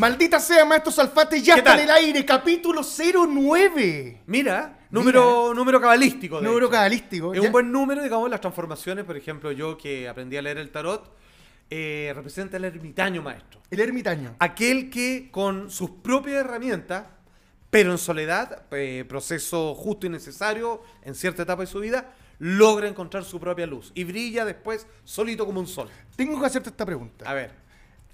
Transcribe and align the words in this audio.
Maldita 0.00 0.40
sea, 0.40 0.64
maestro 0.64 0.90
Salfate, 0.90 1.42
ya 1.42 1.52
¿Qué 1.56 1.58
está 1.60 1.72
tal? 1.72 1.80
en 1.80 1.84
el 1.84 1.90
aire, 1.90 2.24
capítulo 2.24 2.80
09. 2.82 4.22
Mira, 4.24 4.78
número, 4.90 5.52
número 5.52 5.78
cabalístico. 5.78 6.38
de 6.40 6.46
Número 6.46 6.66
hecho. 6.66 6.72
cabalístico. 6.72 7.34
Es 7.34 7.40
ya. 7.42 7.46
un 7.46 7.52
buen 7.52 7.70
número, 7.70 8.02
digamos, 8.02 8.30
las 8.30 8.40
transformaciones. 8.40 9.04
Por 9.04 9.18
ejemplo, 9.18 9.52
yo 9.52 9.76
que 9.76 10.08
aprendí 10.08 10.38
a 10.38 10.42
leer 10.42 10.56
el 10.56 10.70
tarot, 10.70 11.14
eh, 11.68 12.12
representa 12.14 12.56
el 12.56 12.64
ermitaño 12.64 13.20
maestro. 13.20 13.60
El 13.70 13.78
ermitaño. 13.80 14.36
Aquel 14.38 14.88
que 14.88 15.28
con 15.30 15.70
sus 15.70 15.90
propias 15.90 16.36
herramientas, 16.46 17.04
pero 17.68 17.92
en 17.92 17.98
soledad, 17.98 18.62
eh, 18.70 19.04
proceso 19.06 19.74
justo 19.74 20.06
y 20.06 20.08
necesario 20.08 20.82
en 21.02 21.14
cierta 21.14 21.42
etapa 21.42 21.60
de 21.60 21.66
su 21.66 21.78
vida, 21.78 22.14
logra 22.38 22.88
encontrar 22.88 23.22
su 23.24 23.38
propia 23.38 23.66
luz 23.66 23.92
y 23.94 24.04
brilla 24.04 24.46
después 24.46 24.86
solito 25.04 25.44
como 25.44 25.60
un 25.60 25.66
sol. 25.66 25.90
Tengo 26.16 26.40
que 26.40 26.46
hacerte 26.46 26.70
esta 26.70 26.86
pregunta. 26.86 27.28
A 27.30 27.34
ver, 27.34 27.52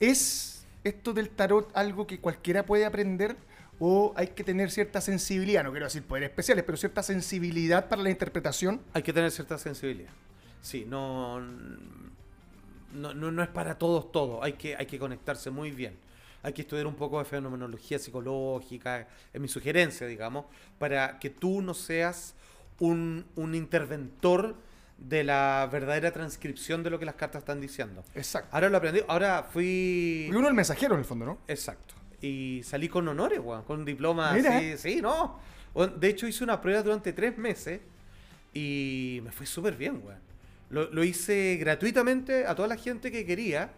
¿Es 0.01 0.56
esto 0.87 1.13
del 1.13 1.31
tarot 1.31 1.71
algo 1.75 2.07
que 2.07 2.21
cualquiera 2.21 2.65
puede 2.65 2.85
aprender 2.85 3.37
o 3.79 4.15
hay 4.17 4.29
que 4.29 4.45
tener 4.45 4.71
cierta 4.71 5.01
sensibilidad? 5.01 5.65
No 5.65 5.71
quiero 5.71 5.87
decir 5.87 6.03
poderes 6.03 6.31
especiales, 6.31 6.65
pero 6.65 6.79
cierta 6.79 7.03
sensibilidad 7.03 7.89
para 7.89 8.03
la 8.03 8.11
interpretación. 8.11 8.81
hay 8.93 9.03
que 9.03 9.13
tener 9.13 9.31
cierta 9.31 9.59
sensibilidad. 9.59 10.11
Sí, 10.63 10.85
no, 10.89 11.41
no, 12.93 13.15
no, 13.15 13.43
es 13.43 13.49
para 13.49 13.79
todos 13.79 14.11
todo. 14.11 14.43
Hay 14.43 14.55
que, 14.55 14.77
hay 14.77 14.87
que 14.87 14.99
conectarse 14.99 15.51
muy 15.51 15.71
bien. 15.71 15.97
Hay 16.43 16.53
que 16.53 16.63
estudiar 16.63 16.87
un 16.87 16.95
poco 16.95 17.19
de 17.19 17.25
fenomenología 17.25 17.99
psicológica, 17.99 19.09
es 19.33 19.41
mi 19.41 19.49
sugerencia, 19.49 20.07
digamos, 20.07 20.47
para 20.79 21.19
que 21.19 21.31
tú 21.31 21.61
no 21.61 21.75
seas 21.75 22.35
un, 22.79 23.27
un 23.35 23.55
interventor 23.55 24.55
de 24.99 25.25
la 25.25 25.69
verdadera 25.71 26.11
transcripción 26.11 26.83
de 26.83 26.91
lo 26.91 26.99
que 26.99 27.05
las 27.05 27.15
cartas 27.17 27.41
están 27.41 27.61
diciendo. 27.61 28.03
Exacto. 28.15 28.49
Ahora 28.53 28.69
lo 28.71 28.79
aprendí, 28.79 29.03
ahora 29.09 29.43
fui... 29.43 30.25
Porque 30.27 30.39
uno 30.39 30.49
el 30.49 30.55
mensajero 30.55 30.95
en 30.95 31.01
el 31.01 31.05
fondo, 31.05 31.27
¿no? 31.27 31.39
Exacto. 31.49 31.95
Y 32.23 32.63
salí 32.65 32.89
con 32.89 33.07
honores, 33.07 33.39
weón, 33.43 33.63
con 33.65 33.81
un 33.81 33.85
diploma 33.85 34.33
Mira. 34.33 34.57
así, 34.57 34.79
sí, 34.79 35.03
¿no? 35.03 35.39
De 35.97 36.09
hecho, 36.09 36.27
hice 36.27 36.43
una 36.43 36.61
prueba 36.61 36.83
durante 36.83 37.13
tres 37.13 37.37
meses 37.37 37.81
y 38.55 39.21
me 39.23 39.31
fue 39.33 39.45
súper 39.45 39.77
bien, 39.77 40.01
weón. 40.05 40.19
Lo, 40.71 40.91
lo 40.91 41.05
hice 41.05 41.57
gratuitamente 41.61 42.47
a 42.47 42.55
toda 42.55 42.67
la 42.69 42.77
gente 42.77 43.13
que 43.13 43.27
quería. 43.27 43.71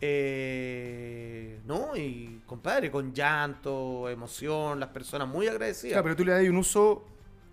Eh, 0.00 1.58
¿No? 1.66 1.96
Y, 1.96 2.42
compadre, 2.46 2.90
con 2.90 3.14
llanto, 3.14 4.08
emoción, 4.10 4.78
las 4.78 4.90
personas 4.90 5.26
muy 5.26 5.48
agradecidas. 5.48 5.92
Claro, 5.94 6.04
pero 6.04 6.16
tú 6.16 6.24
le 6.24 6.32
das 6.32 6.42
un 6.48 6.56
uso... 6.58 7.06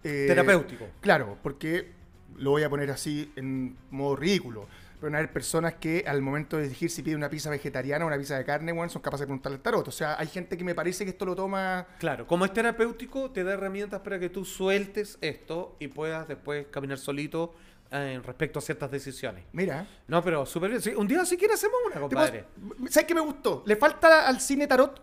eh, 0.03 0.25
Terapéutico. 0.27 0.85
Claro, 0.99 1.37
porque 1.41 1.91
lo 2.37 2.51
voy 2.51 2.63
a 2.63 2.69
poner 2.69 2.91
así 2.91 3.31
en 3.35 3.77
modo 3.89 4.15
ridículo. 4.15 4.67
Pero 4.99 5.09
van 5.09 5.15
a 5.15 5.17
haber 5.19 5.33
personas 5.33 5.75
que 5.75 6.03
al 6.05 6.21
momento 6.21 6.57
de 6.57 6.65
elegir 6.65 6.91
si 6.91 7.01
pide 7.01 7.15
una 7.15 7.29
pizza 7.29 7.49
vegetariana 7.49 8.05
o 8.05 8.07
una 8.07 8.17
pizza 8.17 8.37
de 8.37 8.45
carne, 8.45 8.71
bueno, 8.71 8.89
son 8.89 9.01
capaces 9.01 9.21
de 9.21 9.27
preguntarle 9.27 9.55
al 9.55 9.61
tarot. 9.63 9.87
O 9.87 9.91
sea, 9.91 10.15
hay 10.19 10.27
gente 10.27 10.57
que 10.57 10.63
me 10.63 10.75
parece 10.75 11.05
que 11.05 11.11
esto 11.11 11.25
lo 11.25 11.35
toma... 11.35 11.87
Claro, 11.99 12.27
como 12.27 12.45
es 12.45 12.53
terapéutico, 12.53 13.31
te 13.31 13.43
da 13.43 13.53
herramientas 13.53 14.01
para 14.01 14.19
que 14.19 14.29
tú 14.29 14.45
sueltes 14.45 15.17
esto 15.21 15.75
y 15.79 15.87
puedas 15.87 16.27
después 16.27 16.67
caminar 16.69 16.99
solito 16.99 17.53
eh, 17.89 18.21
respecto 18.23 18.59
a 18.59 18.61
ciertas 18.61 18.91
decisiones. 18.91 19.43
Mira. 19.51 19.87
No, 20.07 20.23
pero 20.23 20.45
súper 20.45 20.69
bien. 20.69 20.81
Sí, 20.81 20.91
un 20.95 21.07
día 21.07 21.25
si 21.25 21.35
quieres 21.35 21.57
hacemos 21.57 21.77
una, 21.85 21.95
¿Te 21.95 22.01
compadre. 22.01 22.45
¿Sabes 22.89 23.07
qué 23.07 23.15
me 23.15 23.21
gustó? 23.21 23.63
¿Le 23.65 23.75
falta 23.75 24.27
al 24.27 24.39
cine 24.39 24.67
tarot? 24.67 25.01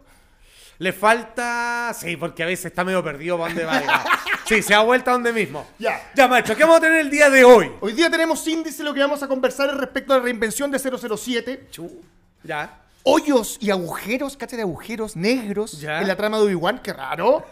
Le 0.78 0.92
falta... 0.92 1.92
Sí, 1.98 2.16
porque 2.16 2.42
a 2.42 2.46
veces 2.46 2.66
está 2.66 2.84
medio 2.84 3.02
perdido 3.02 3.36
para 3.36 3.48
dónde 3.48 3.64
va. 3.64 3.80
digamos. 3.80 4.02
Sí, 4.46 4.62
se 4.62 4.74
ha 4.74 4.80
vuelto 4.80 5.10
a 5.10 5.14
donde 5.14 5.32
mismo. 5.32 5.66
Ya. 5.78 6.00
Ya, 6.14 6.28
maestro, 6.28 6.56
¿qué 6.56 6.62
vamos 6.62 6.78
a 6.78 6.80
tener 6.80 7.00
el 7.00 7.10
día 7.10 7.28
de 7.30 7.44
hoy? 7.44 7.70
Hoy 7.80 7.92
día 7.92 8.08
tenemos 8.10 8.46
índice, 8.46 8.82
lo 8.84 8.94
que 8.94 9.00
vamos 9.00 9.22
a 9.22 9.28
conversar 9.28 9.68
es 9.70 9.76
respecto 9.76 10.12
a 10.14 10.18
la 10.18 10.22
reinvención 10.22 10.70
de 10.70 10.78
007. 10.78 11.66
Chu. 11.70 12.00
Ya. 12.44 12.80
Hoyos 13.02 13.56
y 13.60 13.70
agujeros, 13.70 14.36
cacha 14.36 14.56
de 14.56 14.62
agujeros 14.62 15.16
negros 15.16 15.80
Ya. 15.80 16.00
en 16.00 16.08
la 16.08 16.16
trama 16.16 16.38
de 16.38 16.44
Obi-Wan, 16.44 16.80
qué 16.82 16.92
raro. 16.92 17.44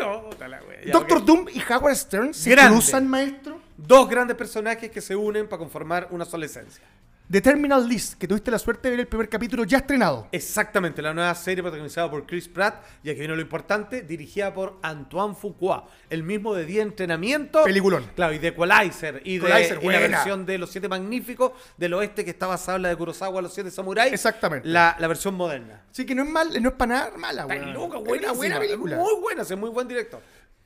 No, 0.00 0.22
puta 0.30 0.48
la 0.48 0.62
wea. 0.62 0.84
Ya, 0.86 0.92
Doctor 0.92 1.18
ok. 1.18 1.24
Doom 1.24 1.46
y 1.52 1.62
Howard 1.72 1.96
Stern 1.96 2.32
se 2.34 2.50
Grande. 2.50 2.72
cruzan, 2.76 3.08
maestro. 3.08 3.60
Dos 3.76 4.08
grandes 4.08 4.36
personajes 4.36 4.90
que 4.90 5.00
se 5.00 5.14
unen 5.16 5.48
para 5.48 5.58
conformar 5.58 6.08
una 6.10 6.24
sola 6.24 6.46
esencia. 6.46 6.82
The 7.30 7.40
Terminal 7.40 7.88
List, 7.88 8.18
que 8.18 8.28
tuviste 8.28 8.50
la 8.50 8.58
suerte 8.58 8.88
de 8.88 8.90
ver 8.90 9.00
el 9.00 9.06
primer 9.06 9.26
capítulo 9.26 9.64
ya 9.64 9.78
estrenado. 9.78 10.28
Exactamente, 10.32 11.00
la 11.00 11.14
nueva 11.14 11.34
serie 11.34 11.62
protagonizada 11.62 12.10
por 12.10 12.26
Chris 12.26 12.46
Pratt, 12.46 12.84
y 13.02 13.08
aquí 13.08 13.20
viene 13.20 13.34
lo 13.34 13.40
importante, 13.40 14.02
dirigida 14.02 14.52
por 14.52 14.78
Antoine 14.82 15.34
Fuqua, 15.34 15.88
el 16.10 16.24
mismo 16.24 16.54
de 16.54 16.66
Día 16.66 16.78
de 16.80 16.90
Entrenamiento. 16.90 17.64
Peliculón. 17.64 18.10
Claro, 18.14 18.34
y 18.34 18.38
de 18.38 18.48
Equalizer, 18.48 19.22
y 19.24 19.38
de 19.38 19.46
Equalizer, 19.46 19.78
y 19.78 19.86
la 19.86 19.98
buena. 19.98 20.16
versión 20.16 20.44
de 20.44 20.58
Los 20.58 20.72
Siete 20.72 20.88
Magníficos 20.88 21.52
del 21.78 21.94
Oeste 21.94 22.22
que 22.22 22.32
está 22.32 22.46
basada 22.48 22.76
en 22.76 22.82
la 22.82 22.88
de 22.90 22.96
Kurosawa, 22.96 23.40
Los 23.40 23.54
Siete 23.54 23.70
Samuráis. 23.70 24.12
Exactamente. 24.12 24.68
La, 24.68 24.96
la 24.98 25.08
versión 25.08 25.34
moderna. 25.34 25.84
Así 25.90 26.04
que 26.04 26.14
no 26.14 26.24
es 26.24 26.28
mal, 26.28 26.62
no 26.62 26.68
es 26.68 26.74
para 26.74 26.94
nada 26.94 27.16
mala, 27.16 27.46
una 27.46 27.98
buenísima, 27.98 28.32
buena 28.34 28.58
película. 28.58 28.96
Muy 28.98 29.20
buena, 29.22 29.42
es 29.42 29.56
muy 29.56 29.70
buen 29.70 29.88
director. 29.88 30.20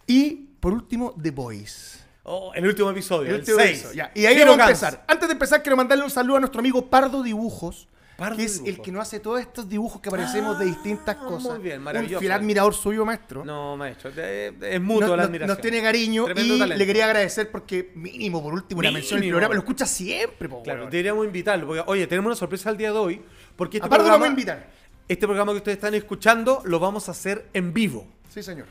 Y 0.09 0.33
por 0.59 0.73
último, 0.73 1.15
The 1.23 1.31
Boys. 1.31 2.06
Oh, 2.29 2.53
el 2.55 2.67
último 2.67 2.91
episodio, 2.91 3.29
El 3.29 3.35
el, 3.35 3.41
último 3.41 3.59
6. 3.59 3.71
episodio, 3.71 3.95
ya. 3.95 4.11
Y 4.15 4.27
ahí 4.27 4.39
vamos 4.41 4.59
a 4.59 4.63
empezar. 4.65 5.05
Antes 5.07 5.29
de 5.29 5.33
empezar, 5.33 5.63
quiero 5.63 5.77
mandarle 5.77 6.03
un 6.05 6.11
saludo 6.11 6.39
a 6.39 6.41
nuestro 6.41 6.59
amigo 6.59 6.87
Pardo 6.91 7.23
Dibujos. 7.23 7.87
Pardo 8.17 8.37
que 8.37 8.45
es 8.45 8.55
Dibujos. 8.55 8.75
el 8.79 8.83
que 8.83 8.93
nos 8.93 9.03
hace 9.03 9.21
todos 9.21 9.41
estos 9.41 9.69
dibujos 9.69 10.01
que 10.01 10.09
aparecemos 10.09 10.59
de 10.59 10.65
distintas 10.65 11.17
Ah, 11.21 11.25
cosas. 11.25 11.53
muy 11.53 11.63
bien, 11.63 11.79
Un 11.79 11.85
maravilloso. 11.85 12.19
fiel 12.19 12.33
admirador 12.33 12.75
suyo, 12.75 13.05
maestro. 13.05 13.45
No, 13.45 13.77
maestro, 13.77 14.11
es 14.11 14.81
mutuo 14.81 15.15
la 15.17 15.25
admiración. 15.25 15.55
Nos 15.55 15.61
tiene 15.61 15.83
cariño 15.83 16.25
Tremendo 16.25 16.55
y 16.57 16.59
talento. 16.59 16.79
le 16.79 16.87
quería 16.87 17.05
agradecer 17.05 17.51
porque 17.51 17.93
mínimo, 17.95 18.43
por 18.43 18.55
último, 18.55 18.79
una 18.81 18.91
mención 18.91 19.19
en 19.19 19.25
el 19.25 19.27
Mínimo. 19.27 19.35
programa. 19.37 19.55
Lo 19.55 19.61
escucha 19.61 19.87
siempre, 19.87 20.49
po, 20.49 20.63
Claro, 20.63 20.87
deberíamos 20.87 21.25
invitarlo. 21.27 21.67
Porque, 21.67 21.83
oye, 21.87 22.07
tenemos 22.07 22.27
una 22.31 22.37
sorpresa 22.37 22.71
el 22.71 22.77
día 22.79 22.91
de 22.91 22.99
hoy. 22.99 23.23
Porque 23.55 23.77
este 23.77 23.87
Aparte 23.87 24.03
programa, 24.05 24.15
vamos 24.25 24.27
a 24.27 24.31
invitar. 24.31 24.71
este 25.07 25.27
programa 25.27 25.53
que 25.53 25.59
ustedes 25.59 25.77
están 25.77 25.95
escuchando 25.95 26.63
lo 26.65 26.81
vamos 26.81 27.09
a 27.09 27.13
hacer 27.13 27.47
en 27.53 27.73
vivo. 27.73 28.09
Sí, 28.31 28.43
señor. 28.43 28.67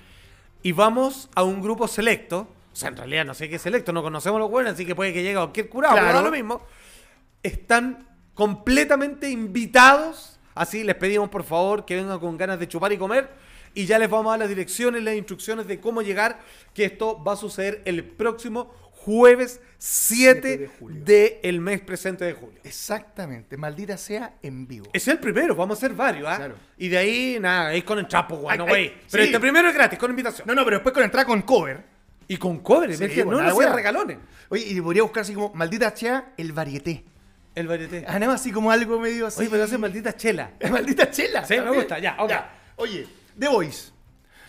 Y 0.64 0.72
vamos 0.74 1.30
a 1.36 1.44
un 1.44 1.62
grupo 1.62 1.88
selecto. 1.88 2.50
O 2.76 2.78
sea, 2.78 2.90
en 2.90 2.98
realidad 2.98 3.24
no 3.24 3.34
sé 3.34 3.48
qué 3.48 3.56
es 3.56 3.62
selecto, 3.62 3.94
no 3.94 4.04
conocemos 4.04 4.38
los 4.38 4.50
buenos, 4.52 4.74
así 4.74 4.86
que 4.86 4.94
puede 4.96 5.14
que 5.14 5.24
llegue 5.24 5.36
cualquier 5.36 5.70
curado, 5.70 5.96
Claro. 5.96 6.22
lo 6.22 6.30
mismo. 6.30 6.62
Están 7.42 8.06
completamente 8.34 9.30
invitados. 9.30 10.40
Así 10.56 10.84
les 10.84 10.96
pedimos 10.96 11.30
por 11.30 11.46
favor 11.46 11.86
que 11.86 11.96
vengan 11.96 12.20
con 12.20 12.38
ganas 12.38 12.60
de 12.60 12.68
chupar 12.68 12.92
y 12.92 12.98
comer. 12.98 13.30
Y 13.74 13.86
ya 13.86 13.98
les 13.98 14.10
vamos 14.10 14.28
a 14.28 14.30
dar 14.32 14.40
las 14.40 14.50
direcciones, 14.50 15.04
las 15.04 15.16
instrucciones 15.16 15.68
de 15.68 15.80
cómo 15.80 16.02
llegar. 16.02 16.42
Que 16.74 16.84
esto 16.84 17.24
va 17.24 17.32
a 17.34 17.38
suceder 17.38 17.82
el 17.86 18.04
próximo 18.04 18.74
jueves 18.92 19.62
7 19.78 20.70
7 20.70 20.72
de 21.04 21.40
del 21.44 21.62
mes 21.62 21.80
presente 21.80 22.26
de 22.26 22.34
julio. 22.34 22.60
Exactamente. 22.66 23.56
Maldita 23.56 23.96
sea 23.98 24.34
en 24.42 24.68
vivo. 24.68 24.88
Es 24.92 25.08
el 25.08 25.20
primero, 25.20 25.56
vamos 25.56 25.78
a 25.78 25.86
hacer 25.86 25.96
varios, 25.96 26.28
¿ah? 26.28 26.36
Claro. 26.38 26.56
Y 26.78 26.90
de 26.90 26.98
ahí, 26.98 27.38
nada, 27.40 27.74
es 27.74 27.86
con 27.86 28.00
el 28.00 28.08
chapo, 28.10 28.36
güey, 28.36 28.52
Ay, 28.52 28.58
no, 28.58 28.64
ay, 28.66 28.70
güey. 28.70 28.94
Pero 29.12 29.24
sí. 29.24 29.30
este 29.30 29.40
primero 29.40 29.70
es 29.70 29.74
gratis, 29.76 29.98
con 29.98 30.10
invitación. 30.10 30.46
No, 30.48 30.56
no, 30.56 30.64
pero 30.66 30.78
después 30.78 30.94
con 30.94 31.04
entrada 31.04 31.26
con 31.26 31.42
cover. 31.44 31.95
Y 32.28 32.38
con 32.38 32.60
cobre, 32.60 32.96
Sí, 32.98 33.08
bueno, 33.24 33.32
no 33.42 33.46
sean 33.46 33.56
wea. 33.58 33.74
regalones. 33.74 34.18
Oye, 34.50 34.64
y 34.68 34.82
podría 34.82 35.04
buscar 35.04 35.22
así 35.22 35.34
como 35.34 35.54
Maldita 35.54 35.96
sea 35.96 36.34
el 36.38 36.52
varieté. 36.54 37.04
El 37.54 37.68
varieté. 37.68 38.04
Ah, 38.08 38.14
nada 38.20 38.34
más 38.34 38.42
así 38.42 38.52
como 38.52 38.72
algo 38.72 39.00
medio 39.00 39.28
así. 39.28 39.42
Oye, 39.42 39.50
pero 39.50 39.64
hace 39.64 39.78
maldita 39.78 40.16
chela. 40.18 40.52
Maldita 40.72 41.10
chela. 41.12 41.46
Sí, 41.46 41.56
me 41.60 41.72
gusta, 41.72 42.00
ya, 42.00 42.18
ok. 42.20 42.32
Oye, 42.78 43.08
The 43.40 43.48
Voice. 43.48 43.92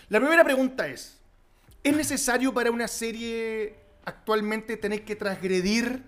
La 0.08 0.18
primera 0.18 0.42
pregunta 0.42 0.88
es: 0.88 1.18
¿es 1.82 1.96
necesario 1.96 2.52
para 2.52 2.70
una 2.70 2.88
serie 2.88 3.76
actualmente 4.04 4.76
tener 4.76 5.04
que 5.04 5.14
transgredir 5.16 6.02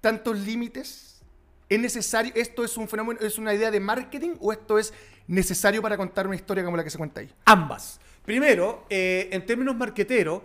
tantos 0.00 0.38
límites? 0.38 1.20
¿Es 1.68 1.78
necesario? 1.80 2.32
¿Esto 2.34 2.64
es 2.64 2.76
un 2.76 2.88
fenómeno, 2.88 3.20
es 3.20 3.38
una 3.38 3.54
idea 3.54 3.70
de 3.70 3.80
marketing 3.80 4.32
o 4.40 4.52
esto 4.52 4.78
es 4.78 4.92
necesario 5.26 5.80
para 5.82 5.96
contar 5.96 6.26
una 6.26 6.36
historia 6.36 6.64
como 6.64 6.76
la 6.76 6.84
que 6.84 6.90
se 6.90 6.98
cuenta 6.98 7.20
ahí? 7.20 7.30
Ambas. 7.44 8.00
Primero, 8.24 8.86
eh, 8.90 9.28
en 9.32 9.44
términos 9.46 9.74
marqueteros, 9.76 10.42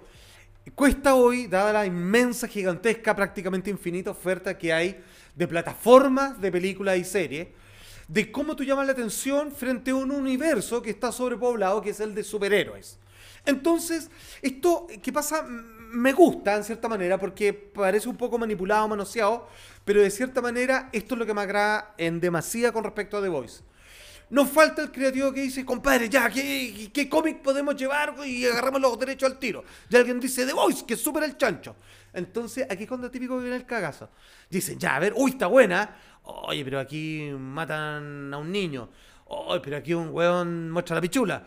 cuesta 0.76 1.16
hoy, 1.16 1.47
dada 1.47 1.73
la 1.73 1.85
inmensa, 1.85 2.47
gigantesca, 2.47 3.16
prácticamente 3.16 3.70
infinita 3.70 4.11
oferta 4.11 4.58
que 4.58 4.72
hay 4.73 5.02
de 5.35 5.47
plataformas 5.47 6.40
de 6.40 6.52
películas 6.52 6.97
y 6.97 7.03
series, 7.03 7.47
de 8.08 8.32
cómo 8.32 8.56
tú 8.56 8.64
llamas 8.64 8.88
la 8.88 8.94
atención 8.94 9.52
frente 9.52 9.91
a 9.91 9.96
un 9.96 10.11
universo 10.11 10.82
que 10.82 10.90
está 10.90 11.11
sobrepoblado, 11.11 11.82
que 11.82 11.91
es 11.91 12.00
el 12.00 12.16
de 12.16 12.23
superhéroes. 12.23 12.97
Entonces, 13.46 14.09
esto 14.41 14.88
que 15.02 15.14
pasa 15.14 15.44
me 15.44 16.14
gusta 16.14 16.56
en 16.56 16.64
cierta 16.64 16.88
manera 16.88 17.17
porque 17.17 17.53
parece 17.53 18.09
un 18.09 18.17
poco 18.17 18.38
manipulado, 18.38 18.88
manoseado, 18.88 19.47
pero 19.85 20.02
de 20.02 20.11
cierta 20.11 20.41
manera 20.41 20.90
esto 20.91 21.16
es 21.16 21.20
lo 21.20 21.26
que 21.26 21.34
me 21.34 21.41
agrada 21.41 21.94
en 21.97 22.20
demasía 22.20 22.72
con 22.72 22.84
respecto 22.84 23.17
a 23.17 23.22
The 23.22 23.29
Voice. 23.29 23.64
Nos 24.29 24.49
falta 24.49 24.84
el 24.84 24.91
creativo 24.91 25.34
que 25.34 25.41
dice, 25.41 25.66
compadre, 25.66 26.08
ya, 26.08 26.29
¿qué, 26.29 26.91
qué 26.93 27.09
cómic 27.09 27.41
podemos 27.41 27.76
llevar 27.76 28.16
y 28.26 28.46
agarramos 28.46 28.79
los 28.79 28.99
derechos 28.99 29.31
al 29.31 29.40
tiro? 29.40 29.64
Y 29.90 29.96
alguien 29.96 30.20
dice, 30.20 30.46
The 30.46 30.53
Voice, 30.53 30.85
que 30.85 30.96
súper 30.96 31.23
el 31.23 31.35
chancho. 31.35 31.76
Entonces, 32.14 32.67
aquí 32.70 32.84
es 32.84 32.90
cuando 32.90 33.09
típico 33.09 33.40
viene 33.40 33.55
el 33.55 33.66
cagazo. 33.66 34.09
Dicen, 34.49 34.78
ya, 34.78 34.96
a 34.96 34.99
ver, 34.99 35.14
uy, 35.16 35.31
está 35.31 35.47
buena. 35.47 35.96
Oye, 36.23 36.64
pero 36.64 36.79
aquí 36.79 37.31
matan 37.37 38.34
a 38.34 38.37
un 38.37 38.52
niño. 38.52 38.90
Oye, 39.26 39.61
pero 39.61 39.78
aquí 39.78 39.93
un 39.93 40.09
weón 40.09 40.70
muestra 40.70 40.96
la 40.96 41.02
pichula. 41.02 41.46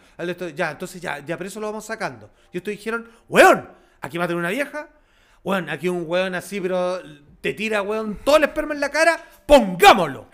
Ya, 0.54 0.72
entonces 0.72 1.00
ya, 1.00 1.18
ya, 1.24 1.36
pero 1.36 1.48
eso 1.48 1.60
lo 1.60 1.66
vamos 1.68 1.84
sacando. 1.84 2.30
Y 2.52 2.58
estos 2.58 2.72
dijeron, 2.72 3.08
weón, 3.28 3.68
aquí 4.00 4.18
matan 4.18 4.36
a 4.36 4.38
una 4.40 4.50
vieja. 4.50 4.88
Weón, 5.44 5.68
aquí 5.70 5.88
un 5.88 6.04
weón 6.06 6.34
así, 6.34 6.60
pero 6.60 7.00
te 7.42 7.52
tira, 7.52 7.82
weón, 7.82 8.20
todo 8.24 8.36
el 8.36 8.44
esperma 8.44 8.72
en 8.72 8.80
la 8.80 8.90
cara, 8.90 9.22
pongámoslo. 9.44 10.28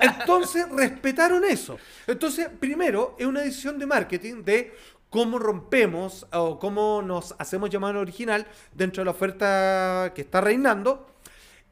Entonces, 0.00 0.68
respetaron 0.70 1.44
eso. 1.44 1.78
Entonces, 2.06 2.48
primero, 2.60 3.16
es 3.18 3.26
una 3.26 3.40
decisión 3.40 3.78
de 3.78 3.86
marketing 3.86 4.44
de 4.44 4.74
cómo 5.08 5.38
rompemos 5.38 6.26
o 6.32 6.58
cómo 6.58 7.00
nos 7.00 7.34
hacemos 7.38 7.70
llamar 7.70 7.96
original 7.96 8.46
dentro 8.74 9.00
de 9.00 9.06
la 9.06 9.12
oferta 9.12 10.12
que 10.14 10.20
está 10.20 10.42
reinando. 10.42 11.16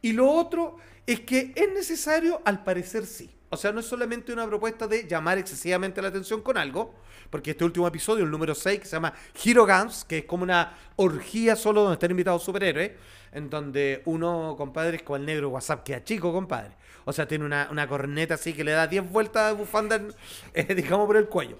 Y 0.00 0.12
lo 0.12 0.30
otro 0.30 0.78
es 1.06 1.20
que 1.20 1.52
es 1.54 1.72
necesario, 1.72 2.40
al 2.46 2.64
parecer 2.64 3.04
sí. 3.04 3.30
O 3.50 3.58
sea, 3.58 3.70
no 3.70 3.80
es 3.80 3.86
solamente 3.86 4.32
una 4.32 4.46
propuesta 4.46 4.88
de 4.88 5.06
llamar 5.06 5.36
excesivamente 5.36 6.00
la 6.00 6.08
atención 6.08 6.40
con 6.40 6.56
algo, 6.56 6.94
porque 7.34 7.50
este 7.50 7.64
último 7.64 7.88
episodio, 7.88 8.22
el 8.22 8.30
número 8.30 8.54
6, 8.54 8.78
que 8.78 8.86
se 8.86 8.92
llama 8.92 9.12
Hero 9.44 9.66
Guns, 9.66 10.04
que 10.04 10.18
es 10.18 10.24
como 10.24 10.44
una 10.44 10.72
orgía 10.94 11.56
solo 11.56 11.80
donde 11.80 11.94
están 11.94 12.12
invitados 12.12 12.44
superhéroes, 12.44 12.92
en 13.32 13.50
donde 13.50 14.02
uno, 14.04 14.54
compadre, 14.56 14.98
es 14.98 15.02
como 15.02 15.16
el 15.16 15.26
negro 15.26 15.48
WhatsApp, 15.48 15.82
que 15.82 15.94
es 15.94 16.04
chico, 16.04 16.32
compadre. 16.32 16.70
O 17.04 17.12
sea, 17.12 17.26
tiene 17.26 17.44
una, 17.44 17.66
una 17.72 17.88
corneta 17.88 18.34
así 18.34 18.52
que 18.52 18.62
le 18.62 18.70
da 18.70 18.86
10 18.86 19.10
vueltas 19.10 19.50
de 19.50 19.56
bufanda, 19.58 20.00
eh, 20.54 20.74
digamos, 20.76 21.08
por 21.08 21.16
el 21.16 21.26
cuello. 21.26 21.58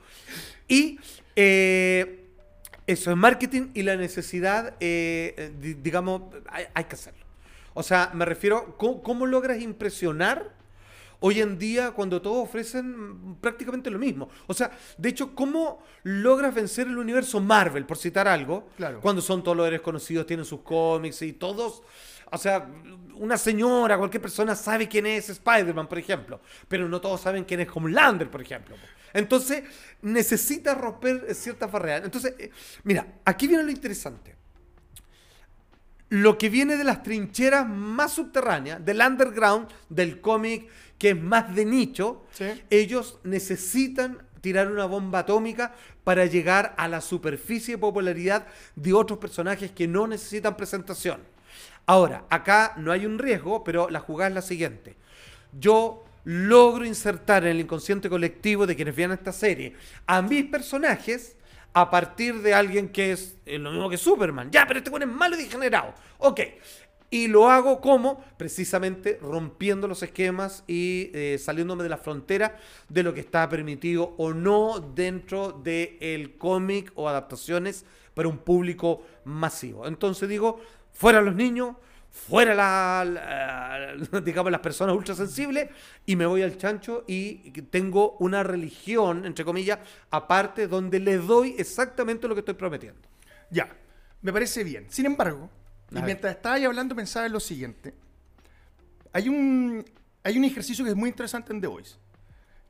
Y 0.69 1.01
eh, 1.35 2.25
eso 2.87 3.11
es 3.11 3.17
marketing 3.17 3.71
y 3.75 3.83
la 3.83 3.97
necesidad, 3.97 4.75
eh, 4.79 5.51
di- 5.59 5.75
digamos, 5.75 6.23
hay, 6.73 6.85
que 6.85 6.95
hacerlo. 6.95 7.25
O 7.73 7.83
sea, 7.83 8.13
me 8.15 8.25
refiero, 8.25 8.77
¿cómo, 8.79 9.03
cómo 9.03 9.27
logras 9.27 9.61
impresionar 9.61 10.53
hoy 11.27 11.41
en 11.41 11.59
día 11.59 11.93
cuando 11.93 12.21
todos 12.21 12.45
ofrecen 12.45 13.37
prácticamente 13.41 13.91
lo 13.91 13.99
mismo? 13.99 14.29
O 14.47 14.53
sea, 14.53 14.71
de 14.99 15.09
hecho, 15.09 15.35
¿cómo 15.35 15.83
logras 16.03 16.55
vencer 16.55 16.87
el 16.87 16.99
universo 16.99 17.41
Marvel, 17.41 17.87
por 17.87 17.97
citar 17.97 18.29
algo? 18.29 18.69
Claro. 18.77 19.01
Cuando 19.01 19.23
son 19.23 19.43
todos 19.43 19.57
los 19.57 19.67
héroes 19.67 19.81
conocidos, 19.81 20.27
tienen 20.27 20.45
sus 20.45 20.61
cómics 20.61 21.23
y 21.23 21.33
todos... 21.33 21.83
O 22.31 22.37
sea, 22.37 22.69
una 23.15 23.39
señora, 23.39 23.97
cualquier 23.97 24.21
persona 24.21 24.55
sabe 24.55 24.87
quién 24.87 25.07
es 25.07 25.31
Spider-Man, 25.31 25.89
por 25.89 25.99
ejemplo, 25.99 26.41
pero 26.69 26.89
no 26.89 27.01
todos 27.01 27.23
saben 27.23 27.45
quién 27.45 27.61
es 27.61 27.69
Homelander, 27.73 28.31
por 28.31 28.43
ejemplo. 28.43 28.77
Entonces, 29.15 29.63
necesita 30.03 30.75
romper 30.75 31.35
ciertas 31.35 31.73
barreras. 31.73 32.05
Entonces, 32.05 32.35
eh, 32.39 32.51
mira, 32.83 33.07
aquí 33.25 33.47
viene 33.47 33.63
lo 33.63 33.71
interesante 33.71 34.35
lo 36.15 36.39
que 36.39 36.49
viene 36.49 36.77
de 36.77 36.85
las 36.85 37.03
trincheras 37.03 37.69
más 37.69 38.13
subterráneas, 38.13 38.85
del 38.85 39.01
underground, 39.01 39.69
del 39.89 40.21
cómic 40.21 40.69
que 41.05 41.11
es 41.11 41.21
más 41.23 41.55
de 41.55 41.67
nicho, 41.67 42.23
Sí. 42.33 42.47
ellos 42.71 43.19
necesitan 43.25 44.23
tirar 44.41 44.73
una 44.73 44.87
bomba 44.87 45.19
atómica 45.19 45.75
para 46.03 46.25
llegar 46.25 46.73
a 46.79 46.89
la 46.89 47.03
superficie 47.03 47.75
de 47.75 47.79
popularidad 47.79 48.47
de 48.75 48.95
otros 48.95 49.19
personajes 49.19 49.71
que 49.71 49.87
no 49.87 50.07
necesitan 50.07 50.57
presentación. 50.57 51.21
Ahora, 51.85 52.25
acá 52.31 52.73
no 52.79 52.91
hay 52.91 53.05
un 53.05 53.19
riesgo, 53.19 53.63
pero 53.65 53.91
la 53.91 54.01
jugada 54.01 54.29
es 54.31 54.35
la 54.35 54.41
siguiente. 54.41 54.97
Yo 55.53 56.07
logro 56.25 56.87
insertar 56.87 57.45
en 57.45 57.51
el 57.51 57.61
inconsciente 57.61 58.09
colectivo 58.09 58.67
de 58.67 58.75
quienes 58.75 58.97
vean 58.97 59.13
esta 59.13 59.31
serie 59.33 59.75
a 60.07 60.23
mis 60.23 60.47
personajes 60.47 61.37
a 61.75 61.91
partir 61.91 62.41
de 62.41 62.55
alguien 62.55 62.89
que 62.89 63.13
es 63.13 63.37
eh, 63.45 63.59
lo 63.59 63.71
mismo 63.73 63.91
que 63.91 63.99
Superman. 63.99 64.51
Ya, 64.51 64.65
pero 64.67 64.79
este 64.79 64.89
bueno 64.89 65.05
es 65.05 65.13
malo 65.13 65.37
y 65.37 65.43
degenerado. 65.43 65.93
Ok. 66.17 66.41
Y 67.15 67.29
lo 67.29 67.49
hago 67.49 67.81
como 67.81 68.19
precisamente 68.37 69.21
rompiendo 69.23 69.87
los 69.87 70.03
esquemas 70.03 70.65
y 70.67 71.11
eh, 71.15 71.39
saliéndome 71.39 71.85
de 71.85 71.89
la 71.89 71.97
frontera 71.97 72.59
de 72.89 73.05
lo 73.05 73.15
que 73.15 73.21
está 73.21 73.49
permitido 73.49 74.15
o 74.19 74.33
no 74.35 74.81
dentro 74.81 75.53
del 75.53 76.37
cómic 76.37 76.91
o 76.97 77.09
adaptaciones 77.09 77.85
para 78.15 78.29
un 78.29 78.39
público 78.39 79.03
masivo. 79.25 79.87
Entonces 79.87 80.29
digo, 80.29 80.61
fuera 80.93 81.21
los 81.21 81.37
niños, 81.37 81.77
fuera 82.11 82.53
la, 82.53 83.05
la- 83.05 84.21
digamos 84.21 84.51
las 84.51 84.61
personas 84.61 84.97
ultra 84.97 85.15
sensibles 85.15 85.71
y 86.07 86.17
me 86.17 86.27
voy 86.27 86.43
al 86.43 86.57
chancho 86.57 87.05
y 87.07 87.35
tengo 87.71 88.17
una 88.19 88.43
religión, 88.43 89.25
entre 89.25 89.45
comillas, 89.45 89.79
aparte 90.11 90.67
donde 90.67 90.99
le 90.99 91.19
doy 91.19 91.55
exactamente 91.59 92.27
lo 92.27 92.35
que 92.35 92.41
estoy 92.41 92.55
prometiendo. 92.55 93.01
Ya, 93.51 93.69
me 94.23 94.33
parece 94.33 94.65
bien. 94.65 94.87
Sin 94.89 95.07
embargo, 95.07 95.49
y 96.01 96.03
mientras 96.03 96.37
estaba 96.37 96.57
ahí 96.57 96.65
hablando 96.65 96.95
pensaba 96.95 97.27
en 97.27 97.33
lo 97.33 97.41
siguiente. 97.41 97.95
Hay 99.13 99.29
un, 99.29 99.85
hay 100.23 100.37
un 100.39 100.45
ejercicio 100.45 100.85
que 100.85 100.91
es 100.91 100.97
muy 100.97 101.09
interesante 101.09 101.53
en 101.53 101.61
The 101.61 101.67
Voice, 101.69 101.97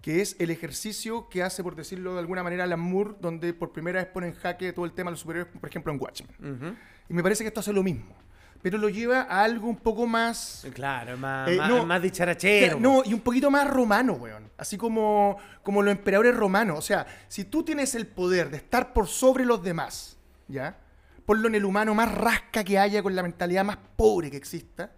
que 0.02 0.20
es 0.20 0.36
el 0.38 0.50
ejercicio 0.50 1.28
que 1.30 1.42
hace, 1.42 1.62
por 1.62 1.74
decirlo 1.74 2.12
de 2.14 2.20
alguna 2.20 2.42
manera, 2.42 2.64
Alan 2.64 2.80
Moore, 2.80 3.14
donde 3.20 3.54
por 3.54 3.72
primera 3.72 4.02
vez 4.02 4.12
pone 4.12 4.28
en 4.28 4.34
jaque 4.34 4.72
todo 4.72 4.84
el 4.84 4.92
tema 4.92 5.10
de 5.10 5.12
los 5.12 5.20
superhéroes, 5.20 5.52
por 5.58 5.68
ejemplo, 5.68 5.92
en 5.92 6.00
Watchmen. 6.00 6.76
Y 7.08 7.14
me 7.14 7.22
parece 7.22 7.42
que 7.44 7.48
esto 7.48 7.60
hace 7.60 7.72
lo 7.72 7.82
mismo, 7.82 8.14
pero 8.60 8.76
lo 8.76 8.90
lleva 8.90 9.22
a 9.22 9.42
algo 9.42 9.68
un 9.68 9.76
poco 9.76 10.06
más... 10.06 10.66
Claro, 10.74 11.16
más, 11.16 11.48
Eh, 11.50 11.56
más, 11.56 11.70
no, 11.70 11.86
más 11.86 12.02
dicharachero. 12.02 12.78
No, 12.78 13.02
y 13.04 13.14
un 13.14 13.20
poquito 13.20 13.50
más 13.50 13.68
romano, 13.68 14.14
weón. 14.14 14.50
Así 14.58 14.76
como, 14.76 15.38
como 15.62 15.82
los 15.82 15.92
emperadores 15.92 16.34
romanos. 16.36 16.78
O 16.78 16.82
sea, 16.82 17.06
si 17.28 17.44
tú 17.44 17.62
tienes 17.62 17.94
el 17.94 18.06
poder 18.06 18.50
de 18.50 18.58
estar 18.58 18.92
por 18.92 19.06
sobre 19.06 19.44
los 19.46 19.62
demás, 19.62 20.18
¿ya? 20.48 20.76
Ponlo 21.26 21.48
en 21.48 21.54
el 21.54 21.64
humano 21.64 21.94
más 21.94 22.12
rasca 22.12 22.64
que 22.64 22.78
haya, 22.78 23.02
con 23.02 23.14
la 23.16 23.22
mentalidad 23.22 23.64
más 23.64 23.78
pobre 23.96 24.30
que 24.30 24.36
exista, 24.36 24.92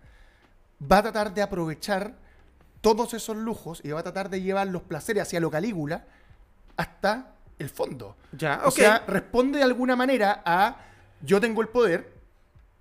va 0.91 0.99
a 0.99 1.03
tratar 1.03 1.33
de 1.33 1.43
aprovechar 1.43 2.15
todos 2.81 3.15
esos 3.15 3.37
lujos 3.37 3.81
y 3.85 3.91
va 3.91 4.01
a 4.01 4.03
tratar 4.03 4.29
de 4.31 4.41
llevar 4.43 4.67
los 4.69 4.83
placeres 4.83 5.23
hacia 5.23 5.41
lo 5.41 5.51
Calígula 5.51 6.05
hasta 6.77 7.35
el 7.59 7.69
fondo. 7.71 8.17
Ya, 8.33 8.61
O 8.65 8.71
sea, 8.71 9.05
responde 9.07 9.59
de 9.59 9.65
alguna 9.65 9.97
manera 9.97 10.43
a 10.45 10.77
yo 11.23 11.41
tengo 11.41 11.63
el 11.63 11.69
poder 11.69 12.13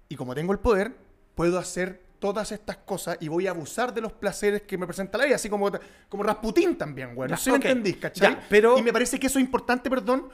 y 0.09 0.15
como 0.15 0.35
tengo 0.35 0.51
el 0.53 0.59
poder, 0.59 0.95
puedo 1.33 1.57
hacer 1.57 2.03
todas 2.19 2.51
estas 2.51 2.77
cosas 2.77 3.17
y 3.19 3.27
voy 3.27 3.47
a 3.47 3.51
abusar 3.51 3.93
de 3.93 4.01
los 4.01 4.11
placeres 4.11 4.63
que 4.63 4.77
me 4.77 4.85
presenta 4.87 5.17
la 5.17 5.25
vida, 5.25 5.35
así 5.35 5.49
como, 5.49 5.71
como 6.09 6.23
Rasputín 6.23 6.77
también, 6.77 7.13
güey. 7.15 7.29
No 7.29 7.37
sé 7.37 7.43
si 7.45 7.49
ok. 7.51 7.63
me 7.63 7.69
entendís, 7.69 7.97
¿cachai? 7.97 8.33
Ya, 8.33 8.43
pero- 8.49 8.77
Y 8.77 8.81
me 8.83 8.91
parece 8.91 9.19
que 9.19 9.27
eso 9.27 9.39
es 9.39 9.45
importante, 9.45 9.89
perdón, 9.89 10.29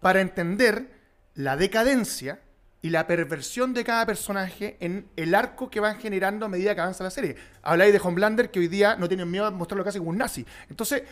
para 0.00 0.20
entender 0.20 0.90
la 1.34 1.56
decadencia 1.56 2.40
y 2.82 2.90
la 2.90 3.06
perversión 3.06 3.74
de 3.74 3.84
cada 3.84 4.06
personaje 4.06 4.76
en 4.80 5.08
el 5.16 5.34
arco 5.34 5.70
que 5.70 5.80
van 5.80 5.98
generando 5.98 6.46
a 6.46 6.48
medida 6.48 6.74
que 6.74 6.80
avanza 6.80 7.04
la 7.04 7.10
serie. 7.10 7.36
Habláis 7.62 7.92
de 7.92 8.00
Homelander, 8.02 8.50
que 8.50 8.60
hoy 8.60 8.68
día 8.68 8.96
no 8.96 9.08
tienen 9.08 9.30
miedo 9.30 9.46
a 9.46 9.50
mostrarlo 9.50 9.84
casi 9.84 9.98
como 9.98 10.10
un 10.10 10.18
nazi. 10.18 10.46
Entonces, 10.68 11.02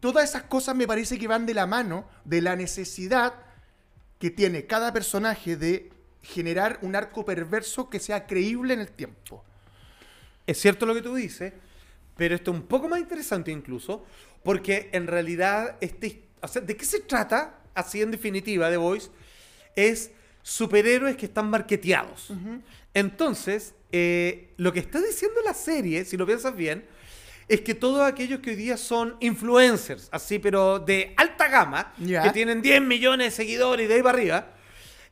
todas 0.00 0.28
esas 0.28 0.44
cosas 0.44 0.74
me 0.76 0.86
parece 0.86 1.18
que 1.18 1.28
van 1.28 1.44
de 1.44 1.54
la 1.54 1.66
mano 1.66 2.08
de 2.24 2.40
la 2.40 2.56
necesidad 2.56 3.34
que 4.18 4.30
tiene 4.30 4.66
cada 4.66 4.92
personaje 4.92 5.56
de 5.56 5.90
generar 6.22 6.78
un 6.82 6.96
arco 6.96 7.24
perverso 7.24 7.88
que 7.88 8.00
sea 8.00 8.26
creíble 8.26 8.74
en 8.74 8.80
el 8.80 8.90
tiempo. 8.90 9.44
Es 10.46 10.60
cierto 10.60 10.86
lo 10.86 10.94
que 10.94 11.02
tú 11.02 11.14
dices, 11.14 11.52
pero 12.16 12.34
esto 12.34 12.50
es 12.52 12.56
un 12.56 12.66
poco 12.66 12.88
más 12.88 13.00
interesante 13.00 13.50
incluso, 13.50 14.04
porque 14.42 14.88
en 14.92 15.06
realidad, 15.06 15.76
este, 15.80 16.28
¿de 16.62 16.76
qué 16.76 16.84
se 16.84 17.00
trata? 17.00 17.60
Así 17.74 18.02
en 18.02 18.10
definitiva, 18.10 18.70
The 18.70 18.76
Voice, 18.76 19.10
es 19.76 20.10
superhéroes 20.48 21.16
que 21.16 21.26
están 21.26 21.50
marketeados. 21.50 22.32
Entonces, 22.94 23.74
eh, 23.92 24.54
lo 24.56 24.72
que 24.72 24.80
está 24.80 24.98
diciendo 25.00 25.40
la 25.44 25.52
serie, 25.52 26.04
si 26.06 26.16
lo 26.16 26.26
piensas 26.26 26.56
bien, 26.56 26.86
es 27.48 27.60
que 27.60 27.74
todos 27.74 28.00
aquellos 28.00 28.40
que 28.40 28.50
hoy 28.50 28.56
día 28.56 28.76
son 28.76 29.16
influencers, 29.20 30.08
así, 30.10 30.38
pero 30.38 30.78
de 30.78 31.12
alta 31.16 31.48
gama, 31.48 31.92
que 31.98 32.30
tienen 32.32 32.62
10 32.62 32.80
millones 32.82 33.26
de 33.28 33.30
seguidores 33.36 33.84
y 33.84 33.88
de 33.88 33.94
ahí 33.94 34.02
para 34.02 34.16
arriba, 34.18 34.46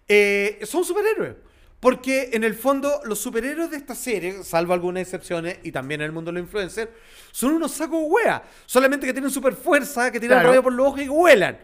eh, 0.08 0.58
son 0.64 0.84
superhéroes. 0.84 1.34
Porque 1.80 2.30
en 2.32 2.42
el 2.42 2.54
fondo 2.54 3.02
los 3.04 3.18
superhéroes 3.18 3.70
de 3.70 3.76
esta 3.76 3.94
serie, 3.94 4.42
salvo 4.42 4.72
algunas 4.72 5.02
excepciones, 5.02 5.58
y 5.62 5.70
también 5.70 6.00
en 6.00 6.06
el 6.06 6.12
mundo 6.12 6.30
de 6.32 6.38
los 6.40 6.46
influencers, 6.46 6.90
son 7.30 7.52
unos 7.52 7.72
sacos 7.72 8.00
de 8.00 8.06
wea. 8.06 8.42
Solamente 8.64 9.06
que 9.06 9.12
tienen 9.12 9.30
super 9.30 9.54
fuerza, 9.54 10.10
que 10.10 10.18
tienen 10.18 10.38
Claro. 10.40 10.62
por 10.62 10.72
los 10.72 10.86
ojos 10.88 11.00
y 11.02 11.08
vuelan. 11.08 11.58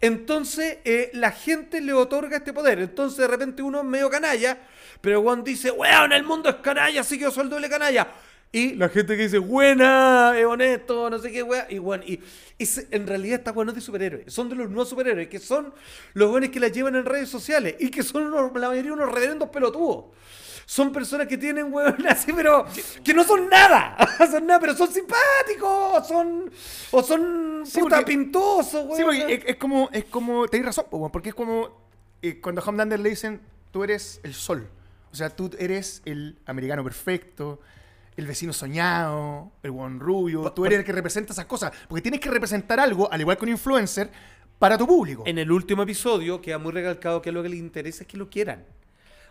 Entonces 0.00 0.78
eh, 0.84 1.10
la 1.14 1.30
gente 1.32 1.80
le 1.80 1.92
otorga 1.92 2.38
este 2.38 2.52
poder. 2.52 2.78
Entonces 2.78 3.18
de 3.18 3.26
repente 3.28 3.62
uno 3.62 3.78
es 3.80 3.84
medio 3.84 4.10
canalla, 4.10 4.58
pero 5.00 5.22
Juan 5.22 5.44
dice, 5.44 5.70
weón, 5.70 6.12
el 6.12 6.24
mundo 6.24 6.48
es 6.48 6.56
canalla, 6.56 7.00
así 7.00 7.16
que 7.18 7.24
yo 7.24 7.30
soy 7.30 7.44
el 7.44 7.50
doble 7.50 7.68
canalla. 7.68 8.08
Y 8.52 8.74
la 8.74 8.88
gente 8.88 9.16
que 9.16 9.24
dice, 9.24 9.38
buena, 9.38 10.32
es 10.38 10.46
honesto, 10.46 11.10
no 11.10 11.18
sé 11.18 11.32
qué, 11.32 11.42
wea. 11.42 11.66
Y 11.68 11.78
bueno, 11.78 12.04
y, 12.06 12.20
en 12.92 13.04
realidad 13.04 13.40
está 13.40 13.50
bueno 13.50 13.72
de 13.72 13.80
superhéroes. 13.80 14.32
Son 14.32 14.48
de 14.48 14.54
los 14.54 14.68
nuevos 14.68 14.88
superhéroes, 14.88 15.26
que 15.28 15.40
son 15.40 15.74
los 16.12 16.30
buenos 16.30 16.50
que 16.50 16.60
la 16.60 16.68
llevan 16.68 16.94
en 16.94 17.04
redes 17.04 17.28
sociales 17.28 17.74
y 17.80 17.90
que 17.90 18.04
son 18.04 18.26
unos- 18.26 18.52
la 18.54 18.68
mayoría 18.68 18.92
unos 18.92 19.10
reverendos 19.10 19.48
pelotudos. 19.48 20.04
Son 20.66 20.92
personas 20.92 21.26
que 21.26 21.36
tienen 21.38 21.72
weón 21.72 22.06
así, 22.08 22.32
pero 22.32 22.64
que 23.02 23.12
no 23.14 23.24
son 23.24 23.48
nada. 23.48 23.96
son 24.30 24.46
nada, 24.46 24.60
pero 24.60 24.74
son 24.74 24.88
simpáticos, 24.90 26.06
son, 26.08 26.50
o 26.90 27.02
son 27.02 27.62
Sí, 27.66 27.80
puta 27.80 27.96
porque- 27.96 28.12
pintosos, 28.12 28.84
weón. 28.86 28.96
Sí, 28.96 29.02
porque 29.04 29.34
es, 29.34 29.44
es 29.46 29.56
como, 29.56 29.88
es 29.92 30.04
como, 30.06 30.46
tenéis 30.48 30.66
razón, 30.66 30.86
weón, 30.90 31.10
porque 31.10 31.30
es 31.30 31.34
como 31.34 31.68
eh, 32.22 32.40
cuando 32.40 32.60
a 32.62 32.64
Homelander 32.64 33.00
le 33.00 33.10
dicen, 33.10 33.40
tú 33.70 33.84
eres 33.84 34.20
el 34.22 34.34
sol. 34.34 34.68
O 35.12 35.16
sea, 35.16 35.30
tú 35.30 35.50
eres 35.58 36.02
el 36.06 36.38
americano 36.46 36.82
perfecto, 36.82 37.60
el 38.16 38.26
vecino 38.26 38.52
soñado, 38.52 39.52
el 39.62 39.70
buen 39.70 40.00
rubio, 40.00 40.50
tú 40.52 40.66
eres 40.66 40.78
el 40.80 40.84
que 40.84 40.92
representa 40.92 41.32
esas 41.32 41.46
cosas. 41.46 41.72
Porque 41.88 42.02
tienes 42.02 42.20
que 42.20 42.30
representar 42.30 42.80
algo, 42.80 43.10
al 43.12 43.20
igual 43.20 43.36
que 43.36 43.44
un 43.44 43.50
influencer, 43.50 44.10
para 44.58 44.76
tu 44.78 44.86
público. 44.86 45.22
En 45.26 45.38
el 45.38 45.50
último 45.52 45.82
episodio 45.82 46.40
queda 46.40 46.58
muy 46.58 46.72
recalcado 46.72 47.20
que 47.22 47.30
lo 47.32 47.42
que 47.42 47.48
le 47.48 47.56
interesa 47.56 48.02
es 48.04 48.08
que 48.08 48.16
lo 48.16 48.28
quieran. 48.30 48.64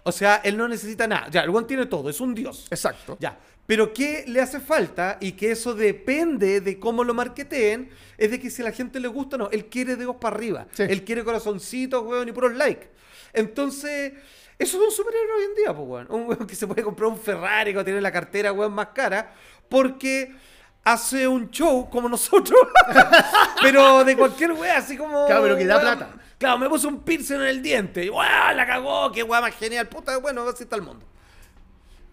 O 0.04 0.12
sea, 0.12 0.42
él 0.44 0.58
no 0.58 0.68
necesita 0.68 1.08
nada. 1.08 1.30
Ya, 1.30 1.42
el 1.42 1.50
weón 1.50 1.66
tiene 1.66 1.86
todo, 1.86 2.10
es 2.10 2.20
un 2.20 2.36
dios. 2.36 2.68
Exacto. 2.70 3.18
Ya. 3.20 3.38
Pero 3.66 3.94
¿qué 3.94 4.26
le 4.28 4.42
hace 4.42 4.60
falta? 4.60 5.18
Y 5.22 5.34
que 5.34 5.52
eso 5.52 5.74
depende 5.74 6.60
de 6.60 6.80
cómo 6.80 7.04
lo 7.04 7.14
marketeen, 7.14 7.90
es 8.18 8.32
de 8.32 8.40
que 8.40 8.50
si 8.50 8.62
a 8.62 8.66
la 8.66 8.72
gente 8.74 9.00
le 9.00 9.08
gusta 9.08 9.38
o 9.38 9.40
no. 9.40 9.50
Él 9.52 9.68
quiere 9.68 9.96
dedos 9.96 10.18
para 10.18 10.36
arriba. 10.36 10.68
Sí. 10.74 10.84
Él 10.84 11.04
quiere 11.06 11.24
corazoncitos, 11.24 12.04
weón, 12.04 12.28
y 12.28 12.34
puros 12.34 12.54
likes. 12.54 12.90
Entonces, 13.32 14.14
eso 14.60 14.78
es 14.78 14.84
un 14.84 14.92
superhéroe 14.92 15.38
hoy 15.38 15.44
en 15.44 15.56
día, 15.56 15.74
pues, 15.74 15.88
weón. 15.88 16.08
Un 16.10 16.28
weón 16.28 16.46
que 16.46 16.56
se 16.56 16.68
puede 16.68 16.84
comprar 16.84 17.10
un 17.10 17.18
Ferrari 17.18 17.74
que 17.74 17.84
tiene 17.86 18.02
la 18.02 18.12
cartera, 18.12 18.52
weón, 18.52 18.74
más 18.74 18.88
cara, 18.88 19.34
porque 19.70 20.36
hace 20.84 21.28
un 21.28 21.50
show 21.50 21.90
como 21.90 22.10
nosotros, 22.10 22.60
pero 23.62 24.04
de 24.04 24.18
cualquier 24.18 24.52
weón, 24.52 24.76
así 24.78 24.98
como... 24.98 25.26
Claro, 25.26 25.44
pero 25.44 25.58
que 25.58 25.66
da 25.66 25.80
plata. 25.80 26.10
Claro, 26.38 26.58
me 26.58 26.68
puso 26.70 26.88
un 26.90 27.04
piercing 27.04 27.36
en 27.36 27.42
el 27.44 27.62
diente. 27.62 28.04
Y, 28.06 28.10
weón, 28.10 28.56
la 28.58 28.66
cagó, 28.68 29.12
qué 29.12 29.24
weón 29.24 29.44
más 29.44 29.56
genial. 29.56 29.88
Puta, 29.88 30.18
bueno, 30.18 30.42
así 30.48 30.64
está 30.64 30.76
el 30.76 30.82
mundo. 30.82 31.06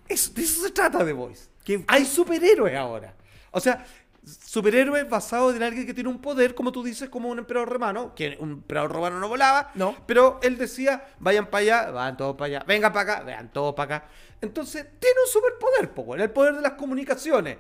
Eso, 0.09 0.33
de 0.33 0.43
eso 0.43 0.63
se 0.63 0.71
trata 0.71 1.05
de 1.05 1.13
Voice. 1.13 1.49
¿Qué- 1.65 1.85
Hay 1.89 2.05
superhéroes 2.05 2.77
ahora. 2.77 3.15
O 3.51 3.59
sea, 3.61 3.85
superhéroes 4.25 5.09
basados 5.09 5.57
en 5.57 5.63
alguien 5.63 5.87
que 5.87 5.95
tiene 5.95 6.09
un 6.09 6.21
poder, 6.21 6.55
como 6.55 6.71
tú 6.73 6.83
dices, 6.85 7.09
como 7.09 7.29
un 7.29 7.39
emperador 7.39 7.69
romano, 7.71 8.15
que 8.15 8.37
un 8.41 8.51
emperador 8.53 8.93
romano 8.93 9.19
no 9.19 9.29
volaba, 9.29 9.71
No. 9.75 9.97
pero 10.07 10.39
él 10.43 10.57
decía, 10.59 11.05
vayan 11.19 11.47
para 11.47 11.63
allá, 11.63 11.91
van 11.91 12.17
todos 12.17 12.37
para 12.37 12.47
allá, 12.47 12.65
vengan 12.67 12.93
para 12.93 13.15
acá, 13.15 13.25
vean 13.25 13.53
todos 13.53 13.75
para 13.75 13.97
acá. 13.97 14.09
Entonces, 14.41 14.87
tiene 15.01 15.17
un 15.27 15.33
superpoder, 15.33 15.91
po, 15.93 16.03
weón, 16.03 16.21
el 16.21 16.31
poder 16.31 16.55
de 16.55 16.63
las 16.63 16.73
comunicaciones. 16.73 17.59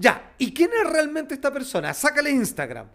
Ya, 0.00 0.32
¿y 0.38 0.54
quién 0.54 0.70
es 0.82 0.90
realmente 0.90 1.34
esta 1.34 1.52
persona? 1.52 1.92
Sácale 1.92 2.30
Instagram. 2.30 2.86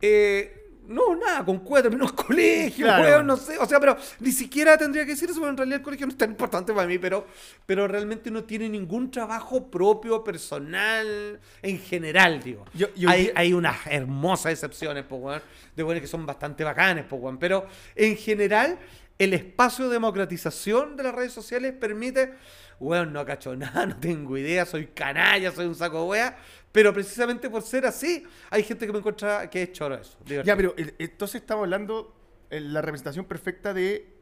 Eh, 0.00 0.60
no, 0.86 1.16
nada, 1.16 1.44
con 1.44 1.58
cuatro 1.60 1.90
menos 1.90 2.12
colegio, 2.14 2.86
Claro. 2.86 3.04
weón, 3.04 3.26
no 3.26 3.36
sé. 3.36 3.58
O 3.58 3.66
sea, 3.66 3.78
pero 3.80 3.96
ni 4.20 4.32
siquiera 4.32 4.76
tendría 4.78 5.04
que 5.04 5.10
decir 5.12 5.28
eso, 5.30 5.38
porque 5.38 5.50
en 5.50 5.56
realidad 5.58 5.78
el 5.78 5.82
colegio 5.84 6.06
no 6.06 6.12
es 6.12 6.18
tan 6.18 6.30
importante 6.30 6.72
para 6.72 6.86
mí, 6.86 6.98
pero, 6.98 7.26
pero 7.66 7.86
realmente 7.88 8.30
no 8.30 8.44
tiene 8.44 8.68
ningún 8.70 9.10
trabajo 9.10 9.70
propio, 9.70 10.22
personal, 10.24 11.40
en 11.62 11.78
general, 11.78 12.42
digo. 12.42 12.64
Yo- 12.74 12.92
yo- 12.94 13.08
hay, 13.10 13.30
hay 13.34 13.52
unas 13.54 13.86
hermosas 13.86 14.52
excepciones, 14.52 15.04
po, 15.04 15.16
weón, 15.16 15.42
de 15.76 15.82
buenos 15.82 16.00
que 16.02 16.06
son 16.08 16.24
bastante 16.26 16.64
bacanes, 16.64 17.04
po, 17.04 17.16
weón, 17.16 17.38
pero 17.38 17.66
en 17.94 18.16
general 18.16 18.78
el 19.18 19.32
espacio 19.34 19.86
de 19.88 19.92
democratización 19.94 20.96
de 20.96 21.02
las 21.04 21.14
redes 21.14 21.32
sociales 21.32 21.72
permite, 21.72 22.34
weón, 22.80 23.12
no 23.12 23.24
cacho 23.24 23.56
nada, 23.56 23.86
no 23.86 23.96
tengo 23.96 24.36
idea, 24.36 24.66
soy 24.66 24.88
canalla, 24.88 25.52
soy 25.52 25.66
un 25.66 25.74
saco 25.74 26.02
de 26.02 26.08
wea, 26.08 26.38
pero 26.72 26.92
precisamente 26.92 27.48
por 27.50 27.62
ser 27.62 27.86
así, 27.86 28.24
hay 28.50 28.62
gente 28.62 28.86
que 28.86 28.92
me 28.92 28.98
encuentra 28.98 29.48
que 29.48 29.62
es 29.62 29.72
choro 29.72 29.94
eso. 29.94 30.18
Ya, 30.24 30.56
pero 30.56 30.74
eh, 30.76 30.94
entonces 30.98 31.40
estamos 31.40 31.64
hablando 31.64 32.14
de 32.50 32.60
la 32.60 32.80
representación 32.82 33.24
perfecta 33.24 33.72
de 33.72 34.12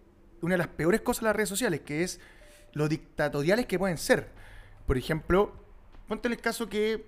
una 0.40 0.54
de 0.54 0.58
las 0.58 0.68
peores 0.68 1.00
cosas 1.00 1.22
de 1.22 1.26
las 1.28 1.36
redes 1.36 1.48
sociales, 1.48 1.80
que 1.80 2.02
es 2.02 2.20
lo 2.72 2.88
dictatoriales 2.88 3.66
que 3.66 3.78
pueden 3.78 3.98
ser. 3.98 4.28
Por 4.86 4.98
ejemplo, 4.98 5.52
ponte 6.08 6.28
en 6.28 6.32
el 6.32 6.40
caso 6.40 6.68
que 6.68 7.06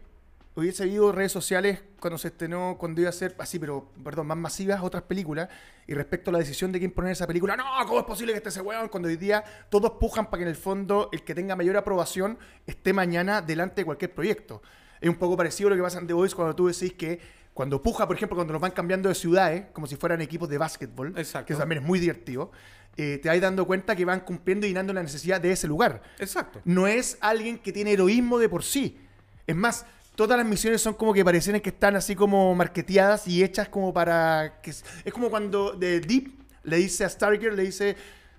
hubiese 0.57 0.85
habido 0.85 1.11
redes 1.13 1.33
sociales 1.33 1.83
cuando 1.99 2.19
se 2.19 2.29
estrenó, 2.29 2.77
cuando 2.79 3.01
iba 3.01 3.11
a 3.11 3.13
ser 3.13 3.35
así, 3.39 3.59
pero, 3.59 3.91
perdón, 4.03 4.27
más 4.29 4.37
masivas 4.37 4.83
otras 4.83 5.03
películas, 5.03 5.49
y 5.87 5.95
respecto 5.95 6.31
a 6.31 6.33
la 6.33 6.39
decisión 6.39 6.71
de 6.73 6.79
quién 6.79 6.93
poner 6.93 7.13
esa 7.13 7.27
película, 7.27 7.57
no, 7.57 7.65
¿cómo 7.87 7.99
es 7.99 8.07
posible 8.07 8.33
que 8.33 8.39
esté 8.39 8.51
ese 8.51 8.61
weón? 8.61 8.89
Cuando 8.89 9.09
hoy 9.09 9.17
día 9.17 9.43
todos 9.69 9.93
pujan 9.93 10.27
para 10.27 10.39
que 10.39 10.43
en 10.45 10.49
el 10.49 10.57
fondo 10.57 11.09
el 11.13 11.23
que 11.23 11.35
tenga 11.35 11.57
mayor 11.57 11.77
aprobación 11.77 12.39
esté 12.67 12.93
mañana 12.93 13.43
delante 13.43 13.81
de 13.81 13.85
cualquier 13.85 14.15
proyecto. 14.15 14.63
Es 15.01 15.09
un 15.09 15.17
poco 15.17 15.37
parecido 15.37 15.69
a 15.69 15.71
lo 15.71 15.77
que 15.77 15.83
pasa 15.83 15.99
en 15.99 16.07
The 16.07 16.15
Voice 16.15 16.35
cuando 16.35 16.55
tú 16.55 16.69
decís 16.69 16.93
que 16.95 17.21
cuando 17.53 17.83
puja, 17.83 18.07
por 18.07 18.17
ejemplo, 18.17 18.37
cuando 18.37 18.53
nos 18.53 18.63
van 18.63 18.73
cambiando 18.73 19.09
de 19.09 19.15
ciudades, 19.15 19.67
como 19.73 19.87
si 19.87 19.97
fueran 19.97 20.21
equipos 20.21 20.49
de 20.49 20.59
básquetbol, 20.59 21.15
Exacto. 21.17 21.47
que 21.47 21.55
también 21.55 21.83
es 21.83 21.87
muy 21.87 22.01
divertido, 22.01 22.51
eh, 22.97 23.19
te 23.23 23.29
vas 23.29 23.41
dando 23.41 23.67
cuenta 23.67 23.95
que 23.95 24.05
van 24.05 24.21
cumpliendo 24.21 24.67
y 24.67 24.71
llenando 24.71 24.93
la 24.93 25.03
necesidad 25.03 25.41
de 25.41 25.51
ese 25.51 25.67
lugar 25.67 26.01
Exacto. 26.19 26.61
no 26.65 26.87
es 26.87 27.19
alguien 27.21 27.59
que 27.59 27.73
tiene 27.73 27.93
heroísmo 27.93 28.39
de 28.39 28.49
por 28.49 28.63
sí. 28.63 28.99
Es 29.47 29.55
más, 29.55 29.85
todas 30.15 30.37
las 30.39 30.47
misiones 30.47 30.81
son 30.81 30.95
como 30.95 31.13
que 31.13 31.25
parecen 31.25 31.61
que 31.61 31.71
están 31.71 31.97
así 31.97 32.15
como 32.15 32.55
marketeadas 32.55 33.27
y 33.29 33.43
hechas 33.43 33.69
como 33.69 33.93
para 33.93 34.61
que 34.63 34.71
es 34.71 34.85
como 35.13 35.31
cuando 35.31 35.73
de 35.73 36.01
Deep 36.01 36.31
le 36.65 36.77
dice 36.77 37.05
a 37.05 37.09
Starker 37.09 37.53
le 37.55 37.63
dice, 37.65 37.97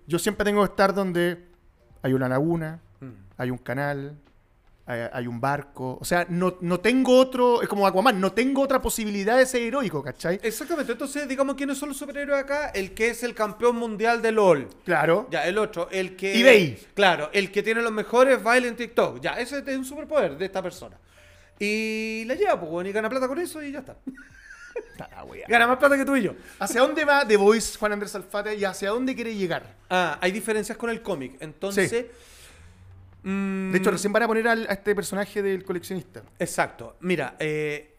"Yo 0.07 0.17
siempre 0.19 0.45
tengo 0.45 0.61
que 0.63 0.71
estar 0.71 0.93
donde 0.93 1.45
hay 2.01 2.13
una 2.13 2.27
laguna, 2.29 2.79
Mm. 2.99 3.09
hay 3.37 3.49
un 3.51 3.57
canal, 3.57 4.17
hay, 4.87 5.01
hay 5.11 5.27
un 5.27 5.41
barco, 5.41 5.97
o 5.99 6.05
sea, 6.05 6.25
no, 6.29 6.57
no 6.61 6.79
tengo 6.79 7.17
otro, 7.17 7.61
es 7.61 7.67
como 7.67 7.85
Aquaman, 7.87 8.21
no 8.21 8.31
tengo 8.31 8.61
otra 8.61 8.81
posibilidad 8.81 9.37
de 9.37 9.45
ser 9.45 9.63
heroico, 9.63 10.01
¿cachai? 10.03 10.39
Exactamente, 10.43 10.91
entonces 10.91 11.27
digamos 11.27 11.55
quiénes 11.55 11.77
son 11.77 11.89
los 11.89 11.97
superhéroes 11.97 12.39
acá, 12.43 12.69
el 12.69 12.93
que 12.93 13.09
es 13.09 13.23
el 13.23 13.33
campeón 13.33 13.75
mundial 13.77 14.21
de 14.21 14.31
LOL. 14.31 14.69
Claro. 14.85 15.27
Ya, 15.31 15.45
el 15.47 15.57
otro, 15.57 15.89
el 15.91 16.15
que... 16.15 16.39
eBay. 16.39 16.79
Claro, 16.93 17.29
el 17.33 17.51
que 17.51 17.63
tiene 17.63 17.81
los 17.81 17.91
mejores 17.91 18.41
bailes 18.41 18.71
en 18.71 18.77
TikTok. 18.77 19.19
Ya, 19.21 19.31
ese 19.39 19.63
es 19.65 19.77
un 19.77 19.85
superpoder 19.85 20.37
de 20.37 20.45
esta 20.45 20.61
persona. 20.61 20.97
Y 21.59 22.23
la 22.25 22.35
lleva, 22.35 22.59
pues, 22.59 22.71
bueno, 22.71 22.89
y 22.89 22.93
gana 22.93 23.09
plata 23.09 23.27
con 23.27 23.39
eso 23.39 23.61
y 23.63 23.71
ya 23.71 23.79
está. 23.79 23.95
Gana 25.47 25.67
más 25.67 25.77
plata 25.77 25.95
que 25.97 26.03
tú 26.05 26.15
y 26.15 26.23
yo. 26.23 26.33
¿Hacia 26.59 26.81
dónde 26.81 27.05
va 27.05 27.25
The 27.27 27.37
Voice 27.37 27.77
Juan 27.77 27.93
Andrés 27.93 28.13
Alfate 28.15 28.55
y 28.55 28.65
hacia 28.65 28.89
dónde 28.89 29.15
quiere 29.15 29.33
llegar? 29.35 29.75
Ah, 29.89 30.17
hay 30.21 30.31
diferencias 30.31 30.77
con 30.77 30.89
el 30.89 31.01
cómic. 31.01 31.37
Entonces... 31.39 32.05
mm, 33.23 33.71
De 33.71 33.77
hecho, 33.77 33.91
recién 33.91 34.11
van 34.13 34.23
a 34.23 34.27
poner 34.27 34.47
al- 34.47 34.67
a 34.69 34.73
este 34.73 34.93
personaje 34.95 35.41
del 35.41 35.63
coleccionista. 35.63 36.23
Exacto. 36.39 36.97
Mira, 37.01 37.35
eh, 37.39 37.95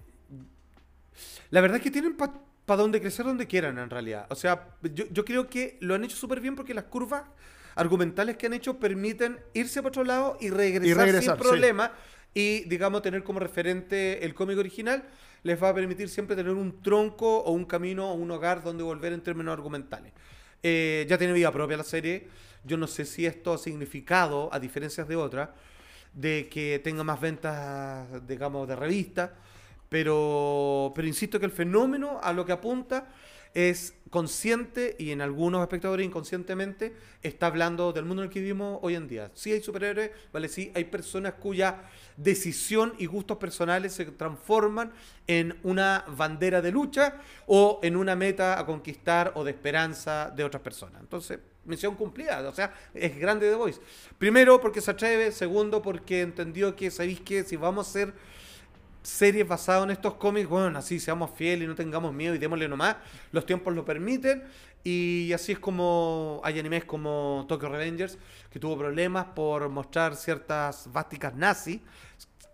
la 1.51 1.61
verdad 1.61 1.79
es 1.79 1.83
que 1.83 1.91
tienen 1.91 2.15
para 2.17 2.33
donde 2.77 3.01
crecer 3.01 3.25
donde 3.27 3.47
quieran, 3.47 3.79
en 3.79 3.89
realidad. 3.91 4.27
O 4.31 4.35
sea, 4.35 4.69
yo, 4.83 5.05
yo 5.11 5.25
creo 5.25 5.49
que 5.49 5.79
lo 5.81 5.95
han 5.95 6.05
hecho 6.05 6.17
súper 6.17 6.41
bien 6.41 6.57
porque 6.57 6.75
las 6.75 6.85
curvas 6.85 7.23
argumentales 7.75 8.37
que 8.37 8.47
han 8.47 8.55
hecho 8.55 8.79
permiten 8.79 9.39
irse 9.55 9.81
para 9.81 9.89
otro 9.89 10.05
lado 10.05 10.37
y 10.41 10.51
regresar, 10.51 10.87
Y 10.87 10.95
regresar, 10.95 11.37
sin 11.39 11.45
sí. 11.55 11.61
Y, 12.37 12.65
digamos, 12.65 13.01
tener 13.01 13.25
como 13.25 13.41
referente 13.41 14.23
el 14.23 14.35
cómic 14.35 14.59
original 14.59 15.05
les 15.43 15.63
va 15.63 15.71
a 15.71 15.75
permitir 15.75 16.11
siempre 16.11 16.37
tener 16.37 16.53
un 16.53 16.83
tronco 16.83 17.39
o 17.39 17.51
un 17.53 17.65
camino 17.65 18.11
o 18.11 18.13
un 18.13 18.31
hogar 18.31 18.63
donde 18.63 18.83
volver 18.83 19.15
en 19.15 19.23
términos 19.23 19.55
argumentales. 19.55 20.13
Eh, 20.63 21.07
ya 21.09 21.17
tiene 21.17 21.33
vida 21.33 21.51
propia 21.51 21.79
la 21.79 21.83
serie. 21.83 22.29
Yo 22.63 22.77
no 22.77 22.89
sé 22.89 23.07
si 23.07 23.25
esto 23.25 23.55
ha 23.55 23.59
significado, 23.59 24.51
a 24.53 24.61
diferencias 24.61 25.09
de 25.09 25.17
otras, 25.17 25.49
de 26.13 26.47
que 26.51 26.79
tenga 26.85 27.03
más 27.03 27.19
ventas, 27.19 28.07
digamos, 28.27 28.69
de 28.69 28.77
revista. 28.77 29.33
Pero, 29.89 30.93
pero 30.95 31.09
insisto 31.09 31.41
que 31.41 31.47
el 31.47 31.53
fenómeno 31.53 32.21
a 32.23 32.35
lo 32.35 32.45
que 32.45 32.53
apunta 32.53 33.09
es 33.57 33.95
consciente 34.11 34.97
y 34.99 35.13
en 35.13 35.23
algunos 35.23 35.63
espectadores 35.63 36.05
inconscientemente 36.05 36.95
está 37.23 37.47
hablando 37.47 37.95
del 37.95 38.05
mundo 38.05 38.23
en 38.23 38.29
el 38.29 38.33
que 38.33 38.41
vivimos 38.41 38.79
hoy 38.83 38.95
en 38.95 39.09
día. 39.09 39.31
Sí 39.33 39.51
hay 39.51 39.63
superhéroes, 39.63 40.11
vale, 40.31 40.51
sí 40.51 40.71
hay 40.75 40.85
personas 40.85 41.35
cuya 41.35 41.85
decisión 42.19 42.93
y 42.99 43.07
gustos 43.07 43.39
personales 43.39 43.95
se 43.95 44.05
transforman 44.05 44.93
en 45.27 45.59
una 45.63 46.05
bandera 46.07 46.61
de 46.61 46.71
lucha 46.71 47.19
o 47.47 47.81
en 47.83 47.97
una 47.97 48.15
meta 48.15 48.61
a 48.61 48.67
conquistar 48.67 49.33
o 49.35 49.43
de 49.43 49.53
esperanza 49.53 50.31
de 50.37 50.45
otras 50.45 50.63
personas. 50.63 51.01
Entonces, 51.01 51.39
misión 51.65 51.95
cumplida, 51.95 52.47
o 52.47 52.55
sea, 52.55 52.75
es 52.93 53.19
grande 53.19 53.49
The 53.49 53.57
Voice. 53.57 53.81
Primero 54.19 54.61
porque 54.61 54.83
se 54.83 54.91
atreve, 54.91 55.33
segundo 55.33 55.81
porque 55.81 56.21
entendió 56.21 56.77
que, 56.77 56.91
¿sabéis 56.91 57.21
que 57.21 57.43
Si 57.43 57.57
vamos 57.57 57.87
a 57.87 57.91
hacer 57.91 58.15
series 59.07 59.47
basadas 59.47 59.85
en 59.85 59.91
estos 59.91 60.15
cómics, 60.15 60.49
bueno, 60.49 60.79
así 60.79 60.99
seamos 60.99 61.31
fieles 61.31 61.65
y 61.65 61.69
no 61.69 61.75
tengamos 61.75 62.13
miedo 62.13 62.35
y 62.35 62.39
démosle 62.39 62.69
nomás, 62.69 62.97
los 63.33 63.47
tiempos 63.47 63.75
lo 63.75 63.85
permiten. 63.85 64.43
Y 64.83 65.33
así 65.33 65.53
es 65.53 65.59
como 65.59 66.41
hay 66.45 66.61
animes 66.61 66.85
como 66.85 67.45
Tokyo 67.49 67.69
Revengers 67.69 68.19
que 68.51 68.61
tuvo 68.61 68.79
problemas 68.79 69.27
por 69.35 69.69
mostrar 69.69 70.15
ciertas 70.15 70.89
vásticas 70.93 71.35
nazis, 71.35 71.81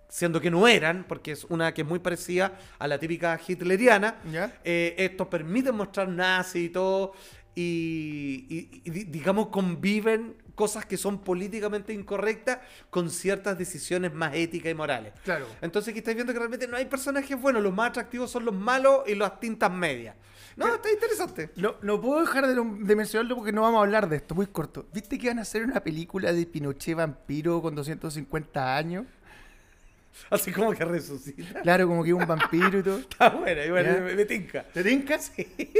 siendo 0.08 0.40
que 0.40 0.50
no 0.50 0.66
eran, 0.66 1.04
porque 1.08 1.32
es 1.32 1.44
una 1.44 1.72
que 1.74 1.82
es 1.82 1.88
muy 1.88 1.98
parecida 1.98 2.58
a 2.78 2.86
la 2.86 2.98
típica 2.98 3.38
hitleriana, 3.46 4.16
¿Ya? 4.30 4.58
eh, 4.64 4.94
esto 4.98 5.28
permite 5.28 5.72
mostrar 5.72 6.08
nazi 6.08 6.66
y 6.66 6.68
todo, 6.68 7.12
y, 7.54 8.46
y- 8.48 8.82
y 8.84 8.90
di- 8.90 9.04
digamos 9.04 9.48
conviven 9.48 10.36
cosas 10.54 10.84
que 10.86 10.96
son 10.96 11.18
políticamente 11.24 11.92
incorrectas 11.92 12.58
con 12.90 13.10
ciertas 13.10 13.58
decisiones 13.58 14.12
más 14.12 14.34
éticas 14.34 14.70
y 14.70 14.74
morales. 14.74 15.12
Claro. 15.24 15.46
Entonces 15.60 15.90
aquí 15.90 15.98
estáis 15.98 16.14
viendo 16.16 16.32
que 16.32 16.38
realmente 16.38 16.68
no 16.68 16.76
hay 16.76 16.84
personajes 16.86 17.40
buenos, 17.40 17.62
los 17.62 17.74
más 17.74 17.90
atractivos 17.90 18.30
son 18.30 18.44
los 18.44 18.54
malos 18.54 19.00
y 19.06 19.14
las 19.14 19.40
tintas 19.40 19.72
medias. 19.72 20.14
No, 20.54 20.74
está 20.74 20.92
interesante. 20.92 21.50
No, 21.56 21.76
no 21.80 21.98
puedo 22.00 22.20
dejar 22.20 22.46
de, 22.46 22.54
de 22.54 22.96
mencionarlo 22.96 23.36
porque 23.36 23.52
no 23.52 23.62
vamos 23.62 23.78
a 23.78 23.82
hablar 23.84 24.08
de 24.10 24.16
esto, 24.16 24.34
muy 24.34 24.46
corto. 24.46 24.86
¿Viste 24.92 25.18
que 25.18 25.28
van 25.28 25.38
a 25.38 25.42
hacer 25.42 25.64
una 25.64 25.80
película 25.82 26.30
de 26.32 26.44
Pinochet 26.44 26.94
vampiro 26.94 27.62
con 27.62 27.74
250 27.74 28.76
años? 28.76 29.06
Así 30.28 30.52
como 30.52 30.72
que 30.74 30.84
resucita. 30.84 31.62
Claro, 31.62 31.88
como 31.88 32.04
que 32.04 32.12
un 32.12 32.26
vampiro 32.26 32.78
y 32.78 32.82
todo. 32.82 32.98
Está 33.10 33.30
buena, 33.30 33.64
igual 33.64 33.84
Ya. 33.86 33.92
me, 34.02 34.14
me 34.14 34.24
tinca. 34.26 34.62
¿Te 34.64 34.84
tincas? 34.84 35.32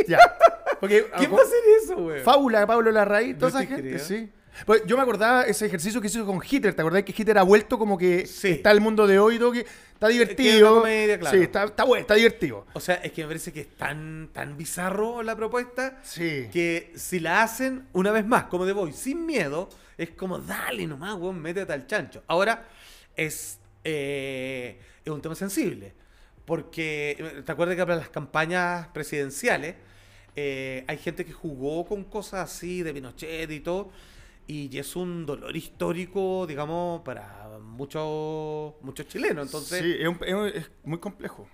Ya. 0.08 0.18
Porque 0.82 1.06
¿Quién 1.16 1.30
ah, 1.30 1.34
va 1.36 1.42
a 1.42 1.44
hacer 1.44 1.58
eso, 1.80 1.94
güey? 1.94 2.20
Fábula, 2.22 2.66
Pablo 2.66 2.90
Larraín, 2.90 3.38
toda 3.38 3.50
esa 3.50 3.60
te 3.60 3.66
gente, 3.68 3.82
creo. 3.82 3.98
sí. 4.00 4.28
Pues 4.66 4.82
yo 4.84 4.96
me 4.96 5.02
acordaba 5.04 5.44
ese 5.44 5.64
ejercicio 5.66 6.00
que 6.00 6.08
hizo 6.08 6.26
con 6.26 6.40
Hitler. 6.42 6.74
¿Te 6.74 6.82
acordás 6.82 7.04
que 7.04 7.14
Hitler 7.16 7.38
ha 7.38 7.44
vuelto 7.44 7.78
como 7.78 7.96
que 7.96 8.26
Sí. 8.26 8.48
está 8.48 8.72
el 8.72 8.80
mundo 8.80 9.06
de 9.06 9.20
hoy? 9.20 9.38
todo 9.38 9.52
que 9.52 9.64
está 9.94 10.08
divertido. 10.08 10.80
comedia, 10.80 11.20
claro. 11.20 11.36
Sí, 11.38 11.44
está, 11.44 11.62
está 11.66 11.84
bueno, 11.84 12.00
está 12.00 12.14
divertido. 12.14 12.66
O 12.72 12.80
sea, 12.80 12.96
es 12.96 13.12
que 13.12 13.22
me 13.22 13.28
parece 13.28 13.52
que 13.52 13.60
es 13.60 13.68
tan, 13.76 14.28
tan 14.32 14.56
bizarro 14.56 15.22
la 15.22 15.36
propuesta 15.36 16.00
Sí. 16.02 16.48
que 16.52 16.92
si 16.96 17.20
la 17.20 17.44
hacen 17.44 17.86
una 17.92 18.10
vez 18.10 18.26
más, 18.26 18.46
como 18.46 18.66
de 18.66 18.72
Voice, 18.72 18.98
sin 18.98 19.24
miedo, 19.24 19.68
es 19.96 20.10
como 20.10 20.38
dale 20.40 20.84
nomás, 20.88 21.14
weón, 21.14 21.40
métete 21.40 21.72
al 21.72 21.86
chancho. 21.86 22.24
Ahora, 22.26 22.66
es, 23.14 23.60
eh, 23.84 24.80
es 25.04 25.12
un 25.12 25.22
tema 25.22 25.36
sensible. 25.36 25.94
Porque, 26.44 27.42
¿te 27.46 27.52
acuerdas 27.52 27.76
que 27.76 27.82
para 27.86 27.96
las 27.96 28.08
campañas 28.08 28.88
presidenciales 28.88 29.76
eh, 30.36 30.84
hay 30.86 30.98
gente 30.98 31.24
que 31.24 31.32
jugó 31.32 31.84
con 31.86 32.04
cosas 32.04 32.50
así 32.50 32.82
de 32.82 32.92
Pinochet 32.94 33.50
y 33.50 33.60
todo? 33.60 33.90
Y 34.46 34.76
es 34.76 34.96
un 34.96 35.24
dolor 35.24 35.56
histórico, 35.56 36.46
digamos, 36.46 37.02
para 37.02 37.58
muchos 37.62 38.74
muchos 38.82 39.06
chilenos. 39.06 39.46
Entonces, 39.46 39.80
sí, 39.82 39.94
es, 39.98 40.08
un- 40.08 40.66
muy 40.84 40.98
complejo. 40.98 41.48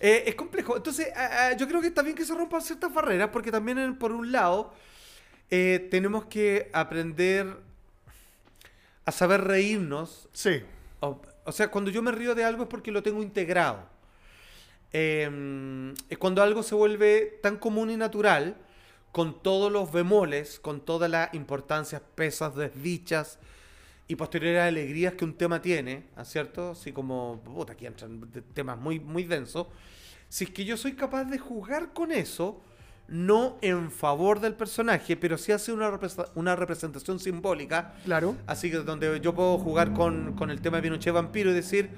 eh, 0.00 0.24
es 0.26 0.34
complejo. 0.34 0.76
Entonces, 0.76 1.08
ah, 1.16 1.30
ah, 1.52 1.56
yo 1.56 1.68
creo 1.68 1.80
que 1.80 1.86
está 1.88 2.02
bien 2.02 2.16
que 2.16 2.24
se 2.24 2.34
rompan 2.34 2.60
ciertas 2.62 2.92
barreras, 2.92 3.30
porque 3.32 3.50
también, 3.52 3.96
por 3.98 4.12
un 4.12 4.32
lado, 4.32 4.72
eh, 5.50 5.86
tenemos 5.90 6.24
que 6.26 6.68
aprender 6.72 7.56
a 9.04 9.12
saber 9.12 9.42
reírnos. 9.44 10.28
Sí. 10.32 10.62
O, 11.00 11.20
o 11.44 11.52
sea, 11.52 11.68
cuando 11.70 11.90
yo 11.90 12.02
me 12.02 12.10
río 12.10 12.34
de 12.34 12.44
algo 12.44 12.64
es 12.64 12.68
porque 12.68 12.90
lo 12.90 13.02
tengo 13.02 13.22
integrado. 13.22 13.88
Eh, 14.92 15.92
es 16.08 16.18
cuando 16.18 16.42
algo 16.42 16.62
se 16.62 16.74
vuelve 16.74 17.38
tan 17.42 17.56
común 17.56 17.90
y 17.90 17.96
natural, 17.96 18.56
con 19.12 19.42
todos 19.42 19.72
los 19.72 19.92
bemoles, 19.92 20.60
con 20.60 20.80
todas 20.80 21.10
las 21.10 21.32
importancias, 21.34 22.02
pesas, 22.14 22.54
desdichas 22.54 23.38
y 24.08 24.14
posteriores 24.16 24.62
alegrías 24.62 25.14
que 25.14 25.24
un 25.24 25.34
tema 25.34 25.60
tiene, 25.62 26.04
¿ah, 26.16 26.24
¿cierto? 26.24 26.72
Así 26.72 26.92
como, 26.92 27.40
puta, 27.44 27.72
aquí 27.72 27.86
entran 27.86 28.20
temas 28.54 28.78
muy, 28.78 29.00
muy 29.00 29.24
densos. 29.24 29.66
Si 30.28 30.44
es 30.44 30.50
que 30.50 30.64
yo 30.64 30.76
soy 30.76 30.92
capaz 30.92 31.24
de 31.24 31.38
jugar 31.38 31.92
con 31.92 32.12
eso, 32.12 32.60
no 33.08 33.56
en 33.62 33.90
favor 33.90 34.40
del 34.40 34.54
personaje, 34.54 35.16
pero 35.16 35.38
sí 35.38 35.50
hace 35.52 35.72
una, 35.72 35.90
represa- 35.90 36.30
una 36.34 36.54
representación 36.56 37.18
simbólica 37.20 37.94
Claro. 38.04 38.36
Así 38.46 38.70
que 38.70 38.78
donde 38.78 39.20
yo 39.20 39.34
puedo 39.34 39.56
jugar 39.58 39.92
con, 39.92 40.34
con 40.34 40.50
el 40.50 40.60
tema 40.60 40.76
de 40.78 40.82
Pinochet 40.82 41.14
vampiro 41.14 41.50
y 41.50 41.54
decir, 41.54 41.90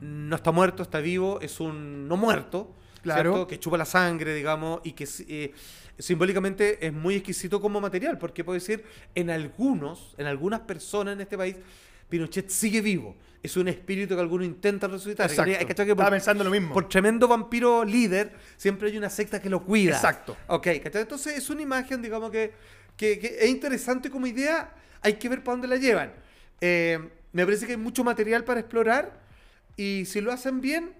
no 0.00 0.36
está 0.36 0.52
muerto, 0.52 0.82
está 0.82 1.00
vivo, 1.00 1.40
es 1.40 1.60
un 1.60 2.06
no 2.08 2.16
muerto, 2.16 2.74
Claro. 3.02 3.32
¿cierto? 3.32 3.46
que 3.46 3.60
chupa 3.60 3.78
la 3.78 3.84
sangre, 3.84 4.34
digamos, 4.34 4.80
y 4.84 4.92
que 4.92 5.08
eh, 5.28 5.52
simbólicamente 5.98 6.84
es 6.86 6.92
muy 6.92 7.14
exquisito 7.16 7.60
como 7.60 7.80
material, 7.80 8.18
porque 8.18 8.44
puedo 8.44 8.54
decir, 8.54 8.84
en 9.14 9.30
algunos, 9.30 10.14
en 10.18 10.26
algunas 10.26 10.60
personas 10.60 11.14
en 11.14 11.20
este 11.20 11.36
país, 11.38 11.56
Pinochet 12.08 12.48
sigue 12.50 12.80
vivo. 12.80 13.16
Es 13.42 13.56
un 13.56 13.68
espíritu 13.68 14.14
que 14.14 14.20
algunos 14.20 14.46
intentan 14.46 14.90
resucitar. 14.90 15.30
Exacto. 15.30 15.52
Hay 15.58 15.64
que 15.66 15.72
Estaba 15.72 16.10
pensando 16.10 16.42
lo 16.44 16.50
mismo. 16.50 16.72
por 16.74 16.88
tremendo 16.88 17.28
vampiro 17.28 17.84
líder, 17.84 18.32
siempre 18.56 18.88
hay 18.90 18.96
una 18.98 19.10
secta 19.10 19.40
que 19.40 19.48
lo 19.50 19.62
cuida. 19.64 19.94
Exacto. 19.94 20.36
Ok, 20.48 20.66
¿cachai? 20.82 21.02
Entonces 21.02 21.36
es 21.38 21.48
una 21.50 21.62
imagen, 21.62 22.02
digamos, 22.02 22.30
que, 22.30 22.52
que- 22.96 23.18
que 23.18 23.36
es 23.40 23.48
interesante 23.48 24.10
como 24.10 24.26
idea. 24.26 24.72
Hay 25.02 25.14
que 25.14 25.28
ver 25.28 25.42
para 25.44 25.52
dónde 25.54 25.68
la 25.68 25.76
llevan. 25.76 26.12
Eh, 26.60 26.98
me 27.32 27.44
parece 27.44 27.66
que 27.66 27.72
hay 27.72 27.78
mucho 27.78 28.02
material 28.02 28.42
para 28.44 28.60
explorar. 28.60 29.25
Y 29.76 30.04
si 30.06 30.20
lo 30.20 30.32
hacen 30.32 30.60
bien, 30.60 30.92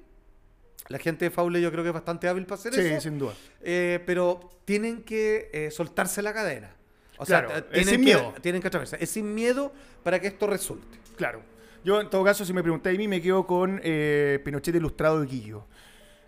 la 0.89 0.99
gente 0.99 1.25
de 1.25 1.31
Faule 1.31 1.61
yo 1.61 1.71
creo 1.73 1.83
que 1.83 1.89
es 1.91 1.95
bastante 1.95 2.29
hábil 2.29 2.45
para 2.45 2.59
hacer 2.61 2.75
Sí, 2.75 2.81
eso. 2.81 3.01
sin 3.01 3.19
duda. 3.19 3.33
Eh, 3.63 4.01
pero 4.07 4.51
tienen 4.65 5.03
que 5.03 5.51
eh, 5.53 5.71
soltarse 5.71 6.23
la 6.23 6.33
cadena. 6.33 6.71
O 7.19 7.25
sea, 7.25 7.45
Claro, 7.47 7.57
es 7.59 7.69
tienen 7.71 7.89
sin 7.89 7.99
que, 8.01 8.05
miedo. 8.05 8.35
Tienen 8.43 8.61
que 8.61 8.69
atravesar. 8.69 9.03
Es 9.03 9.11
sin 9.11 9.35
miedo 9.35 9.73
para 10.03 10.21
que 10.21 10.27
esto 10.27 10.47
resulte. 10.47 10.99
Claro. 11.17 11.41
Yo, 11.83 12.01
en 12.01 12.11
todo 12.11 12.23
caso, 12.25 12.45
si 12.45 12.53
me 12.53 12.63
preguntáis 12.63 12.97
a 12.97 12.99
mí, 12.99 13.09
me 13.09 13.23
quedo 13.23 13.47
con 13.47 13.81
eh, 13.83 14.41
Pinochet 14.45 14.75
ilustrado 14.75 15.21
de 15.21 15.27
Guillo. 15.27 15.65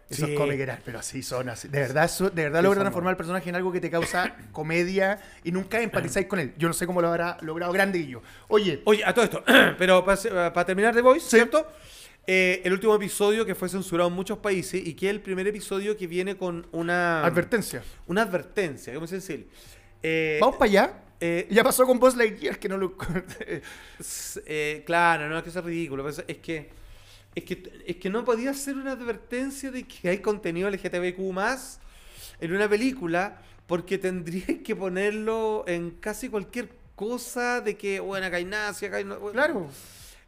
Esos 0.09 0.31
Sí. 0.31 0.35
cómics 0.37 0.59
eran, 0.61 0.79
pero 0.87 0.99
así 1.01 1.23
son 1.23 1.51
así. 1.51 1.69
De 1.69 1.81
verdad, 1.81 2.05
eso- 2.07 2.31
de 2.31 2.45
verdad 2.45 2.61
Sí, 2.61 2.65
logran 2.65 2.85
transformar 2.85 3.11
al 3.11 3.17
personaje 3.19 3.51
en 3.51 3.57
algo 3.57 3.71
que 3.71 3.81
te 3.81 3.91
causa 3.91 4.35
comedia 4.53 5.21
y 5.45 5.53
nunca 5.53 5.83
empatizáis 5.83 6.27
con 6.27 6.39
él. 6.39 6.55
Yo 6.57 6.67
no 6.69 6.73
sé 6.73 6.87
cómo 6.87 7.03
lo 7.03 7.09
habrá 7.09 7.37
logrado 7.43 7.71
Grande 7.75 7.99
Guillo. 7.99 8.23
Oye, 8.49 8.81
Oye, 8.87 9.05
a 9.05 9.13
todo 9.13 9.25
esto, 9.27 9.45
pero 9.79 10.03
para, 10.07 10.65
terminar 10.65 10.95
de 10.95 11.03
Voice, 11.03 11.29
¿cierto? 11.29 11.67
Eh, 12.31 12.61
el 12.63 12.75
último 12.75 12.95
episodio 12.95 13.47
que 13.47 13.55
fue 13.55 13.71
censurado 13.71 14.11
en 14.11 14.15
muchos 14.15 14.37
países 14.37 14.87
y 14.87 14.93
que 14.93 15.07
es 15.07 15.13
el 15.15 15.21
primer 15.23 15.47
episodio 15.47 15.97
que 15.97 16.07
viene 16.07 16.37
con 16.37 16.67
una, 16.73 17.25
advertencia. 17.25 17.83
una 18.07 18.21
advertencia, 18.21 18.93
¿cómo 18.93 19.07
se 19.07 19.15
dice? 19.17 19.47
Eh, 20.03 20.37
Vamos 20.39 20.57
para 20.57 20.71
allá. 20.71 21.03
eh, 21.21 21.47
Ya 21.51 21.65
pasó 21.65 21.87
con 21.87 21.99
Buzz 21.99 22.17
Lightyear, 22.17 22.59
que 22.59 22.69
no 22.69 22.77
lo... 22.77 22.95
eh, 24.47 24.83
claro, 24.85 25.29
no 25.31 25.39
es 25.39 25.43
que 25.43 25.51
sea 25.51 25.63
ridículo, 25.63 26.05
pero 26.05 26.23
es 26.29 26.37
que, 26.39 26.69
es 27.35 27.45
que 27.45 27.83
es 27.87 27.97
que 27.97 28.11
no 28.11 28.23
podía 28.27 28.53
ser 28.53 28.77
una 28.77 28.93
advertencia 28.93 29.71
de 29.71 29.85
que 29.85 30.11
hay 30.11 30.19
contenido 30.19 30.69
LGTBQ 30.69 31.19
más 31.33 31.81
en 32.43 32.55
una 32.55 32.69
película 32.69 33.41
porque 33.67 33.97
tendrías 33.97 34.59
que 34.63 34.77
ponerlo 34.77 35.65
en 35.67 35.93
casi 35.93 36.29
cualquier 36.29 36.69
cosa 36.95 37.63
de 37.63 37.75
que, 37.79 38.01
bueno, 38.01 38.27
acá 38.27 38.37
hay 38.37 38.45
nazi, 38.45 38.85
acá 38.85 38.99
hay... 38.99 39.05
no- 39.05 39.19
claro. 39.33 39.69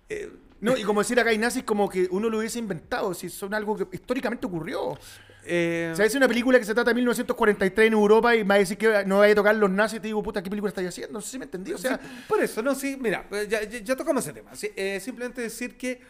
eh, 0.08 0.30
No, 0.60 0.76
y 0.76 0.82
como 0.82 1.00
decir 1.00 1.18
acá 1.18 1.30
hay 1.30 1.38
nazis 1.38 1.62
como 1.64 1.88
que 1.88 2.06
uno 2.10 2.28
lo 2.28 2.38
hubiese 2.38 2.58
inventado, 2.58 3.14
si 3.14 3.28
son 3.30 3.54
algo 3.54 3.76
que 3.76 3.86
históricamente 3.96 4.46
ocurrió. 4.46 4.98
eh, 5.44 5.90
O 5.92 5.96
sea, 5.96 6.04
es 6.04 6.14
una 6.14 6.28
película 6.28 6.58
que 6.58 6.64
se 6.66 6.74
trata 6.74 6.90
de 6.90 6.94
1943 6.96 7.86
en 7.86 7.92
Europa 7.94 8.36
y 8.36 8.40
me 8.40 8.48
va 8.50 8.54
a 8.56 8.58
decir 8.58 8.76
que 8.76 9.04
no 9.06 9.18
vaya 9.20 9.32
a 9.32 9.36
tocar 9.36 9.54
los 9.56 9.70
nazis 9.70 9.96
y 9.98 10.00
te 10.00 10.06
digo, 10.08 10.22
puta, 10.22 10.42
¿qué 10.42 10.50
película 10.50 10.68
estáis 10.68 10.88
haciendo? 10.88 11.14
No 11.14 11.20
sé 11.22 11.30
si 11.30 11.38
me 11.38 11.44
entendí. 11.46 11.72
O 11.72 11.78
sea, 11.78 11.96
Sí, 11.98 12.06
por 12.28 12.42
eso, 12.42 12.62
no, 12.62 12.74
sí, 12.74 12.98
mira, 13.00 13.26
eh, 13.30 13.46
ya, 13.48 13.62
ya- 13.62 13.78
ya 13.78 13.96
tocamos 13.96 14.22
ese 14.22 14.34
tema. 14.34 14.54
Sí, 14.54 14.70
eh, 14.76 15.00
simplemente 15.00 15.40
decir 15.40 15.78
que 15.78 16.00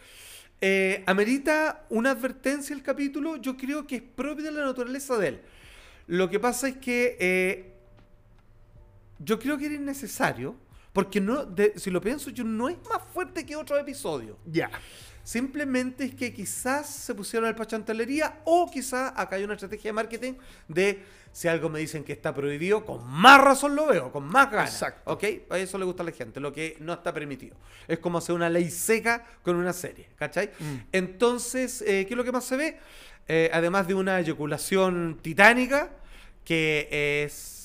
eh, 0.59 1.03
amerita 1.07 1.85
una 1.89 2.11
advertencia 2.11 2.75
el 2.75 2.83
capítulo, 2.83 3.37
yo 3.37 3.55
creo 3.57 3.87
que 3.87 3.95
es 3.95 4.01
propia 4.03 4.45
de 4.45 4.51
la 4.51 4.65
naturaleza 4.65 5.17
de 5.17 5.27
él. 5.29 5.41
Lo 6.07 6.29
que 6.29 6.39
pasa 6.41 6.67
es 6.67 6.75
que 6.77 7.15
eh, 7.19 7.71
yo 9.19 9.39
creo 9.39 9.57
que 9.57 9.67
era 9.67 9.75
innecesario, 9.75 10.55
porque 10.93 11.19
no, 11.21 11.45
de- 11.45 11.73
si 11.77 11.89
lo 11.89 12.01
pienso 12.01 12.29
yo, 12.29 12.43
no 12.43 12.69
es 12.69 12.77
más 12.89 13.01
fuerte 13.13 13.45
que 13.45 13.55
otro 13.55 13.77
episodio. 13.77 14.37
ya. 14.45 14.69
Simplemente 15.23 16.03
es 16.05 16.15
que 16.15 16.33
quizás 16.33 16.87
se 16.89 17.13
pusieron 17.13 17.47
al 17.47 17.55
pachantalería 17.55 18.41
o 18.43 18.69
quizás 18.71 19.13
acá 19.15 19.35
hay 19.35 19.43
una 19.43 19.53
estrategia 19.53 19.89
de 19.89 19.93
marketing 19.93 20.33
de 20.67 21.03
si 21.31 21.47
algo 21.47 21.69
me 21.69 21.79
dicen 21.79 22.03
que 22.03 22.11
está 22.11 22.33
prohibido, 22.33 22.83
con 22.83 23.05
más 23.07 23.39
razón 23.39 23.75
lo 23.75 23.85
veo, 23.85 24.11
con 24.11 24.25
más 24.25 24.49
ganas. 24.51 24.73
Exacto. 24.73 25.11
¿Ok? 25.13 25.23
A 25.51 25.59
eso 25.59 25.77
le 25.77 25.85
gusta 25.85 26.01
a 26.01 26.07
la 26.07 26.11
gente, 26.11 26.39
lo 26.39 26.51
que 26.51 26.75
no 26.79 26.91
está 26.93 27.13
permitido. 27.13 27.55
Es 27.87 27.99
como 27.99 28.17
hacer 28.17 28.33
una 28.33 28.49
ley 28.49 28.71
seca 28.71 29.23
con 29.43 29.55
una 29.57 29.73
serie, 29.73 30.07
¿cachai? 30.17 30.47
Mm. 30.59 30.75
Entonces, 30.91 31.81
eh, 31.83 32.05
¿qué 32.07 32.13
es 32.15 32.17
lo 32.17 32.23
que 32.23 32.31
más 32.31 32.43
se 32.43 32.57
ve? 32.57 32.79
Eh, 33.27 33.49
además 33.53 33.87
de 33.87 33.93
una 33.93 34.19
eyaculación 34.19 35.19
titánica 35.21 35.91
que 36.43 37.23
es 37.25 37.60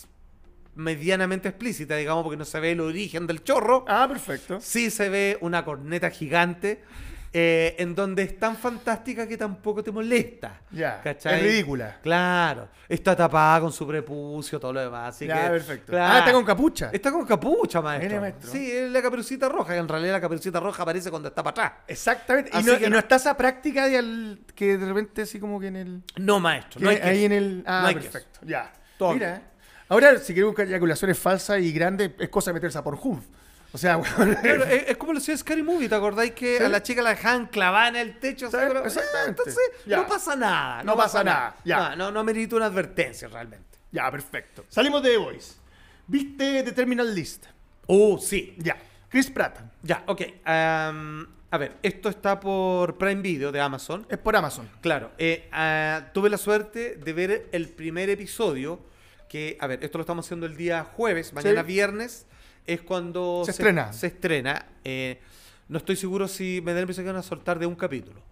medianamente 0.76 1.48
explícita, 1.48 1.96
digamos, 1.96 2.22
porque 2.22 2.36
no 2.36 2.44
se 2.44 2.60
ve 2.60 2.72
el 2.72 2.80
origen 2.80 3.26
del 3.26 3.42
chorro. 3.42 3.84
Ah, 3.88 4.06
perfecto. 4.08 4.60
Sí 4.60 4.90
se 4.90 5.08
ve 5.08 5.38
una 5.40 5.64
corneta 5.64 6.10
gigante 6.10 6.82
eh, 7.32 7.74
en 7.78 7.94
donde 7.94 8.22
es 8.22 8.38
tan 8.38 8.56
fantástica 8.56 9.26
que 9.26 9.36
tampoco 9.36 9.82
te 9.82 9.90
molesta. 9.92 10.60
Ya. 10.70 11.02
¿cachai? 11.02 11.34
Es 11.38 11.42
ridícula. 11.42 11.98
Claro. 12.02 12.68
Está 12.88 13.14
tapada 13.16 13.60
con 13.60 13.72
su 13.72 13.86
prepucio, 13.86 14.58
todo 14.60 14.72
lo 14.72 14.80
demás. 14.80 15.14
Así 15.16 15.26
ya, 15.26 15.42
que, 15.44 15.50
perfecto. 15.50 15.92
claro. 15.92 16.14
Ah, 16.14 16.18
está 16.20 16.32
con 16.32 16.44
capucha. 16.44 16.90
Está 16.92 17.10
con 17.10 17.26
capucha, 17.26 17.82
maestro. 17.82 18.08
Mire, 18.08 18.20
maestro. 18.20 18.50
Sí, 18.50 18.70
es 18.70 18.90
la 18.90 19.02
caperucita 19.02 19.48
roja, 19.48 19.72
que 19.74 19.78
en 19.80 19.88
realidad 19.88 20.12
la 20.12 20.20
caperucita 20.20 20.60
roja 20.60 20.82
aparece 20.82 21.10
cuando 21.10 21.28
está 21.28 21.42
para 21.42 21.50
atrás. 21.66 21.72
Exactamente. 21.88 22.50
Y 22.54 22.56
Así 22.56 22.66
no, 22.70 22.78
que 22.78 22.84
y 22.84 22.88
no 22.88 22.94
no. 22.94 22.98
está 23.00 23.16
esa 23.16 23.36
práctica 23.36 23.86
de 23.86 23.98
al- 23.98 24.38
que 24.54 24.78
de 24.78 24.86
repente 24.86 25.22
así 25.22 25.38
como 25.40 25.60
que 25.60 25.66
en 25.66 25.76
el... 25.76 26.02
No, 26.16 26.38
maestro. 26.40 26.80
No 26.80 26.88
hay 26.90 26.96
que 26.96 27.02
ahí 27.02 27.24
en 27.24 27.32
el... 27.32 27.64
Ah, 27.66 27.80
No 27.82 27.88
hay 27.88 27.94
que 27.96 28.00
perfecto. 28.02 28.40
Ya. 28.46 28.72
Todo 28.96 29.12
Mira. 29.14 29.42
Ahora, 29.88 30.18
si 30.18 30.34
queremos 30.34 30.52
buscar 30.52 30.66
eyaculaciones 30.66 31.18
falsas 31.18 31.60
y 31.60 31.72
grandes, 31.72 32.10
es 32.18 32.28
cosa 32.28 32.50
de 32.50 32.54
meterse 32.54 32.78
a 32.78 32.82
por 32.84 32.98
Pornhub. 32.98 33.22
O 33.72 33.78
sea, 33.78 33.96
bueno, 34.16 34.36
Claro, 34.42 34.64
es, 34.64 34.88
es 34.88 34.96
como 34.96 35.12
lo 35.12 35.18
hacía 35.18 35.36
Scary 35.36 35.62
Movie, 35.62 35.88
¿te 35.88 35.94
acordáis 35.94 36.32
que 36.32 36.58
Sí. 36.58 36.64
a 36.64 36.68
la 36.68 36.82
chica 36.82 37.02
la 37.02 37.10
dejaban 37.10 37.46
clavada 37.46 37.88
en 37.88 37.96
el 37.96 38.18
techo? 38.18 38.46
Sí, 38.50 38.56
pero- 38.58 38.84
exactamente. 38.84 39.28
Entonces, 39.42 39.58
Ya. 39.86 39.98
no 39.98 40.06
pasa 40.06 40.34
nada. 40.36 40.82
No 40.82 40.96
pasa 40.96 41.22
nada, 41.22 41.56
ya. 41.64 41.90
No, 41.90 41.96
no, 41.96 42.10
no 42.12 42.24
merito 42.24 42.56
una 42.56 42.66
advertencia 42.66 43.28
realmente. 43.28 43.64
ya, 43.92 44.10
perfecto. 44.10 44.64
Salimos 44.68 45.02
de 45.02 45.10
The 45.10 45.16
Voice. 45.18 45.54
¿Viste 46.06 46.62
The 46.62 46.72
Terminal 46.72 47.14
List? 47.14 47.46
Oh, 47.86 48.18
sí. 48.18 48.54
Ya. 48.58 48.76
Chris 49.08 49.30
Pratt. 49.30 49.58
Ya, 49.82 50.02
ok. 50.06 50.22
Am, 50.44 51.26
a 51.50 51.58
ver, 51.58 51.76
esto 51.82 52.08
está 52.08 52.38
por 52.40 52.98
Prime 52.98 53.22
Video 53.22 53.50
de 53.52 53.60
Amazon. 53.60 54.06
Es 54.10 54.18
por 54.18 54.36
Amazon. 54.36 54.68
Claro, 54.80 55.12
eh, 55.16 55.48
ah, 55.52 56.08
tuve 56.12 56.28
la 56.28 56.36
suerte 56.38 56.96
de 56.96 57.12
ver 57.12 57.48
el 57.52 57.68
primer 57.68 58.10
episodio, 58.10 58.80
que, 59.36 59.58
a 59.60 59.66
ver, 59.66 59.84
esto 59.84 59.98
lo 59.98 60.02
estamos 60.02 60.24
haciendo 60.24 60.46
el 60.46 60.56
día 60.56 60.82
jueves, 60.84 61.34
mañana 61.34 61.60
Sí. 61.60 61.66
viernes, 61.66 62.26
es 62.66 62.80
cuando 62.80 63.42
Se 63.44 63.50
estrena. 63.50 63.92
Se 63.92 64.06
estrena. 64.06 64.64
Eh, 64.82 65.20
no 65.68 65.76
estoy 65.76 65.96
seguro 65.96 66.26
si 66.26 66.62
me 66.64 66.72
da 66.72 66.76
la 66.76 66.82
impresión 66.82 67.04
que 67.04 67.12
van 67.12 67.20
a 67.20 67.22
soltar 67.22 67.58
de 67.58 67.66
un 67.66 67.74
capítulo. 67.74 68.22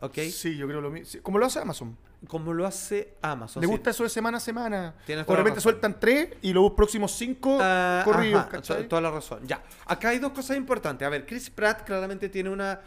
¿ok? 0.00 0.14
Sí, 0.30 0.56
yo 0.56 0.66
creo 0.68 0.80
lo 0.80 0.90
mismo. 0.90 1.06
Sí, 1.06 1.18
Como 1.18 1.38
lo 1.38 1.44
hace 1.44 1.58
Amazon. 1.58 1.98
Como 2.28 2.54
lo 2.54 2.64
hace 2.66 3.14
Amazon. 3.20 3.60
Le 3.60 3.66
sí. 3.66 3.70
gusta 3.72 3.90
eso 3.90 4.04
de 4.04 4.08
semana 4.08 4.38
a 4.38 4.40
semana. 4.40 4.94
O 5.26 5.36
repente 5.36 5.60
sueltan 5.60 6.00
tres 6.00 6.30
y 6.40 6.52
los 6.54 6.72
próximos 6.72 7.12
cinco 7.12 7.58
Ah, 7.60 8.00
corridos, 8.04 8.46
toda 8.88 9.02
la 9.02 9.10
razón. 9.10 9.40
Ya. 9.46 9.62
Acá 9.86 10.08
hay 10.10 10.18
dos 10.18 10.32
cosas 10.32 10.56
importantes. 10.56 11.04
A 11.04 11.10
ver, 11.10 11.26
Chris 11.26 11.50
Pratt 11.50 11.84
claramente 11.84 12.28
tiene 12.30 12.48
una 12.48 12.80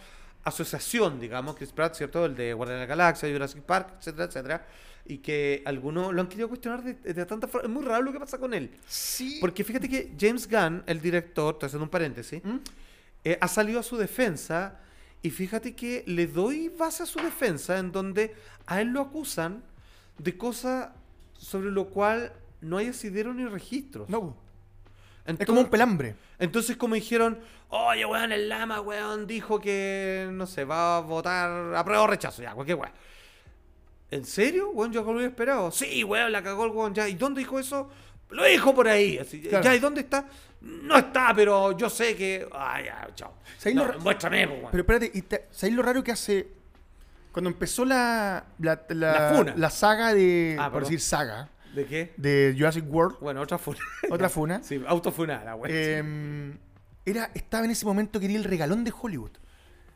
asociación, 0.44 1.20
digamos, 1.20 1.56
Chris 1.56 1.72
Pratt, 1.72 1.94
¿cierto? 1.96 2.26
El 2.26 2.36
de 2.36 2.54
Guardianes 2.54 2.82
de 2.82 2.88
la 2.88 2.96
Galaxia, 2.96 3.30
Jurassic 3.32 3.62
Park, 3.62 3.94
etcétera, 4.00 4.26
etcétera. 4.26 4.66
Y 5.06 5.18
que 5.18 5.62
algunos 5.66 6.14
lo 6.14 6.22
han 6.22 6.28
querido 6.28 6.48
cuestionar 6.48 6.84
de, 6.84 6.94
de 6.94 7.26
tanta 7.26 7.48
forma. 7.48 7.68
Es 7.68 7.74
muy 7.74 7.84
raro 7.84 8.04
lo 8.04 8.12
que 8.14 8.20
pasa 8.20 8.38
con 8.38 8.54
él. 8.54 8.70
Sí. 8.88 9.38
Porque 9.42 9.64
fíjate 9.64 9.90
que 9.90 10.12
James 10.20 10.48
Gunn, 10.50 10.84
el 10.86 11.02
director, 11.02 11.54
estoy 11.56 11.68
haciendo 11.68 11.84
un 11.86 11.90
paréntesis, 11.90 12.42
¿Mm? 12.44 12.58
eh, 13.26 13.38
ha 13.42 13.48
salido 13.48 13.80
a 13.80 13.84
su 13.84 13.98
defensa 13.98 14.80
y 15.22 15.30
fíjate 15.32 15.76
que 15.76 16.04
le 16.08 16.28
doy 16.28 16.70
base 16.70 17.04
a 17.04 17.06
su 17.06 17.20
defensa 17.20 17.78
en 17.80 17.92
donde 17.92 18.34
a 18.68 18.82
él 18.82 18.90
lo 18.90 19.02
acusan 19.02 19.64
de 20.18 20.38
cosas 20.38 20.90
sobre 21.38 21.72
lo 21.72 21.90
cual 21.90 22.32
no 22.62 22.78
hay 22.78 22.88
asidero 22.88 23.34
ni 23.34 23.46
registros. 23.46 24.08
No, 24.10 24.22
po. 24.22 24.38
es 25.26 25.30
Entonces- 25.30 25.48
como 25.48 25.62
un 25.62 25.70
pelambre. 25.70 26.16
entonces, 26.40 26.78
como 26.78 26.94
dijeron, 26.96 27.40
oye, 27.70 28.06
weón, 28.06 28.32
el 28.32 28.48
lama, 28.50 28.82
weón, 28.82 29.26
dijo 29.28 29.60
que, 29.60 30.30
no 30.32 30.46
sé, 30.46 30.64
va 30.64 30.98
a 30.98 31.00
votar 31.02 31.76
a 31.76 31.84
prueba 31.84 32.04
o 32.04 32.08
rechazo, 32.08 32.42
ya, 32.44 32.54
cualquier 32.54 32.78
weón. 32.78 32.92
¿En 34.12 34.26
serio? 34.26 34.70
Weón, 34.72 34.92
yo 34.92 35.04
lo 35.04 35.22
esperado. 35.22 35.72
Sí, 35.72 36.04
weón, 36.04 36.32
la 36.32 36.44
cagó 36.44 36.66
el 36.66 36.72
weón, 36.72 36.94
ya. 36.94 37.08
¿Y 37.08 37.14
dónde 37.16 37.40
dijo 37.40 37.58
eso? 37.60 37.90
Lo 38.30 38.46
dijo 38.46 38.74
por 38.76 38.88
ahí. 38.88 39.18
Así, 39.18 39.42
Claro. 39.42 39.64
Ya, 39.64 39.76
¿y 39.76 39.80
dónde 39.80 40.02
está? 40.02 40.28
No 40.62 40.98
está, 40.98 41.34
pero 41.36 41.76
yo 41.78 41.90
sé 41.90 42.16
que. 42.16 42.48
Ay, 42.54 42.86
ya, 42.86 43.08
chao. 43.16 43.34
¿Sabéis 43.58 43.76
No, 43.78 43.88
ra- 43.88 43.98
muéstrame, 43.98 44.48
po, 44.48 44.54
weón. 44.54 44.68
Pero 44.72 44.82
espérate, 44.82 45.12
¿y 45.14 45.22
te- 45.24 45.48
¿sabéis 45.52 45.76
lo 45.76 45.82
raro 45.84 46.04
que 46.04 46.12
hace? 46.12 46.48
Cuando 47.32 47.50
empezó 47.50 47.86
la, 47.86 48.46
la, 48.60 48.82
La 48.90 49.34
funa. 49.36 49.54
la 49.56 49.70
saga 49.70 50.14
de. 50.14 50.58
Ah, 50.60 50.70
por 50.72 50.84
decir 50.84 51.00
saga. 51.00 51.50
¿De 51.74 51.86
qué? 51.86 52.14
De 52.18 52.54
Jurassic 52.58 52.84
World. 52.94 53.18
Bueno, 53.22 53.42
otra 53.42 53.58
funa. 53.58 53.80
Otra 54.10 54.28
funa. 54.28 54.62
Sí, 54.62 54.82
autofunada, 54.86 55.56
weón. 55.56 55.74
em, 55.74 56.58
era, 57.06 57.32
estaba 57.34 57.64
en 57.64 57.72
ese 57.72 57.86
momento 57.86 58.20
que 58.20 58.26
era 58.26 58.36
el 58.36 58.44
regalón 58.44 58.84
de 58.84 58.92
Hollywood. 59.00 59.32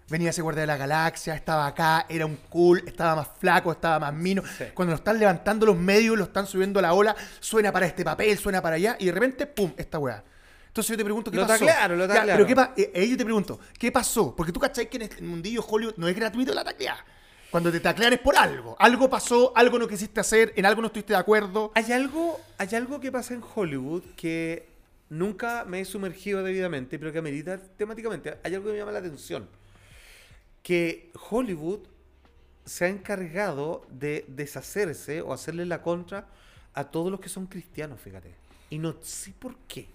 Venía 0.07 0.29
ese 0.29 0.41
guardia 0.43 0.61
de 0.61 0.67
la 0.67 0.77
galaxia, 0.77 1.33
estaba 1.33 1.65
acá, 1.65 2.05
era 2.07 2.25
un 2.27 2.35
cool, 2.49 2.83
estaba 2.85 3.15
más 3.15 3.27
flaco, 3.39 3.71
estaba 3.71 3.99
más 3.99 4.13
mino. 4.13 4.43
Sí. 4.57 4.65
Cuando 4.73 4.91
lo 4.91 4.97
están 4.97 5.17
levantando 5.17 5.65
los 5.65 5.75
medios, 5.75 6.15
lo 6.15 6.25
están 6.25 6.45
subiendo 6.45 6.77
a 6.77 6.83
la 6.83 6.93
ola, 6.93 7.15
suena 7.39 7.71
para 7.71 7.87
este 7.87 8.03
papel, 8.03 8.37
suena 8.37 8.61
para 8.61 8.75
allá, 8.75 8.95
y 8.99 9.05
de 9.05 9.11
repente, 9.11 9.47
¡pum! 9.47 9.73
esta 9.77 9.97
weá. 9.97 10.23
Entonces 10.67 10.89
yo 10.91 10.97
te 10.97 11.03
pregunto, 11.05 11.31
¿qué 11.31 11.37
Lo 11.37 11.47
pasó? 11.47 11.65
taclearon, 11.65 11.97
lo 11.97 12.05
Ya, 12.07 12.13
taclearon. 12.13 12.45
Pero 12.45 12.47
¿qué 12.47 12.55
pa- 12.55 12.73
eh, 12.77 12.91
ahí 13.01 13.09
yo 13.09 13.17
te 13.17 13.23
pregunto, 13.25 13.59
¿qué 13.79 13.91
pasó? 13.91 14.35
Porque 14.35 14.51
tú 14.51 14.59
cachai 14.59 14.89
que 14.89 14.97
en 14.97 15.03
el 15.03 15.23
mundillo 15.23 15.65
Hollywood 15.67 15.95
no 15.97 16.07
es 16.07 16.15
gratuito 16.15 16.53
la 16.53 16.63
tacleada. 16.63 17.03
Cuando 17.49 17.71
te 17.71 17.79
taclean 17.79 18.13
es 18.13 18.19
por 18.19 18.35
algo. 18.37 18.75
Algo 18.77 19.09
pasó, 19.09 19.53
algo 19.55 19.79
no 19.79 19.87
quisiste 19.87 20.19
hacer, 20.19 20.51
en 20.57 20.65
algo 20.65 20.81
no 20.81 20.87
estuviste 20.87 21.13
de 21.13 21.19
acuerdo. 21.19 21.71
Hay 21.73 21.91
algo, 21.93 22.39
hay 22.57 22.67
algo 22.75 22.99
que 22.99 23.11
pasa 23.11 23.33
en 23.33 23.41
Hollywood 23.55 24.03
que 24.17 24.67
nunca 25.09 25.63
me 25.65 25.79
he 25.79 25.85
sumergido 25.85 26.43
debidamente, 26.43 26.99
pero 26.99 27.11
que 27.13 27.19
amerita 27.19 27.57
temáticamente. 27.77 28.37
Hay 28.43 28.53
algo 28.53 28.67
que 28.67 28.73
me 28.73 28.77
llama 28.79 28.91
la 28.91 28.99
atención. 28.99 29.47
Que 30.65 31.11
Hollywood 31.29 31.81
se 32.65 32.85
ha 32.85 32.87
encargado 32.87 33.85
de 33.91 34.25
deshacerse 34.27 35.21
o 35.21 35.31
hacerle 35.31 35.67
la 35.67 35.83
contra 35.83 36.25
a 36.73 36.85
todos 36.85 37.11
los 37.11 37.19
que 37.19 37.29
son 37.29 37.45
cristianos, 37.45 37.99
fíjate. 38.01 38.33
Y 38.71 38.79
no 38.79 38.95
sé 39.01 39.31
por 39.37 39.55
qué. 39.67 39.85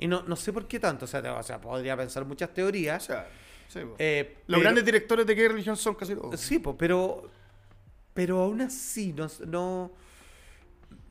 Y 0.00 0.06
no, 0.06 0.22
no 0.22 0.36
sé 0.36 0.54
por 0.54 0.66
qué 0.66 0.80
tanto. 0.80 1.04
O 1.04 1.08
sea, 1.08 1.20
te- 1.20 1.28
o 1.28 1.42
sea, 1.42 1.60
podría 1.60 1.98
pensar 1.98 2.24
muchas 2.24 2.48
O 2.48 2.52
teorías. 2.52 3.04
sea, 3.04 3.28
sí, 3.68 3.80
eh, 3.98 4.36
Los 4.46 4.56
pero- 4.56 4.60
grandes 4.62 4.84
directores 4.86 5.26
de 5.26 5.36
qué 5.36 5.48
religión 5.48 5.76
son 5.76 5.94
casi 5.94 6.14
todos. 6.14 6.40
Sí, 6.40 6.58
po, 6.58 6.74
pero. 6.76 7.30
Pero 8.14 8.40
aún 8.40 8.62
así, 8.62 9.12
no. 9.12 9.28
no 9.46 9.92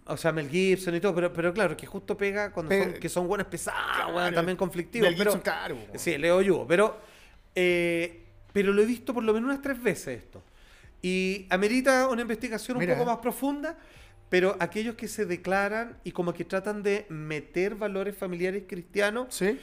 o 0.06 0.18
sea, 0.18 0.32
Mel 0.32 0.50
Gibson 0.50 0.96
y 0.96 1.00
todo, 1.00 1.14
pero, 1.14 1.32
pero 1.32 1.54
claro, 1.54 1.78
que 1.78 1.86
justo 1.86 2.18
pega 2.18 2.52
cuando 2.52 2.70
Pe- 2.70 2.84
son, 2.84 2.94
que 2.94 3.08
son 3.10 3.28
buenos 3.28 3.48
pesados, 3.48 4.12
Claro. 4.12 4.36
también 4.36 4.58
conflictivos. 4.58 5.08
Mel 5.10 5.16
Gibson, 5.18 5.40
pero, 5.42 5.44
claro, 5.44 5.76
po. 5.92 6.00
Sí, 6.00 6.18
Leo 6.18 6.42
Yugo, 6.42 6.66
pero. 6.68 7.00
eh, 7.56 8.23
pero 8.54 8.72
lo 8.72 8.82
he 8.82 8.86
visto 8.86 9.14
por 9.14 9.24
lo 9.24 9.34
menos 9.34 9.50
unas 9.50 9.62
tres 9.62 9.82
veces 9.82 10.20
esto. 10.24 10.42
Y 11.02 11.48
amerita 11.50 12.08
una 12.08 12.22
investigación 12.22 12.78
un 12.78 12.82
Mira. 12.82 12.94
poco 12.96 13.06
más 13.10 13.18
profunda, 13.18 13.78
pero 14.30 14.56
aquellos 14.60 14.96
que 14.96 15.08
se 15.08 15.26
declaran 15.26 15.98
y 16.04 16.12
como 16.12 16.34
que 16.34 16.46
tratan 16.46 16.82
de 16.82 17.06
meter 17.10 17.76
valores 17.76 18.16
familiares 18.18 18.64
cristianos, 18.68 19.28
¿Sí? 19.30 19.60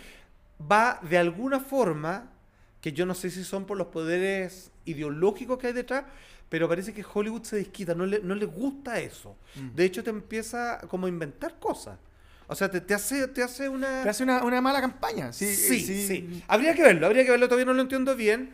va 0.71 1.01
de 1.09 1.17
alguna 1.19 1.61
forma, 1.61 2.31
que 2.81 2.93
yo 2.93 3.07
no 3.07 3.15
sé 3.15 3.31
si 3.31 3.43
son 3.45 3.65
por 3.65 3.79
los 3.79 3.89
poderes 3.89 4.71
ideológicos 4.85 5.59
que 5.59 5.69
hay 5.69 5.73
detrás, 5.73 6.05
pero 6.49 6.69
parece 6.69 6.93
que 6.93 7.05
Hollywood 7.11 7.45
se 7.45 7.57
desquita, 7.57 7.95
no 7.95 8.05
le, 8.07 8.21
no 8.21 8.35
le 8.35 8.45
gusta 8.45 8.99
eso. 9.01 9.37
Mm. 9.55 9.75
De 9.77 9.85
hecho, 9.85 10.03
te 10.05 10.11
empieza 10.11 10.81
como 10.89 11.07
a 11.07 11.09
inventar 11.09 11.59
cosas. 11.59 11.97
O 12.49 12.55
sea, 12.57 12.69
te, 12.69 12.81
te 12.81 12.93
hace, 12.95 13.29
te 13.29 13.43
hace 13.43 13.69
una... 13.69 14.03
Te 14.03 14.09
hace 14.09 14.25
una, 14.25 14.43
una 14.43 14.61
mala 14.61 14.81
campaña. 14.81 15.33
Sí, 15.33 15.47
Sí, 15.55 15.81
sí. 15.81 16.07
sí, 16.07 16.43
Habría 16.49 16.75
que 16.75 16.83
verlo, 16.83 17.07
habría 17.07 17.25
que 17.25 17.31
verlo, 17.31 17.47
todavía 17.47 17.67
no 17.67 17.75
lo 17.75 17.83
entiendo 17.83 18.17
bien. 18.17 18.51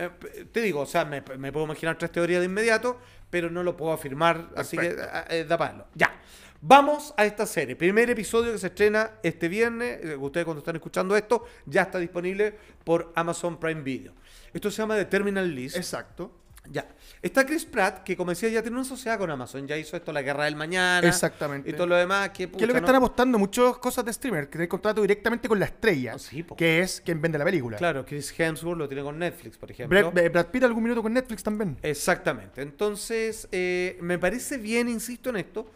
Eh, 0.00 0.46
te 0.50 0.60
digo, 0.62 0.80
o 0.80 0.86
sea, 0.86 1.04
me, 1.04 1.22
me 1.38 1.52
puedo 1.52 1.66
imaginar 1.66 1.98
tres 1.98 2.10
teorías 2.10 2.40
de 2.40 2.46
inmediato, 2.46 2.98
pero 3.28 3.50
no 3.50 3.62
lo 3.62 3.76
puedo 3.76 3.92
afirmar, 3.92 4.50
así 4.56 4.76
que 4.76 4.86
eh, 4.88 4.96
eh, 5.28 5.44
da 5.44 5.58
para 5.58 5.72
verlo. 5.72 5.86
Ya. 5.94 6.18
Vamos 6.62 7.14
a 7.16 7.24
esta 7.24 7.46
serie. 7.46 7.74
Primer 7.76 8.10
episodio 8.10 8.52
que 8.52 8.58
se 8.58 8.66
estrena 8.66 9.12
este 9.22 9.48
viernes. 9.48 10.00
Ustedes 10.18 10.44
cuando 10.44 10.58
están 10.58 10.76
escuchando 10.76 11.16
esto, 11.16 11.46
ya 11.64 11.82
está 11.82 11.98
disponible 11.98 12.54
por 12.84 13.12
Amazon 13.14 13.58
Prime 13.58 13.80
Video. 13.80 14.12
Esto 14.52 14.70
se 14.70 14.82
llama 14.82 14.96
The 14.96 15.06
Terminal 15.06 15.54
List. 15.54 15.76
Exacto. 15.76 16.30
Ya. 16.70 16.88
Está 17.20 17.44
Chris 17.44 17.64
Pratt, 17.64 18.04
que 18.04 18.16
como 18.16 18.30
decía, 18.30 18.48
ya 18.48 18.62
tiene 18.62 18.76
una 18.76 18.84
sociedad 18.84 19.18
con 19.18 19.28
Amazon. 19.30 19.66
Ya 19.66 19.76
hizo 19.76 19.96
esto 19.96 20.12
La 20.12 20.22
Guerra 20.22 20.44
del 20.44 20.56
Mañana. 20.56 21.06
Exactamente. 21.06 21.68
Y 21.68 21.72
todo 21.72 21.88
lo 21.88 21.96
demás. 21.96 22.30
Que, 22.30 22.44
es 22.44 22.50
lo 22.52 22.58
que 22.58 22.66
¿no? 22.66 22.78
están 22.78 22.94
apostando 22.94 23.38
muchas 23.38 23.76
cosas 23.78 24.04
de 24.04 24.12
streamer, 24.12 24.46
que 24.46 24.52
tienen 24.52 24.68
contrato 24.68 25.02
directamente 25.02 25.48
con 25.48 25.58
la 25.58 25.66
estrella, 25.66 26.12
Oh, 26.14 26.18
sí, 26.18 26.44
que 26.56 26.80
es 26.80 27.00
quien 27.00 27.20
vende 27.20 27.38
la 27.38 27.44
película. 27.44 27.76
Claro, 27.76 28.04
Chris 28.06 28.32
Hemsworth 28.38 28.78
lo 28.78 28.88
tiene 28.88 29.02
con 29.02 29.18
Netflix, 29.18 29.58
por 29.58 29.70
ejemplo. 29.70 30.10
Brad, 30.10 30.30
Brad 30.30 30.46
Pitt 30.46 30.62
algún 30.64 30.82
minuto 30.82 31.02
con 31.02 31.12
Netflix 31.12 31.42
también. 31.42 31.76
Exactamente. 31.82 32.62
Entonces, 32.62 33.48
eh, 33.52 33.98
me 34.00 34.18
parece 34.18 34.56
bien, 34.58 34.88
insisto 34.88 35.30
en 35.30 35.36
esto, 35.36 35.70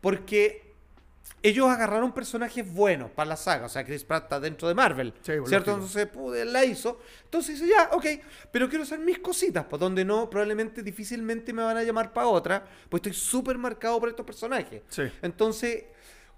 porque 0.00 0.65
ellos 1.42 1.68
agarraron 1.68 2.12
personajes 2.12 2.72
buenos 2.72 3.10
para 3.10 3.30
la 3.30 3.36
saga. 3.36 3.66
O 3.66 3.68
sea, 3.68 3.84
Chris 3.84 4.04
Pratt 4.04 4.24
está 4.24 4.40
dentro 4.40 4.68
de 4.68 4.74
Marvel. 4.74 5.12
Sí, 5.22 5.32
¿Cierto? 5.46 5.72
Entonces, 5.72 6.06
pude, 6.06 6.44
la 6.44 6.64
hizo. 6.64 7.00
Entonces 7.24 7.60
dice, 7.60 7.72
ya, 7.72 7.90
ok, 7.92 8.06
pero 8.50 8.68
quiero 8.68 8.84
hacer 8.84 8.98
mis 8.98 9.18
cositas, 9.18 9.64
pues 9.68 9.78
donde 9.78 10.04
no, 10.04 10.28
probablemente 10.28 10.82
difícilmente 10.82 11.52
me 11.52 11.62
van 11.62 11.76
a 11.76 11.82
llamar 11.82 12.12
para 12.12 12.26
otra, 12.26 12.66
pues 12.88 13.00
estoy 13.00 13.12
súper 13.12 13.58
marcado 13.58 14.00
por 14.00 14.08
estos 14.08 14.26
personajes. 14.26 14.82
Sí. 14.88 15.02
Entonces, 15.22 15.84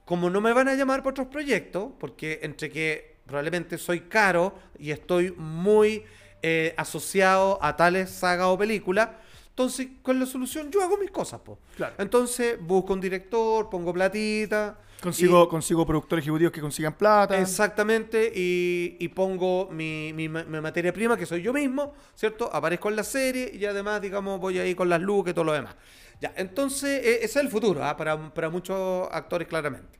como 0.04 0.30
no 0.30 0.40
me 0.40 0.52
van 0.52 0.68
a 0.68 0.74
llamar 0.74 1.00
para 1.00 1.10
otros 1.10 1.28
proyectos, 1.28 1.92
porque 1.98 2.40
entre 2.42 2.70
que 2.70 3.18
probablemente 3.26 3.78
soy 3.78 4.00
caro 4.00 4.58
y 4.78 4.90
estoy 4.90 5.32
muy 5.36 6.04
eh, 6.42 6.74
asociado 6.76 7.58
a 7.62 7.76
tales 7.76 8.10
sagas 8.10 8.46
o 8.46 8.58
películas, 8.58 9.10
entonces 9.58 9.88
con 10.02 10.20
la 10.20 10.24
solución 10.24 10.70
yo 10.70 10.80
hago 10.80 10.96
mis 10.98 11.10
cosas, 11.10 11.40
po. 11.40 11.58
Claro. 11.76 11.96
Entonces 11.98 12.56
busco 12.60 12.92
un 12.92 13.00
director, 13.00 13.68
pongo 13.68 13.92
platita. 13.92 14.78
Consigo, 15.02 15.48
consigo 15.48 15.84
productores 15.84 16.24
ejecutivos 16.24 16.52
que 16.52 16.60
consigan 16.60 16.94
plata. 16.94 17.36
Exactamente, 17.40 18.32
y, 18.32 18.96
y 19.00 19.08
pongo 19.08 19.68
mi, 19.72 20.12
mi 20.12 20.28
mi 20.28 20.60
materia 20.60 20.92
prima, 20.92 21.16
que 21.16 21.26
soy 21.26 21.42
yo 21.42 21.52
mismo, 21.52 21.92
¿cierto? 22.14 22.48
Aparezco 22.52 22.88
en 22.88 22.94
la 22.96 23.02
serie 23.02 23.50
y 23.52 23.64
además, 23.64 24.00
digamos, 24.00 24.38
voy 24.38 24.60
ahí 24.60 24.76
con 24.76 24.88
las 24.88 25.00
luces 25.00 25.32
y 25.32 25.34
todo 25.34 25.46
lo 25.46 25.52
demás. 25.52 25.74
Ya, 26.20 26.32
entonces, 26.36 27.04
eh, 27.04 27.16
ese 27.16 27.24
es 27.24 27.36
el 27.44 27.48
futuro, 27.48 27.84
¿ah? 27.84 27.96
para, 27.96 28.32
para 28.32 28.50
muchos 28.50 29.08
actores, 29.10 29.48
claramente. 29.48 29.98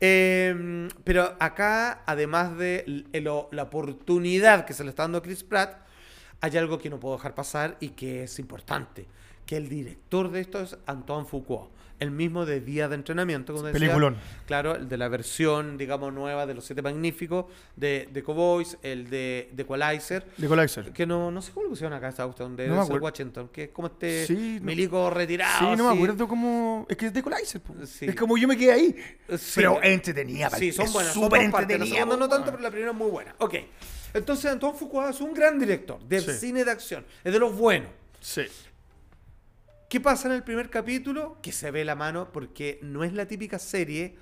Eh, 0.00 0.88
pero 1.04 1.36
acá, 1.38 2.02
además 2.04 2.56
de 2.58 3.04
la 3.52 3.62
oportunidad 3.62 4.64
que 4.64 4.72
se 4.74 4.82
le 4.82 4.90
está 4.90 5.04
dando 5.04 5.18
a 5.18 5.22
Chris 5.22 5.44
Pratt, 5.44 5.82
hay 6.42 6.56
algo 6.58 6.78
que 6.78 6.90
no 6.90 7.00
puedo 7.00 7.16
dejar 7.16 7.34
pasar 7.34 7.78
y 7.80 7.90
que 7.90 8.24
es 8.24 8.38
importante, 8.38 9.06
que 9.46 9.56
el 9.56 9.68
director 9.70 10.30
de 10.30 10.40
esto 10.40 10.60
es 10.60 10.76
Antoine 10.86 11.26
Foucault, 11.26 11.70
el 11.98 12.10
mismo 12.10 12.44
de 12.44 12.60
Día 12.60 12.88
de 12.88 12.96
Entrenamiento, 12.96 13.52
como 13.52 13.66
decía, 13.66 13.78
Peliculón. 13.78 14.16
Claro, 14.46 14.74
el 14.74 14.88
de 14.88 14.96
la 14.96 15.06
versión, 15.08 15.78
digamos, 15.78 16.12
nueva 16.12 16.46
de 16.46 16.54
Los 16.54 16.64
Siete 16.64 16.82
Magníficos, 16.82 17.44
de, 17.76 18.08
de 18.12 18.22
Cowboys, 18.24 18.76
el 18.82 19.08
de, 19.08 19.50
de 19.52 19.62
Equalizer, 19.62 20.26
De 20.36 20.46
Equalizer. 20.46 20.92
que 20.92 21.06
no, 21.06 21.30
no 21.30 21.40
sé 21.40 21.52
cómo 21.52 21.64
le 21.66 21.70
pusieron 21.70 21.92
acá 21.96 22.08
esta 22.08 22.24
cuestión, 22.24 22.56
de 22.56 22.66
No 22.66 22.74
me 22.74 22.80
acuerdo. 22.82 23.04
Washington, 23.04 23.48
que 23.52 23.64
es 23.64 23.68
como 23.70 23.86
este 23.86 24.26
Sí, 24.26 24.58
milico 24.62 25.10
retirado. 25.10 25.58
Sí, 25.60 25.76
no 25.76 25.84
me 25.84 25.90
así. 25.90 25.98
acuerdo 25.98 26.26
cómo. 26.26 26.86
Es 26.88 26.96
que 26.96 27.06
es 27.06 27.12
de 27.14 27.20
Equalizer. 27.20 27.60
Sí. 27.86 28.06
Es 28.06 28.16
como 28.16 28.36
yo 28.36 28.48
me 28.48 28.56
quedé 28.56 28.72
ahí. 28.72 28.96
Sí. 29.38 29.52
Pero 29.56 29.78
entretenida, 29.80 30.50
Sí, 30.50 30.72
son 30.72 30.92
buenas, 30.92 31.12
Súper 31.12 31.28
partes. 31.52 31.52
La 31.52 31.60
entretenida. 31.74 31.94
segunda 31.98 32.16
no 32.16 32.28
tanto, 32.28 32.50
pero 32.50 32.62
la 32.64 32.70
primera 32.70 32.90
es 32.90 32.96
muy 32.96 33.10
buena. 33.12 33.32
Ok. 33.38 33.54
Entonces, 34.14 34.50
Antoine 34.50 34.76
Foucault 34.78 35.10
es 35.10 35.20
un 35.20 35.32
gran 35.34 35.58
director 35.58 35.98
de 36.06 36.20
Sí. 36.20 36.32
cine 36.32 36.64
de 36.64 36.70
acción. 36.70 37.04
Es 37.24 37.32
de 37.32 37.38
los 37.38 37.54
buenos. 37.56 37.90
Sí. 38.20 38.42
¿Qué 39.88 40.00
pasa 40.00 40.28
en 40.28 40.34
el 40.34 40.42
primer 40.42 40.70
capítulo? 40.70 41.38
Que 41.42 41.52
se 41.52 41.70
ve 41.70 41.84
la 41.84 41.94
mano 41.94 42.30
porque 42.32 42.78
no 42.82 43.04
es 43.04 43.12
la 43.12 43.26
típica 43.26 43.58
serie 43.58 44.16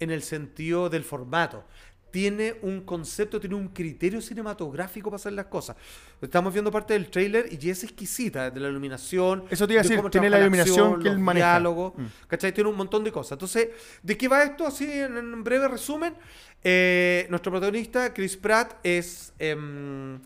en 0.00 0.10
el 0.10 0.22
sentido 0.22 0.88
del 0.88 1.04
formato. 1.04 1.64
tiene 2.10 2.56
un 2.62 2.80
concepto, 2.86 3.38
tiene 3.38 3.54
un 3.54 3.68
criterio 3.68 4.22
cinematográfico 4.22 5.10
para 5.10 5.16
hacer 5.16 5.34
las 5.34 5.44
cosas. 5.44 5.76
Estamos 6.22 6.54
viendo 6.54 6.70
parte 6.72 6.94
del 6.94 7.10
tráiler 7.10 7.50
y 7.52 7.68
es 7.68 7.84
exquisita, 7.84 8.50
de 8.50 8.58
la 8.60 8.70
iluminación. 8.70 9.44
Eso 9.50 9.66
te 9.66 9.74
iba 9.74 9.82
a 9.82 9.84
de 9.84 9.90
decir, 9.94 10.10
tiene 10.10 10.30
la 10.30 10.40
iluminación 10.40 10.78
acción, 10.86 11.02
que 11.02 11.08
él 11.08 11.14
los 11.16 11.22
maneja. 11.22 11.46
diálogos, 11.52 11.92
Mm. 11.98 12.06
¿cachai? 12.26 12.54
Tiene 12.54 12.70
un 12.70 12.76
montón 12.76 13.04
de 13.04 13.12
cosas. 13.12 13.32
Entonces, 13.32 13.68
¿de 14.02 14.16
qué 14.16 14.26
va 14.26 14.42
esto? 14.42 14.66
Así, 14.66 14.90
en, 14.90 15.18
en 15.18 15.44
breve 15.44 15.68
resumen, 15.68 16.14
eh, 16.64 17.26
nuestro 17.30 17.52
protagonista, 17.52 18.12
Chris 18.12 18.36
Pratt, 18.36 18.74
es... 18.82 19.32
em, 19.38 20.20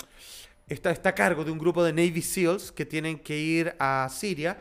está, 0.68 0.90
está 0.90 1.10
a 1.10 1.14
cargo 1.14 1.44
de 1.44 1.50
un 1.50 1.58
grupo 1.58 1.84
de 1.84 1.92
Navy 1.92 2.22
SEALs 2.22 2.72
que 2.72 2.86
tienen 2.86 3.18
que 3.18 3.36
ir 3.38 3.74
a 3.78 4.08
Siria 4.10 4.58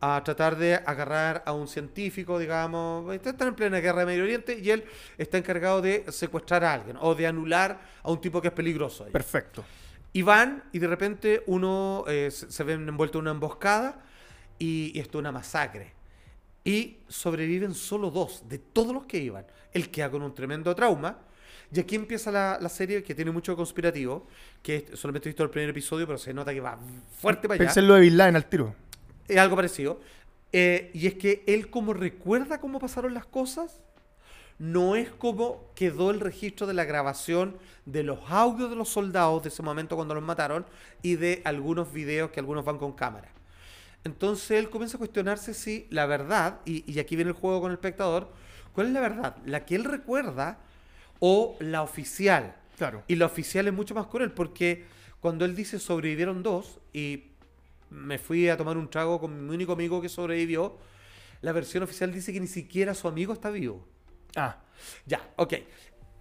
a 0.00 0.22
tratar 0.22 0.56
de 0.56 0.74
agarrar 0.74 1.42
a 1.44 1.52
un 1.52 1.66
científico, 1.66 2.38
digamos, 2.38 3.12
están 3.14 3.48
en 3.48 3.54
plena 3.54 3.80
guerra 3.80 4.00
de 4.00 4.06
Medio 4.06 4.22
Oriente 4.22 4.56
y 4.56 4.70
él 4.70 4.84
está 5.16 5.38
encargado 5.38 5.82
de 5.82 6.04
secuestrar 6.12 6.62
a 6.64 6.72
alguien 6.72 6.96
o 7.00 7.14
de 7.16 7.26
anular 7.26 7.80
a 8.02 8.10
un 8.10 8.20
tipo 8.20 8.40
que 8.40 8.48
es 8.48 8.54
peligroso. 8.54 9.04
ahí. 9.04 9.10
Perfecto. 9.10 9.64
Y 10.12 10.22
van 10.22 10.62
y 10.72 10.78
de 10.78 10.86
repente 10.86 11.42
uno 11.46 12.04
eh, 12.06 12.30
se 12.30 12.50
se 12.50 12.64
ven 12.64 12.88
envuelto 12.88 13.18
en 13.18 13.22
una 13.22 13.32
emboscada 13.32 14.00
y, 14.58 14.92
y 14.94 15.00
esto 15.00 15.18
es 15.18 15.20
una 15.20 15.32
masacre. 15.32 15.97
Y 16.64 16.98
sobreviven 17.08 17.74
solo 17.74 18.10
dos 18.10 18.48
de 18.48 18.58
todos 18.58 18.92
los 18.92 19.06
que 19.06 19.18
iban. 19.18 19.46
El 19.72 19.90
queda 19.90 20.10
con 20.10 20.22
un 20.22 20.34
tremendo 20.34 20.74
trauma. 20.74 21.18
Y 21.72 21.80
aquí 21.80 21.96
empieza 21.96 22.30
la, 22.30 22.58
la 22.60 22.68
serie 22.68 23.02
que 23.02 23.14
tiene 23.14 23.30
mucho 23.30 23.54
conspirativo, 23.56 24.26
que 24.62 24.76
es- 24.90 24.98
solamente 24.98 25.28
he 25.28 25.30
visto 25.30 25.42
el 25.44 25.50
primer 25.50 25.70
episodio, 25.70 26.06
pero 26.06 26.18
se 26.18 26.32
nota 26.32 26.52
que 26.52 26.60
va 26.60 26.78
fuerte 27.20 27.46
para 27.48 27.56
allá. 27.60 27.66
Pensé 27.68 27.80
en 27.80 27.88
lo 27.88 27.94
de 27.94 28.00
Bin 28.02 28.16
Laden 28.16 28.36
al 28.36 28.46
tiro. 28.46 28.74
Es 29.26 29.36
algo 29.38 29.56
parecido. 29.56 30.00
Eh, 30.52 30.90
y 30.94 31.06
es 31.06 31.14
que 31.14 31.44
él 31.46 31.68
como 31.68 31.92
recuerda 31.92 32.58
cómo 32.60 32.78
pasaron 32.78 33.12
las 33.12 33.26
cosas, 33.26 33.82
no 34.58 34.96
es 34.96 35.10
como 35.10 35.70
quedó 35.74 36.10
el 36.10 36.20
registro 36.20 36.66
de 36.66 36.72
la 36.74 36.84
grabación 36.84 37.58
de 37.84 38.02
los 38.02 38.18
audios 38.30 38.70
de 38.70 38.76
los 38.76 38.88
soldados 38.88 39.42
de 39.42 39.50
ese 39.50 39.62
momento 39.62 39.94
cuando 39.94 40.14
los 40.14 40.24
mataron 40.24 40.64
y 41.02 41.16
de 41.16 41.42
algunos 41.44 41.92
videos 41.92 42.30
que 42.30 42.40
algunos 42.40 42.64
van 42.64 42.78
con 42.78 42.92
cámara. 42.92 43.30
Entonces 44.04 44.52
él 44.52 44.70
comienza 44.70 44.96
a 44.96 44.98
cuestionarse 44.98 45.54
si 45.54 45.86
la 45.90 46.06
verdad, 46.06 46.60
y, 46.64 46.90
y 46.90 46.98
aquí 46.98 47.16
viene 47.16 47.30
el 47.30 47.36
juego 47.36 47.60
con 47.60 47.70
el 47.70 47.76
espectador, 47.76 48.32
¿cuál 48.72 48.88
es 48.88 48.92
la 48.92 49.00
verdad? 49.00 49.36
¿La 49.44 49.64
que 49.66 49.74
él 49.74 49.84
recuerda 49.84 50.58
o 51.20 51.56
la 51.60 51.82
oficial? 51.82 52.56
Claro. 52.76 53.02
Y 53.08 53.16
la 53.16 53.26
oficial 53.26 53.66
es 53.66 53.74
mucho 53.74 53.94
más 53.94 54.06
cruel 54.06 54.32
porque 54.32 54.84
cuando 55.20 55.44
él 55.44 55.56
dice 55.56 55.78
sobrevivieron 55.78 56.42
dos 56.42 56.78
y 56.92 57.24
me 57.90 58.18
fui 58.18 58.48
a 58.48 58.56
tomar 58.56 58.76
un 58.76 58.88
trago 58.88 59.20
con 59.20 59.46
mi 59.46 59.54
único 59.54 59.72
amigo 59.72 60.00
que 60.00 60.08
sobrevivió, 60.08 60.78
la 61.40 61.52
versión 61.52 61.82
oficial 61.82 62.12
dice 62.12 62.32
que 62.32 62.40
ni 62.40 62.46
siquiera 62.46 62.94
su 62.94 63.08
amigo 63.08 63.32
está 63.32 63.50
vivo. 63.50 63.86
Ah, 64.36 64.58
Ya, 65.06 65.20
ok. 65.36 65.54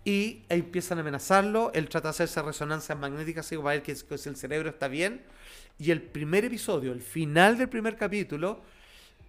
Y 0.06 0.46
empiezan 0.50 1.00
a 1.00 1.02
amenazarlo, 1.02 1.72
él 1.74 1.90
trata 1.90 2.08
de 2.08 2.12
hacerse 2.12 2.42
resonancias 2.42 2.98
magnéticas 2.98 3.46
así 3.46 3.58
para 3.58 3.72
ver 3.72 3.84
que, 3.84 3.94
que 3.94 4.18
si 4.18 4.30
el 4.30 4.38
cerebro 4.38 4.70
está 4.70 4.88
bien. 4.88 5.22
Y 5.80 5.92
el 5.92 6.02
primer 6.02 6.46
episodio, 6.46 6.92
el 6.92 7.02
final 7.02 7.58
del 7.58 7.70
primer 7.70 7.96
capítulo, 7.96 8.62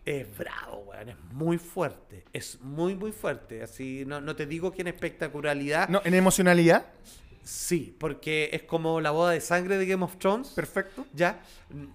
es 0.05 0.27
bravo, 0.39 0.85
weón, 0.89 1.11
es 1.11 1.17
muy 1.33 1.59
fuerte, 1.59 2.25
es 2.33 2.59
muy, 2.63 2.95
muy 2.95 3.13
fuerte. 3.13 3.63
Así, 3.63 4.05
no, 4.07 4.21
no 4.21 4.35
te 4.35 4.47
digo 4.47 4.73
que 4.73 4.81
en 4.81 4.89
espectacularidad, 4.89 5.89
no, 5.89 6.01
en 6.05 6.15
emocionalidad. 6.15 6.87
Sí, 7.49 7.97
porque 7.99 8.51
es 8.53 8.63
como 8.65 9.01
la 9.01 9.11
boda 9.11 9.33
de 9.33 9.41
sangre 9.41 9.79
de 9.79 9.87
Game 9.87 10.05
of 10.05 10.19
Thrones. 10.19 10.49
Perfecto. 10.49 11.07
Ya. 11.15 11.43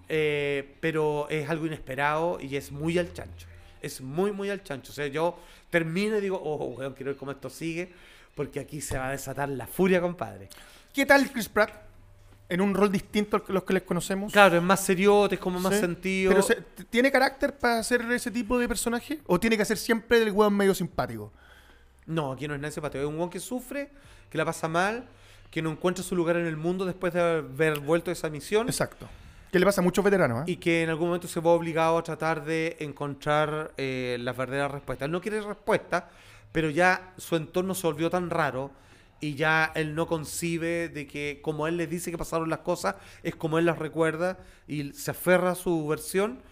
eh, 0.08 0.76
pero 0.80 1.28
es 1.30 1.48
algo 1.48 1.66
inesperado 1.66 2.38
y 2.40 2.56
es 2.56 2.72
muy 2.72 2.98
al 2.98 3.12
chancho. 3.12 3.46
Es 3.80 4.00
muy, 4.00 4.32
muy 4.32 4.50
al 4.50 4.64
chancho. 4.64 4.90
O 4.90 4.94
sea, 4.94 5.06
yo 5.06 5.38
termino 5.70 6.18
y 6.18 6.20
digo, 6.20 6.40
oh, 6.42 6.74
weón, 6.76 6.94
quiero 6.94 7.12
ver 7.12 7.16
cómo 7.16 7.30
esto 7.30 7.50
sigue. 7.50 7.92
Porque 8.34 8.58
aquí 8.58 8.80
se 8.80 8.98
va 8.98 9.08
a 9.08 9.10
desatar 9.12 9.48
la 9.48 9.68
furia, 9.68 10.00
compadre. 10.00 10.48
¿Qué 10.92 11.06
tal 11.06 11.30
Chris 11.30 11.48
Pratt? 11.48 11.83
En 12.48 12.60
un 12.60 12.74
rol 12.74 12.92
distinto 12.92 13.36
al 13.36 13.42
que 13.42 13.52
los 13.52 13.64
que 13.64 13.72
les 13.72 13.82
conocemos. 13.84 14.32
Claro, 14.32 14.56
es 14.56 14.62
más 14.62 14.84
seriote, 14.84 15.36
es 15.36 15.40
como 15.40 15.58
más 15.58 15.74
Sí. 15.74 15.80
sentido. 15.80 16.30
Pero 16.30 16.42
se- 16.42 16.56
¿tiene 16.90 17.10
carácter 17.10 17.56
para 17.56 17.78
hacer 17.78 18.02
ese 18.12 18.30
tipo 18.30 18.58
de 18.58 18.68
personaje? 18.68 19.20
¿O 19.26 19.40
tiene 19.40 19.56
que 19.56 19.64
ser 19.64 19.78
siempre 19.78 20.20
del 20.20 20.30
hueón 20.30 20.54
medio 20.54 20.74
simpático? 20.74 21.32
No, 22.06 22.32
aquí 22.32 22.46
no 22.46 22.54
es 22.54 22.60
nadie 22.60 22.72
simpático. 22.72 23.02
Es 23.02 23.08
un 23.08 23.16
weón 23.16 23.30
que 23.30 23.40
sufre, 23.40 23.90
que 24.28 24.36
la 24.36 24.44
pasa 24.44 24.68
mal, 24.68 25.06
que 25.50 25.62
no 25.62 25.70
encuentra 25.70 26.04
su 26.04 26.14
lugar 26.14 26.36
en 26.36 26.46
el 26.46 26.56
mundo 26.56 26.84
después 26.84 27.14
de 27.14 27.20
haber 27.20 27.80
vuelto 27.80 28.06
de 28.10 28.12
esa 28.12 28.28
misión. 28.28 28.68
Exacto. 28.68 29.08
Que 29.50 29.58
le 29.58 29.64
pasa 29.64 29.80
a 29.80 29.84
muchos 29.84 30.04
veteranos, 30.04 30.40
¿eh? 30.40 30.50
y 30.52 30.56
que 30.56 30.82
en 30.82 30.90
algún 30.90 31.06
momento 31.08 31.28
se 31.28 31.40
va 31.40 31.50
obligado 31.52 31.96
a 31.96 32.02
tratar 32.02 32.44
de 32.44 32.76
encontrar 32.80 33.72
eh, 33.76 34.18
las 34.20 34.36
verdaderas 34.36 34.70
respuestas. 34.72 35.06
Él 35.06 35.12
no 35.12 35.20
quiere 35.20 35.40
respuesta, 35.40 36.08
pero 36.52 36.68
ya 36.70 37.12
su 37.16 37.36
entorno 37.36 37.74
se 37.74 37.86
volvió 37.86 38.10
tan 38.10 38.28
raro 38.30 38.70
y 39.24 39.36
ya 39.36 39.72
él 39.74 39.94
no 39.94 40.06
concibe 40.06 40.90
de 40.90 41.06
que 41.06 41.40
como 41.40 41.66
él 41.66 41.78
le 41.78 41.86
dice 41.86 42.10
que 42.10 42.18
pasaron 42.18 42.50
las 42.50 42.58
cosas, 42.58 42.96
es 43.22 43.34
como 43.34 43.58
él 43.58 43.64
las 43.64 43.78
recuerda 43.78 44.36
y 44.68 44.92
se 44.92 45.12
aferra 45.12 45.52
a 45.52 45.54
su 45.54 45.86
versión, 45.86 46.42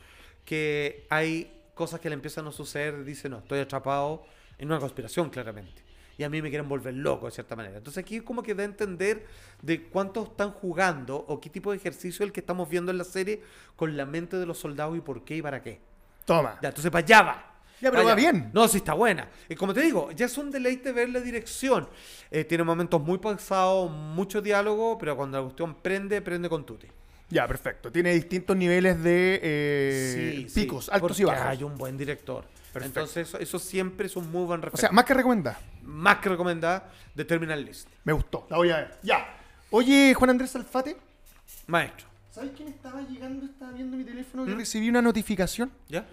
que 0.47 1.07
hay 1.11 1.53
cosas 1.75 2.01
que 2.01 2.09
le 2.09 2.15
empiezan 2.15 2.47
a 2.47 2.51
suceder, 2.51 3.05
dice, 3.05 3.29
no, 3.29 3.41
estoy 3.41 3.59
atrapado 3.59 4.25
en 4.57 4.69
una 4.69 4.81
conspiración 4.81 5.29
claramente. 5.29 5.83
Y 6.17 6.23
a 6.23 6.31
mí 6.31 6.41
me 6.41 6.49
quieren 6.49 6.67
volver 6.67 6.95
loco 6.95 7.27
de 7.27 7.33
cierta 7.33 7.55
manera. 7.57 7.77
Entonces 7.77 8.03
aquí 8.03 8.21
como 8.21 8.43
que 8.43 8.55
da 8.55 8.63
a 8.63 8.67
entender 8.67 9.27
de 9.61 9.83
cuánto 9.91 10.23
están 10.23 10.53
jugando 10.53 11.17
o 11.29 11.43
qué 11.43 11.51
tipo 11.51 11.73
de 11.73 11.77
ejercicio 11.77 12.25
es 12.25 12.29
el 12.29 12.33
que 12.33 12.41
estamos 12.41 12.71
viendo 12.71 12.91
en 12.91 12.97
la 12.97 13.05
serie 13.05 13.43
con 13.77 13.99
la 13.99 14.07
mente 14.07 14.39
de 14.39 14.47
los 14.47 14.57
soldados 14.57 14.97
y 14.97 15.03
por 15.03 15.27
qué 15.27 15.37
y 15.37 15.43
para 15.43 15.63
qué. 15.63 15.79
Toma. 16.25 16.59
Ya, 16.63 16.71
entonces 16.71 16.91
para 16.91 17.05
allá 17.05 17.23
va. 17.23 17.52
Ya, 17.83 17.91
pero 17.91 18.03
Pa' 18.05 18.09
va 18.11 18.13
allá. 18.15 18.31
bien. 18.33 18.51
No, 18.55 18.69
sí 18.69 18.77
está 18.79 18.95
buena. 18.95 19.29
Y 19.49 19.55
como 19.57 19.75
te 19.75 19.81
digo, 19.83 20.11
ya 20.13 20.27
es 20.27 20.39
un 20.39 20.51
deleite 20.51 20.93
ver 20.93 21.09
la 21.11 21.21
dirección. 21.21 21.89
Eh, 22.31 22.45
tiene 22.45 22.63
momentos 22.65 23.03
muy 23.03 23.19
pausados, 23.19 23.91
mucho 23.91 24.41
diálogo, 24.41 24.97
pero 24.99 25.17
cuando 25.17 25.37
la 25.39 25.43
cuestión 25.45 25.75
prende, 25.75 26.23
prende 26.23 26.49
con 26.49 26.65
tutti. 26.65 26.87
Ya, 27.29 27.47
perfecto. 27.49 27.91
Tiene 27.91 28.13
distintos 28.15 28.57
niveles 28.57 29.03
de 29.03 29.41
eh, 29.43 30.47
sí, 30.49 30.61
picos, 30.61 30.85
sí, 30.87 30.91
altos 30.93 31.19
y 31.19 31.25
bajos. 31.25 31.43
Hay 31.47 31.63
un 31.65 31.77
buen 31.77 31.97
director. 31.99 32.45
Perfecto. 32.73 33.01
Entonces 33.01 33.29
eso, 33.29 33.39
eso 33.39 33.59
siempre 33.59 34.07
es 34.07 34.17
un 34.17 34.31
muy 34.31 34.45
buen 34.45 34.61
O 34.61 34.63
referente. 34.63 34.81
sea, 34.81 34.93
más 34.93 35.05
que 35.05 35.15
recomendada. 35.15 35.59
más 35.83 36.19
que 36.19 36.29
recomendada 36.29 36.89
de 37.15 37.25
Terminal 37.25 37.65
List. 37.65 37.89
Me 38.05 38.13
gustó. 38.13 38.47
La 38.49 38.57
voy 38.59 38.71
a 38.71 38.77
ver. 38.77 38.99
Ya. 39.03 39.27
Oye, 39.71 40.15
Juan 40.15 40.31
Andrés 40.31 40.55
Alfate. 40.57 40.97
Maestro. 41.67 42.07
¿Sabes 42.31 42.53
quién 42.57 42.69
estaba 42.69 43.03
llegando? 43.03 43.45
Estaba 43.45 43.73
viendo 43.73 43.97
mi 43.97 44.05
teléfono 44.05 44.45
¿Mm? 44.47 44.51
y 44.51 44.55
recibí 44.55 44.89
una 44.89 45.03
notificación 45.03 45.71
¿Ya? 45.89 46.07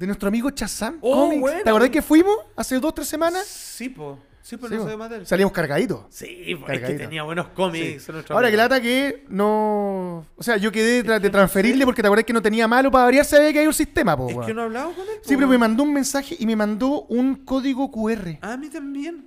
De 0.00 0.06
nuestro 0.06 0.28
amigo 0.28 0.50
Chazam 0.50 0.96
Oh, 1.02 1.14
Comics. 1.26 1.40
buena. 1.42 1.62
¿Te 1.62 1.68
acordás 1.68 1.90
que 1.90 2.00
fuimos 2.00 2.34
hace 2.56 2.78
dos, 2.80 2.94
tres 2.94 3.06
semanas? 3.06 3.46
Sí, 3.46 3.90
po. 3.90 4.18
Sí, 4.40 4.56
pero 4.56 4.68
Sí, 4.70 4.74
no 4.76 4.80
po. 4.80 4.84
sé 4.86 4.90
de 4.92 4.96
más 4.96 5.10
de 5.10 5.16
él. 5.16 5.26
Salimos 5.26 5.52
cargaditos. 5.52 6.06
Sí, 6.08 6.54
po, 6.58 6.66
es 6.66 6.72
que 6.72 6.80
Cargadito. 6.80 7.02
tenía 7.04 7.22
buenos 7.22 7.48
cómics. 7.48 8.08
Ahora 8.30 8.50
que 8.50 8.56
lata 8.56 8.80
que 8.80 9.26
no. 9.28 10.24
O 10.36 10.42
sea, 10.42 10.56
yo 10.56 10.72
quedé 10.72 11.02
de, 11.02 11.20
de 11.20 11.28
transferirle 11.28 11.84
porque 11.84 12.00
te 12.00 12.08
acordás 12.08 12.24
que 12.24 12.32
no 12.32 12.40
tenía 12.40 12.66
malo 12.66 12.90
para 12.90 13.04
variar, 13.04 13.26
sabía 13.26 13.52
que 13.52 13.58
hay 13.58 13.66
un 13.66 13.74
sistema, 13.74 14.16
po, 14.16 14.30
Es 14.40 14.46
que 14.46 14.54
no 14.54 14.62
he 14.62 14.64
hablado 14.64 14.92
con 14.94 15.02
él. 15.06 15.16
Sí, 15.22 15.36
pero 15.36 15.46
me 15.46 15.58
mandó 15.58 15.82
un 15.82 15.92
mensaje 15.92 16.34
y 16.38 16.46
me 16.46 16.56
mandó 16.56 17.02
un 17.02 17.44
código 17.44 17.90
QR. 17.90 18.38
A 18.40 18.56
mí 18.56 18.70
también. 18.70 19.26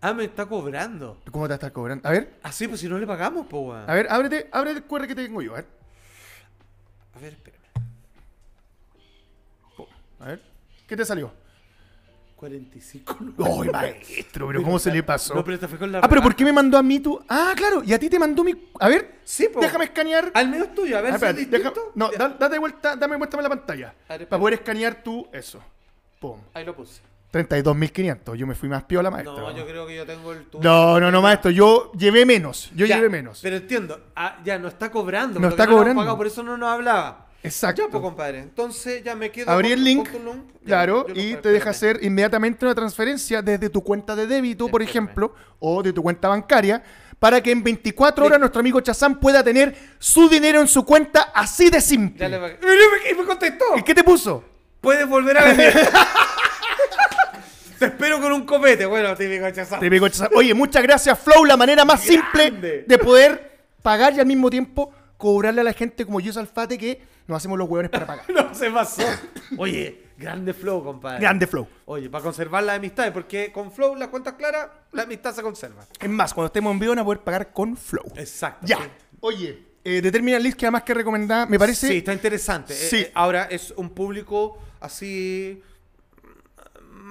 Ah, 0.00 0.14
me 0.14 0.24
está 0.24 0.46
cobrando. 0.46 1.20
¿Cómo 1.30 1.46
te 1.46 1.52
estás 1.52 1.70
cobrando? 1.70 2.08
A 2.08 2.12
ver, 2.12 2.32
Ah, 2.42 2.50
sí, 2.50 2.66
pues 2.66 2.80
si 2.80 2.88
no 2.88 2.98
le 2.98 3.06
pagamos, 3.06 3.46
po, 3.46 3.74
a 3.74 3.84
ver, 3.92 4.06
ábrete, 4.08 4.48
ábrete 4.50 4.78
el 4.78 4.84
QR 4.84 5.06
que 5.06 5.14
tengo 5.14 5.42
yo, 5.42 5.52
a 5.52 5.56
ver. 5.56 5.66
A 7.14 7.18
ver, 7.18 7.34
espérame. 7.34 7.59
A 10.20 10.24
ver. 10.26 10.40
¿Qué 10.86 10.96
te 10.96 11.04
salió? 11.04 11.32
45 12.36 13.18
¡Ay, 13.62 13.68
maestro! 13.70 14.46
¿Pero 14.46 14.62
cómo 14.62 14.78
se 14.78 14.90
le 14.90 15.02
pasó? 15.02 15.34
No, 15.34 15.44
pero 15.44 15.56
esta 15.56 15.68
fue 15.68 15.78
con 15.78 15.92
la 15.92 15.98
Ah, 15.98 16.08
pero 16.08 16.22
¿por 16.22 16.34
qué 16.34 16.42
me 16.44 16.52
mandó 16.52 16.78
a 16.78 16.82
mí 16.82 16.98
tú? 17.00 17.22
Ah, 17.28 17.52
claro, 17.54 17.82
y 17.84 17.92
a 17.92 17.98
ti 17.98 18.08
te 18.08 18.18
mandó 18.18 18.42
mi. 18.42 18.54
A 18.80 18.88
ver, 18.88 19.20
Sí, 19.24 19.48
po. 19.52 19.60
déjame 19.60 19.84
escanear. 19.84 20.30
Al 20.32 20.48
menos 20.48 20.74
tuyo, 20.74 20.96
a 20.96 21.02
ver 21.02 21.12
Ah, 21.14 21.18
si 21.18 21.42
es 21.42 21.50
deja-. 21.50 21.72
No, 21.94 22.10
da- 22.10 22.30
date 22.30 22.58
vuelta, 22.58 22.96
dame 22.96 23.18
muéstrame 23.18 23.42
la 23.42 23.48
pantalla. 23.50 23.94
Ver, 24.08 24.26
para 24.26 24.40
poder 24.40 24.54
escanear 24.54 25.02
tú 25.02 25.28
eso. 25.32 25.62
Pum. 26.18 26.38
Ahí 26.54 26.64
lo 26.64 26.74
puse. 26.74 27.02
32.500. 27.30 28.34
Yo 28.36 28.46
me 28.46 28.54
fui 28.54 28.68
más 28.70 28.82
piola, 28.84 29.10
maestro. 29.10 29.36
No, 29.38 29.56
yo 29.56 29.64
creo 29.66 29.86
que 29.86 29.94
yo 29.96 30.06
tengo 30.06 30.32
el 30.32 30.44
tuyo. 30.46 30.64
No, 30.64 30.98
no, 30.98 31.10
no, 31.12 31.20
maestro. 31.22 31.50
Yo 31.50 31.92
llevé 31.92 32.24
menos. 32.26 32.70
Yo 32.74 32.86
Ya, 32.86 32.96
llevé 32.96 33.08
menos. 33.10 33.40
Pero 33.42 33.56
entiendo. 33.56 34.00
Ah, 34.16 34.38
ya 34.44 34.58
no 34.58 34.66
está 34.68 34.90
cobrando. 34.90 35.38
No 35.38 35.48
está 35.48 35.64
hemos 35.64 35.76
cobrando. 35.76 36.00
pagado, 36.00 36.16
por 36.16 36.26
eso 36.26 36.42
no 36.42 36.56
nos 36.56 36.68
hablaba. 36.70 37.26
Exacto. 37.42 37.82
Ya, 37.82 37.88
pues, 37.88 38.02
compadre. 38.02 38.38
Entonces 38.40 39.02
ya 39.02 39.14
me 39.14 39.30
quedo. 39.30 39.50
Abrí 39.50 39.68
con- 39.70 39.78
el 39.78 39.84
link, 39.84 40.10
con 40.10 40.20
tu 40.22 40.32
link. 40.32 40.44
Ya, 40.60 40.66
claro, 40.66 41.06
y 41.08 41.14
te 41.14 41.30
espérame. 41.30 41.52
deja 41.54 41.70
hacer 41.70 41.98
inmediatamente 42.02 42.64
una 42.66 42.74
transferencia 42.74 43.40
desde 43.40 43.70
tu 43.70 43.82
cuenta 43.82 44.14
de 44.14 44.26
débito, 44.26 44.68
por 44.68 44.82
Espérame. 44.82 45.04
ejemplo, 45.06 45.34
o 45.58 45.82
de 45.82 45.92
tu 45.92 46.02
cuenta 46.02 46.28
bancaria, 46.28 46.82
para 47.18 47.42
que 47.42 47.50
en 47.50 47.62
24 47.62 48.26
horas 48.26 48.38
nuestro 48.38 48.60
amigo 48.60 48.80
Chazán 48.80 49.18
pueda 49.18 49.42
tener 49.42 49.74
su 49.98 50.28
dinero 50.28 50.60
en 50.60 50.68
su 50.68 50.84
cuenta 50.84 51.30
así 51.34 51.70
de 51.70 51.80
simple. 51.80 52.18
Ya 52.20 52.28
le 52.28 52.38
pagué. 52.38 52.58
¡Mira, 52.62 53.16
me, 53.16 53.24
contestó! 53.24 53.64
¿Y 53.76 53.82
qué 53.82 53.94
te 53.94 54.04
puso? 54.04 54.44
Puedes 54.80 55.08
volver 55.08 55.38
a 55.38 55.44
venir. 55.44 55.72
Te 57.78 57.86
espero 57.86 58.20
con 58.20 58.30
un 58.32 58.44
copete. 58.44 58.84
Bueno, 58.84 59.16
típico 59.16 59.50
chazán. 59.50 59.80
Típico 59.80 60.06
Chazán. 60.08 60.28
Oye, 60.34 60.52
muchas 60.52 60.82
gracias, 60.82 61.18
Flow, 61.18 61.46
la 61.46 61.56
manera 61.56 61.84
más 61.86 62.02
simple 62.02 62.50
de 62.86 62.98
poder 62.98 63.58
pagar 63.82 64.12
y 64.14 64.20
al 64.20 64.26
mismo 64.26 64.50
tiempo 64.50 64.92
cobrarle 65.16 65.62
a 65.62 65.64
la 65.64 65.72
gente 65.72 66.04
como 66.04 66.20
yo 66.20 66.38
Alfate 66.38 66.76
que 66.76 67.00
nos 67.30 67.38
hacemos 67.38 67.56
los 67.58 67.68
huevones 67.68 67.90
para 67.90 68.06
pagar. 68.06 68.24
No 68.34 68.54
se 68.54 68.70
pasó. 68.70 69.02
Oye, 69.56 70.10
Grande 70.18 70.52
flow, 70.52 70.84
compadre. 70.84 71.18
Grande 71.20 71.46
flow. 71.46 71.66
Oye, 71.86 72.10
para 72.10 72.22
conservar 72.22 72.62
la 72.62 72.74
amistad, 72.74 73.10
porque 73.10 73.50
con 73.50 73.72
flow, 73.72 73.96
las 73.96 74.08
cuentas 74.08 74.34
claras, 74.34 74.68
la 74.92 75.04
amistad 75.04 75.34
se 75.34 75.40
conserva. 75.40 75.86
Es 75.98 76.10
más, 76.10 76.34
cuando 76.34 76.48
estemos 76.48 76.72
en 76.74 76.78
vivo 76.78 76.90
van 76.92 76.98
a 76.98 77.04
poder 77.04 77.20
pagar 77.20 77.52
con 77.54 77.74
flow. 77.74 78.04
Exacto. 78.16 78.66
Ya. 78.66 78.78
Oye, 79.20 79.64
eh, 79.82 80.02
The 80.02 80.12
Terminal 80.12 80.42
List 80.42 80.58
queda 80.58 80.70
más 80.72 80.82
que 80.82 80.92
recomendada. 80.92 81.46
Me 81.46 81.58
parece. 81.58 81.88
Sí, 81.88 81.96
está 81.98 82.12
interesante. 82.12 82.74
Eh, 82.74 82.76
Sí. 82.76 82.96
eh, 82.96 83.12
ahora 83.14 83.44
es 83.44 83.72
un 83.78 83.88
público 83.90 84.58
así. 84.80 85.62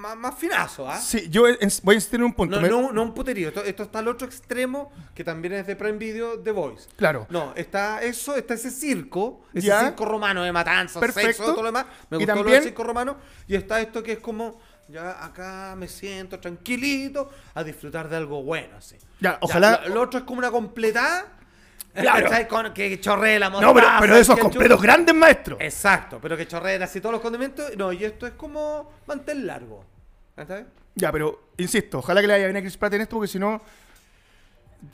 Más, 0.00 0.16
más 0.16 0.34
finazo, 0.34 0.88
¿ah? 0.88 0.98
Sí, 0.98 1.28
yo 1.28 1.46
en- 1.46 1.58
voy 1.82 1.92
a 1.92 1.96
insistir 1.96 2.18
en 2.20 2.24
un 2.24 2.32
punto. 2.32 2.56
No, 2.56 2.62
Me- 2.62 2.68
no, 2.70 2.90
no 2.90 3.02
un 3.02 3.12
puterío. 3.12 3.48
Esto, 3.48 3.62
esto 3.62 3.82
está 3.82 3.98
al 3.98 4.08
otro 4.08 4.26
extremo, 4.26 4.90
que 5.14 5.22
también 5.22 5.52
es 5.52 5.66
de 5.66 5.76
Prime 5.76 5.98
Video, 5.98 6.38
The 6.40 6.52
Voice. 6.52 6.88
Claro. 6.96 7.26
No, 7.28 7.52
está 7.54 8.02
eso, 8.02 8.34
está 8.34 8.54
ese 8.54 8.70
circo, 8.70 9.42
ese 9.52 9.66
Ya. 9.66 9.80
circo 9.84 10.06
romano 10.06 10.42
de 10.42 10.52
matanzas, 10.52 11.00
Perfecto. 11.00 11.28
sexo, 11.28 11.44
todo 11.52 11.62
lo 11.62 11.68
demás. 11.68 11.84
Me 12.08 12.16
gustó 12.16 12.32
lo 12.32 12.38
también- 12.38 12.54
del 12.60 12.64
circo 12.64 12.82
romano. 12.82 13.16
Y 13.46 13.54
está 13.56 13.78
esto 13.80 14.02
que 14.02 14.12
es 14.12 14.18
como, 14.20 14.58
ya 14.88 15.22
acá 15.22 15.74
me 15.76 15.86
siento 15.86 16.40
tranquilito 16.40 17.30
a 17.54 17.62
disfrutar 17.62 18.08
de 18.08 18.16
algo 18.16 18.42
bueno, 18.42 18.78
así. 18.78 18.96
Ya, 19.20 19.36
ojalá- 19.42 19.82
lo, 19.86 19.96
lo 19.96 20.00
otro 20.00 20.20
es 20.20 20.24
como 20.24 20.38
una 20.38 20.50
completada. 20.50 21.26
Claro. 21.92 22.72
que 22.72 23.00
chorree 23.00 23.36
la 23.40 23.50
No, 23.50 23.74
pero, 23.74 23.88
pero 23.98 24.16
esos 24.16 24.38
completos 24.38 24.80
grandes, 24.80 25.12
maestro. 25.12 25.56
Exacto, 25.58 26.20
pero 26.22 26.36
que 26.36 26.46
chorreen 26.46 26.80
así 26.84 27.00
todos 27.00 27.14
los 27.14 27.20
condimentos. 27.20 27.76
No, 27.76 27.92
y 27.92 28.04
esto 28.04 28.28
es 28.28 28.34
como 28.34 28.92
mantel 29.08 29.44
largo. 29.44 29.84
Ya, 30.94 31.12
pero 31.12 31.50
insisto, 31.56 31.98
ojalá 31.98 32.20
que 32.20 32.26
le 32.26 32.32
vaya 32.34 32.46
bien 32.46 32.56
a 32.56 32.60
Chris 32.60 32.76
Pratt 32.76 32.92
en 32.94 33.02
esto, 33.02 33.16
porque 33.16 33.28
si 33.28 33.38
no. 33.38 33.60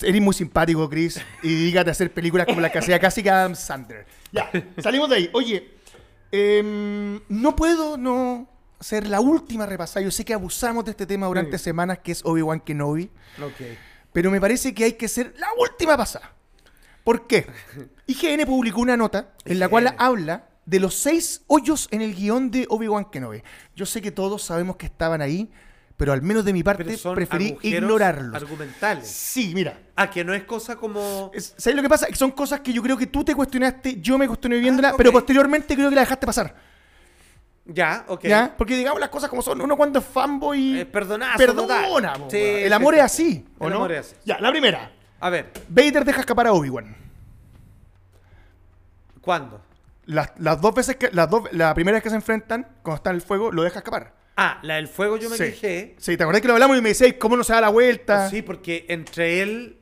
Eres 0.03 0.21
muy 0.21 0.35
simpático, 0.35 0.89
Chris, 0.91 1.21
y 1.43 1.49
dígate 1.55 1.91
hacer 1.91 2.13
películas 2.13 2.47
como 2.47 2.61
las 2.61 2.73
que 2.73 2.79
hacía 2.79 2.99
casi 2.99 3.23
que 3.23 3.31
Adam 3.31 3.55
Sandler. 3.55 4.05
Ya, 4.33 4.51
salimos 4.83 5.09
de 5.09 5.17
ahí. 5.17 5.31
Oye, 5.33 5.71
em, 6.33 7.21
no 7.29 7.55
puedo 7.55 7.97
no 7.97 8.49
hacer 8.81 9.07
la 9.07 9.21
última 9.21 9.65
repasada. 9.65 10.05
Yo 10.05 10.11
sé 10.11 10.25
que 10.25 10.35
abusamos 10.35 10.85
de 10.85 10.91
este 10.91 11.07
tema 11.07 11.27
durante 11.29 11.57
Sí. 11.59 11.65
semanas, 11.65 12.01
que 12.01 12.13
es 12.13 12.25
Obi-Wan 12.25 12.61
Kenobi, 12.61 13.05
Ok. 13.41 13.63
pero 14.13 14.31
me 14.33 14.41
parece 14.41 14.75
que 14.75 14.85
hay 14.85 14.93
que 14.95 15.07
ser 15.07 15.35
la 15.39 15.47
última 15.59 15.97
pasada. 15.97 16.33
¿Por 17.05 17.29
qué? 17.29 17.47
IGN 18.09 18.45
publicó 18.45 18.81
una 18.81 18.97
nota 18.97 19.35
en 19.45 19.61
la 19.61 19.69
cual 19.69 19.95
habla 19.99 20.47
de 20.67 20.81
los 20.81 20.95
seis 20.95 21.43
hoyos 21.47 21.89
en 21.91 22.03
el 22.03 22.15
guion 22.15 22.51
de 22.51 22.67
Obi-Wan 22.69 23.07
Kenobi. 23.07 23.43
Yo 23.75 23.87
sé 23.87 24.03
que 24.03 24.11
todos 24.11 24.43
sabemos 24.43 24.77
que 24.77 24.87
estaban 24.87 25.23
ahí, 25.23 25.49
pero 25.97 26.13
al 26.13 26.21
menos 26.23 26.45
de 26.45 26.53
mi 26.53 26.63
parte 26.63 26.85
preferí 27.15 27.57
ignorarlos. 27.63 28.35
argumentales. 28.35 29.09
Sí, 29.09 29.53
mira. 29.55 29.79
Ah, 29.95 30.11
que 30.11 30.25
no 30.25 30.35
es 30.35 30.43
cosa 30.45 30.77
como... 30.77 31.31
es- 31.33 31.55
¿Sabes 31.57 31.77
lo 31.77 31.83
que 31.83 31.89
pasa? 31.89 32.07
Que 32.09 32.17
son 32.17 32.33
cosas 32.33 32.61
que 32.61 32.73
yo 32.73 32.83
creo 32.83 32.97
que 32.99 33.07
tú 33.07 33.25
te 33.25 33.35
cuestionaste, 33.35 34.01
yo 34.01 34.19
me 34.19 34.27
cuestioné 34.27 34.59
viéndola, 34.59 34.91
Ah, 34.91 34.95
pero 34.97 35.13
posteriormente 35.13 35.75
creo 35.75 35.89
que 35.89 35.95
la 35.95 36.03
dejaste 36.03 36.27
pasar. 36.27 36.55
Ya, 37.65 38.05
ok. 38.09 38.25
¿Ya? 38.25 38.55
Porque 38.57 38.77
digamos 38.77 39.01
las 39.01 39.09
cosas 39.09 39.29
como 39.31 39.43
son. 39.43 39.61
Uno 39.61 39.77
cuando 39.77 39.99
es 39.99 40.05
fanboy. 40.05 40.81
Eh, 40.81 40.87
perdonazo 40.87 41.37
perdona. 41.39 42.13
total. 42.13 42.31
Sí, 42.31 42.37
el 42.39 42.73
amor 42.73 42.95
es 42.95 43.01
sí. 43.13 43.23
así. 43.25 43.47
¿o 43.59 43.65
El 43.65 43.71
no? 43.71 43.77
amor 43.79 43.93
es 43.93 44.01
así. 44.07 44.15
Ya, 44.25 44.39
la 44.39 44.51
primera. 44.51 44.93
A 45.19 45.31
ver, 45.31 45.51
Vader 45.69 46.05
deja 46.05 46.21
escapar 46.21 46.47
a 46.47 46.53
Obi-Wan. 46.53 46.95
¿cuándo? 49.21 49.61
Las, 50.07 50.31
las 50.39 50.61
dos 50.61 50.75
veces 50.75 50.97
que. 50.97 51.11
Las 51.13 51.29
dos, 51.29 51.45
la 51.53 51.75
primera 51.75 51.97
vez 51.97 52.03
que 52.03 52.11
se 52.11 52.17
enfrentan, 52.17 52.67
cuando 52.83 52.97
está 52.97 53.11
en 53.11 53.17
el 53.17 53.23
fuego, 53.23 53.51
lo 53.53 53.63
deja 53.63 53.79
escapar. 53.81 54.15
Ah, 54.37 54.59
la 54.63 54.77
del 54.77 54.89
fuego 54.89 55.17
yo 55.17 55.31
me 55.31 55.37
sí. 55.37 55.45
quejé. 55.45 55.97
Sí, 55.99 56.17
¿te 56.17 56.23
acordás 56.23 56.43
que 56.43 56.49
lo 56.49 56.55
hablamos 56.55 56.77
y 56.79 56.83
me 56.83 56.91
decías 56.91 57.15
cómo 57.19 57.37
no 57.37 57.45
se 57.45 57.53
da 57.55 57.61
la 57.61 57.71
vuelta? 57.71 58.29
Sí, 58.31 58.43
porque 58.43 58.85
entre 58.89 59.41
él 59.43 59.79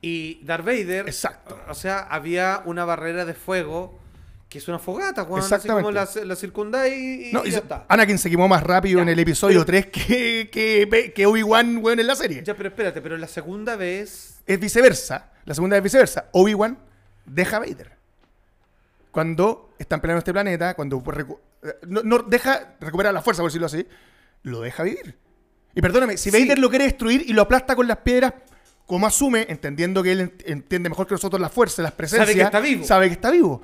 y 0.00 0.40
Darth 0.44 0.64
Vader... 0.64 1.06
Exacto. 1.06 1.58
O 1.68 1.74
sea, 1.74 2.00
había 2.00 2.62
una 2.64 2.84
barrera 2.84 3.24
de 3.24 3.34
fuego 3.34 3.98
que 4.48 4.58
es 4.58 4.68
una 4.68 4.78
fogata, 4.78 5.24
Juan. 5.24 5.40
Así 5.42 5.54
Exactamente. 5.54 5.82
como 5.82 5.90
la, 5.92 6.08
la 6.24 6.36
circunda 6.36 6.88
y, 6.88 7.28
y 7.28 7.32
No, 7.32 7.44
y 7.44 7.50
ya 7.50 7.58
está. 7.58 7.84
Anakin 7.88 8.16
se 8.16 8.30
quemó 8.30 8.46
más 8.48 8.62
rápido 8.62 8.98
Ya, 8.98 9.02
en 9.02 9.08
el 9.10 9.18
episodio 9.18 9.66
pero- 9.66 9.82
3 9.82 9.86
que, 9.86 10.48
que, 10.50 11.12
que 11.14 11.26
Obi-Wan, 11.26 11.78
weón, 11.82 12.00
en 12.00 12.06
la 12.06 12.14
serie. 12.16 12.42
Ya, 12.44 12.54
pero 12.56 12.68
espérate, 12.70 13.02
pero 13.02 13.16
la 13.18 13.26
segunda 13.26 13.76
vez... 13.76 14.40
Es 14.46 14.58
viceversa. 14.60 15.32
La 15.44 15.54
segunda 15.54 15.76
es 15.76 15.82
viceversa. 15.82 16.26
Obi-Wan 16.32 16.78
deja 17.26 17.56
a 17.56 17.60
Vader. 17.60 17.95
Cuando 19.16 19.70
están 19.78 20.02
peleando 20.02 20.18
este 20.18 20.30
planeta, 20.34 20.74
cuando 20.74 21.02
recu- 21.02 21.38
eh, 21.62 21.72
no, 21.88 22.02
no 22.02 22.18
deja 22.18 22.74
recuperar 22.78 23.14
la 23.14 23.22
fuerza, 23.22 23.40
por 23.40 23.50
decirlo 23.50 23.64
así, 23.66 23.86
lo 24.42 24.60
deja 24.60 24.82
vivir. 24.82 25.16
Y 25.74 25.80
perdóname, 25.80 26.18
si 26.18 26.30
Sí. 26.30 26.38
Vader 26.38 26.58
lo 26.58 26.68
quiere 26.68 26.84
destruir 26.84 27.24
y 27.26 27.32
lo 27.32 27.40
aplasta 27.40 27.74
con 27.74 27.88
las 27.88 27.96
piedras, 27.96 28.34
como 28.84 29.06
asume, 29.06 29.46
entendiendo 29.48 30.02
que 30.02 30.12
él 30.12 30.20
ent- 30.20 30.42
entiende 30.44 30.90
mejor 30.90 31.06
que 31.06 31.14
nosotros 31.14 31.40
la 31.40 31.48
fuerza, 31.48 31.80
las 31.80 31.92
presencias, 31.92 32.30
que 32.36 32.42
está 32.42 32.60
vivo. 32.60 32.84
Sabe 32.84 33.06
que 33.06 33.14
está 33.14 33.30
vivo. 33.30 33.62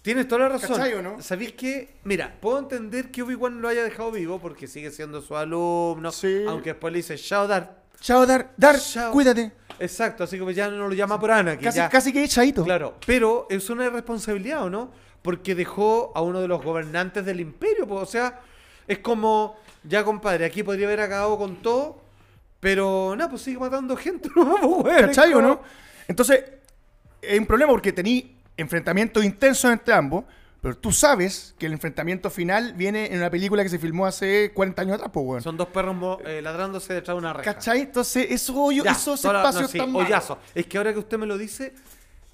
Tienes 0.00 0.26
toda 0.26 0.40
la 0.44 0.48
razón. 0.48 0.70
¿Cachai 0.78 0.94
o 0.94 1.02
no? 1.02 1.20
¿Sabéis 1.20 1.52
que? 1.52 1.96
Mira, 2.04 2.38
puedo 2.40 2.58
entender 2.58 3.10
que 3.10 3.20
Obi-Wan 3.20 3.60
lo 3.60 3.68
haya 3.68 3.84
dejado 3.84 4.10
vivo 4.10 4.38
porque 4.40 4.66
sigue 4.66 4.90
siendo 4.90 5.20
su 5.20 5.36
alumno. 5.36 6.10
Sí. 6.12 6.44
Aunque 6.48 6.70
después 6.70 6.92
le 6.94 7.00
dice 7.00 7.18
Shao 7.18 7.46
Dar. 7.46 7.82
Chao, 8.00 8.24
Dar, 8.24 8.54
Dar, 8.56 8.78
Chao. 8.80 9.12
cuídate. 9.12 9.52
Exacto, 9.80 10.24
así 10.24 10.38
como 10.38 10.50
ya 10.50 10.68
no 10.68 10.88
lo 10.88 10.94
llama 10.94 11.18
por 11.18 11.30
Ana. 11.30 11.56
Casi, 11.58 11.78
ya, 11.78 11.88
casi 11.88 12.12
que 12.12 12.24
echadito. 12.24 12.64
Claro, 12.64 12.96
pero 13.06 13.46
es 13.50 13.70
una 13.70 13.86
irresponsabilidad, 13.86 14.64
¿o 14.64 14.70
no? 14.70 14.90
Porque 15.22 15.54
dejó 15.54 16.12
a 16.14 16.22
uno 16.22 16.40
de 16.40 16.48
los 16.48 16.62
gobernantes 16.62 17.24
del 17.24 17.40
imperio. 17.40 17.86
pues, 17.86 18.02
o 18.02 18.06
sea, 18.06 18.40
es 18.86 18.98
como, 18.98 19.56
ya 19.84 20.04
compadre, 20.04 20.44
aquí 20.44 20.62
podría 20.62 20.86
haber 20.86 21.00
acabado 21.00 21.38
con 21.38 21.56
todo, 21.56 22.00
pero 22.60 23.14
nada, 23.16 23.30
pues 23.30 23.42
sigue 23.42 23.58
matando 23.58 23.96
gente. 23.96 24.28
¿no? 24.36 24.82
Pues, 24.82 25.00
¿Cachai 25.06 25.32
o 25.34 25.40
no? 25.42 25.60
Entonces, 26.06 26.44
es 27.20 27.38
un 27.38 27.46
problema 27.46 27.72
porque 27.72 27.92
tení 27.92 28.36
enfrentamientos 28.56 29.24
intensos 29.24 29.70
entre 29.70 29.94
ambos, 29.94 30.24
pero 30.60 30.76
tú 30.76 30.92
sabes 30.92 31.54
que 31.58 31.66
el 31.66 31.72
enfrentamiento 31.72 32.30
final 32.30 32.72
viene 32.74 33.06
en 33.06 33.18
una 33.18 33.30
película 33.30 33.62
que 33.62 33.68
se 33.68 33.78
filmó 33.78 34.06
hace 34.06 34.50
40 34.54 34.82
años 34.82 34.94
atrás, 34.96 35.10
pues, 35.12 35.24
weón. 35.26 35.42
Son 35.42 35.56
dos 35.56 35.68
perros 35.68 36.18
eh, 36.24 36.40
ladrándose 36.42 36.94
detrás 36.94 37.14
de 37.14 37.18
una 37.18 37.32
reja. 37.32 37.54
¿Cachai? 37.54 37.82
Entonces, 37.82 38.26
esos 38.30 38.56
hoyos, 38.58 38.86
esos 38.86 39.24
espacios 39.24 39.62
no, 39.62 39.68
sí, 39.68 39.78
tan 39.78 39.94
hoyazo. 39.94 40.38
Es 40.54 40.66
que 40.66 40.78
ahora 40.78 40.92
que 40.92 40.98
usted 40.98 41.16
me 41.16 41.26
lo 41.26 41.38
dice, 41.38 41.74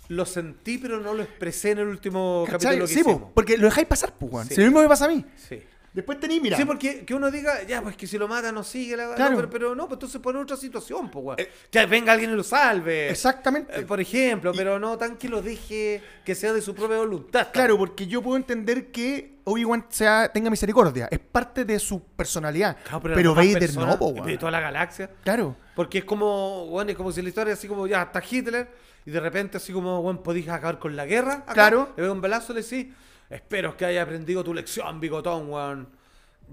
lo 0.08 0.24
sentí, 0.24 0.78
pero 0.78 1.00
no 1.00 1.12
lo 1.12 1.22
expresé 1.22 1.72
en 1.72 1.78
el 1.80 1.88
último 1.88 2.44
¿Cachai? 2.46 2.60
capítulo 2.78 2.87
que 2.87 2.94
Sí, 2.94 3.02
po, 3.04 3.10
hicimos. 3.10 3.30
porque 3.34 3.58
lo 3.58 3.66
dejáis 3.66 3.87
pasar, 3.87 4.14
pues, 4.18 4.32
weón. 4.32 4.48
Sí. 4.48 4.54
Si 4.54 4.60
lo 4.60 4.66
mismo 4.68 4.80
me 4.80 4.88
pasa 4.88 5.04
a 5.04 5.08
mí. 5.08 5.24
Sí. 5.37 5.62
Después 5.94 6.18
tení, 6.18 6.40
mira. 6.40 6.57
Sí, 6.57 6.64
porque 6.64 7.04
que 7.07 7.14
uno 7.14 7.30
diga, 7.30 7.62
ya, 7.62 7.80
pues 7.80 7.96
que 7.96 8.09
si 8.09 8.18
lo 8.18 8.26
mata 8.26 8.50
no 8.50 8.64
sigue 8.64 8.96
la 8.96 9.14
Claro. 9.14 9.30
no, 9.30 9.37
pero, 9.37 9.50
pero 9.50 9.74
no, 9.76 9.85
pues 9.87 9.94
entonces 9.96 10.20
pone 10.20 10.40
otra 10.40 10.57
situación, 10.57 11.09
pues, 11.09 11.24
weón. 11.24 11.38
Eh, 11.38 11.48
que 11.70 11.87
venga 11.87 12.12
alguien 12.12 12.33
y 12.33 12.35
lo 12.35 12.42
salve. 12.42 13.09
Exactamente. 13.11 13.78
Eh, 13.80 13.83
por 13.85 14.00
ejemplo, 14.00 14.50
pero 14.57 14.80
no 14.80 14.98
tan 14.98 15.16
que 15.16 15.28
lo 15.28 15.40
deje 15.40 16.02
que 16.24 16.35
sea 16.35 16.52
de 16.52 16.61
su 16.61 16.74
propia 16.74 16.96
voluntad. 16.98 17.46
Claro, 17.52 17.78
porque 17.78 18.09
yo 18.09 18.20
puedo 18.22 18.37
entender 18.37 18.90
que 18.90 19.37
Obi-Wan 19.44 19.87
sea- 19.88 20.33
tenga 20.33 20.50
misericordia. 20.50 21.07
Es 21.12 21.20
parte 21.20 21.64
de 21.64 21.78
su 21.78 22.02
personalidad. 22.02 22.76
Claro, 22.83 23.00
pero 23.00 23.16
demás 23.16 23.37
Vader 23.37 23.59
personas 23.61 24.00
no, 24.00 24.07
De 24.12 24.20
weón. 24.20 24.38
toda 24.38 24.50
la 24.50 24.61
galaxia. 24.61 25.11
Claro. 25.22 25.57
Porque 25.76 25.98
es 25.98 26.04
como, 26.04 26.66
bueno, 26.66 26.90
es 26.90 26.96
como 26.96 27.12
si 27.12 27.22
la 27.22 27.28
historia 27.28 27.54
así 27.54 27.68
como, 27.68 27.87
ya, 27.87 28.02
está 28.02 28.20
Hitler, 28.28 28.68
y 29.07 29.12
de 29.12 29.20
repente 29.20 29.59
así 29.59 29.72
como, 29.72 30.02
bueno, 30.02 30.22
podéis 30.24 30.48
acabar 30.48 30.80
con 30.80 30.96
la 30.96 31.07
guerra. 31.07 31.35
acá, 31.35 31.52
Claro. 31.52 31.92
Le 31.96 32.02
veo 32.02 32.12
un 32.12 32.20
balazo 32.20 32.52
y 32.52 32.57
le 32.57 32.62
decís, 32.62 32.87
espero 33.30 33.76
que 33.76 33.84
haya 33.87 34.02
aprendido 34.02 34.42
tu 34.44 34.52
lección, 34.54 35.00
bigotón, 35.00 35.48
weón. 35.50 35.88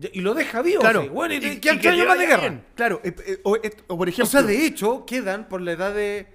Y 0.01 0.19
y 0.19 0.21
lo 0.21 0.33
deja 0.33 0.61
vivo, 0.61 0.79
Claro. 0.81 1.01
así, 1.01 1.09
bueno, 1.09 1.33
y, 1.33 1.37
Y- 1.37 1.45
y, 1.45 1.47
y 1.51 1.59
¿qué 1.59 1.79
que 1.79 1.89
años 1.89 2.01
te 2.03 2.07
más 2.07 2.17
de 2.19 2.25
guerra? 2.27 2.41
bien. 2.41 2.63
Claro. 2.75 3.01
eh, 3.03 3.15
eh, 3.25 3.39
o, 3.43 3.55
eh, 3.57 3.71
o 3.87 3.97
por 3.97 4.07
ejemplo. 4.07 4.23
O 4.23 4.27
sea, 4.29 4.41
de 4.41 4.65
hecho, 4.65 5.05
quedan 5.05 5.47
por 5.49 5.61
la 5.61 5.73
edad 5.73 5.93
de. 5.93 6.27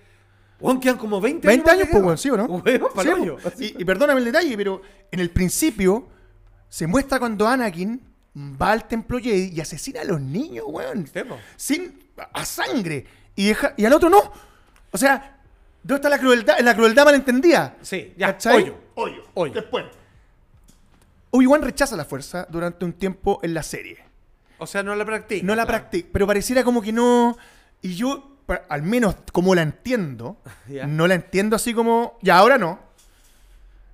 Weón, 0.61 0.81
quedan 0.81 0.97
como 0.99 1.21
20, 1.21 1.47
20 1.47 1.71
años, 1.71 1.81
más 1.81 1.89
de 1.89 1.93
pues, 1.93 2.05
weón, 2.05 2.19
¿sí 2.19 2.31
o 2.31 2.37
no? 2.37 2.45
Weón, 2.45 2.89
Sí, 3.03 3.09
hoyo. 3.09 3.37
y, 3.59 3.83
y 3.83 3.85
perdóname 3.85 4.21
el 4.21 4.25
detalle, 4.27 4.57
pero 4.57 4.81
en 5.11 5.21
el 5.21 5.31
principio 5.31 6.09
se 6.69 6.87
muestra 6.87 7.19
cuando 7.19 7.47
Anakin 7.47 8.01
va 8.61 8.73
al 8.73 8.87
templo 8.89 9.19
Jedi 9.19 9.53
y 9.55 9.61
asesina 9.61 10.01
a 10.03 10.05
los 10.05 10.21
niños, 10.21 10.65
weón. 10.69 11.07
Sí. 11.07 11.21
Sin. 11.57 11.99
a 12.33 12.45
sangre. 12.45 13.05
Y, 13.35 13.49
deja, 13.49 13.75
y 13.77 13.85
al 13.85 13.93
otro 13.93 14.09
no. 14.09 14.33
O 14.91 14.97
sea, 14.99 15.41
¿dónde 15.83 15.97
está 15.97 16.09
la 16.09 16.19
crueldad? 16.19 16.59
La 16.61 16.75
crueldad 16.75 17.05
malentendida. 17.05 17.77
Sí, 17.83 18.15
ya, 18.17 18.29
¿Cachai? 18.29 18.63
hoyo. 18.63 18.77
Hoyo. 18.95 19.23
Hoyo. 19.35 19.53
Después. 19.53 19.85
Obi-Wan 21.31 21.63
rechaza 21.63 21.97
la 21.97 22.05
fuerza 22.05 22.47
durante 22.51 22.85
un 22.85 22.93
tiempo 22.93 23.41
en 23.43 23.55
la 23.55 23.63
serie. 23.63 23.99
O 24.59 24.67
sea, 24.67 24.83
no 24.83 24.95
la 24.95 25.05
practica. 25.05 25.45
No 25.45 25.55
la 25.55 25.65
claro. 25.65 25.79
practica, 25.81 26.09
pero 26.13 26.27
pareciera 26.27 26.65
como 26.65 26.81
que 26.81 26.93
no. 26.93 27.37
Y 27.83 27.95
yo, 27.95 28.39
al 28.69 28.83
menos 28.83 29.17
como 29.33 29.55
la 29.55 29.63
entiendo, 29.63 30.39
no 30.87 31.07
la 31.07 31.15
entiendo 31.15 31.57
así 31.57 31.75
como. 31.75 32.19
Ya, 32.23 32.39
ahora 32.39 32.59
no. 32.59 32.79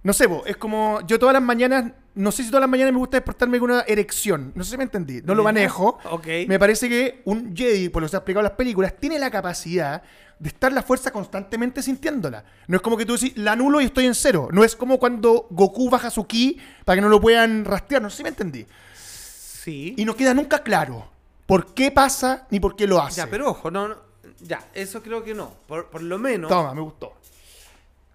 No 0.03 0.13
sé, 0.13 0.29
po, 0.29 0.45
es 0.47 0.57
como. 0.57 1.01
Yo 1.07 1.19
todas 1.19 1.33
las 1.33 1.43
mañanas. 1.43 1.93
No 2.15 2.31
sé 2.31 2.43
si 2.43 2.51
todas 2.51 2.61
las 2.61 2.69
mañanas 2.71 2.93
me 2.93 2.99
gusta 2.99 3.17
despertarme 3.17 3.59
con 3.59 3.71
una 3.71 3.83
erección. 3.83 4.53
No 4.55 4.65
sé 4.65 4.73
si 4.73 4.77
me 4.77 4.85
entendí. 4.85 5.23
No 5.23 5.35
lo 5.35 5.43
manejo. 5.43 5.99
Me 6.47 6.59
parece 6.59 6.89
que 6.89 7.23
un 7.25 7.57
Jedi, 7.57 7.89
por 7.89 8.03
lo 8.03 8.07
que 8.07 8.11
se 8.11 8.17
ha 8.17 8.19
explicado 8.19 8.41
en 8.41 8.51
las 8.51 8.57
películas, 8.57 8.95
tiene 8.99 9.19
la 9.19 9.31
capacidad 9.31 10.03
de 10.39 10.49
estar 10.49 10.73
la 10.73 10.83
fuerza 10.83 11.11
constantemente 11.13 11.83
sintiéndola. 11.83 12.45
No 12.67 12.77
es 12.77 12.83
como 12.83 12.97
que 12.97 13.07
tú 13.07 13.15
decís, 13.15 13.33
la 13.37 13.53
anulo 13.53 13.81
y 13.81 13.85
estoy 13.85 14.07
en 14.07 14.15
cero. 14.15 14.49
No 14.53 14.65
es 14.65 14.75
como 14.77 14.99
cuando 14.99 15.47
Goku 15.51 15.89
baja 15.89 16.11
su 16.11 16.27
ki 16.27 16.59
para 16.85 16.97
que 16.97 17.01
no 17.01 17.09
lo 17.09 17.21
puedan 17.21 17.65
rastrear. 17.65 18.03
No 18.03 18.11
sé 18.11 18.19
si 18.19 18.23
me 18.25 18.29
entendí. 18.31 18.67
Sí. 18.95 19.95
Y 19.97 20.05
no 20.05 20.17
queda 20.17 20.35
nunca 20.35 20.63
claro 20.63 21.09
por 21.47 21.73
qué 21.75 21.91
pasa 21.93 22.47
ni 22.51 22.59
por 22.61 22.75
qué 22.77 22.87
lo 22.87 23.01
hace. 23.01 23.19
Ya, 23.19 23.27
pero 23.29 23.49
ojo, 23.51 23.71
no, 23.71 23.89
no- 23.89 23.97
Ya, 24.41 24.69
eso 24.75 25.01
creo 25.03 25.23
que 25.23 25.33
no. 25.35 25.55
Por, 25.69 25.89
por 25.91 26.03
lo 26.03 26.19
menos. 26.19 26.49
Toma, 26.51 26.75
me 26.75 26.81
gustó. 26.81 27.15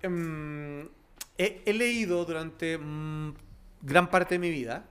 em, 0.03 0.81
he, 1.37 1.61
he 1.65 1.73
leído 1.73 2.25
durante 2.25 2.77
mm, 2.77 3.33
gran 3.81 4.09
parte 4.09 4.35
de 4.35 4.39
mi 4.39 4.49
vida 4.49 4.85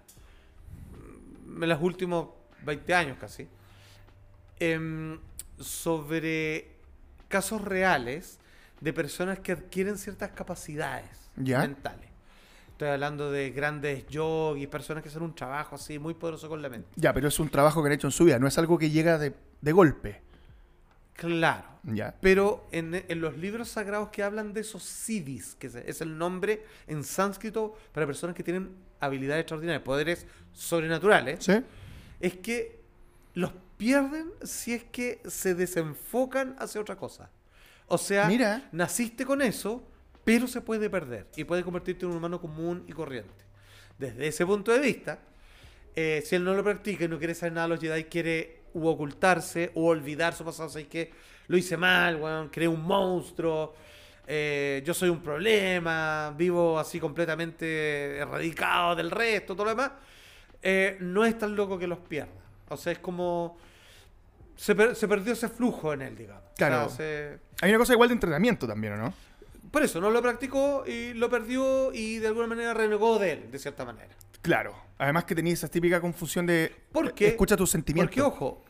en 1.61 1.69
los 1.69 1.81
últimos 1.83 2.29
20 2.65 2.95
años 2.95 3.17
casi, 3.21 3.49
em, 4.59 5.19
sobre 5.59 6.71
casos 7.29 7.61
reales 7.63 8.39
de 8.81 8.93
personas 8.93 9.39
que 9.41 9.53
adquieren 9.53 9.97
ciertas 9.99 10.31
capacidades 10.33 11.31
Ya. 11.37 11.61
mentales. 11.61 12.07
Estoy 12.73 12.89
hablando 12.89 13.31
de 13.31 13.51
grandes 13.53 14.07
yogis, 14.09 14.69
personas 14.69 15.03
que 15.03 15.09
hacen 15.09 15.23
un 15.23 15.35
trabajo 15.35 15.77
así 15.77 15.99
muy 15.99 16.13
poderoso 16.13 16.47
con 16.49 16.61
la 16.61 16.69
mente. 16.69 16.89
Ya, 16.97 17.13
pero 17.15 17.29
es 17.29 17.39
un 17.41 17.49
trabajo 17.49 17.83
que 17.83 17.87
han 17.87 17.93
hecho 17.95 18.07
en 18.07 18.13
su 18.13 18.25
vida, 18.25 18.39
no 18.39 18.47
es 18.47 18.59
algo 18.59 18.77
que 18.79 18.91
llega 18.91 19.17
de, 19.19 19.35
de 19.63 19.73
golpe. 19.73 20.21
Claro. 21.17 21.65
Ya. 21.85 22.15
Pero 22.21 22.67
en, 22.73 22.95
en 23.09 23.21
los 23.21 23.37
libros 23.37 23.69
sagrados 23.69 24.09
que 24.11 24.23
hablan 24.23 24.53
de 24.53 24.61
esos 24.61 24.83
siddhis, 24.83 25.55
que 25.55 25.69
es- 25.69 26.01
el 26.01 26.19
nombre 26.19 26.65
en 26.87 27.05
sánscrito 27.05 27.75
para 27.93 28.07
personas 28.07 28.35
que 28.37 28.43
tienen 28.43 28.71
habilidades 29.01 29.43
extraordinarias, 29.43 29.83
poderes 29.83 30.27
sobrenaturales, 30.53 31.45
¿Sí? 31.45 31.53
es 32.21 32.37
que 32.37 32.81
los 33.35 33.53
pierden 33.77 34.31
si 34.43 34.73
es 34.73 34.85
que 34.85 35.21
se 35.27 35.55
desenfocan 35.55 36.57
hacia 36.59 36.81
otra 36.81 36.97
cosa. 36.97 37.31
O 37.89 37.99
sea, 37.99 38.27
Mira. 38.27 38.69
naciste 38.73 39.25
con 39.25 39.41
eso, 39.43 39.87
pero 40.25 40.49
se 40.49 40.61
puede 40.61 40.91
perder 40.91 41.27
y 41.37 41.45
puede 41.45 41.63
convertirte 41.63 42.05
en 42.05 42.11
un 42.11 42.17
humano 42.17 42.41
común 42.41 42.85
y 42.89 42.93
corriente. 42.93 43.45
Desde 43.99 44.27
ese 44.27 44.45
punto 44.45 44.73
de 44.73 44.81
vista, 44.81 45.21
eh, 45.95 46.23
si 46.27 46.35
él 46.35 46.43
no 46.45 46.53
lo 46.55 46.65
practica 46.65 47.05
y 47.05 47.09
no 47.09 47.19
quiere 47.19 47.35
saber 47.35 47.53
nada 47.53 47.69
de 47.69 47.75
los 47.75 47.81
Jedi, 47.81 48.05
quiere 48.05 48.56
u 48.75 48.87
ocultarse 48.87 49.71
o 49.75 49.87
olvidar 49.87 50.35
su 50.35 50.45
pasado, 50.45 50.69
o 50.69 50.89
que 50.89 51.11
lo 51.49 51.57
hice 51.57 51.77
mal, 51.77 52.17
weón, 52.17 52.49
creé 52.49 52.69
un 52.69 52.83
monstruo, 52.83 53.75
eh, 54.27 54.83
yo 54.85 54.93
soy 54.95 55.09
un 55.09 55.23
problema, 55.23 56.35
vivo 56.37 56.79
así 56.79 56.99
completamente 56.99 58.17
erradicado 58.19 58.97
del 58.97 59.11
resto, 59.11 59.55
todo 59.55 59.65
lo 59.65 59.71
demás, 59.71 59.93
eh, 60.63 60.97
no 61.01 61.25
es 61.25 61.39
tan 61.39 61.55
loco 61.55 61.79
que 61.79 61.87
los 61.87 61.99
pierda. 62.01 62.33
O 62.69 62.77
sea, 62.77 62.93
es 62.93 62.99
como... 62.99 63.57
Se, 64.57 64.75
per- 64.75 64.97
se 64.97 65.07
perdió 65.07 65.35
ese 65.35 65.49
flujo 65.49 65.93
en 65.93 66.03
él, 66.03 66.17
digamos. 66.17 66.43
Claro. 66.57 66.87
O 66.87 66.89
sea, 66.89 66.97
se- 66.97 67.39
Hay 67.61 67.71
una 67.71 67.79
cosa 67.79 67.93
igual 67.93 68.09
de 68.09 68.15
entrenamiento 68.15 68.67
también, 68.67 68.95
¿o 68.95 68.97
no? 68.97 69.15
por 69.71 69.83
eso, 69.83 70.01
no 70.01 70.09
lo 70.11 70.23
practicó 70.23 70.85
y 70.87 71.13
lo 71.13 71.29
perdió 71.29 71.93
y 71.93 72.17
de 72.19 72.29
alguna 72.29 72.47
manera 72.47 72.73
renegó 72.73 73.19
de 73.19 73.33
él, 73.33 73.51
de 73.51 73.59
cierta 73.59 73.85
manera. 73.85 74.09
Claro. 74.43 74.75
Además 74.99 75.25
que 75.25 75.35
tenías 75.35 75.59
esa 75.59 75.69
típica 75.69 76.01
confusión 76.01 76.47
de 76.47 76.73
¿Por 76.93 77.13
qué? 77.13 77.29
escucha 77.29 77.57
tus 77.57 77.71
sentimientos. 77.71 78.15
Porque, 78.15 78.23
ojo, 78.23 78.65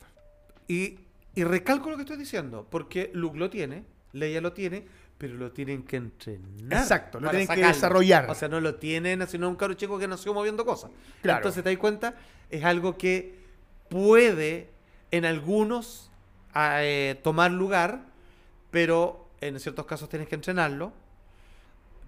y, 0.67 0.99
y 1.35 1.45
recalco 1.45 1.91
lo 1.91 1.97
que 1.97 2.03
estoy 2.03 2.17
diciendo, 2.17 2.67
porque 2.69 3.11
Luke 3.15 3.39
lo 3.39 3.49
tiene, 3.49 3.85
Leia 4.13 4.41
lo 4.41 4.53
tiene, 4.53 4.85
pero 5.19 5.35
lo 5.35 5.53
tienen 5.53 5.83
que 5.83 5.97
entrenar. 5.97 6.83
Exacto, 6.83 7.21
lo 7.21 7.31
tienen 7.31 7.49
que 7.49 7.65
desarrollar. 7.65 8.29
O 8.31 8.35
sea, 8.35 8.49
no 8.49 8.61
lo 8.61 8.75
tienen, 8.75 9.27
sino 9.29 9.49
un 9.49 9.57
caro 9.57 9.75
chico 9.75 9.99
que 9.99 10.09
nació 10.09 10.35
moviendo 10.35 10.65
cosas. 10.65 10.91
Claro. 11.23 11.39
Entonces, 11.39 11.63
¿te 11.63 11.71
das 11.71 11.79
cuenta? 11.79 12.15
Es 12.51 12.65
algo 12.65 12.99
que 12.99 13.35
puede 13.89 14.71
en 15.11 15.25
algunos 15.25 16.11
a, 16.53 16.83
eh, 16.83 17.19
tomar 17.23 17.51
lugar, 17.51 18.07
pero 18.71 19.29
en 19.41 19.59
ciertos 19.61 19.87
casos 19.87 20.09
tienes 20.09 20.29
que 20.29 20.35
entrenarlo 20.35 20.93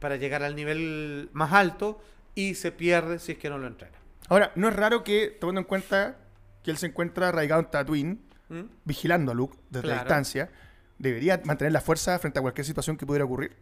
para 0.00 0.16
llegar 0.16 0.42
al 0.42 0.54
nivel 0.54 1.28
más 1.32 1.52
alto 1.52 2.00
y 2.35 2.55
se 2.55 2.72
pierde 2.72 3.18
si 3.18 3.33
es 3.33 3.39
que 3.39 3.51
no 3.51 3.59
lo 3.59 3.66
entrena. 3.66 3.97
Ahora, 4.29 4.53
no 4.55 4.68
es 4.68 4.76
raro 4.76 5.03
que, 5.05 5.37
tomando 5.41 5.61
en 5.61 5.66
cuenta 5.66 6.16
que 6.62 6.70
él 6.70 6.76
se 6.76 6.87
encuentra 6.87 7.29
arraigado 7.29 7.61
en 7.62 7.70
Tatooine, 7.70 8.20
¿Mm? 8.49 8.61
vigilando 8.85 9.33
a 9.33 9.35
Luke 9.35 9.57
desde 9.70 9.89
la 9.89 9.95
distancia, 10.01 10.51
debería 10.99 11.41
mantener 11.45 11.72
la 11.72 11.81
fuerza 11.81 12.18
frente 12.18 12.39
a 12.39 12.43
cualquier 12.43 12.64
situación 12.66 12.97
que 12.97 13.07
pudiera 13.07 13.24
ocurrir. 13.24 13.57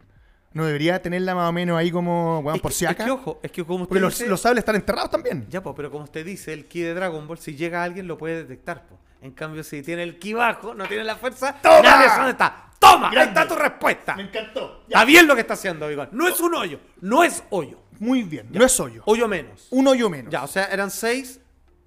No 0.53 0.65
debería 0.65 1.01
tenerla 1.01 1.35
más 1.35 1.49
o 1.49 1.53
menos 1.53 1.77
ahí 1.77 1.91
como, 1.91 2.41
bueno, 2.41 2.55
Es 2.55 2.61
por 2.61 2.71
que- 2.71 2.77
si 2.77 2.85
es 2.85 2.91
acá. 2.91 3.05
que, 3.05 3.11
ojo, 3.11 3.39
es 3.43 3.51
que 3.51 3.63
como 3.63 3.83
usted 3.83 3.89
Porque 3.89 4.01
los, 4.01 4.17
dice- 4.17 4.29
los 4.29 4.41
sables 4.41 4.61
están 4.61 4.75
enterrados 4.75 5.11
también. 5.11 5.45
Ya, 5.49 5.61
po, 5.61 5.75
pero 5.75 5.91
como 5.91 6.03
usted 6.05 6.25
dice, 6.25 6.53
el 6.53 6.65
ki 6.65 6.81
de 6.81 6.93
Dragon 6.93 7.27
Ball, 7.27 7.37
si 7.37 7.55
llega 7.55 7.83
alguien 7.83 8.07
lo 8.07 8.17
puede 8.17 8.37
detectar, 8.43 8.87
po. 8.87 8.97
En 9.21 9.31
cambio, 9.31 9.63
si 9.63 9.81
tiene 9.81 10.03
el 10.03 10.19
ki 10.19 10.33
bajo, 10.33 10.73
no 10.73 10.85
tiene 10.87 11.03
la 11.03 11.15
fuerza, 11.15 11.55
¡Toma! 11.61 11.81
nadie 11.81 12.07
sabe 12.07 12.17
dónde 12.17 12.31
está. 12.31 12.63
¡Toma! 12.79 13.09
Grande. 13.09 13.19
Ahí 13.19 13.27
está 13.45 13.55
tu 13.55 13.59
respuesta. 13.61 14.15
Me 14.15 14.23
encantó. 14.23 14.83
Está 14.87 15.03
bien 15.05 15.25
lo 15.27 15.33
que 15.35 15.41
está 15.41 15.55
haciendo, 15.55 15.87
Bigón. 15.87 16.09
No 16.11 16.27
es 16.27 16.39
un 16.39 16.53
hoyo, 16.53 16.79
no 17.01 17.23
es 17.23 17.43
hoyo. 17.49 17.79
Muy 17.99 18.21
bien. 18.23 18.47
No 18.51 18.63
es 18.63 18.79
hoyo. 18.79 19.01
Hoyo 19.05 19.27
menos. 19.27 19.67
Un 19.71 19.87
hoyo 19.87 20.09
menos. 20.09 20.31
Ya, 20.31 20.43
o 20.43 20.47
sea, 20.47 20.65
eran 20.65 20.91
seis, 20.91 21.39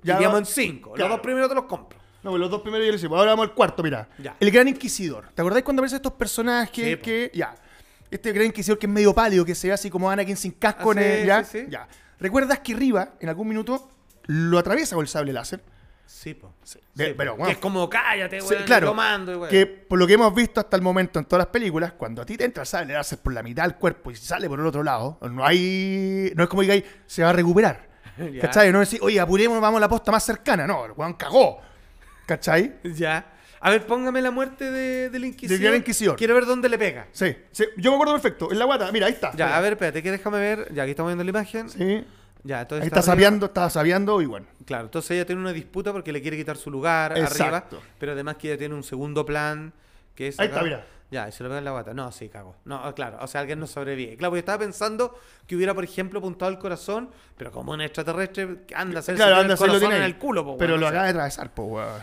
Ya 0.03 0.17
iríamos 0.17 0.41
en 0.41 0.47
cinco. 0.47 0.93
claro. 0.93 1.09
Los 1.11 1.19
dos 1.19 1.23
primeros 1.25 1.49
te 1.49 1.55
los 1.55 1.65
compro. 1.67 1.99
No, 2.25 2.37
los 2.37 2.51
dos 2.51 2.61
primeros 2.63 2.85
ya 2.85 2.91
lo 2.91 2.97
hicimos. 2.97 3.17
Ahora 3.19 3.31
vamos 3.31 3.49
al 3.49 3.55
cuarto, 3.55 3.83
mira. 3.83 4.09
Ya. 4.19 4.35
El 4.41 4.51
Gran 4.51 4.67
Inquisidor. 4.69 5.29
¿Te 5.35 5.41
acordáis 5.41 5.65
cuando 5.65 5.81
aparecen 5.81 5.97
estos 5.97 6.13
personajes 6.15 6.85
Sí, 6.85 6.97
po. 6.97 7.03
que. 7.03 7.31
Ya. 7.33 7.55
Este 8.11 8.33
Gran 8.33 8.47
Inquisidor 8.47 8.79
que 8.79 8.87
es 8.87 8.93
medio 8.93 9.15
pálido, 9.15 9.45
que 9.45 9.55
se 9.55 9.69
ve 9.69 9.73
así 9.73 9.89
como 9.89 10.11
Anakin 10.11 10.37
sin 10.37 10.51
casco. 10.53 10.91
Ah, 10.91 11.01
ya. 11.25 11.45
sí. 11.45 11.67
Ya. 11.69 11.87
¿Recuerdas 12.19 12.59
que 12.59 12.75
Riva, 12.75 13.11
en 13.21 13.29
algún 13.29 13.49
minuto, 13.49 13.89
lo 14.27 14.59
atraviesa 14.59 14.97
con 14.97 15.05
el 15.05 15.09
sable 15.09 15.33
láser? 15.33 15.63
Sí, 16.13 16.35
po. 16.35 16.53
De- 16.95 17.07
Sí, 17.07 17.15
pero, 17.17 17.33
Que 17.35 17.39
bueno. 17.39 17.53
es 17.53 17.59
como 17.59 17.89
cállate, 17.89 18.41
Sí, 18.41 18.47
güey. 18.49 18.65
claro. 18.65 18.89
Comando, 18.89 19.39
güey. 19.39 19.51
Que 19.51 19.65
por 19.67 19.99
lo 19.99 20.07
que 20.09 20.15
hemos 20.15 20.35
visto 20.35 20.59
hasta 20.61 20.77
el 20.77 20.83
momento 20.83 21.19
en 21.21 21.25
todas 21.25 21.47
las 21.47 21.53
películas, 21.53 21.93
cuando 21.93 22.21
a 22.21 22.27
ti 22.27 22.37
te 22.37 22.45
entra 22.45 22.65
sable 22.65 22.93
láser 22.95 23.19
por 23.21 23.33
la 23.33 23.43
mitad 23.43 23.63
del 23.63 23.77
cuerpo 23.77 24.11
y 24.11 24.17
sale 24.17 24.49
por 24.49 24.59
el 24.59 24.67
otro 24.67 24.83
lado, 24.83 25.19
no 25.31 25.47
hay. 25.47 26.33
No 26.35 26.43
es 26.43 26.49
como 26.49 26.63
digáis, 26.63 26.85
se 27.07 27.23
va 27.23 27.31
a 27.31 27.33
recuperar. 27.33 27.89
¿Cachai? 28.41 28.73
No 28.73 28.83
es 28.83 28.91
decir, 28.91 29.01
oye, 29.03 29.21
apuremos, 29.21 29.61
vamos 29.61 29.79
a 29.79 29.81
la 29.81 29.89
posta 29.89 30.11
más 30.13 30.25
cercana. 30.25 30.67
No, 30.67 30.85
el 30.85 30.93
weón 30.93 31.15
cagó. 31.15 31.61
¿Cachai? 32.27 32.75
Ya. 32.95 33.33
A 33.63 33.71
ver, 33.71 33.87
póngame 33.87 34.21
la 34.23 34.31
muerte 34.31 34.71
de, 34.71 35.11
del 35.11 35.25
Inquisidor. 35.27 35.61
Gran 35.61 35.77
Inquisidor. 35.77 36.17
Quiero 36.17 36.35
ver 36.35 36.47
dónde 36.47 36.69
le 36.69 36.79
pega. 36.79 37.07
Sí, 37.13 37.37
sí, 37.53 37.67
yo 37.77 37.91
me 37.91 37.97
acuerdo 37.97 38.15
perfecto. 38.15 38.51
En 38.51 38.59
la 38.59 38.65
guata, 38.65 38.91
mira, 38.91 39.07
ahí 39.07 39.13
está. 39.13 39.33
Ya, 39.37 39.45
Mira. 39.47 39.57
a 39.59 39.61
ver, 39.61 39.73
espérate, 39.75 40.03
que 40.03 40.11
déjame 40.11 40.39
ver. 40.39 40.73
Ya, 40.75 40.83
aquí 40.85 40.91
estamos 40.93 41.11
viendo 41.11 41.25
la 41.25 41.31
imagen. 41.31 41.69
Sí. 41.69 42.05
Ya, 42.43 42.63
entonces 42.63 42.83
Ahí 42.83 42.87
está 42.89 43.01
arriba. 43.01 43.13
sabiando, 43.13 43.47
está 43.47 43.71
sabiando 43.71 44.23
y 44.23 44.27
bueno. 44.27 44.47
Claro, 44.65 44.85
entonces 44.85 45.11
ella 45.13 45.27
tiene 45.27 45.41
una 45.43 45.53
disputa 45.53 45.93
porque 45.93 46.13
le 46.13 46.23
quiere 46.23 46.37
quitar 46.37 46.57
su 46.57 46.71
lugar 46.71 47.17
Exacto. 47.19 47.45
arriba, 47.77 47.87
pero 47.99 48.13
además 48.13 48.37
que 48.37 48.49
ella 48.49 48.59
tiene 48.59 48.75
un 48.75 48.83
segundo 48.83 49.27
plan 49.27 49.73
que 50.15 50.29
es 50.29 50.41
Ahí 50.41 50.47
acá. 50.47 50.57
está, 50.57 50.65
mira. 50.65 50.87
Ya, 51.11 51.29
y 51.29 51.33
se 51.33 51.43
lo 51.43 51.49
pega 51.49 51.59
en 51.59 51.65
la 51.65 51.73
guata. 51.73 51.93
No, 51.93 52.13
sí, 52.13 52.29
cago. 52.29 52.55
No, 52.65 52.95
claro, 52.95 53.19
o 53.21 53.27
sea, 53.27 53.41
alguien 53.41 53.59
no 53.59 53.67
sobrevive. 53.67 54.17
Claro, 54.17 54.31
porque 54.31 54.39
estaba 54.41 54.59
pensando 54.59 55.19
que 55.47 55.57
hubiera, 55.57 55.75
por 55.75 55.83
ejemplo, 55.83 56.21
apuntado 56.21 56.51
el 56.53 56.59
corazón, 56.59 57.11
pero 57.37 57.51
como 57.51 57.73
un 57.73 57.81
extraterrestre 57.81 58.65
anda 58.77 58.99
a 58.99 59.01
hacerse 59.01 59.17
Claro, 59.17 59.37
anda, 59.37 59.55
el 59.55 59.59
corazón 59.59 59.81
tiene 59.81 59.97
en 59.97 60.03
el 60.05 60.17
culo, 60.19 60.45
po, 60.45 60.57
Pero 60.57 60.77
lo 60.77 60.87
o 60.87 60.89
sea. 60.89 60.89
acaba 60.91 61.05
de 61.05 61.11
atravesar, 61.11 61.53
po, 61.53 61.65
weón. 61.65 62.01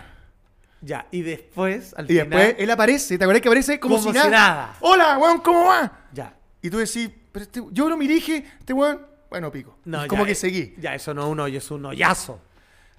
Ya, 0.81 1.07
y 1.09 1.21
después, 1.21 1.93
al 1.97 2.05
Y 2.05 2.07
final. 2.09 2.29
después 2.29 2.55
él 2.59 2.69
aparece, 2.69 3.17
¿te 3.17 3.23
acuerdas 3.23 3.41
que 3.41 3.47
aparece 3.47 3.79
como, 3.79 3.95
Como 3.97 4.09
si, 4.11 4.15
nada? 4.17 4.29
nada. 4.29 4.75
Hola, 4.81 5.17
weón, 5.17 5.39
¿cómo 5.39 5.65
va? 5.65 5.91
Ya. 6.13 6.33
Y 6.61 6.69
tú 6.69 6.77
decís, 6.77 7.09
pero 7.31 7.43
este, 7.43 7.63
yo 7.71 7.97
miré 7.97 8.13
y 8.13 8.15
dije, 8.17 8.45
este 8.59 8.73
weón, 8.73 9.01
bueno, 9.29 9.51
pico. 9.51 9.77
No, 9.85 10.07
como 10.07 10.23
ya, 10.23 10.27
que 10.27 10.31
eh, 10.33 10.35
seguí. 10.35 10.75
Ya, 10.77 10.95
eso 10.95 11.13
no 11.13 11.23
es 11.23 11.27
un 11.29 11.39
hoyo, 11.39 11.57
es 11.57 11.71
un 11.71 11.85
hoyazo. 11.85 12.39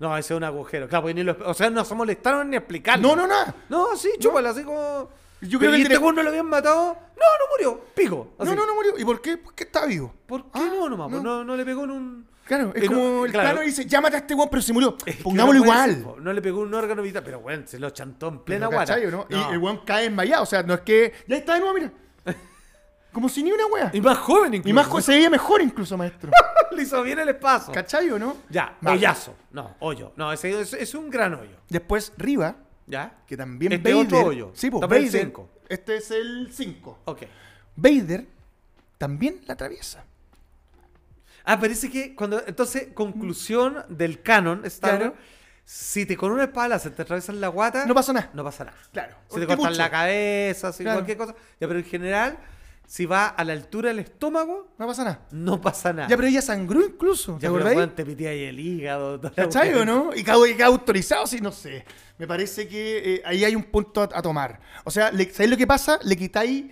No, 0.01 0.17
ese 0.17 0.35
es 0.35 0.37
un 0.37 0.45
agujero. 0.45 0.89
Claro, 0.89 1.03
porque 1.03 1.15
ni 1.15 1.23
lo, 1.25 1.37
o 1.45 1.55
sea, 1.55 1.71
no 1.71 1.85
se 1.85 1.95
molestaron 1.95 2.51
ni 2.51 2.57
explicarlo. 2.57 3.09
No, 3.09 3.17
no, 3.17 3.27
nada. 3.27 3.55
No, 3.69 3.97
sí, 3.97 4.11
chúpala, 4.21 4.51
así 4.51 4.63
como. 4.63 5.11
Yo 5.41 5.59
creo 5.59 5.71
que 5.71 5.79
¿y 5.79 5.81
él 5.83 5.87
este 5.87 5.99
tiene- 5.99 6.13
no 6.13 6.23
lo 6.23 6.29
habían 6.31 6.47
matado? 6.47 6.95
No, 6.95 7.25
no 7.39 7.45
murió. 7.53 7.85
Pico. 7.95 8.33
Así. 8.39 8.51
No, 8.51 8.57
no, 8.57 8.67
no 8.67 8.75
murió. 8.75 8.99
¿Y 8.99 9.05
por 9.05 9.21
qué? 9.21 9.37
Porque 9.37 9.65
está 9.65 9.87
vivo. 9.87 10.13
¿Por 10.27 10.45
qué 10.45 10.51
Ah, 10.55 10.69
no, 10.73 10.89
nomás? 10.89 11.09
Pues 11.11 11.23
no. 11.23 11.39
No, 11.39 11.45
no 11.45 11.57
le 11.57 11.65
pegó 11.65 11.85
en 11.85 11.91
un. 11.91 12.29
Claro, 12.45 12.73
es 12.75 12.87
como 12.89 13.27
el 13.27 13.31
claro. 13.33 13.51
plano 13.51 13.61
dice, 13.67 13.85
llámate 13.85 14.17
a 14.17 14.19
este 14.21 14.35
pero 14.51 14.63
se 14.63 14.73
murió. 14.73 14.97
Es 15.05 15.17
que 15.17 15.23
Pongámoslo 15.23 15.61
no 15.61 15.65
igual. 15.67 15.91
ser, 15.91 16.23
no 16.23 16.33
le 16.33 16.41
pegó 16.41 16.61
un 16.61 16.73
órgano 16.73 17.03
vital, 17.03 17.23
pero 17.23 17.41
bueno, 17.41 17.65
se 17.67 17.79
lo 17.79 17.91
chantó 17.91 18.29
en 18.29 18.39
plena 18.39 18.69
guata. 18.69 18.99
Y 18.99 19.03
el 19.05 19.59
weón 19.59 19.83
cae 19.85 20.07
enmayado. 20.07 20.45
O 20.45 20.47
sea, 20.47 20.63
no 20.63 20.75
es 20.75 20.81
que. 20.81 21.13
Ya 21.27 21.37
está 21.37 21.55
de 21.55 21.61
nuevo, 21.61 21.75
mira. 21.75 21.93
Como 23.13 23.29
si 23.29 23.43
ni 23.43 23.51
una 23.53 23.67
wea. 23.67 23.91
Y 23.93 24.01
más 24.01 24.19
joven 24.19 24.55
incluso. 24.55 24.69
Y 24.69 24.73
más 24.73 24.87
jo- 24.87 25.01
se 25.01 25.13
veía 25.13 25.31
mejor 25.31 25.63
incluso, 25.63 25.97
maestro. 25.97 26.31
le 26.73 26.83
hizo 26.83 27.03
bien 27.03 27.19
el 27.19 27.29
espacio. 27.31 27.73
¿Cachai 27.73 28.11
o 28.11 28.19
no? 28.19 28.37
Ya, 28.51 28.77
Vale. 28.81 28.97
hoyazo. 28.99 29.35
No, 29.51 29.75
hoyo. 29.81 30.13
No, 30.17 30.33
ese 30.33 30.61
es, 30.61 30.73
es 30.75 30.95
un 30.95 31.09
gran 31.11 31.35
hoyo. 31.35 31.57
Después, 31.69 32.13
Riva, 32.17 32.57
¿Ya? 32.87 33.19
que 33.27 33.37
también 33.37 33.73
Este 33.73 33.93
Vader. 33.93 34.07
otro 34.07 34.27
hoyo. 34.29 34.51
Sí, 34.55 34.71
pues 34.71 34.83
el 34.83 34.89
Vader. 34.89 35.11
cinco. 35.11 35.51
Este 35.69 35.97
es 35.97 36.11
el 36.11 36.49
5. 36.53 36.99
Ok. 37.07 37.23
Vader 37.77 38.27
también 38.97 39.41
la 39.47 39.55
atraviesa. 39.55 40.05
Ah, 41.45 41.59
parece 41.59 41.91
que 41.91 42.15
cuando. 42.15 42.43
Entonces, 42.47 42.89
conclusión 42.95 43.85
del 43.89 44.23
canon, 44.23 44.65
Star 44.67 44.97
Claro. 44.99 45.11
Wars, 45.13 45.23
Si 45.65 46.07
te 46.07 46.17
con 46.17 46.33
una 46.33 46.45
espada 46.45 46.79
se 46.79 46.91
te 46.91 47.03
atravesan 47.03 47.41
la 47.43 47.49
guata. 47.49 47.85
No 47.85 47.95
pasa 47.95 48.13
nada. 48.15 48.31
No 48.33 48.43
pasa 48.45 48.65
nada. 48.65 48.77
Claro. 48.93 49.17
Si 49.29 49.39
te 49.41 49.47
cortan 49.47 49.77
la 49.77 49.91
cabeza, 49.91 50.73
si 50.73 50.83
Claro. 50.83 50.99
cualquier 51.01 51.19
cosa. 51.19 51.35
Ya, 51.61 51.69
pero 51.69 51.79
en 51.79 51.85
general, 51.85 52.39
si 52.91 53.05
va 53.05 53.27
a 53.29 53.45
la 53.45 53.53
altura 53.53 53.91
del 53.91 53.99
estómago, 53.99 54.73
No 54.79 54.87
pasa 54.87 55.05
nada. 55.05 55.21
no 55.31 55.61
pasa 55.61 55.93
nada. 55.93 56.09
Ya, 56.09 56.17
pero 56.17 56.27
ella 56.27 56.41
sangró 56.41 56.83
incluso. 56.83 57.35
¿Te 57.35 57.43
Ya, 57.47 57.53
pero, 57.53 57.67
weón, 57.67 57.95
te 57.95 58.05
pitía 58.07 58.31
ahí 58.31 58.45
el 58.45 58.59
hígado. 58.59 59.21
¿Cachai 59.37 59.75
o 59.75 59.85
no? 59.85 60.11
Y 60.17 60.25
cada, 60.25 60.49
y 60.49 60.55
cada 60.55 60.69
autorizado, 60.69 61.27
sí, 61.27 61.39
no 61.43 61.53
sé. 61.53 61.85
Me 62.17 62.27
parece 62.27 62.67
que 62.67 63.17
eh, 63.17 63.23
ahí 63.27 63.45
hay 63.45 63.55
un 63.55 63.65
punto 63.65 64.01
a, 64.01 64.09
a 64.13 64.23
tomar. 64.23 64.59
O 64.85 64.91
sea, 64.91 65.13
le- 65.13 65.31
¿sabéis 65.31 65.51
lo 65.51 65.57
que 65.59 65.67
pasa? 65.67 65.99
Le 66.03 66.17
quitáis. 66.17 66.65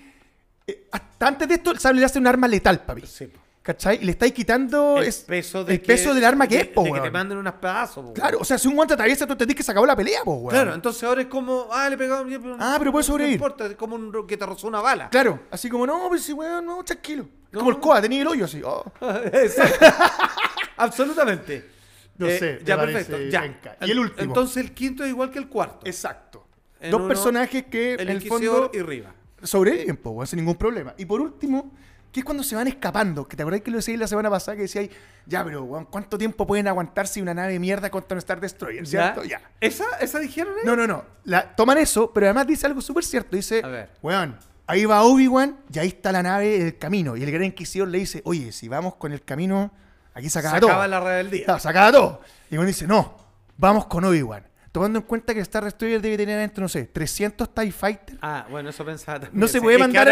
eh, 0.67 0.89
hasta 0.91 1.29
antes 1.29 1.47
de 1.49 1.55
esto, 1.57 1.71
el 1.73 1.79
sable 1.81 2.01
le 2.01 2.07
hace 2.07 2.19
un 2.19 2.27
arma 2.27 2.49
letal, 2.49 2.83
papi. 2.87 3.03
Sí. 3.07 3.31
¿Cachai? 3.67 3.99
Y 4.01 4.05
le 4.05 4.12
estáis 4.12 4.33
quitando 4.33 4.99
El 4.99 5.09
es- 5.09 5.19
peso, 5.25 5.64
de 5.64 5.75
el 5.75 5.81
peso 5.81 6.14
del 6.14 6.25
arma 6.25 6.47
que 6.47 6.55
de- 6.55 6.62
es, 6.62 6.69
po, 6.69 6.83
de 6.85 6.91
que 6.91 6.95
te 6.95 7.01
weón. 7.01 7.12
manden 7.12 7.37
unas 7.39 7.55
pedazos, 7.55 8.05
po, 8.07 8.12
Claro, 8.12 8.37
weón. 8.37 8.43
o 8.43 8.45
sea, 8.45 8.59
si 8.59 8.69
un 8.69 8.77
guante 8.77 8.95
atraviesa, 8.95 9.27
tú 9.27 9.33
entendís 9.33 9.57
que 9.57 9.64
se 9.64 9.73
acabó 9.73 9.85
la 9.87 9.97
pelea, 9.97 10.23
po, 10.25 10.35
weón. 10.35 10.51
Claro, 10.51 10.73
entonces 10.75 11.03
ahora 11.03 11.23
es 11.23 11.27
como, 11.27 11.67
ah, 11.73 11.91
le 11.91 11.97
pegaron. 11.99 12.57
Ah, 12.61 12.77
pero 12.79 12.93
puede 12.93 13.03
sobrevivir. 13.03 13.41
No 13.41 13.45
importa, 13.47 13.67
es 13.67 13.75
como 13.75 13.97
un, 13.97 14.25
que 14.27 14.37
te 14.37 14.47
rozó 14.47 14.69
una 14.69 14.81
bala. 14.81 15.09
Claro, 15.11 15.41
así 15.51 15.69
como, 15.69 15.85
no, 15.85 16.07
pues 16.09 16.23
sí, 16.23 16.33
weón, 16.33 16.64
no, 16.64 16.85
tranquilo. 16.85 17.27
No. 17.51 17.59
Como 17.59 17.71
el 17.73 17.81
coa, 17.81 18.01
tenía 18.01 18.21
el 18.23 18.29
hoyo 18.29 18.45
así. 18.45 18.62
oh. 18.64 18.85
Absolutamente. 20.77 21.71
No 22.19 22.27
Eh, 22.29 22.39
sé, 22.39 22.61
ya, 22.64 22.79
perfecto. 22.79 23.19
Ya. 23.31 23.45
Y 23.83 23.91
el 23.91 23.99
último. 23.99 24.23
Entonces 24.23 24.57
el 24.59 24.73
quinto 24.73 25.05
es 25.05 25.11
igual 25.11 25.31
que 25.31 25.39
el 25.39 25.49
cuarto. 25.49 25.87
Exacto. 25.87 26.47
En 26.81 26.91
Dos 26.91 27.01
uno, 27.01 27.09
personajes 27.09 27.64
que 27.67 27.95
el 27.95 28.01
en 28.01 28.09
el 28.11 28.23
fondo 28.23 28.71
y 28.73 28.81
Riva. 28.81 29.12
sobreviven, 29.43 29.97
pues, 29.97 30.31
sin 30.31 30.39
ningún 30.39 30.57
problema. 30.57 30.95
Y 30.99 31.05
por 31.05 31.21
último, 31.21 31.73
que 32.17 32.21
es 32.21 32.25
cuando 32.25 32.43
se 32.43 32.57
van 32.57 32.67
escapando. 32.67 33.29
Que 33.29 33.37
te 33.37 33.43
acordás 33.43 33.61
que 33.61 33.71
lo 33.71 33.77
decía 33.77 33.95
la 33.99 34.09
semana 34.09 34.31
pasada 34.31 34.57
que 34.57 34.62
decía, 34.62 34.89
ya, 35.27 35.45
pero 35.45 35.64
weón, 35.64 35.85
¿cuánto 35.85 36.17
tiempo 36.17 36.47
pueden 36.47 36.67
aguantar 36.67 37.07
si 37.07 37.21
una 37.21 37.35
nave 37.35 37.53
de 37.53 37.59
mierda 37.59 37.91
contra 37.91 38.14
un 38.14 38.19
Star 38.21 38.41
Destroyer? 38.41 38.87
¿Cierto? 38.87 39.23
Ya. 39.25 39.43
¿Esa, 39.61 39.85
¿Esa 40.01 40.19
dijeron 40.19 40.55
ahí? 40.59 40.62
No, 40.64 40.75
no, 40.77 40.87
no. 40.87 41.05
La, 41.25 41.55
toman 41.55 41.77
eso, 41.77 42.11
pero 42.14 42.25
además 42.27 42.47
dice 42.47 42.67
algo 42.67 42.81
súper 42.81 43.05
cierto. 43.05 43.37
Dice, 43.37 43.61
A 43.62 43.69
ver. 43.69 43.91
weón, 44.01 44.39
ahí 44.67 44.87
va 44.87 45.03
Obi-Wan 45.03 45.59
y 45.71 45.79
ahí 45.79 45.89
está 45.89 46.11
la 46.11 46.23
nave 46.23 46.59
del 46.59 46.79
camino. 46.79 47.17
Y 47.19 47.23
el 47.23 47.31
gran 47.31 47.45
inquisidor 47.45 47.89
le 47.89 47.99
dice, 47.99 48.23
oye, 48.25 48.51
si 48.51 48.67
vamos 48.69 48.95
con 48.95 49.12
el 49.12 49.23
camino, 49.23 49.71
aquí 50.14 50.31
se 50.31 50.39
acaba 50.39 50.55
Se 50.55 50.61
todo. 50.62 50.71
acaba 50.71 50.89
la 50.89 51.01
rebeldía. 51.01 51.45
Claro, 51.45 51.61
se 51.61 51.69
acaba 51.69 51.93
todo. 51.93 52.21
Y 52.51 52.57
uno 52.57 52.67
dice, 52.67 52.87
no, 52.87 53.14
vamos 53.59 53.85
con 53.87 54.05
Obi-Wan. 54.05 54.47
Tomando 54.77 54.99
en 54.99 55.07
cuenta 55.07 55.33
que 55.33 55.41
Star 55.41 55.64
Destroyer 55.64 56.03
debe 56.03 56.18
tener 56.18 56.37
adentro, 56.37 56.61
no 56.61 56.68
sé, 56.68 56.85
300 56.85 57.55
TIE 57.55 57.72
Fighters. 57.72 58.18
Ah, 58.20 58.47
bueno, 58.51 58.68
eso 58.68 58.85
pensaba 58.85 59.20
también. 59.20 59.41
No 59.41 59.49
se 59.49 59.59
puede 59.59 59.79
mandar 59.79 60.07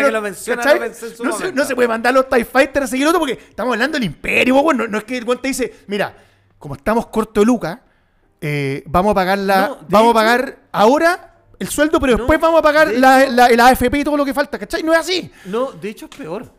no, 1.52 1.64
se, 1.66 1.74
puede 1.74 1.86
mandar 1.86 2.14
los 2.14 2.30
TIE 2.30 2.46
Fighters 2.46 2.84
a 2.84 2.86
seguir 2.86 3.06
otro 3.06 3.20
porque 3.20 3.34
estamos 3.34 3.74
hablando 3.74 3.98
del 3.98 4.04
imperio, 4.04 4.58
weón. 4.58 4.78
No, 4.78 4.88
no 4.88 4.96
es 4.96 5.04
que 5.04 5.18
el 5.18 5.24
weón 5.24 5.42
te 5.42 5.48
dice, 5.48 5.70
mira, 5.86 6.16
como 6.58 6.76
estamos 6.76 7.08
corto 7.08 7.40
de 7.40 7.44
Luca, 7.46 7.82
eh, 8.40 8.82
vamos 8.86 9.10
a 9.10 9.14
pagar 9.14 9.36
la. 9.36 9.68
No, 9.68 9.78
vamos 9.86 10.08
hecho- 10.08 10.10
a 10.10 10.14
pagar 10.14 10.58
ahora 10.72 11.34
el 11.58 11.68
sueldo, 11.68 12.00
pero 12.00 12.12
No, 12.12 12.18
después 12.20 12.40
vamos 12.40 12.60
a 12.60 12.62
pagar 12.62 12.90
la, 12.90 13.26
la- 13.26 13.48
el 13.48 13.60
AFP 13.60 13.98
y 13.98 14.04
todo 14.04 14.16
lo 14.16 14.24
que 14.24 14.32
falta, 14.32 14.58
¿cachai? 14.58 14.82
No 14.82 14.94
es 14.94 14.98
así. 15.00 15.30
No, 15.44 15.72
de 15.72 15.90
hecho 15.90 16.06
es 16.10 16.16
peor. 16.16 16.50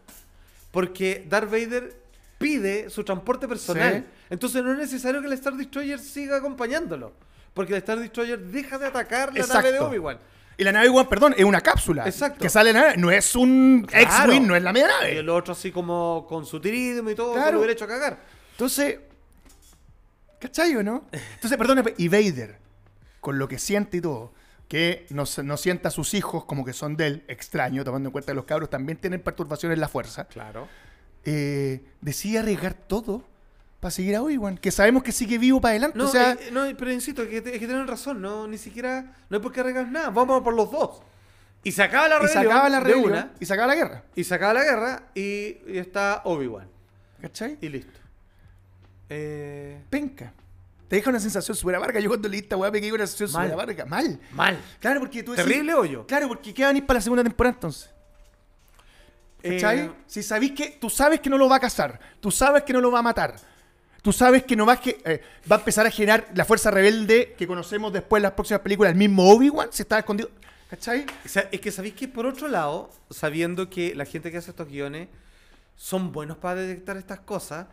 Porque 0.70 1.26
Darth 1.28 1.50
Vader 1.50 1.92
pide 2.38 2.88
su 2.92 3.04
transporte 3.04 3.48
personal. 3.48 4.06
Sí. 4.08 4.26
Entonces 4.30 4.64
no 4.64 4.74
es 4.74 4.78
necesario 4.78 5.22
que 5.22 5.26
el 5.28 5.34
Star 5.34 5.56
Destroyer 5.56 5.98
siga 5.98 6.38
acompañándolo. 6.38 7.26
Porque 7.56 7.74
el 7.74 7.80
Star 7.80 7.98
Destroyer 8.00 8.38
deja 8.40 8.78
de 8.78 8.86
atacar 8.86 9.34
la 9.34 9.48
nave 9.48 9.72
de. 9.72 9.80
Obi-Wan. 9.80 10.20
Y 10.58 10.64
la 10.64 10.72
nave 10.72 10.88
Obi-Wan, 10.90 11.08
perdón, 11.10 11.34
es 11.38 11.44
una 11.46 11.62
cápsula. 11.62 12.06
Exacto. 12.06 12.40
Que 12.42 12.50
sale 12.50 12.72
la 12.74 12.82
nave. 12.82 12.98
No 12.98 13.10
es 13.10 13.36
un 13.36 13.86
Claro. 13.88 14.04
X-Wing, 14.06 14.46
no 14.48 14.56
es 14.56 14.62
la 14.62 14.72
media 14.72 14.88
Y 14.88 14.92
nave. 14.92 15.18
el 15.20 15.30
otro 15.30 15.54
así 15.54 15.72
como 15.72 16.28
con 16.30 16.46
su 16.46 16.60
tirismo 16.62 17.10
y 17.10 17.16
todo, 17.16 17.34
Claro. 17.34 17.54
lo 17.54 17.58
hubiera 17.60 17.74
hecho 17.74 17.88
cagar. 17.88 18.20
Entonces, 18.52 19.00
¿cachai 20.40 20.76
o 20.76 20.84
no? 20.84 21.06
Entonces, 21.12 21.58
perdón, 21.58 21.84
y 21.98 22.08
Vader, 22.08 22.58
con 23.22 23.40
lo 23.40 23.48
que 23.48 23.58
siente 23.58 23.98
y 23.98 24.02
todo, 24.02 24.34
que 24.68 25.06
no, 25.10 25.24
no 25.44 25.58
sienta 25.58 25.90
a 25.90 25.92
sus 25.92 26.14
hijos 26.14 26.46
como 26.46 26.66
que 26.66 26.74
son 26.74 26.96
de 26.98 27.08
él, 27.08 27.24
extraño, 27.28 27.84
tomando 27.84 28.10
en 28.10 28.12
cuenta 28.12 28.32
que 28.32 28.36
los 28.36 28.46
cabros 28.46 28.70
también 28.70 28.98
tienen 28.98 29.22
perturbaciones 29.22 29.76
en 29.76 29.82
la 29.82 29.88
fuerza, 29.88 30.26
Claro. 30.26 30.68
eh, 31.24 31.84
decide 32.02 32.40
arriesgar 32.40 32.74
todo 32.74 33.24
para 33.86 33.92
seguir 33.92 34.16
a 34.16 34.24
Obi-Wan, 34.24 34.58
que 34.58 34.72
sabemos 34.72 35.04
que 35.04 35.12
sigue 35.12 35.38
vivo 35.38 35.62
para 35.62 35.74
adelante. 35.74 35.96
No, 35.96 36.06
o 36.06 36.08
sea, 36.08 36.32
eh, 36.32 36.50
no, 36.52 36.66
pero 36.76 36.92
insisto, 36.92 37.22
que, 37.30 37.38
es 37.38 37.44
que 37.44 37.60
tienen 37.60 37.86
razón, 37.86 38.20
no, 38.20 38.48
ni 38.48 38.58
siquiera, 38.58 39.14
no 39.30 39.38
hay 39.38 39.44
por 39.44 39.52
qué 39.52 39.60
arreglar 39.60 39.92
nada, 39.92 40.10
vamos 40.10 40.42
por 40.42 40.56
los 40.56 40.72
dos. 40.72 41.04
Y 41.64 41.72
se 41.72 41.84
acaba 41.84 42.08
la 42.08 42.16
y 42.16 42.22
se 42.22 42.34
rebelión 42.34 42.52
acaba 42.52 42.70
la 42.70 42.80
rebelión 42.80 43.12
una, 43.12 43.32
y 43.40 43.46
se 43.46 43.54
acaba 43.54 43.68
la 43.68 43.76
guerra. 43.76 44.04
y 44.16 44.24
se 44.24 44.34
acaba 44.34 44.54
la 44.56 44.64
guerra 44.64 45.04
y, 45.14 45.22
y 45.68 45.78
está 45.78 46.24
Obi-Wan. 46.26 46.68
¿Cachai? 47.22 47.60
Y 47.62 47.70
listo. 47.70 48.00
Eh, 49.08 49.80
Penca. 49.88 50.34
Te 50.88 50.96
deja 50.96 51.12
una 51.12 51.20
sensación 51.20 51.56
súper 51.56 51.76
amarga. 51.76 52.00
Yo 52.00 52.10
cuando 52.10 52.28
leí 52.28 52.40
esta 52.40 52.58
weá 52.58 52.72
me 52.72 52.80
quedé 52.82 52.90
con 52.90 53.02
una 53.02 53.06
sensación 53.06 53.30
súper 53.30 53.54
amarga. 53.54 53.86
Mal. 53.86 54.20
mal. 54.34 54.58
Claro, 54.80 55.00
porque 55.00 55.22
tú 55.22 55.34
decís- 55.34 55.46
Terrible 55.46 55.76
hoyo. 55.76 56.08
Claro, 56.08 56.28
porque 56.28 56.56
¿qué 56.56 56.64
van 56.64 56.74
a 56.74 56.78
ir 56.80 56.88
para 56.88 56.98
la 56.98 57.02
segunda 57.02 57.22
temporada 57.24 57.54
entonces? 57.54 57.92
¿Cachai? 59.44 59.80
Eh, 59.82 59.92
si 60.08 60.24
sabís 60.24 60.54
que, 60.54 60.70
tú 60.82 60.90
sabes 60.90 61.20
que 61.20 61.30
no 61.30 61.38
lo 61.38 61.48
va 61.48 61.58
a 61.58 61.60
cazar, 61.60 62.00
tú 62.20 62.32
sabes 62.32 62.64
que 62.64 62.74
no 62.74 62.82
lo 62.82 62.90
va 62.92 62.98
a 62.98 63.04
matar, 63.04 63.36
tú 64.06 64.14
sabes 64.14 64.44
que 64.44 64.56
no 64.56 64.68
va 64.68 64.74
a, 64.74 64.80
que, 64.80 65.02
eh, 65.04 65.20
va 65.52 65.56
a 65.56 65.60
empezar 65.60 65.88
a 65.88 65.90
generar 65.90 66.28
la 66.36 66.46
fuerza 66.46 66.70
rebelde 66.70 67.34
que 67.36 67.48
conocemos 67.48 67.92
después 67.92 68.20
en 68.20 68.24
las 68.24 68.34
próximas 68.34 68.62
películas, 68.62 68.92
el 68.92 69.00
mismo 69.00 69.28
Obi-Wan, 69.32 69.70
se 69.72 69.82
está 69.82 69.98
escondido. 69.98 70.30
¿Cachai? 70.70 71.08
o 71.26 71.28
sea, 71.28 71.50
es 71.52 71.60
que 71.60 71.72
sabéis 71.72 71.96
que 71.96 72.08
por 72.08 72.28
otro 72.28 72.48
lado, 72.48 72.92
sabiendo 73.10 73.68
que 73.68 73.96
la 73.96 74.06
gente 74.06 74.30
que 74.30 74.38
hace 74.38 74.52
estos 74.52 74.68
guiones 74.68 75.08
son 75.76 76.12
buenos 76.12 76.38
para 76.38 76.62
detectar 76.62 76.98
estas 76.98 77.22
cosas, 77.22 77.66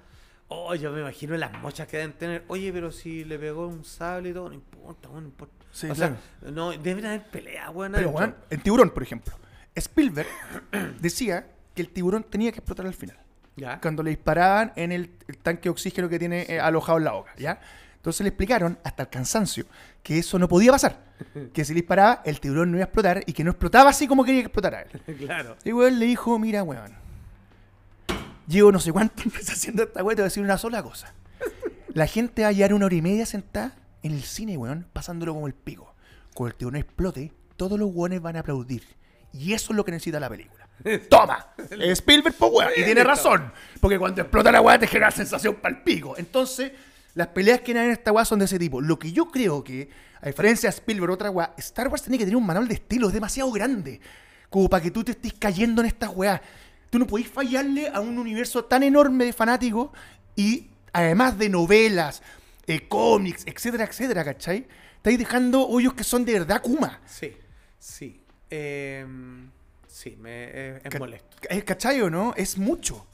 oh, 0.49 0.75
yo 0.75 0.91
me 0.91 1.01
imagino 1.01 1.37
las 1.37 1.53
mochas 1.61 1.87
que 1.87 1.99
deben 1.99 2.15
tener. 2.15 2.45
Oye, 2.49 2.73
pero 2.73 2.93
si 2.93 3.27
le 3.27 3.39
pegó 3.39 3.69
un 3.69 3.85
sable 3.85 4.31
y 4.31 4.33
todo, 4.33 4.49
no 4.49 4.55
importa, 4.55 5.11
no 5.13 5.19
importa. 5.19 5.67
Sí, 5.71 5.91
o 5.91 5.95
sea, 5.95 6.17
no, 6.51 6.71
deben 6.73 7.05
haber 7.05 7.25
peleas, 7.29 7.69
weón. 7.75 7.93
Pero, 7.93 8.09
weón, 8.09 8.35
en 8.49 8.61
Tiburón, 8.63 8.89
por 8.89 9.03
ejemplo, 9.03 9.35
Spielberg 9.75 10.29
decía 10.99 11.47
que 11.75 11.83
el 11.83 11.91
tiburón 11.91 12.25
tenía 12.25 12.53
que 12.53 12.59
explotar 12.61 12.87
al 12.87 12.95
final. 12.95 13.19
Ya. 13.57 13.81
Cuando 13.81 14.03
le 14.03 14.11
disparaban 14.11 14.73
en 14.77 14.93
el, 14.93 15.11
el 15.29 15.39
tanque 15.39 15.65
de 15.65 15.71
oxígeno 15.71 16.09
que 16.09 16.19
tiene 16.19 16.47
eh, 16.49 16.59
alojado 16.59 16.99
en 16.99 17.05
la 17.05 17.13
boca, 17.13 17.33
¿ya? 17.37 17.61
Entonces 18.03 18.23
le 18.23 18.31
explicaron, 18.31 18.79
hasta 18.83 19.05
el 19.05 19.09
cansancio, 19.11 19.65
que 20.03 20.19
eso 20.19 20.37
no 20.37 20.49
podía 20.49 20.73
pasar. 20.73 21.13
Que 21.55 21.65
si 21.65 21.73
le 21.73 21.83
disparaba, 21.83 22.21
el 22.25 22.41
tiburón 22.41 22.73
no 22.73 22.79
iba 22.79 22.83
a 22.83 22.87
explotar 22.87 23.23
y 23.27 23.33
que 23.33 23.45
no 23.45 23.53
explotaba 23.53 23.91
así 23.91 24.09
como 24.09 24.25
quería 24.25 24.41
que 24.41 24.47
explotara 24.47 24.83
él. 24.83 25.17
claro. 25.19 25.57
Y 25.65 25.73
weón 25.73 26.01
le 26.01 26.07
dijo, 26.07 26.37
mira, 26.37 26.65
weón, 26.65 26.93
llevo 28.49 28.73
no 28.73 28.81
sé 28.81 28.91
cuánto 28.91 29.23
meses 29.27 29.51
haciendo 29.51 29.85
esta 29.85 30.03
weón, 30.03 30.17
te 30.17 30.23
voy 30.23 30.27
a 30.27 30.31
decir 30.31 30.43
una 30.43 30.59
sola 30.59 30.83
cosa. 30.83 31.15
La 31.95 32.09
gente 32.09 32.43
va 32.43 32.49
a 32.49 32.53
llevar 32.53 32.75
una 32.75 32.87
hora 32.87 32.95
y 32.97 33.03
media 33.03 33.25
sentada 33.25 33.77
en 34.03 34.13
el 34.13 34.23
cine, 34.23 34.57
weón, 34.57 34.89
pasándolo 34.93 35.35
como 35.35 35.47
el 35.47 35.55
pico. 35.55 35.95
Cuando 36.35 36.53
el 36.53 36.59
tiburón 36.59 36.77
explote, 36.81 37.33
todos 37.57 37.79
los 37.79 37.91
weones 37.93 38.21
van 38.21 38.35
a 38.35 38.41
aplaudir. 38.41 38.83
Y 39.33 39.53
eso 39.53 39.73
es 39.73 39.77
lo 39.77 39.85
que 39.85 39.93
necesita 39.93 40.19
la 40.19 40.29
película. 40.29 40.69
¡Toma! 41.09 41.55
Spielberg, 41.71 42.35
pues 42.37 42.53
weón. 42.53 42.71
Y 42.77 42.85
tiene 42.85 43.05
razón. 43.05 43.53
Porque 43.81 43.99
cuando 43.99 44.23
explota 44.23 44.53
la 44.53 44.61
weá 44.61 44.79
te 44.79 44.87
genera 44.87 45.11
sensación 45.11 45.57
pal 45.57 45.83
pico. 45.83 46.15
Entonces, 46.17 46.73
las 47.15 47.29
peleas 47.29 47.61
que 47.61 47.73
hay 47.73 47.87
en 47.87 47.93
esta 47.93 48.13
weá 48.13 48.25
son 48.25 48.39
de 48.39 48.47
ese 48.47 48.59
tipo. 48.59 48.81
Lo 48.81 48.99
que 48.99 49.13
yo 49.13 49.27
creo 49.27 49.63
que, 49.63 49.89
a 50.21 50.27
diferencia 50.27 50.69
de 50.69 50.75
Spielberg, 50.75 51.13
otra 51.13 51.31
weá, 51.31 51.55
Star 51.59 51.89
Wars 51.89 52.03
tiene 52.03 52.19
que 52.19 52.25
tener 52.25 52.37
un 52.37 52.47
manual 52.47 52.69
de 52.69 52.75
estilo, 52.75 53.09
es 53.09 53.15
demasiado 53.15 53.51
grande. 53.53 54.01
Como 54.51 54.69
para 54.69 54.83
que 54.83 54.91
tú 54.91 55.05
te 55.05 55.13
estés 55.13 55.35
cayendo 55.35 55.83
en 55.83 55.89
estas 55.89 56.11
weas. 56.15 56.41
Tú 56.91 56.99
no 56.99 57.07
podés 57.07 57.29
fallarle 57.29 57.89
a 57.89 58.01
un 58.01 58.19
universo 58.19 58.65
tan 58.65 58.83
enorme 58.83 59.25
de 59.25 59.33
fanáticos 59.33 59.91
y 60.37 60.69
además 60.93 61.39
de 61.39 61.49
novelas, 61.49 62.23
eh, 62.67 62.87
cómics, 62.87 63.45
etcétera, 63.47 63.85
etcétera, 63.85 64.25
¿cachai? 64.25 64.67
Estáis 64.97 65.19
dejando 65.19 65.67
hoyos 65.67 65.95
que 65.95 66.05
son 66.05 66.25
de 66.25 66.35
verdad 66.35 66.61
Kuma. 66.61 67.01
Sí, 67.07 67.33
sí. 67.79 68.21
Eh, 68.51 69.07
sí, 69.93 70.17
me, 70.19 70.31
eh, 70.45 70.81
es 70.85 70.91
Ca- 70.91 70.99
molesto. 70.99 71.37
eh, 71.49 71.63
¿Cachai 71.63 72.01
o 72.01 72.11
no? 72.11 72.33
Es 72.37 72.57
mucho. 72.59 73.07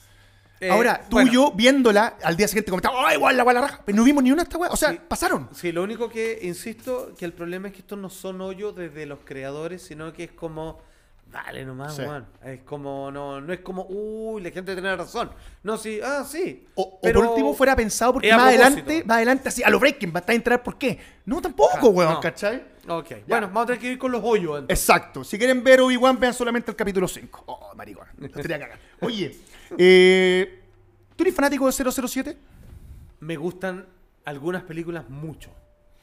Eh, 0.60 0.70
Ahora, 0.70 1.00
tú 1.08 1.16
bueno, 1.16 1.30
y 1.30 1.34
yo 1.34 1.52
viéndola, 1.52 2.16
al 2.22 2.36
día 2.36 2.48
siguiente 2.48 2.70
comentamos, 2.70 2.98
¡ay, 3.06 3.16
igual 3.16 3.36
la 3.36 3.44
weá 3.44 3.54
la 3.54 3.60
raja! 3.60 3.82
Pero 3.84 3.94
no 3.96 4.02
vimos 4.02 4.24
ni 4.24 4.32
una 4.32 4.42
de 4.42 4.48
estas 4.48 4.60
weas. 4.60 4.72
O 4.72 4.76
sea, 4.76 4.90
Sí. 4.90 5.00
pasaron. 5.06 5.48
Sí, 5.54 5.70
lo 5.70 5.82
único 5.84 6.08
que 6.08 6.38
insisto, 6.42 7.14
que 7.16 7.24
el 7.24 7.32
problema 7.32 7.68
es 7.68 7.74
que 7.74 7.80
estos 7.80 7.96
no 7.98 8.10
son 8.10 8.40
hoyos 8.40 8.74
desde 8.74 9.06
los 9.06 9.20
creadores, 9.24 9.82
sino 9.82 10.12
que 10.12 10.24
es 10.24 10.32
como, 10.32 10.80
dale 11.30 11.64
nomás, 11.64 11.94
Sí. 11.94 12.02
weón. 12.02 12.26
Es 12.42 12.60
como, 12.60 13.10
no, 13.10 13.40
no 13.40 13.52
es 13.52 13.60
como, 13.60 13.86
uy, 13.88 14.42
la 14.42 14.50
gente 14.50 14.72
tiene 14.72 14.96
razón. 14.96 15.30
No, 15.62 15.76
sí, 15.76 16.00
ah, 16.02 16.24
sí. 16.26 16.66
O, 16.74 16.82
o 16.82 17.00
pero 17.02 17.20
por 17.20 17.30
último 17.30 17.54
fuera 17.54 17.76
pensado 17.76 18.14
porque 18.14 18.32
más 18.32 18.40
adelante, 18.48 19.04
más 19.04 19.16
adelante 19.16 19.48
así, 19.48 19.62
a 19.62 19.70
lo 19.70 19.78
Breaking 19.78 20.12
va 20.14 20.22
a 20.26 20.32
entrar, 20.32 20.62
¿por 20.62 20.78
qué? 20.78 20.98
No, 21.26 21.40
tampoco, 21.42 21.70
Claro, 21.72 21.88
weón, 21.90 22.12
no. 22.14 22.20
¿cachai? 22.20 22.62
Ok, 22.88 23.10
bueno, 23.26 23.48
vamos 23.48 23.64
a 23.64 23.66
tener 23.66 23.80
que 23.80 23.92
ir 23.92 23.98
con 23.98 24.10
los 24.10 24.22
hoyos 24.24 24.60
entonces. 24.60 24.78
Exacto. 24.88 25.22
Si 25.22 25.36
quieren 25.36 25.62
ver 25.62 25.80
Obi-Wan, 25.82 26.18
vean 26.18 26.32
solamente 26.32 26.70
el 26.70 26.76
capítulo 26.76 27.06
5. 27.06 27.44
Oh, 27.46 27.74
maricón. 27.76 28.06
Oye, 29.00 29.36
eh, 29.76 30.62
¿tú 31.14 31.24
eres 31.24 31.34
fanático 31.34 31.66
de 31.66 31.72
007? 31.72 32.36
Me 33.20 33.36
gustan 33.36 33.86
algunas 34.24 34.62
películas 34.62 35.08
mucho. 35.10 35.50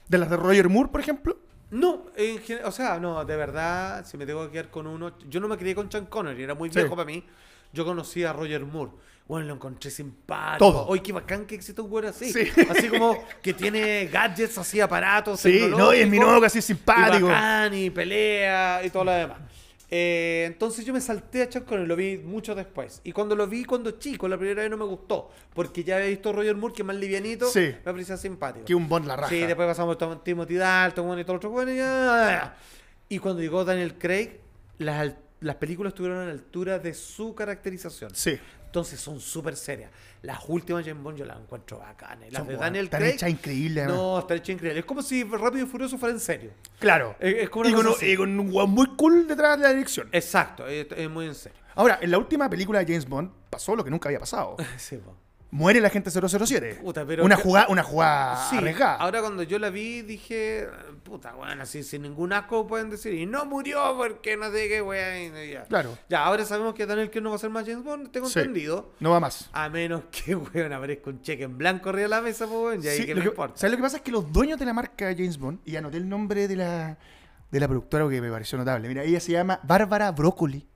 ¿De 0.08 0.18
las 0.20 0.30
de 0.30 0.38
Roger 0.38 0.70
Moore, 0.70 0.90
por 0.90 1.02
ejemplo? 1.02 1.38
No, 1.72 2.06
en 2.16 2.42
o 2.64 2.72
sea, 2.72 3.00
no, 3.00 3.24
de 3.26 3.36
verdad, 3.36 4.06
si 4.06 4.18
me 4.18 4.26
tengo 4.26 4.46
que 4.46 4.52
quedar 4.54 4.70
con 4.70 4.88
uno, 4.88 5.18
yo 5.28 5.40
no 5.40 5.48
me 5.48 5.58
crié 5.58 5.76
con 5.76 5.92
Sean 5.92 6.06
Connery, 6.06 6.44
era 6.44 6.54
muy 6.56 6.70
Sí. 6.70 6.80
viejo 6.80 6.96
para 6.96 7.06
mí. 7.06 7.24
Yo 7.74 7.84
conocí 7.84 8.24
a 8.24 8.32
Roger 8.32 8.64
Moore. 8.66 8.92
Bueno, 9.28 9.48
lo 9.48 9.54
encontré 9.56 9.90
simpático. 9.90 10.72
Todo. 10.72 10.86
Oye, 10.88 11.02
qué 11.02 11.12
bacán 11.12 11.46
que 11.46 11.56
existe 11.56 11.82
un 11.82 11.90
güey 11.90 12.06
así. 12.06 12.32
Sí. 12.32 12.48
Así 12.70 12.90
como 12.90 13.18
que 13.42 13.54
tiene 13.54 14.06
gadgets 14.06 14.58
así, 14.60 14.80
aparatos. 14.80 15.40
Sí, 15.40 15.66
no, 15.70 15.94
y 15.94 16.00
es 16.00 16.06
mi 16.06 16.12
tecnológicos, 16.18 16.42
que 16.42 16.46
así 16.60 16.62
simpático. 16.62 17.26
Y 17.26 17.30
bacán, 17.32 17.74
y 17.74 17.90
pelea, 17.90 18.82
y 18.86 18.90
todo 18.92 19.06
lo 19.06 19.12
demás. 19.12 19.40
Eh, 19.92 20.44
entonces 20.48 20.84
yo 20.86 20.94
me 20.94 21.02
salté 21.02 21.44
a 21.44 21.52
Sean 21.52 21.64
Connery, 21.64 21.88
lo 21.88 21.96
vi 21.96 22.18
mucho 22.18 22.56
después. 22.56 23.02
Y 23.04 23.12
cuando 23.12 23.36
lo 23.36 23.48
vi 23.48 23.64
cuando 23.66 23.92
chico, 23.92 24.28
la 24.28 24.38
primera 24.38 24.62
vez 24.64 24.72
no 24.72 24.78
me 24.78 24.86
gustó. 24.86 25.30
Porque 25.54 25.84
ya 25.84 25.98
había 25.98 26.08
visto 26.10 26.34
Roger 26.34 26.56
Moore, 26.56 26.74
que 26.74 26.82
es 26.82 26.86
más 26.86 26.96
livianito, 26.96 27.48
Sí. 27.48 27.60
me 27.86 27.92
parecía 27.94 28.18
simpático. 28.18 28.66
Que 28.66 28.74
un 28.76 28.90
bon 28.90 29.08
la 29.08 29.16
raja. 29.16 29.30
Sí, 29.30 29.40
después 29.42 29.68
pasamos 29.68 29.98
a 30.02 30.24
Timothy 30.24 30.56
Dalton 30.56 31.06
bueno, 31.06 31.22
y 31.22 31.26
todo 31.26 31.36
otro 31.38 31.50
bueno, 31.52 31.72
y, 31.72 31.78
ya. 31.78 32.56
y 33.10 33.20
cuando 33.20 33.42
llegó 33.42 33.64
Daniel 33.64 33.96
Craig, 33.98 34.40
las, 34.80 35.14
las 35.40 35.56
películas 35.58 35.92
estuvieron 35.92 36.20
a 36.20 36.26
la 36.26 36.32
altura 36.32 36.80
de 36.80 36.94
su 36.94 37.36
caracterización. 37.36 38.14
Sí. 38.16 38.40
Entonces 38.66 39.00
son 39.00 39.20
súper 39.22 39.56
serias. 39.56 39.90
Las 40.26 40.40
últimas 40.48 40.84
James 40.86 41.02
Bond 41.04 41.18
yo 41.18 41.26
las 41.26 41.38
encuentro 41.40 41.80
bacanas. 41.80 42.32
Las 42.32 42.40
Son, 42.40 42.48
de 42.48 42.58
Daniel 42.58 42.86
están 42.86 43.00
Craig. 43.02 43.14
hechas 43.14 43.30
increíbles. 43.30 43.88
No, 43.88 44.20
están 44.20 44.38
hechas 44.38 44.50
increíbles. 44.50 44.80
Es 44.80 44.86
como 44.86 45.02
si 45.02 45.24
Rápido 45.24 45.66
y 45.66 45.70
Furioso 45.70 45.98
fuera 45.98 46.14
en 46.14 46.20
serio. 46.20 46.52
Claro. 46.80 47.16
Es- 47.20 47.36
es 47.44 47.50
como 47.50 47.62
una 47.62 47.70
y, 47.70 47.74
con, 47.74 47.94
y 48.02 48.16
con 48.16 48.40
un 48.40 48.54
weón 48.54 48.70
muy 48.72 48.88
cool 48.96 49.28
detrás 49.28 49.58
de 49.58 49.64
la 49.64 49.74
dirección. 49.74 50.10
Exacto, 50.12 50.68
es, 50.68 50.88
es 50.96 51.10
muy 51.10 51.28
en 51.28 51.36
serio. 51.36 51.58
Ahora, 51.76 52.00
en 52.02 52.10
la 52.12 52.18
última 52.18 52.50
película 52.50 52.80
de 52.80 52.86
James 52.86 53.08
Bond 53.08 53.30
pasó 53.50 53.76
lo 53.76 53.84
que 53.84 53.90
nunca 53.92 54.10
había 54.10 54.20
pasado. 54.20 54.56
Sí, 54.78 55.00
muere 55.52 55.80
la 55.80 55.90
gente 55.90 56.10
007. 56.12 56.80
Puta, 56.82 57.06
pero 57.06 57.24
una 57.24 57.36
que- 57.38 57.44
jugada, 57.44 57.68
una 57.70 57.84
jugada 57.84 58.50
Sí, 58.50 58.58
arriesgada. 58.58 58.96
ahora 58.96 59.22
cuando 59.22 59.44
yo 59.44 59.58
la 59.60 59.70
vi 59.70 60.02
dije, 60.02 60.68
puta, 61.06 61.34
bueno, 61.34 61.64
así 61.64 61.84
sin 61.84 62.02
ningún 62.02 62.34
asco 62.34 62.66
pueden 62.68 62.90
decir, 62.90 63.14
y 63.14 63.26
no 63.26 63.46
murió 63.46 63.94
porque 63.96 64.36
no 64.36 64.52
sé 64.52 64.68
qué, 64.68 64.82
weón. 64.82 65.34
ya. 65.50 65.64
Claro. 65.66 65.98
Ya, 66.10 66.26
ahora 66.26 66.44
sabemos 66.44 66.74
que 66.74 66.86
Daniel 66.86 67.10
Craig 67.12 67.22
no 67.22 67.30
va 67.30 67.36
a 67.38 67.40
ser 67.40 67.52
más 67.52 67.66
James 67.66 67.84
Bond, 67.84 68.12
tengo 68.12 68.28
Sí. 68.28 68.40
entendido. 68.40 68.92
No 69.00 69.12
va 69.12 69.20
más. 69.20 69.50
A 69.54 69.70
menos 69.70 70.02
que, 70.12 70.36
weón, 70.36 70.74
aparezca 70.74 71.10
un 71.12 71.22
cheque 71.22 71.44
en 71.44 71.58
blanco 71.58 71.90
arriba 71.90 72.04
de 72.04 72.10
la 72.10 72.22
mesa, 72.22 72.48
pues, 72.48 72.60
weón, 72.60 72.84
y 72.84 72.88
ahí 72.88 73.06
que 73.06 73.14
lo 73.14 73.18
no 73.18 73.22
que- 73.22 73.28
importa. 73.30 73.58
¿Sabes 73.58 73.72
lo 73.72 73.78
que 73.78 73.84
pasa? 73.84 73.98
Es 73.98 74.04
que 74.04 74.12
los 74.12 74.32
dueños 74.34 74.60
de 74.60 74.66
la 74.66 74.74
marca 74.74 75.06
James 75.16 75.38
Bond, 75.38 75.60
y 75.64 75.76
anoté 75.76 75.98
el 75.98 76.10
nombre 76.10 76.48
de 76.48 76.56
la, 76.58 76.98
de 77.52 77.60
la 77.60 77.68
productora 77.68 78.04
porque 78.04 78.20
me 78.20 78.32
pareció 78.32 78.58
notable. 78.58 78.88
Mira, 78.88 79.04
ella 79.04 79.20
se 79.20 79.32
llama 79.32 79.60
Bárbara 79.64 80.12
Broccoli. 80.12 80.68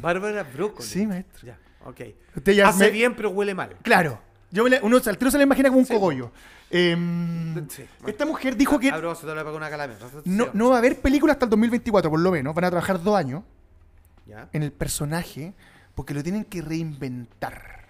Bárbara 0.00 0.42
Broccoli. 0.42 0.88
Sí, 0.88 1.06
maestro. 1.06 1.46
Ya, 1.46 1.58
ok. 1.84 2.00
Usted 2.36 2.52
ya 2.54 2.68
Hace 2.68 2.86
me- 2.86 2.90
bien, 2.90 3.14
pero 3.14 3.30
huele 3.30 3.54
mal. 3.54 3.76
Claro. 3.82 4.18
Yo 4.54 4.62
me 4.64 4.70
la- 4.70 4.78
uno 4.82 4.98
al 5.04 5.18
tiro 5.18 5.30
se 5.32 5.36
la 5.36 5.42
imagina 5.44 5.68
como 5.68 5.80
un 5.80 5.86
Sí. 5.86 5.92
cogollo. 5.92 6.30
Em, 6.70 7.68
Sí. 7.68 7.84
Esta 8.06 8.24
mujer 8.24 8.56
dijo 8.56 8.78
que 8.78 8.90
no, 10.24 10.50
no 10.54 10.68
va 10.70 10.74
a 10.76 10.78
haber 10.78 11.00
película 11.00 11.32
hasta 11.32 11.44
el 11.46 11.50
2024, 11.50 12.10
por 12.10 12.20
lo 12.20 12.30
menos. 12.30 12.54
Van 12.54 12.64
a 12.64 12.70
trabajar 12.70 13.02
dos 13.02 13.16
años 13.16 13.42
Ya. 14.26 14.48
en 14.52 14.62
el 14.62 14.70
personaje 14.72 15.54
porque 15.96 16.14
lo 16.14 16.22
tienen 16.22 16.44
que 16.44 16.62
reinventar. 16.62 17.84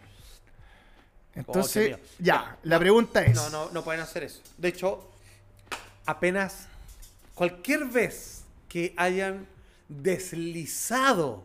Entonces, 1.35 1.89
mío. 1.89 1.99
ya, 2.19 2.57
la 2.63 2.79
pregunta 2.79 3.23
es... 3.23 3.35
No, 3.35 3.51
no, 3.51 3.71
no 3.71 3.83
pueden 3.85 4.01
hacer 4.01 4.23
eso. 4.23 4.41
De 4.57 4.69
hecho, 4.69 5.11
apenas 6.07 6.67
cualquier 7.35 7.85
vez 7.87 8.45
que 8.69 8.95
hayan 8.97 9.47
deslizado. 9.89 11.45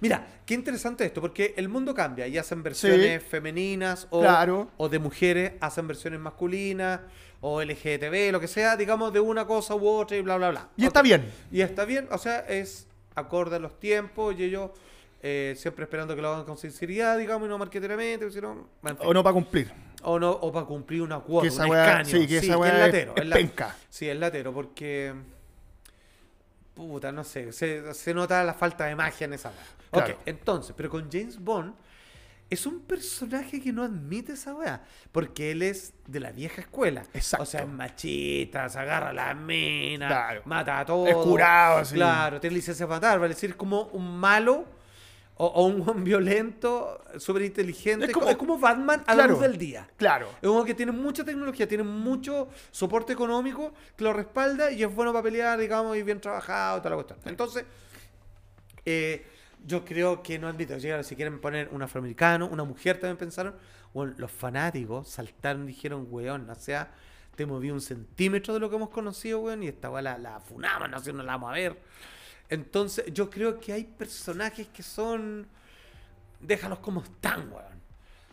Mira, 0.00 0.26
qué 0.46 0.54
interesante 0.54 1.04
esto, 1.04 1.20
porque 1.20 1.54
el 1.56 1.68
mundo 1.68 1.94
cambia 1.94 2.26
y 2.26 2.38
hacen 2.38 2.62
versiones 2.62 3.22
femeninas 3.22 4.06
o, 4.10 4.20
Claro. 4.20 4.70
o 4.76 4.88
de 4.88 4.98
mujeres, 4.98 5.52
hacen 5.60 5.86
versiones 5.86 6.18
masculinas 6.20 7.00
o 7.42 7.60
LGTB, 7.62 8.32
lo 8.32 8.40
que 8.40 8.48
sea, 8.48 8.76
digamos, 8.76 9.12
de 9.12 9.20
una 9.20 9.46
cosa 9.46 9.74
u 9.74 9.86
otra 9.88 10.16
y 10.16 10.20
bla, 10.22 10.36
bla, 10.36 10.50
bla. 10.50 10.68
Y 10.76 10.84
está 10.86 11.02
bien. 11.02 11.30
Y 11.50 11.60
está 11.60 11.84
bien, 11.84 12.08
o 12.10 12.18
sea, 12.18 12.40
es 12.40 12.86
acorde 13.14 13.56
a 13.56 13.58
los 13.58 13.78
tiempos 13.78 14.34
y 14.38 14.44
ellos 14.44 14.70
eh, 15.22 15.54
siempre 15.58 15.84
esperando 15.84 16.16
que 16.16 16.22
lo 16.22 16.28
hagan 16.32 16.44
con 16.46 16.56
sinceridad, 16.56 17.18
digamos, 17.18 17.46
y 17.46 17.50
no 17.50 17.58
marqueteramente, 17.58 18.30
sino, 18.30 18.68
en 18.84 18.96
fin. 18.96 19.06
O 19.06 19.12
no 19.12 19.22
para 19.22 19.34
cumplir. 19.34 19.70
O 20.02 20.18
no, 20.18 20.30
o 20.30 20.50
para 20.50 20.64
cumplir 20.64 21.02
una 21.02 21.20
cuota, 21.20 21.42
Que 21.42 21.48
esa 21.48 21.66
un 21.66 21.76
escaño. 21.76 22.04
sí, 22.06 22.26
que 22.26 22.38
esa 22.38 22.52
es 22.52 22.58
weá 22.58 22.72
es- 22.72 22.78
latero. 22.86 23.14
es 23.16 23.26
penca. 23.30 23.76
Sí, 23.90 24.08
es 24.08 24.16
latero, 24.18 24.54
porque. 24.54 25.12
Puta, 26.74 27.12
no 27.12 27.24
sé. 27.24 27.52
Se, 27.52 27.92
se 27.92 28.14
nota 28.14 28.42
la 28.44 28.54
falta 28.54 28.86
de 28.86 28.96
magia 28.96 29.26
en 29.26 29.34
esa. 29.34 29.52
Claro. 29.90 30.14
Ok, 30.14 30.20
entonces, 30.26 30.74
pero 30.76 30.88
con 30.90 31.10
James 31.10 31.38
Bond. 31.38 31.74
Es 32.48 32.66
un 32.66 32.80
personaje 32.80 33.60
que 33.62 33.72
no 33.72 33.84
admite 33.84 34.32
esa 34.32 34.52
weá. 34.54 34.82
Porque 35.12 35.52
él 35.52 35.62
es 35.62 35.94
de 36.08 36.18
la 36.18 36.32
vieja 36.32 36.62
escuela. 36.62 37.04
Exacto. 37.14 37.44
O 37.44 37.46
sea, 37.46 37.60
es 37.62 37.68
machista, 37.68 38.68
se 38.68 38.76
agarra 38.80 39.10
a 39.10 39.12
la 39.12 39.34
mina, 39.34 40.08
Claro. 40.08 40.42
mata 40.46 40.80
a 40.80 40.84
todo. 40.84 41.06
Es 41.06 41.14
curado, 41.14 41.78
así. 41.78 41.94
Claro, 41.94 42.40
tiene 42.40 42.56
licencia 42.56 42.88
para 42.88 42.96
matar. 42.96 43.20
Vale 43.20 43.34
decir, 43.34 43.50
es 43.50 43.56
como 43.56 43.82
un 43.92 44.18
malo 44.18 44.64
o, 45.36 45.46
o 45.46 45.66
un 45.66 45.84
buen 45.84 46.02
violento, 46.02 47.00
súper 47.18 47.42
inteligente. 47.42 48.06
Es 48.06 48.10
como- 48.12 48.22
como, 48.26 48.30
es 48.32 48.36
como 48.36 48.58
Batman 48.58 49.04
a 49.06 49.12
la 49.12 49.22
Claro. 49.22 49.32
luz 49.34 49.42
del 49.42 49.56
día. 49.56 49.88
Claro. 49.96 50.28
Es 50.42 50.48
como 50.48 50.64
que 50.64 50.74
tiene 50.74 50.90
mucha 50.90 51.24
tecnología, 51.24 51.68
tiene 51.68 51.84
mucho 51.84 52.48
soporte 52.72 53.12
económico 53.12 53.72
que 53.96 54.02
lo 54.02 54.12
respalda 54.12 54.72
y 54.72 54.82
es 54.82 54.92
bueno 54.92 55.12
para 55.12 55.22
pelear, 55.22 55.56
digamos, 55.56 55.96
y 55.96 56.02
bien 56.02 56.20
trabajado 56.20 56.78
toda 56.78 56.90
la 56.90 56.96
cuestión. 56.96 57.20
Entonces, 57.26 57.64
eh, 58.84 59.24
yo 59.66 59.84
creo 59.84 60.22
que 60.22 60.38
no 60.38 60.48
admito, 60.48 60.76
llegaron, 60.76 61.04
si 61.04 61.16
quieren 61.16 61.40
poner 61.40 61.68
un 61.72 61.82
afroamericano, 61.82 62.48
una 62.48 62.64
mujer 62.64 62.98
también 62.98 63.16
pensaron, 63.16 63.54
bueno, 63.92 64.14
los 64.16 64.30
fanáticos 64.30 65.08
saltaron 65.08 65.64
y 65.64 65.68
dijeron, 65.68 66.06
weón, 66.10 66.48
o 66.48 66.54
sea, 66.54 66.92
te 67.34 67.46
moví 67.46 67.70
un 67.70 67.80
centímetro 67.80 68.54
de 68.54 68.60
lo 68.60 68.70
que 68.70 68.76
hemos 68.76 68.90
conocido, 68.90 69.40
weón, 69.40 69.62
y 69.62 69.68
esta 69.68 69.88
la, 70.00 70.18
la 70.18 70.40
funamos, 70.40 70.90
no 70.90 70.98
sé, 71.00 71.12
no 71.12 71.22
la 71.22 71.32
vamos 71.32 71.50
a 71.50 71.54
ver. 71.54 71.80
Entonces, 72.48 73.04
yo 73.12 73.30
creo 73.30 73.58
que 73.60 73.72
hay 73.72 73.84
personajes 73.84 74.68
que 74.68 74.82
son... 74.82 75.46
Déjalos 76.40 76.80
como 76.80 77.02
están, 77.02 77.52
weón. 77.52 77.80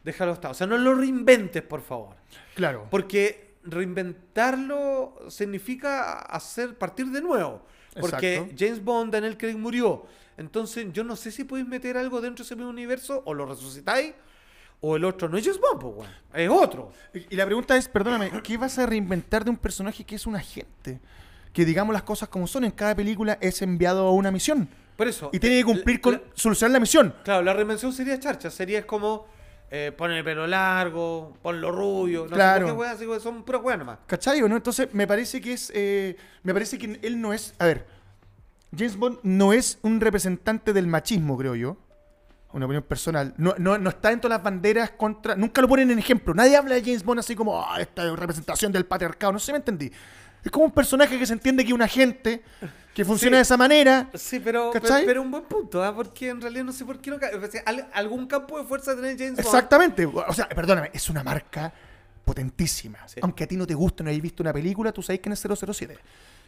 Déjalos 0.04 0.36
estar. 0.36 0.52
O 0.52 0.54
sea, 0.54 0.66
no 0.66 0.78
lo 0.78 0.96
reinventes, 0.96 1.62
por 1.62 1.82
favor. 1.82 2.16
Claro. 2.56 2.88
Porque 2.90 3.58
reinventarlo 3.64 5.20
significa 5.30 6.20
hacer 6.20 6.78
partir 6.78 7.08
de 7.08 7.22
nuevo. 7.22 7.66
Porque 8.00 8.36
Exacto. 8.36 8.56
James 8.58 8.84
Bond, 8.84 9.14
Daniel 9.14 9.38
Craig 9.38 9.56
murió. 9.58 10.06
Entonces, 10.38 10.86
yo 10.94 11.04
no 11.04 11.16
sé 11.16 11.32
si 11.32 11.44
podéis 11.44 11.68
meter 11.68 11.98
algo 11.98 12.22
dentro 12.22 12.44
de 12.44 12.48
ese 12.48 12.56
mismo 12.56 12.70
universo 12.70 13.24
o 13.26 13.34
lo 13.34 13.46
resucitáis 13.46 14.14
o 14.82 14.96
el 14.96 15.04
otro 15.06 15.28
no 15.28 15.38
es 15.38 15.44
James 15.46 15.60
Bond, 15.60 15.96
pues. 15.96 16.10
Es 16.34 16.50
otro. 16.50 16.92
Y 17.30 17.36
la 17.36 17.46
pregunta 17.46 17.76
es, 17.76 17.88
perdóname, 17.88 18.30
¿qué 18.44 18.58
vas 18.58 18.78
a 18.78 18.86
reinventar 18.86 19.44
de 19.44 19.50
un 19.50 19.58
personaje 19.58 20.04
que 20.04 20.16
es 20.16 20.28
un 20.28 20.36
agente? 20.36 21.00
Que 21.52 21.66
digamos 21.66 21.94
las 21.94 22.04
cosas 22.04 22.30
como 22.30 22.46
son, 22.46 22.66
en 22.66 22.72
cada 22.72 22.94
película 22.96 23.38
es 23.42 23.62
enviado 23.64 24.06
a 24.08 24.12
una 24.12 24.30
misión. 24.30 24.70
Por 24.96 25.08
eso. 25.08 25.30
Y 25.34 25.40
tiene 25.40 25.58
que 25.58 25.64
cumplir 25.66 25.96
la- 25.98 26.02
con 26.02 26.14
la- 26.14 26.22
solucionar 26.36 26.72
la 26.74 26.80
misión. 26.80 27.16
claro, 27.24 27.42
la 27.44 27.54
reinvención 27.54 27.92
sería 27.94 28.20
charcha. 28.20 28.52
Sería 28.52 28.86
como 28.86 29.26
eh, 29.70 29.92
poner 29.98 30.18
el 30.20 30.24
pelo 30.24 30.48
largo, 30.48 31.38
ponlo 31.42 31.72
rubio. 31.72 32.24
No 32.26 32.32
Claro. 32.36 32.68
sé 32.68 32.74
por 32.74 32.86
qué, 32.98 33.08
weón, 33.08 33.22
son 33.22 33.44
puras 33.44 33.62
weas 33.62 33.80
nomás. 33.80 34.00
¿Cachai 34.08 34.42
o 34.42 34.48
no? 34.48 34.56
Entonces 34.56 34.94
me 34.94 35.06
parece 35.08 35.42
que 35.42 35.54
es. 35.54 35.72
eh, 35.76 36.16
me 36.44 36.54
parece 36.54 36.78
que 36.78 37.00
él 37.02 37.20
no 37.22 37.34
es. 37.34 37.54
A 37.60 37.66
ver. 37.66 37.86
James 38.78 38.98
Bond 38.98 39.20
no 39.24 39.54
es 39.54 39.80
un 39.82 40.00
representante 40.02 40.74
del 40.74 40.88
machismo, 40.88 41.38
creo 41.38 41.56
yo. 41.56 41.78
Una 42.54 42.66
opinión 42.66 42.84
personal. 42.84 43.34
No, 43.38 43.56
no, 43.58 43.78
no 43.78 43.90
está 43.90 44.10
dentro 44.10 44.30
de 44.30 44.36
las 44.36 44.44
banderas 44.44 44.92
contra. 44.92 45.36
Nunca 45.36 45.62
lo 45.62 45.68
ponen 45.68 45.92
en 45.92 46.00
ejemplo. 46.00 46.34
Nadie 46.34 46.56
habla 46.58 46.76
de 46.76 46.82
James 46.82 47.04
Bond 47.04 47.20
así 47.20 47.36
como. 47.36 47.62
"Ah, 47.62 47.80
esta 47.82 48.06
es 48.06 48.18
representación 48.18 48.72
del 48.72 48.86
patriarcado. 48.86 49.34
No 49.34 49.40
sé 49.40 49.48
si 49.48 49.52
me 49.52 49.58
entendí. 49.60 49.92
Es 50.48 50.52
como 50.52 50.66
un 50.66 50.72
personaje 50.72 51.20
que 51.20 51.26
se 51.26 51.34
entiende 51.34 51.64
que 51.64 51.70
es 51.70 51.74
un 51.76 51.82
agente. 51.82 52.42
Que 52.94 53.06
funciona 53.06 53.36
Sí. 53.36 53.40
de 53.40 53.42
esa 53.44 53.58
manera. 53.58 54.10
Sí, 54.16 54.40
pero, 54.40 54.72
pero, 54.74 54.86
pero 55.06 55.22
un 55.22 55.30
buen 55.30 55.44
punto, 55.44 55.84
¿ah? 55.84 55.94
porque 55.94 56.30
en 56.30 56.42
realidad 56.42 56.64
no 56.64 56.72
sé 56.74 56.84
por 56.84 57.00
qué 57.00 57.12
no. 57.12 57.18
o 57.18 57.48
sea, 57.52 57.62
algún 57.94 58.26
campo 58.26 58.58
de 58.58 58.64
fuerza 58.64 58.94
tiene 58.94 59.10
James 59.10 59.34
Bond. 59.36 59.40
Exactamente. 59.46 60.06
O 60.06 60.34
sea, 60.34 60.50
perdóname, 60.50 60.90
es 60.94 61.08
una 61.10 61.24
marca 61.24 61.72
potentísima. 62.26 63.08
Sí. 63.08 63.20
Aunque 63.22 63.44
a 63.44 63.48
ti 63.48 63.56
no 63.56 63.68
te 63.68 63.74
guste, 63.76 64.04
no 64.04 64.10
hayas 64.10 64.22
visto 64.22 64.42
una 64.42 64.52
película, 64.54 64.92
tú 64.92 65.02
sabes 65.04 65.20
que 65.20 65.30
es 65.30 65.40
007. 65.40 65.98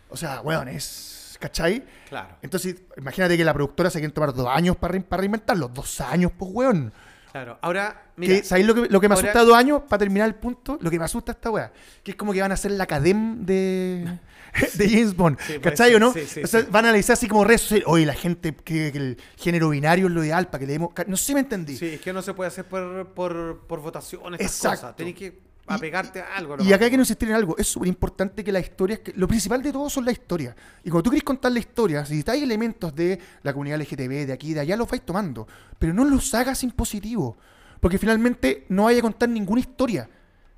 O 0.09 0.17
sea, 0.17 0.41
weón, 0.41 0.67
es. 0.69 1.37
¿Cachai? 1.39 1.85
Claro, 2.09 2.35
Entonces, 2.41 2.75
imagínate 2.97 3.37
que 3.37 3.45
la 3.45 3.53
productora 3.53 3.89
se 3.89 3.99
quiere 3.99 4.13
tomar 4.13 4.33
dos 4.33 4.47
años 4.49 4.75
para, 4.75 4.95
rein- 4.95 5.03
para 5.05 5.21
reinventarlo. 5.21 5.69
Dos 5.69 6.01
años, 6.01 6.31
pues, 6.37 6.51
weón. 6.53 6.91
Claro. 7.31 7.57
Ahora, 7.61 8.03
mira. 8.15 8.35
Que, 8.35 8.43
¿Sabéis 8.43 8.67
lo 8.67 8.75
que, 8.75 8.81
lo 8.89 8.99
que 9.01 9.07
me 9.09 9.15
ahora- 9.15 9.29
asusta 9.29 9.43
dos 9.45 9.55
años? 9.55 9.81
Para 9.87 9.99
terminar 9.99 10.27
el 10.27 10.35
punto, 10.35 10.77
lo 10.81 10.89
que 10.89 10.99
me 10.99 11.05
asusta 11.05 11.31
esta 11.31 11.49
weá. 11.51 11.71
Que 12.03 12.11
es 12.11 12.17
como 12.17 12.33
que 12.33 12.41
van 12.41 12.51
a 12.51 12.55
hacer 12.55 12.71
la 12.71 12.83
academia 12.85 13.35
de, 13.39 14.19
de 14.75 14.89
James 14.89 15.15
Bond. 15.15 15.37
Sí, 15.39 15.45
puede 15.59 15.61
¿Cachai 15.61 15.87
ser, 15.91 15.95
o 15.95 15.99
no? 15.99 16.13
sí, 16.13 16.25
sí, 16.25 16.41
o 16.43 16.47
sea, 16.47 16.65
van 16.69 16.85
a 16.85 16.89
analizar 16.89 17.13
así 17.13 17.27
como 17.27 17.43
redes 17.43 17.61
sociales. 17.61 17.85
Oye, 17.87 18.05
la 18.05 18.13
gente 18.15 18.53
que, 18.55 18.91
que 18.91 18.97
el 18.97 19.17
género 19.37 19.69
binario 19.69 20.07
es 20.07 20.11
lo 20.13 20.23
ideal 20.23 20.47
para 20.47 20.59
que 20.59 20.65
le 20.67 20.73
demos. 20.73 20.91
No 21.07 21.17
sé 21.17 21.25
si 21.25 21.33
me 21.33 21.39
entendí. 21.41 21.77
Sí, 21.77 21.85
es 21.87 22.01
que 22.01 22.13
no 22.13 22.21
se 22.21 22.33
puede 22.33 22.47
hacer 22.47 22.65
por, 22.65 23.07
por, 23.13 23.65
por 23.67 23.79
votaciones, 23.81 24.39
estas 24.39 24.55
Exacto. 24.55 24.81
cosas. 24.81 24.95
Tenés 24.95 25.15
que 25.15 25.48
a 25.73 26.35
algo. 26.35 26.57
Y 26.59 26.73
acá 26.73 26.85
hay 26.85 26.91
que 26.91 26.97
no 26.97 27.03
insistir 27.03 27.29
en 27.29 27.35
algo. 27.35 27.57
Es 27.57 27.67
súper 27.67 27.87
importante 27.87 28.43
que 28.43 28.51
las 28.51 28.63
historias. 28.63 28.99
que- 28.99 29.13
lo 29.13 29.27
principal 29.27 29.61
de 29.61 29.71
todo 29.71 29.89
son 29.89 30.05
las 30.05 30.13
historias. 30.13 30.55
Y 30.83 30.89
cuando 30.89 31.03
tú 31.03 31.09
querés 31.11 31.23
contar 31.23 31.51
la 31.51 31.59
historia, 31.59 32.05
si 32.05 32.23
hay 32.27 32.43
elementos 32.43 32.93
de 32.95 33.19
la 33.43 33.53
comunidad 33.53 33.79
LGTB, 33.79 34.25
de 34.25 34.33
aquí, 34.33 34.53
de 34.53 34.61
allá, 34.61 34.75
los 34.77 34.89
vais 34.89 35.03
tomando. 35.05 35.47
Pero 35.77 35.93
no 35.93 36.03
los 36.05 36.33
hagas 36.33 36.63
impositivos. 36.63 37.35
Porque 37.79 37.97
finalmente 37.97 38.65
no 38.69 38.85
vaya 38.85 38.99
a 38.99 39.01
contar 39.03 39.29
ninguna 39.29 39.61
historia. 39.61 40.09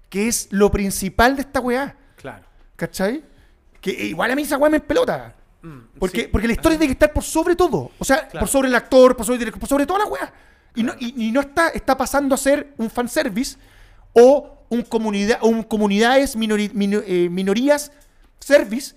Que 0.10 0.28
es 0.28 0.48
lo 0.52 0.72
principal 0.72 1.36
de 1.36 1.42
esta 1.44 1.60
weá. 1.60 1.96
Claro. 2.18 2.46
¿Cachai? 2.76 3.24
Que 3.80 3.92
igual 3.92 4.32
a 4.32 4.36
mí 4.36 4.42
esa 4.42 4.58
weá 4.58 4.70
me 4.70 4.80
pelota. 4.80 5.36
Mm, 5.62 6.00
Porque, 6.00 6.22
sí. 6.22 6.28
porque 6.32 6.48
la 6.48 6.54
historia 6.54 6.78
tiene 6.80 6.88
que 6.94 6.94
estar 6.96 7.14
por 7.14 7.24
sobre 7.24 7.56
todo. 7.56 7.92
O 8.00 8.04
sea, 8.04 8.28
Claro. 8.28 8.40
por 8.40 8.48
sobre 8.50 8.68
el 8.70 8.76
actor, 8.76 9.16
por 9.16 9.26
sobre 9.26 9.36
el 9.36 9.40
director, 9.40 9.60
por 9.60 9.70
sobre 9.70 9.86
toda 9.86 10.00
la 10.00 10.06
weá. 10.06 10.34
Y, 10.76 10.84
no, 10.84 10.94
y, 11.00 11.28
y 11.28 11.32
no 11.32 11.42
está, 11.42 11.70
está 11.70 11.96
pasando 11.98 12.34
a 12.34 12.38
ser 12.38 12.74
un 12.78 12.90
fanservice 12.90 13.58
o 14.14 14.61
un, 14.72 14.82
comunidad, 14.82 15.38
o 15.42 15.48
un 15.48 15.62
comunidades, 15.64 16.36
minori- 16.36 16.74
mino- 16.74 17.02
eh, 17.06 17.30
minorías, 17.30 17.92
service, 18.40 18.96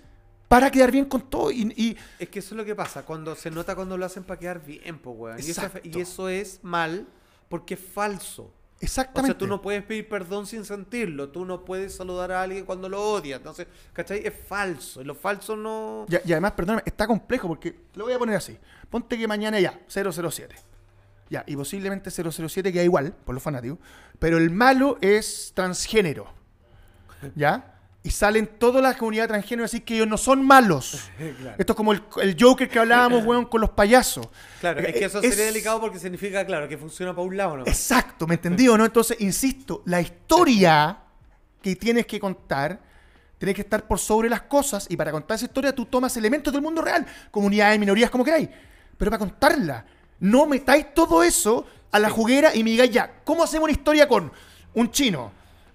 para 0.48 0.70
quedar 0.70 0.90
bien 0.90 1.04
con 1.04 1.20
todo. 1.28 1.50
Y, 1.50 1.72
y- 1.76 1.96
Es 2.18 2.28
que 2.30 2.38
eso 2.38 2.54
es 2.54 2.56
lo 2.56 2.64
que 2.64 2.74
pasa. 2.74 3.04
Cuando 3.04 3.34
se 3.34 3.50
nota 3.50 3.74
cuando 3.74 3.96
lo 3.98 4.06
hacen 4.06 4.24
para 4.24 4.38
quedar 4.40 4.64
bien, 4.64 4.98
pues, 4.98 5.16
weón. 5.18 5.36
Y 5.38 5.40
eso, 5.40 5.50
es- 5.50 5.58
Exacto. 5.58 5.80
y 5.88 6.00
eso 6.00 6.28
es 6.28 6.60
mal 6.62 7.06
porque 7.48 7.74
es 7.74 7.80
falso. 7.80 8.42
O 8.44 8.52
exactamente. 8.84 9.32
sea, 9.32 9.38
tú 9.38 9.46
no 9.46 9.62
puedes 9.62 9.82
pedir 9.82 10.08
perdón 10.08 10.46
sin 10.46 10.64
sentirlo. 10.64 11.30
Tú 11.30 11.44
no 11.44 11.64
puedes 11.64 11.94
saludar 11.96 12.32
a 12.32 12.42
alguien 12.42 12.64
cuando 12.66 12.88
lo 12.88 13.02
odias. 13.02 13.38
Entonces, 13.38 13.66
¿cachai? 13.92 14.26
Es 14.26 14.34
falso. 14.46 15.00
Y 15.00 15.04
lo 15.04 15.14
falso 15.14 15.56
no. 15.56 16.04
y, 16.08 16.28
y 16.28 16.32
además, 16.32 16.52
perdóname, 16.52 16.82
está 16.84 17.06
complejo 17.06 17.48
porque 17.48 17.74
lo 17.94 18.04
voy 18.04 18.12
a 18.12 18.18
poner 18.18 18.36
así. 18.36 18.58
Ponte 18.90 19.16
que 19.16 19.26
mañana 19.26 19.58
ya, 19.58 19.80
007. 19.88 20.54
Ya, 21.34 21.42
y 21.48 21.56
posiblemente 21.56 22.10
007 22.12 22.72
queda 22.72 22.84
igual, 22.84 23.12
por 23.24 23.34
los 23.34 23.42
fanáticos. 23.42 23.78
Pero 24.20 24.38
el 24.38 24.50
malo 24.50 24.98
es 25.00 25.50
transgénero. 25.54 26.26
¿Ya? 27.34 27.70
y 28.06 28.10
salen 28.10 28.46
toda 28.58 28.82
la 28.82 28.94
comunidad 28.98 29.26
transgénero 29.28 29.62
a 29.62 29.66
decir 29.66 29.82
que 29.82 29.94
ellos 29.94 30.06
no 30.06 30.18
son 30.18 30.44
malos. 30.46 31.08
Claro. 31.40 31.56
Esto 31.58 31.72
es 31.72 31.76
como 31.76 31.92
el, 31.94 32.02
el 32.20 32.36
Joker 32.38 32.68
que 32.68 32.78
hablábamos, 32.78 33.24
weón, 33.26 33.46
con 33.46 33.62
los 33.62 33.70
payasos. 33.70 34.28
Claro, 34.60 34.80
es 34.80 34.92
que 34.94 35.06
eso 35.06 35.20
Es- 35.22 35.30
sería 35.30 35.46
delicado 35.46 35.80
porque 35.80 35.98
significa, 35.98 36.44
claro, 36.44 36.68
que 36.68 36.76
funciona 36.76 37.12
para 37.14 37.26
un 37.26 37.34
lado, 37.36 37.56
¿no? 37.56 37.62
Exacto, 37.66 38.26
¿me 38.26 38.34
entendió, 38.34 38.76
no? 38.76 38.84
Entonces, 38.84 39.16
insisto, 39.20 39.82
la 39.86 40.02
historia 40.02 40.98
que 41.62 41.74
tienes 41.76 42.04
que 42.06 42.20
contar 42.20 42.78
tiene 43.38 43.54
que 43.54 43.62
estar 43.62 43.86
por 43.88 43.98
sobre 43.98 44.28
las 44.28 44.42
cosas 44.42 44.86
y 44.90 44.96
para 44.98 45.10
contar 45.10 45.36
esa 45.36 45.46
historia 45.46 45.74
tú 45.74 45.86
tomas 45.86 46.14
elementos 46.18 46.52
del 46.52 46.60
mundo 46.62 46.82
real, 46.82 47.06
comunidades, 47.30 47.78
minorías, 47.80 48.10
como 48.10 48.22
queráis, 48.22 48.50
pero 48.98 49.10
para 49.10 49.18
contarla, 49.18 49.86
no 50.20 50.46
metáis 50.46 50.92
todo 50.94 51.22
eso 51.22 51.66
a 51.90 51.98
la 51.98 52.10
juguera 52.10 52.54
y 52.54 52.64
me 52.64 52.70
digáis 52.70 52.90
ya, 52.90 53.20
¿cómo 53.24 53.44
hacemos 53.44 53.64
una 53.64 53.72
historia 53.72 54.08
con 54.08 54.30
un 54.74 54.90
chino? 54.90 55.32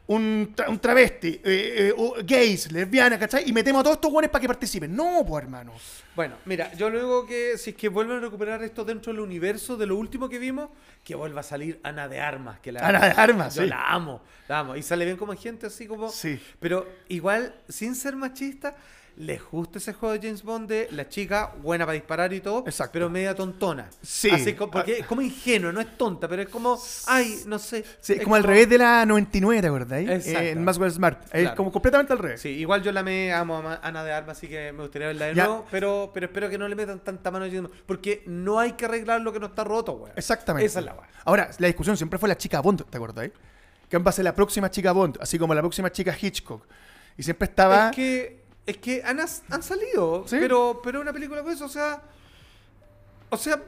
Un, 0.08 0.56
tra- 0.56 0.68
un 0.68 0.80
travesti, 0.80 1.40
eh, 1.44 1.94
eh, 1.96 2.24
gays, 2.26 2.72
lesbianas, 2.72 3.20
¿cachai? 3.20 3.48
Y 3.48 3.54
metemos 3.54 3.82
a 3.82 3.84
todos 3.84 3.98
estos 3.98 4.12
guanes 4.12 4.32
para 4.32 4.42
que 4.42 4.48
participen. 4.48 4.96
No, 4.96 5.24
pues 5.24 5.44
hermano. 5.44 5.72
Bueno, 6.16 6.34
mira, 6.46 6.74
yo 6.74 6.90
luego 6.90 7.28
que 7.28 7.60
si 7.60 7.70
es 7.70 7.76
que 7.76 7.90
vuelven 7.90 8.18
a 8.18 8.20
recuperar 8.22 8.64
esto 8.64 8.84
dentro 8.84 9.14
del 9.14 9.22
universo 9.22 9.78
de 9.78 9.86
lo 9.86 9.96
último 9.98 10.28
que 10.28 10.40
vimos, 10.40 10.70
que 11.04 11.14
vuelva 11.14 11.42
a 11.42 11.44
salir 11.44 11.80
Ana 11.84 12.08
de 12.08 12.20
Armas, 12.20 12.60
que 12.60 12.72
la 12.72 12.80
Ana 12.88 13.02
de 13.06 13.12
Armas, 13.22 13.54
yo 13.54 13.62
sí. 13.62 13.70
la 13.70 13.88
amo, 13.92 14.24
la 14.48 14.60
amo 14.60 14.76
y 14.76 14.82
sale 14.82 15.06
bien 15.06 15.16
como 15.16 15.36
gente 15.36 15.68
así 15.68 15.86
como 15.86 16.10
Sí. 16.10 16.42
pero 16.60 16.88
igual 17.10 17.54
sin 17.70 17.94
ser 17.94 18.16
machista 18.16 18.76
les 19.20 19.41
gusta 19.51 19.80
ese 19.80 19.91
juego 19.93 20.13
de 20.13 20.22
James 20.28 20.43
Bond 20.43 20.70
de 20.70 20.88
la 20.91 21.07
chica 21.09 21.53
buena 21.61 21.86
para 21.86 21.93
disparar 21.93 22.32
y 22.34 22.39
todo, 22.39 22.63
Exacto. 22.65 22.93
pero 22.93 23.09
media 23.09 23.36
tontona. 23.36 23.89
Sí. 24.01 24.30
Así 24.30 24.53
como, 24.53 24.72
porque 24.72 24.99
es 24.99 25.05
como 25.05 25.22
ingenuo, 25.22 25.72
no 25.74 25.82
es 25.82 25.97
tonta, 25.97 26.28
pero 26.28 26.41
es 26.41 26.47
como, 26.49 26.80
ay, 27.07 27.41
no 27.45 27.59
sé. 27.59 27.84
Sí, 27.99 28.13
es 28.13 28.24
como 28.24 28.36
al 28.36 28.43
revés 28.43 28.70
de 28.70 28.78
la 28.78 29.05
99, 29.05 29.61
¿te? 29.86 30.03
Exacto. 30.13 30.39
Eh, 30.39 30.49
en 30.51 30.63
Maxwell 30.63 30.91
Smart. 30.91 31.22
Es 31.34 31.41
Claro. 31.41 31.55
como 31.57 31.72
completamente 31.72 32.13
al 32.13 32.20
revés. 32.20 32.39
Sí, 32.41 32.49
igual 32.49 32.82
yo 32.82 32.91
la 32.93 33.03
me 33.03 33.34
amo 33.34 33.57
a 33.57 33.80
Ana 33.84 34.03
de 34.05 34.13
Armas, 34.13 34.38
así 34.38 34.47
que 34.47 34.72
me 34.72 34.84
gustaría 34.84 35.07
verla 35.07 35.26
de 35.26 35.36
Ya. 35.36 35.45
nuevo, 35.47 35.65
pero, 35.70 36.11
pero 36.13 36.28
espero 36.28 36.49
que 36.49 36.57
no 36.57 36.67
le 36.70 36.76
metan 36.76 36.99
tanta 37.03 37.30
mano 37.30 37.43
a 37.45 37.47
James 37.49 37.63
Bond, 37.63 37.76
porque 37.86 38.24
no 38.26 38.57
hay 38.57 38.72
que 38.72 38.86
arreglar 38.86 39.20
lo 39.20 39.34
que 39.34 39.39
no 39.41 39.47
está 39.47 39.65
roto, 39.65 39.93
weón. 39.93 40.13
Exactamente. 40.15 40.65
Esa 40.65 40.80
es 40.80 40.86
la 40.86 40.93
weá. 40.93 41.07
Ahora, 41.26 41.49
la 41.59 41.67
discusión 41.67 41.97
siempre 41.97 42.17
fue 42.17 42.30
la 42.30 42.38
chica 42.38 42.61
Bond, 42.61 42.86
¿te 42.89 42.95
acordáis? 42.97 43.32
Que 43.89 43.97
va 43.97 44.09
a 44.09 44.13
ser 44.13 44.24
la 44.24 44.34
próxima 44.34 44.72
chica 44.72 44.93
Bond, 44.93 45.17
así 45.20 45.38
como 45.38 45.53
la 45.53 45.61
próxima 45.61 45.91
chica 45.91 46.15
Hitchcock. 46.20 46.63
Y 47.17 47.24
siempre 47.24 47.47
estaba. 47.49 47.89
Es 47.89 47.95
que, 47.97 48.39
es 48.70 48.78
que 48.78 49.01
han, 49.03 49.20
han 49.20 49.63
salido, 49.63 50.24
Sí. 50.28 50.38
pero, 50.39 50.80
pero 50.84 51.01
una 51.01 51.13
película 51.13 51.43
pues, 51.43 51.61
o 51.61 51.70
sea. 51.70 52.01
O 53.30 53.38
sea. 53.38 53.61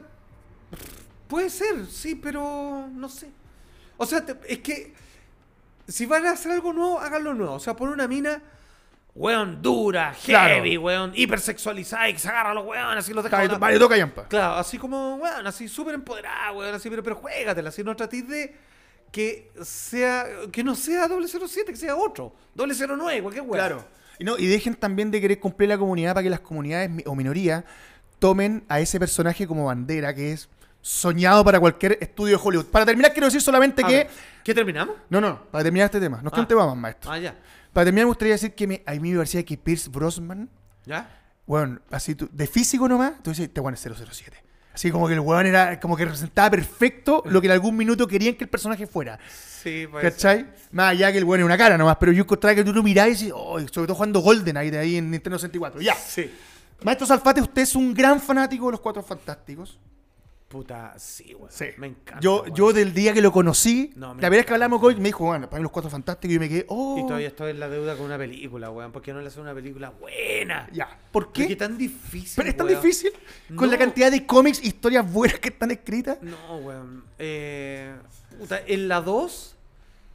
Puede 1.28 1.48
ser, 1.50 1.86
sí, 1.86 2.14
pero 2.14 2.88
no 2.92 3.08
sé. 3.08 3.30
O 3.96 4.04
sea, 4.06 4.24
te- 4.24 4.36
es 4.52 4.58
que. 4.58 4.94
Si 5.88 6.06
van 6.06 6.26
a 6.26 6.30
hacer 6.32 6.52
algo 6.52 6.72
nuevo, 6.72 7.00
háganlo 7.00 7.34
nuevo. 7.34 7.54
O 7.54 7.60
sea, 7.60 7.74
poner 7.74 7.94
una 7.94 8.06
mina. 8.08 8.40
Weón, 9.14 9.60
dura, 9.60 10.14
Claro. 10.24 10.54
heavy, 10.54 10.78
weón, 10.78 11.12
hipersexualizada 11.14 12.08
y 12.08 12.14
que 12.14 12.18
se 12.18 12.28
agarra 12.28 12.52
a 12.52 12.54
los 12.54 12.64
weón, 12.64 12.96
así 12.96 13.12
los 13.12 13.22
deja. 13.22 13.46
Vale, 13.58 13.78
toca 13.78 13.94
yampa. 13.94 14.26
Claro, 14.26 14.54
así 14.54 14.78
como, 14.78 15.16
weón, 15.16 15.46
así 15.46 15.68
súper 15.68 15.94
empoderada, 15.96 16.50
weón, 16.52 16.74
así, 16.74 16.88
pero, 16.88 17.02
pero 17.02 17.16
juégatela, 17.16 17.68
así 17.68 17.84
no 17.84 17.94
tratéis 17.94 18.26
de 18.26 18.56
que 19.10 19.52
sea, 19.62 20.26
que 20.50 20.64
no 20.64 20.74
sea 20.74 21.08
007, 21.08 21.72
que 21.72 21.76
sea 21.76 21.94
otro, 21.94 22.34
009, 22.56 23.20
cualquier 23.20 23.42
weón. 23.44 23.52
Claro. 23.58 23.84
Y, 24.18 24.24
no, 24.24 24.38
y 24.38 24.46
dejen 24.46 24.74
también 24.74 25.10
de 25.10 25.20
querer 25.20 25.40
cumplir 25.40 25.68
la 25.68 25.78
comunidad 25.78 26.14
para 26.14 26.22
que 26.24 26.30
las 26.30 26.40
comunidades 26.40 26.90
o 27.06 27.14
minorías 27.14 27.64
tomen 28.18 28.64
a 28.68 28.78
ese 28.80 28.98
personaje 29.00 29.46
como 29.46 29.64
bandera 29.66 30.14
que 30.14 30.32
es 30.32 30.48
soñado 30.80 31.44
para 31.44 31.58
cualquier 31.60 31.98
estudio 32.00 32.36
de 32.36 32.42
Hollywood. 32.44 32.66
Para 32.66 32.84
terminar, 32.86 33.12
quiero 33.12 33.26
decir 33.26 33.40
solamente 33.40 33.84
A 33.84 33.86
que. 33.88 33.94
ver, 33.94 34.10
¿Qué 34.44 34.52
terminamos? 34.54 34.96
No, 35.08 35.20
no, 35.20 35.44
para 35.50 35.62
terminar 35.64 35.86
este 35.86 36.00
tema. 36.00 36.20
No 36.22 36.28
es 36.28 36.32
que 36.34 36.40
Ah. 36.40 36.42
un 36.42 36.48
tema 36.48 36.66
más, 36.66 36.76
maestro. 36.76 37.10
Ah, 37.12 37.18
ya. 37.18 37.36
Para 37.72 37.84
terminar, 37.86 38.06
me 38.06 38.10
gustaría 38.10 38.34
decir 38.34 38.54
que 38.54 38.66
me- 38.66 38.82
a 38.84 38.92
mí 38.94 39.10
me 39.12 39.16
parecía 39.16 39.44
que 39.44 39.56
Pierce 39.56 39.88
Brosnan, 39.88 40.48
¿Ya? 40.84 41.08
bueno, 41.46 41.78
así 41.90 42.14
tú- 42.16 42.28
de 42.32 42.46
físico 42.46 42.88
nomás, 42.88 43.22
tú 43.22 43.30
dices, 43.30 43.46
este 43.46 43.60
weón 43.60 43.74
es 43.74 43.80
007. 43.80 44.36
Así 44.74 44.90
como 44.90 45.06
que 45.06 45.14
el 45.14 45.20
weón 45.20 45.46
era, 45.46 45.78
como 45.78 45.96
que 45.96 46.04
representaba 46.04 46.50
perfecto 46.50 47.22
lo 47.26 47.40
que 47.40 47.46
en 47.46 47.52
algún 47.52 47.76
minuto 47.76 48.06
querían 48.06 48.34
que 48.34 48.44
el 48.44 48.50
personaje 48.50 48.86
fuera. 48.86 49.18
Sí, 49.62 49.86
pues. 49.90 50.02
¿Cachai? 50.02 50.46
Más 50.70 50.92
allá 50.92 51.12
que 51.12 51.18
el 51.18 51.24
weón 51.24 51.40
es 51.40 51.46
una 51.46 51.58
cara 51.58 51.76
nomás, 51.76 51.96
pero 52.00 52.12
yo 52.12 52.22
encontraba 52.22 52.54
que 52.54 52.64
tú 52.64 52.72
lo 52.72 52.82
mirás 52.82 53.08
y 53.08 53.10
dices, 53.10 53.32
oh, 53.34 53.58
sobre 53.60 53.86
todo 53.86 53.94
jugando 53.94 54.20
GoldenEye 54.20 54.70
de 54.70 54.78
ahí 54.78 54.96
en 54.96 55.10
Nintendo 55.10 55.38
64. 55.38 55.80
Ya. 55.80 55.94
Sí. 55.94 56.30
Maestro 56.82 57.06
Salfate, 57.06 57.40
usted 57.40 57.62
es 57.62 57.74
un 57.76 57.94
gran 57.94 58.20
fanático 58.20 58.66
de 58.66 58.72
los 58.72 58.80
Cuatro 58.80 59.02
Fantásticos. 59.02 59.78
Puta, 60.52 60.92
sí, 60.98 61.34
weón. 61.34 61.50
Sí. 61.50 61.64
Me 61.78 61.86
encanta. 61.86 62.20
Yo, 62.20 62.44
yo 62.48 62.74
del 62.74 62.92
día 62.92 63.14
que 63.14 63.22
lo 63.22 63.32
conocí, 63.32 63.90
No, 63.96 64.08
la 64.08 64.12
primera 64.16 64.36
vez 64.36 64.44
que 64.46 64.52
hablamos 64.52 64.80
con 64.80 64.92
él, 64.92 64.98
me 64.98 65.04
dijo, 65.08 65.24
bueno, 65.24 65.48
para 65.48 65.60
mí 65.60 65.62
los 65.62 65.72
Cuatro 65.72 65.90
Fantásticos, 65.90 66.30
y 66.30 66.34
yo 66.34 66.40
me 66.40 66.48
quedé, 66.50 66.66
oh. 66.68 66.98
Y 66.98 67.06
todavía 67.06 67.28
estoy 67.28 67.52
en 67.52 67.60
la 67.60 67.70
deuda 67.70 67.96
con 67.96 68.04
una 68.04 68.18
película, 68.18 68.68
weón. 68.70 68.92
¿Por 68.92 69.00
qué 69.00 69.14
no 69.14 69.22
le 69.22 69.28
hacen 69.28 69.40
una 69.40 69.54
película 69.54 69.88
buena? 69.98 70.68
Ya. 70.70 70.98
¿Por 71.10 71.32
¿Qué? 71.32 71.48
qué? 71.48 71.56
tan 71.56 71.78
difícil. 71.78 72.34
Pero 72.36 72.50
es 72.50 72.56
tan 72.58 72.66
weón. 72.66 72.82
difícil 72.82 73.12
con 73.56 73.70
la 73.70 73.78
cantidad 73.78 74.10
de 74.10 74.26
cómics, 74.26 74.62
historias 74.62 75.10
buenas 75.10 75.38
que 75.40 75.48
están 75.48 75.70
escritas. 75.70 76.18
No, 76.20 76.58
weón. 76.58 77.04
Eh, 77.18 77.94
puta, 78.38 78.60
en 78.66 78.88
la 78.88 79.00
2, 79.00 79.56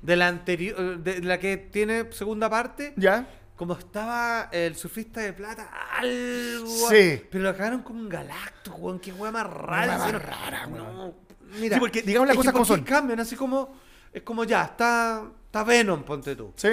de 0.03 0.15
la 0.15 0.27
anterior, 0.27 0.99
de 0.99 1.21
la 1.23 1.39
que 1.39 1.57
tiene 1.57 2.11
segunda 2.11 2.47
parte, 2.47 2.93
¿Ya? 2.95 3.27
Como 3.57 3.73
estaba 3.73 4.47
el 4.53 4.75
surfista 4.75 5.19
de 5.19 5.33
plata, 5.33 5.69
algo. 5.97 6.89
Sí. 6.89 7.21
Pero 7.29 7.43
lo 7.43 7.51
cagaron 7.57 7.81
con 7.81 7.97
un 7.97 8.07
galacto, 8.07 8.73
weón. 8.75 8.99
Qué 8.99 9.11
weón 9.11 9.33
más 9.33 9.47
rara. 9.47 9.97
Más 9.97 10.11
rara, 10.23 10.67
weón. 10.67 10.95
No, 10.95 11.13
mira. 11.59 11.75
Sí, 11.75 11.79
porque 11.79 12.01
digamos 12.03 12.27
las 12.29 12.37
cosas 12.37 12.53
como 12.53 12.65
¿por 12.65 12.77
son. 12.77 12.85
cambian 12.85 13.19
así 13.19 13.35
como. 13.35 13.75
Es 14.13 14.21
como 14.23 14.43
ya, 14.45 14.63
está, 14.63 15.29
está 15.45 15.63
Venom, 15.63 16.03
ponte 16.03 16.35
tú. 16.35 16.53
¿Sí? 16.55 16.69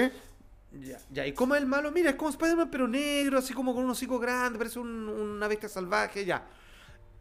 Ya, 0.81 0.97
ya. 1.11 1.25
¿Y 1.27 1.33
cómo 1.33 1.55
es 1.55 1.61
el 1.61 1.67
malo? 1.67 1.91
Mira, 1.91 2.11
es 2.11 2.15
como 2.15 2.29
Spider-Man, 2.29 2.69
pero 2.71 2.87
negro, 2.87 3.37
así 3.39 3.53
como 3.53 3.73
con 3.73 3.83
un 3.83 3.89
hocico 3.91 4.17
grande, 4.19 4.57
parece 4.57 4.79
un- 4.79 5.09
una 5.09 5.47
bestia 5.47 5.69
salvaje, 5.69 6.23
ya. 6.25 6.43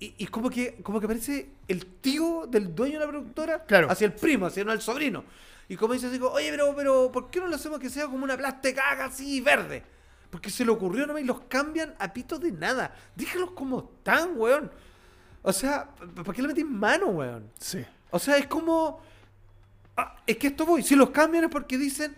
Y, 0.01 0.15
y 0.19 0.27
como 0.27 0.51
que 0.51 0.81
como 0.83 1.01
que 1.01 1.07
parece 1.07 1.51
el 1.69 1.87
tío 1.87 2.47
del 2.49 2.75
dueño 2.75 2.99
de 2.99 3.05
la 3.07 3.11
productora 3.11 3.65
Claro. 3.65 3.89
hacia 3.91 4.07
el 4.07 4.12
primo, 4.12 4.47
hacia 4.47 4.65
no 4.65 4.73
el 4.73 4.81
sobrino. 4.81 5.25
Y 5.69 5.77
como 5.77 5.95
dice 5.95 6.19
como, 6.19 6.33
oye, 6.33 6.51
pero, 6.51 6.75
pero, 6.77 7.11
¿por 7.11 7.31
qué 7.31 7.41
no 7.41 7.47
lo 7.47 7.57
hacemos 7.57 7.79
que 7.79 7.91
sea 7.91 8.07
como 8.07 8.25
una 8.25 8.37
plastecaga 8.37 9.07
así 9.07 9.41
verde? 9.41 9.83
Porque 10.31 10.51
se 10.51 10.65
le 10.65 10.71
ocurrió 10.71 11.07
nomás 11.07 11.23
y 11.23 11.27
los 11.27 11.43
cambian 11.43 11.95
a 11.99 12.12
pito 12.12 12.39
de 12.39 12.53
nada. 12.53 12.95
Déjalos 13.15 13.53
como 13.53 13.93
están, 13.99 14.33
weón. 14.37 14.71
O 15.43 15.53
sea, 15.53 15.89
¿para 16.17 16.33
qué 16.33 16.43
le 16.43 16.49
metís 16.49 16.67
mano, 16.67 17.07
weón? 17.07 17.51
Sí. 17.59 17.85
O 18.11 18.19
sea, 18.19 18.37
es 18.37 18.47
como. 18.47 19.01
Ah, 19.97 20.17
es 20.27 20.37
que 20.37 20.49
esto 20.49 20.67
voy. 20.67 20.83
Si 20.83 20.97
los 20.97 21.11
cambian 21.11 21.45
es 21.45 21.51
porque 21.51 21.79
dicen. 21.79 22.17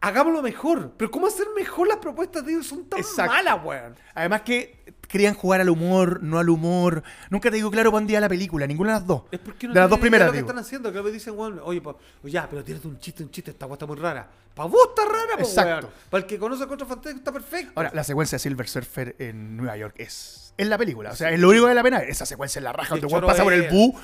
Hagámoslo 0.00 0.42
mejor. 0.42 0.92
Pero 0.98 1.10
¿cómo 1.10 1.26
hacer 1.26 1.46
mejor 1.56 1.88
las 1.88 1.96
propuestas 1.96 2.44
de 2.44 2.52
ellos? 2.52 2.66
Son 2.66 2.84
tan 2.84 3.00
Exacto. 3.00 3.32
malas, 3.32 3.64
weón. 3.64 3.96
Además 4.14 4.42
que 4.42 4.83
querían 5.06 5.34
jugar 5.34 5.60
al 5.60 5.68
humor, 5.70 6.22
no 6.22 6.38
al 6.38 6.48
humor. 6.48 7.02
Nunca 7.30 7.50
te 7.50 7.56
digo 7.56 7.70
claro 7.70 7.90
un 7.90 8.06
día 8.06 8.20
la 8.20 8.28
película, 8.28 8.66
ninguna 8.66 8.94
de 8.94 8.98
las 9.00 9.06
dos. 9.06 9.22
Es 9.30 9.38
porque 9.40 9.66
no 9.68 9.74
de 9.74 9.80
las 9.80 9.90
dos 9.90 9.98
primeras, 9.98 10.26
de 10.26 10.28
lo 10.28 10.32
que 10.32 10.38
digo. 10.38 10.48
están 10.48 10.62
haciendo. 10.64 10.92
Que 10.92 11.10
dicen, 11.12 11.34
oye, 11.38 11.80
pa- 11.80 11.96
ya, 12.22 12.48
pero 12.48 12.62
tírate 12.64 12.86
un 12.88 12.98
chiste, 12.98 13.22
un 13.22 13.30
chiste. 13.30 13.50
Esta 13.52 13.66
weá 13.66 13.74
está 13.74 13.86
muy 13.86 13.96
rara. 13.96 14.28
Para 14.54 14.68
vos 14.68 14.88
está 14.90 15.04
rara, 15.04 15.34
Exacto. 15.42 15.86
weón. 15.86 15.94
Para 16.10 16.22
el 16.22 16.26
que 16.28 16.38
conoce 16.38 16.64
a 16.64 16.66
Contra 16.66 16.86
Fantástico 16.86 17.18
está 17.18 17.32
perfecto. 17.32 17.72
Ahora, 17.74 17.90
la 17.94 18.04
secuencia 18.04 18.36
de 18.36 18.40
Silver 18.40 18.68
Surfer 18.68 19.16
en 19.18 19.56
Nueva 19.56 19.76
York 19.76 19.94
es, 19.98 20.54
es 20.56 20.66
la 20.68 20.78
película. 20.78 21.10
O 21.10 21.16
sea, 21.16 21.30
es 21.30 21.40
lo 21.40 21.48
único 21.48 21.64
que 21.64 21.68
vale 21.68 21.74
la 21.74 21.82
pena. 21.82 21.98
Esa 22.00 22.24
secuencia 22.26 22.58
es 22.60 22.64
la 22.64 22.72
raja. 22.72 22.96
Donde 22.96 23.26
pasa 23.26 23.42
por 23.42 23.52
el 23.52 23.68
bu. 23.70 23.98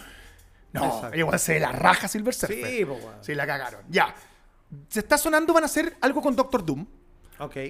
No, 0.72 1.10
igual 1.14 1.38
se 1.38 1.58
la 1.58 1.72
raja 1.72 2.06
Silver 2.08 2.34
Surfer. 2.34 2.66
sí, 2.68 2.84
weón. 2.84 3.00
Sí, 3.22 3.34
la 3.34 3.46
cagaron. 3.46 3.80
Ya. 3.88 4.14
Se 4.88 5.00
está 5.00 5.18
sonando, 5.18 5.52
van 5.52 5.64
a 5.64 5.66
hacer 5.66 5.96
algo 6.00 6.22
con 6.22 6.36
Doctor 6.36 6.64
Doom. 6.64 6.86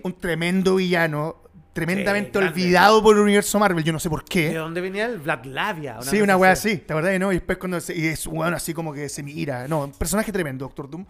Un 0.05 0.19
tremendo 0.19 0.77
villano, 0.77 1.37
tremendamente 1.73 2.39
Sí, 2.39 2.45
olvidado 2.45 3.03
por 3.03 3.17
el 3.17 3.23
universo 3.23 3.59
Marvel. 3.59 3.85
Yo 3.85 3.93
no 3.93 4.01
sé 4.01 4.11
por 4.11 4.21
¿De 4.25 4.29
qué. 4.29 4.55
dónde 4.55 4.81
venía 4.81 5.07
el 5.07 5.19
Black 5.19 5.47
Labia? 5.47 6.01
Sí, 6.03 6.21
una 6.21 6.37
wea 6.37 6.53
así, 6.53 6.79
¿te 6.79 6.93
acuerdas? 6.93 7.19
No? 7.21 7.31
Y 7.33 7.37
después 7.37 7.59
cuando 7.59 7.81
se- 7.81 7.97
y 7.97 8.07
es 8.07 8.27
un 8.27 8.39
weón 8.39 8.55
así 8.55 8.75
como 8.75 8.93
que 8.93 9.09
se 9.09 9.23
mira. 9.23 9.69
No, 9.69 9.85
un 9.85 9.93
personaje 9.93 10.33
tremendo, 10.33 10.65
Doctor 10.67 10.91
Doom. 10.91 11.07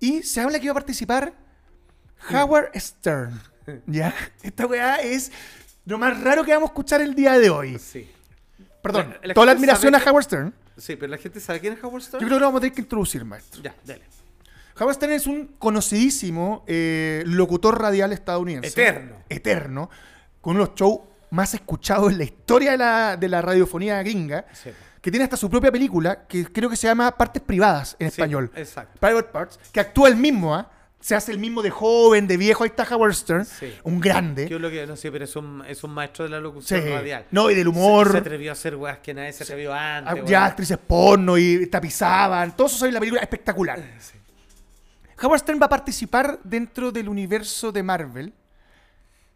Y 0.00 0.22
se 0.22 0.40
habla 0.40 0.58
que 0.58 0.64
iba 0.64 0.72
a 0.72 0.74
participar 0.74 1.32
Howard 2.32 2.70
Stern. 2.76 3.40
¿Ya? 3.86 4.14
Esta 4.42 4.66
weá 4.66 4.96
es 4.96 5.30
lo 5.84 5.98
más 5.98 6.20
raro 6.22 6.44
que 6.44 6.52
vamos 6.52 6.68
a 6.70 6.72
escuchar 6.72 7.00
el 7.02 7.14
día 7.14 7.38
de 7.38 7.50
hoy. 7.50 7.78
Sí. 7.78 8.10
Perdón, 8.82 9.14
La- 9.20 9.28
la 9.28 9.34
toda 9.34 9.46
la 9.46 9.52
admiración 9.52 9.94
a 9.94 9.98
Howard 9.98 10.24
Stern. 10.24 10.54
Sí, 10.76 10.96
pero 10.96 11.10
la 11.10 11.18
gente 11.18 11.40
sabe 11.40 11.60
quién 11.60 11.74
es 11.74 11.84
Howard 11.84 12.02
Stern. 12.02 12.20
Yo 12.22 12.26
creo 12.26 12.38
que 12.38 12.40
lo 12.40 12.46
vamos 12.46 12.58
a 12.58 12.62
tener 12.62 12.74
que 12.74 12.80
introducir, 12.80 13.22
maestro. 13.24 13.62
Ya, 13.62 13.74
dale. 13.84 14.02
Howard 14.80 14.94
Stern 14.96 15.12
es 15.12 15.26
un 15.26 15.54
conocidísimo 15.58 16.64
eh, 16.66 17.22
locutor 17.26 17.80
radial 17.80 18.12
estadounidense. 18.12 18.68
Eterno. 18.68 19.16
Eterno. 19.28 19.90
Con 20.40 20.56
uno 20.56 20.64
de 20.64 20.70
los 20.70 20.78
shows 20.78 21.00
más 21.30 21.54
escuchados 21.54 22.10
en 22.12 22.18
la 22.18 22.24
historia 22.24 22.72
de 22.72 22.78
la, 22.78 23.16
de 23.16 23.28
la 23.28 23.42
radiofonía 23.42 24.02
gringa. 24.02 24.46
Sí. 24.52 24.70
Que 25.00 25.10
tiene 25.10 25.24
hasta 25.24 25.36
su 25.36 25.48
propia 25.48 25.70
película, 25.72 26.26
que 26.26 26.44
creo 26.46 26.68
que 26.68 26.76
se 26.76 26.86
llama 26.86 27.10
Partes 27.16 27.42
Privadas 27.42 27.96
en 27.98 28.10
Sí, 28.10 28.20
español. 28.20 28.50
Exacto. 28.54 28.98
Private 29.00 29.28
Parts. 29.32 29.58
Que 29.72 29.80
actúa 29.80 30.08
el 30.08 30.16
mismo, 30.16 30.54
¿ah? 30.54 30.70
Se 31.00 31.14
hace 31.14 31.32
el 31.32 31.38
mismo 31.38 31.62
de 31.62 31.70
joven, 31.70 32.26
de 32.26 32.36
viejo. 32.36 32.62
Ahí 32.64 32.68
está 32.76 32.86
Howard 32.94 33.14
Stern. 33.14 33.46
Sí. 33.46 33.72
Un 33.84 34.00
grande. 34.00 34.46
Yo 34.46 34.58
lo 34.58 34.68
que 34.68 34.86
no 34.86 34.96
sé, 34.96 35.10
pero 35.10 35.24
es 35.24 35.34
un, 35.36 35.64
es 35.66 35.82
un 35.82 35.92
maestro 35.92 36.24
de 36.24 36.30
la 36.30 36.36
Sí. 36.36 36.42
locución 36.42 36.84
radial. 36.90 37.24
No, 37.30 37.50
y 37.50 37.54
del 37.54 37.68
humor. 37.68 38.12
se 38.12 38.18
atrevió 38.18 38.50
a 38.50 38.52
hacer 38.52 38.76
weas 38.76 38.98
que 38.98 39.14
nadie 39.14 39.32
se 39.32 39.44
atrevió 39.44 39.72
antes. 39.72 40.22
Ah, 40.22 40.26
ya 40.26 40.44
actrices 40.44 40.76
porno 40.76 41.38
y 41.38 41.66
tapizaban. 41.68 42.54
Todo 42.54 42.66
eso 42.66 42.76
sale 42.76 42.88
en 42.88 42.94
la 42.94 43.00
película 43.00 43.22
espectacular. 43.22 43.82
Howard 45.22 45.40
Stern 45.40 45.60
va 45.60 45.66
a 45.66 45.68
participar 45.68 46.38
dentro 46.44 46.92
del 46.92 47.08
universo 47.08 47.72
de 47.72 47.82
Marvel 47.82 48.32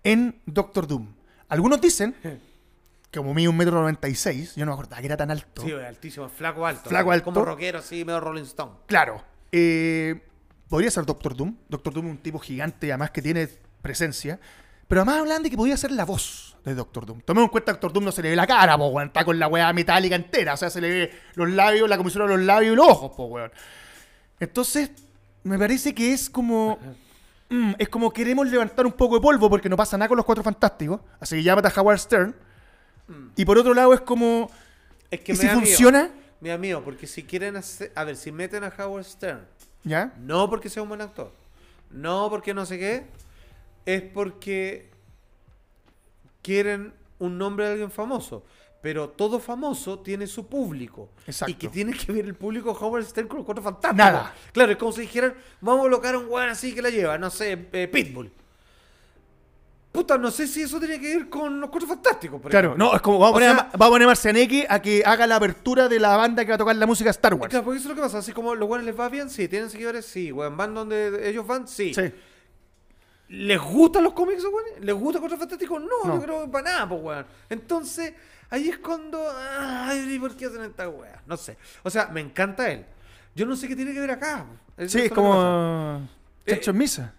en 0.03 0.41
Doctor 0.47 0.87
Doom. 0.87 1.09
Algunos 1.49 1.81
dicen 1.81 2.15
que 3.11 3.19
como 3.19 3.35
mide 3.35 3.49
un 3.49 3.57
metro 3.57 3.81
noventa 3.81 4.09
y 4.09 4.15
seis, 4.15 4.55
yo 4.57 4.65
no 4.65 4.73
me 4.73 4.75
acordaba 4.75 5.01
que 5.01 5.07
era 5.07 5.17
tan 5.17 5.31
alto. 5.31 5.63
Sí, 5.63 5.73
altísimo, 5.73 6.29
flaco 6.29 6.67
alto. 6.67 6.89
Flaco 6.89 7.13
alto. 7.13 7.25
Como 7.25 7.45
rockero, 7.45 7.79
así, 7.79 8.05
medio 8.05 8.21
Rolling 8.21 8.43
Stone. 8.45 8.73
Claro. 8.87 9.23
eh, 9.53 10.21
podría 10.69 10.91
ser 10.91 11.05
Doctor 11.07 11.37
Doom. 11.37 11.55
Doctor 11.69 11.93
Doom 11.95 12.07
es 12.07 12.11
un 12.13 12.19
tipo 12.19 12.39
gigante, 12.39 12.91
además 12.91 13.11
que 13.11 13.23
tiene 13.23 13.49
presencia. 13.83 14.41
Pero 14.89 15.01
además 15.03 15.21
hablan 15.21 15.43
de 15.43 15.51
que 15.51 15.57
podría 15.57 15.77
ser 15.77 15.93
la 15.93 16.05
voz 16.05 16.57
de 16.65 16.75
Doctor 16.75 17.07
Doom. 17.07 17.21
Tomemos 17.21 17.49
en 17.49 17.53
cuenta 17.53 17.73
que 17.73 17.75
Doctor 17.75 17.93
Doom 17.93 18.05
no 18.05 18.13
se 18.13 18.23
le 18.23 18.31
ve 18.31 18.37
la 18.37 18.47
cara, 18.47 18.77
po, 18.77 18.89
weón. 18.89 19.09
Está 19.09 19.25
con 19.25 19.39
la 19.39 19.47
weá 19.49 19.73
metálica 19.73 20.15
entera. 20.17 20.55
O 20.55 20.57
sea, 20.57 20.69
se 20.71 20.81
le 20.81 20.89
ve 20.91 21.11
los 21.35 21.49
labios, 21.51 21.89
la 21.89 21.97
comisura 21.97 22.27
de 22.27 22.37
los 22.37 22.45
labios 22.45 22.73
y 22.73 22.77
los 22.77 22.87
ojos, 22.89 23.13
po, 23.17 23.27
weón. 23.27 23.51
Entonces, 24.41 24.91
me 25.45 25.59
parece 25.59 25.95
que 25.95 26.13
es 26.13 26.29
como. 26.29 26.79
mm, 27.49 27.75
es 27.79 27.89
como 27.89 28.13
queremos 28.13 28.49
levantar 28.49 28.85
un 28.87 28.93
poco 28.93 29.15
de 29.15 29.21
polvo 29.21 29.49
porque 29.49 29.69
no 29.69 29.77
pasa 29.77 29.97
nada 29.97 30.09
con 30.09 30.17
los 30.17 30.27
cuatro 30.27 30.43
fantásticos. 30.43 31.01
Así 31.21 31.37
que 31.37 31.43
llámate 31.43 31.69
a 31.69 31.81
Howard 31.81 31.99
Stern. 31.99 32.35
Y 33.37 33.45
por 33.45 33.59
otro 33.59 33.73
lado 33.75 33.93
es 33.95 34.01
como. 34.01 34.51
Es 35.11 35.21
que 35.21 35.33
¿Y 35.33 35.37
me 35.37 35.41
si 35.41 35.47
da 35.47 35.55
funciona? 35.55 36.11
Me 36.41 36.49
da 36.49 36.59
miedo, 36.59 36.83
porque 36.83 37.07
si 37.07 37.23
quieren 37.23 37.57
hacer. 37.57 37.93
A 37.95 38.05
ver, 38.05 38.17
si 38.17 38.33
meten 38.33 38.65
a 38.65 38.73
Howard 38.79 39.05
Stern, 39.05 39.47
¿Ya? 39.85 40.13
no 40.19 40.49
porque 40.51 40.69
sea 40.69 40.83
un 40.83 40.89
buen 40.89 41.01
actor, 41.01 41.31
no 41.91 42.29
porque 42.31 42.53
no 42.55 42.67
sé 42.67 42.79
qué, 42.79 43.07
es 43.87 44.03
porque 44.03 44.91
quieren 46.43 46.93
un 47.19 47.39
nombre 47.39 47.67
de 47.67 47.73
alguien 47.73 47.91
famoso. 47.91 48.45
Pero 48.85 49.09
todo 49.09 49.41
famoso 49.41 50.01
tiene 50.01 50.27
su 50.27 50.47
público. 50.47 51.09
Exacto. 51.27 51.51
Y 51.51 51.55
que 51.55 51.69
tiene 51.69 51.95
que 51.95 52.13
ver 52.13 52.27
el 52.27 52.35
público 52.35 52.71
Howard 52.79 53.07
Stern 53.07 53.27
con 53.29 53.39
los 53.39 53.47
cuatro 53.47 53.65
fantásticos. 53.65 53.97
Nada. 53.97 54.35
Claro, 54.53 54.73
es 54.73 54.77
como 54.77 54.93
si 54.93 55.01
dijeran, 55.01 55.33
vamos 55.63 55.81
a 55.81 55.83
colocar 55.85 56.15
a 56.15 56.19
un 56.19 56.27
weón 56.29 56.51
así 56.51 56.75
que 56.75 56.83
la 56.83 56.91
lleva, 56.91 57.17
no 57.17 57.31
sé, 57.31 57.67
eh, 57.73 57.89
Pitbull. 57.89 58.31
Puta, 59.91 60.19
no 60.19 60.31
sé 60.31 60.47
si 60.49 60.63
eso 60.63 60.79
tiene 60.81 61.01
que 61.01 61.17
ver 61.17 61.29
con 61.31 61.61
los 61.61 61.71
cuatro 61.71 61.89
fantásticos. 61.89 62.41
por 62.43 62.51
Claro, 62.51 62.69
ejemplo. 62.71 62.85
no, 62.91 62.95
es 62.95 63.01
como 63.01 63.19
vamos 63.21 63.29
a 63.29 63.31
O 63.31 63.35
poner, 63.41 63.51
sea- 63.57 63.61
a, 63.61 63.77
vamos 63.77 63.87
a 63.87 63.91
poner 63.91 64.03
a 64.05 64.09
Marcianeque 64.11 64.67
a 64.69 64.83
que 64.83 65.03
haga 65.07 65.27
la 65.27 65.37
apertura 65.37 65.89
de 65.89 65.99
la 66.01 66.17
banda 66.17 66.45
que 66.45 66.51
va 66.51 66.57
a 66.57 66.59
tocar 66.59 66.77
la 66.77 66.87
música 66.87 67.09
Star 67.11 67.33
Wars. 67.35 67.49
Claro, 67.51 67.65
porque 67.65 67.79
eso 67.79 67.87
es 67.89 67.91
lo 67.91 67.95
que 67.95 68.03
pasa. 68.03 68.19
Así 68.19 68.33
como 68.33 68.55
los 68.55 68.69
buenos 68.69 68.85
les 68.85 69.01
va 69.01 69.09
bien, 69.09 69.31
sí. 69.31 69.49
Tienen 69.49 69.71
seguidores, 69.71 70.05
sí. 70.05 70.31
Weón, 70.31 70.57
van 70.59 70.75
donde 70.75 71.27
ellos 71.31 71.47
van, 71.47 71.67
sí. 71.69 71.95
Sí. 71.95 72.03
¿Les 73.29 73.59
gustan 73.61 74.05
los 74.05 74.13
cómics, 74.13 74.43
weón? 74.45 74.85
¿Les 74.85 74.95
gusta 74.95 75.21
Cuatro 75.21 75.39
Fantásticos? 75.39 75.81
No, 75.81 76.05
No. 76.09 76.15
yo 76.17 76.23
creo 76.23 76.45
que 76.45 76.49
para 76.51 76.71
nada, 76.73 76.89
pues, 76.89 77.01
weón. 77.03 77.27
Entonces, 77.49 78.13
ahí 78.51 78.69
es 78.69 78.79
cuando. 78.79 79.21
Ay, 79.59 80.19
¿por 80.19 80.35
qué 80.37 80.47
hacen 80.47 80.63
esta 80.63 80.89
weá? 80.89 81.23
No 81.27 81.37
sé. 81.37 81.57
O 81.83 81.91
sea, 81.91 82.07
me 82.09 82.21
encanta 82.21 82.71
él. 82.71 82.85
Yo 83.35 83.47
no 83.47 83.57
sé 83.57 83.67
qué 83.69 83.77
tiene 83.77 83.93
que 83.93 84.01
ver 84.01 84.11
acá. 84.13 84.47
Sí, 84.87 85.01
es 85.01 85.13
como. 85.13 86.09
Chancho 86.47 86.71
en 86.73 86.79
misa. 86.79 87.15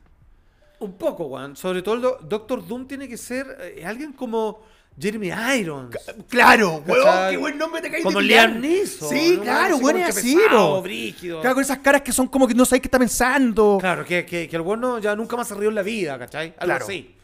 Un 0.80 0.93
poco, 0.93 1.26
weón. 1.26 1.55
Sobre 1.55 1.82
todo 1.82 1.95
el 1.95 2.01
Do- 2.01 2.19
Doctor 2.23 2.65
Doom 2.67 2.88
tiene 2.88 3.07
que 3.07 3.17
ser 3.17 3.57
eh, 3.61 3.84
alguien 3.86 4.11
como 4.13 4.61
Jeremy 4.99 5.32
Irons. 5.59 5.95
Claro, 6.30 6.84
weón, 6.86 7.30
qué 7.32 7.38
buen 7.38 7.57
nombre 7.57 7.82
te 7.82 7.89
caíste. 7.89 8.03
Como 8.03 8.21
Liam 8.21 8.59
Neeson. 8.59 9.09
Sí, 9.09 9.36
¿no? 9.38 9.43
claro, 9.43 9.78
weón, 9.78 9.97
es 10.01 10.17
así, 10.17 10.38
brígido. 10.84 11.41
Claro, 11.41 11.55
con 11.55 11.63
esas 11.63 11.80
caras 11.80 12.01
que 12.01 12.11
son 12.11 12.28
como 12.28 12.47
que 12.47 12.53
no 12.53 12.65
sabes 12.65 12.82
qué 12.82 12.88
está 12.88 12.99
pensando. 12.99 13.78
Claro, 13.80 14.05
que, 14.05 14.26
que, 14.26 14.47
que 14.49 14.55
el 14.55 14.61
bueno 14.61 14.99
ya 14.99 15.15
nunca 15.15 15.36
más 15.38 15.47
se 15.47 15.55
rió 15.55 15.69
en 15.69 15.76
la 15.76 15.82
vida, 15.82 16.19
¿cachai? 16.19 16.47
Algo 16.57 16.65
Claro. 16.65 16.86
así. 16.86 17.14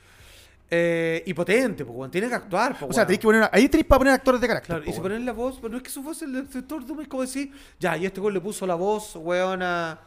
Eh, 0.73 1.21
y 1.25 1.33
potente, 1.33 1.83
pues. 1.83 2.09
Tiene 2.09 2.29
que 2.29 2.35
actuar, 2.35 2.77
O 2.79 2.93
sea, 2.93 3.05
tenéis 3.05 3.19
que 3.19 3.27
poner. 3.27 3.49
Ahí 3.51 3.67
tenéis 3.67 3.85
para 3.87 3.99
poner 3.99 4.13
actores 4.13 4.39
de 4.39 4.47
carácter. 4.47 4.67
Claro, 4.67 4.83
po, 4.85 4.89
y 4.89 4.93
si 4.93 5.01
ponen 5.01 5.25
la 5.25 5.33
voz, 5.33 5.57
pero 5.57 5.69
no 5.69 5.77
es 5.77 5.83
que 5.83 5.89
su 5.89 6.01
voz, 6.01 6.21
el 6.21 6.33
actor 6.37 6.81
es 7.01 7.07
como 7.09 7.23
decir, 7.23 7.51
ya, 7.77 7.97
y 7.97 8.05
este 8.05 8.21
güey 8.21 8.33
le 8.33 8.39
puso 8.39 8.65
la 8.65 8.75
voz, 8.75 9.17
weón, 9.17 9.61
a. 9.63 9.99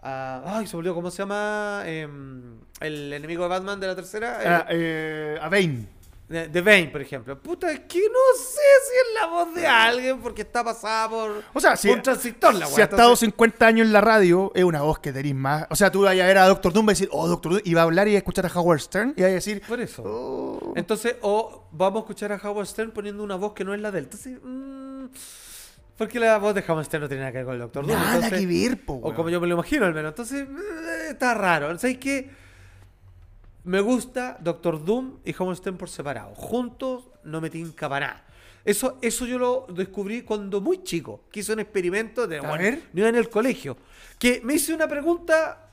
a- 0.00 0.42
ay, 0.58 0.66
se 0.68 0.76
volvió, 0.76 0.94
¿cómo 0.94 1.10
se 1.10 1.18
llama? 1.18 1.82
Em, 1.86 2.56
el 2.78 3.12
enemigo 3.12 3.42
de 3.42 3.48
Batman 3.48 3.80
de 3.80 3.86
la 3.88 3.96
tercera. 3.96 4.38
Ah, 4.44 4.66
eh, 4.70 5.34
eh, 5.34 5.38
a 5.42 5.48
Bane. 5.48 5.86
De, 6.32 6.60
Bane, 6.62 6.88
por 6.88 7.00
ejemplo. 7.00 7.38
Puta, 7.40 7.70
es 7.70 7.80
que 7.80 8.00
no 8.00 8.38
sé 8.42 8.60
si 8.88 8.96
es 8.96 9.20
la 9.20 9.26
voz 9.28 9.54
de 9.54 9.66
alguien 9.66 10.20
porque 10.20 10.42
está 10.42 10.64
pasada 10.64 11.08
por. 11.08 11.42
O 11.52 11.60
sea, 11.60 11.76
si, 11.76 11.90
un 11.90 12.02
transistor, 12.02 12.54
la 12.54 12.66
si 12.66 12.80
ha 12.80 12.84
estado 12.84 13.02
entonces- 13.02 13.26
50 13.28 13.66
años 13.66 13.86
en 13.86 13.92
la 13.92 14.00
radio, 14.00 14.50
es 14.54 14.64
una 14.64 14.82
voz 14.82 14.98
que 14.98 15.12
tenéis 15.12 15.34
más. 15.34 15.66
O 15.70 15.76
sea, 15.76 15.92
tú 15.92 16.02
vas 16.02 16.12
a 16.12 16.26
ver 16.26 16.38
a 16.38 16.46
Doctor 16.48 16.72
Doom 16.72 16.86
y 16.86 16.88
decir, 16.88 17.08
oh, 17.12 17.28
Doctor 17.28 17.52
Doom, 17.52 17.62
y 17.64 17.74
va 17.74 17.82
a 17.82 17.84
hablar 17.84 18.08
y 18.08 18.12
va 18.12 18.16
a 18.16 18.18
escuchar 18.18 18.46
a 18.46 18.50
Howard 18.58 18.80
Stern 18.80 19.14
y 19.16 19.20
va 19.22 19.28
a 19.28 19.30
decir, 19.30 19.62
Por 19.68 19.80
eso. 19.80 20.02
oh. 20.04 20.72
Entonces, 20.76 21.16
o 21.20 21.68
vamos 21.72 22.00
a 22.00 22.02
escuchar 22.04 22.32
a 22.32 22.36
Howard 22.36 22.66
Stern 22.66 22.90
poniendo 22.90 23.22
una 23.22 23.36
voz 23.36 23.52
que 23.52 23.64
no 23.64 23.74
es 23.74 23.80
la 23.80 23.90
de 23.90 23.98
él. 24.00 24.04
Entonces, 24.04 24.38
mm, 24.42 25.06
porque 25.96 26.18
la 26.18 26.38
voz 26.38 26.54
de 26.54 26.64
Howard 26.66 26.86
Stern 26.86 27.02
no 27.02 27.08
tiene 27.08 27.20
nada 27.20 27.32
que 27.32 27.38
ver 27.38 27.44
con 27.46 27.54
el 27.54 27.60
Doctor 27.60 27.86
Doom. 27.86 27.96
Nada 27.98 28.14
entonces- 28.16 28.40
que 28.40 28.46
ver, 28.46 28.84
po, 28.84 28.94
O 29.02 29.14
como 29.14 29.28
yo 29.30 29.40
me 29.40 29.46
lo 29.46 29.54
imagino 29.54 29.84
al 29.86 29.94
menos. 29.94 30.10
Entonces, 30.10 30.48
eh, 30.48 31.06
está 31.10 31.34
raro. 31.34 31.78
¿Sabes 31.78 31.98
qué? 31.98 32.41
Me 33.64 33.80
gusta 33.80 34.36
Doctor 34.40 34.84
Doom 34.84 35.18
y 35.24 35.32
Stern 35.32 35.76
por 35.76 35.88
separado. 35.88 36.34
Juntos 36.34 37.04
no 37.24 37.40
me 37.40 37.50
tinca 37.50 37.88
para 37.88 38.06
nada. 38.08 38.24
Eso, 38.64 38.98
eso 39.02 39.26
yo 39.26 39.38
lo 39.38 39.66
descubrí 39.68 40.22
cuando 40.22 40.60
muy 40.60 40.82
chico. 40.82 41.24
Que 41.30 41.40
hice 41.40 41.52
un 41.52 41.60
experimento 41.60 42.26
de. 42.26 42.40
Bueno, 42.40 42.78
no 42.92 43.06
en 43.06 43.16
el 43.16 43.28
colegio. 43.28 43.76
Que 44.18 44.40
me 44.42 44.54
hice 44.54 44.74
una 44.74 44.88
pregunta 44.88 45.68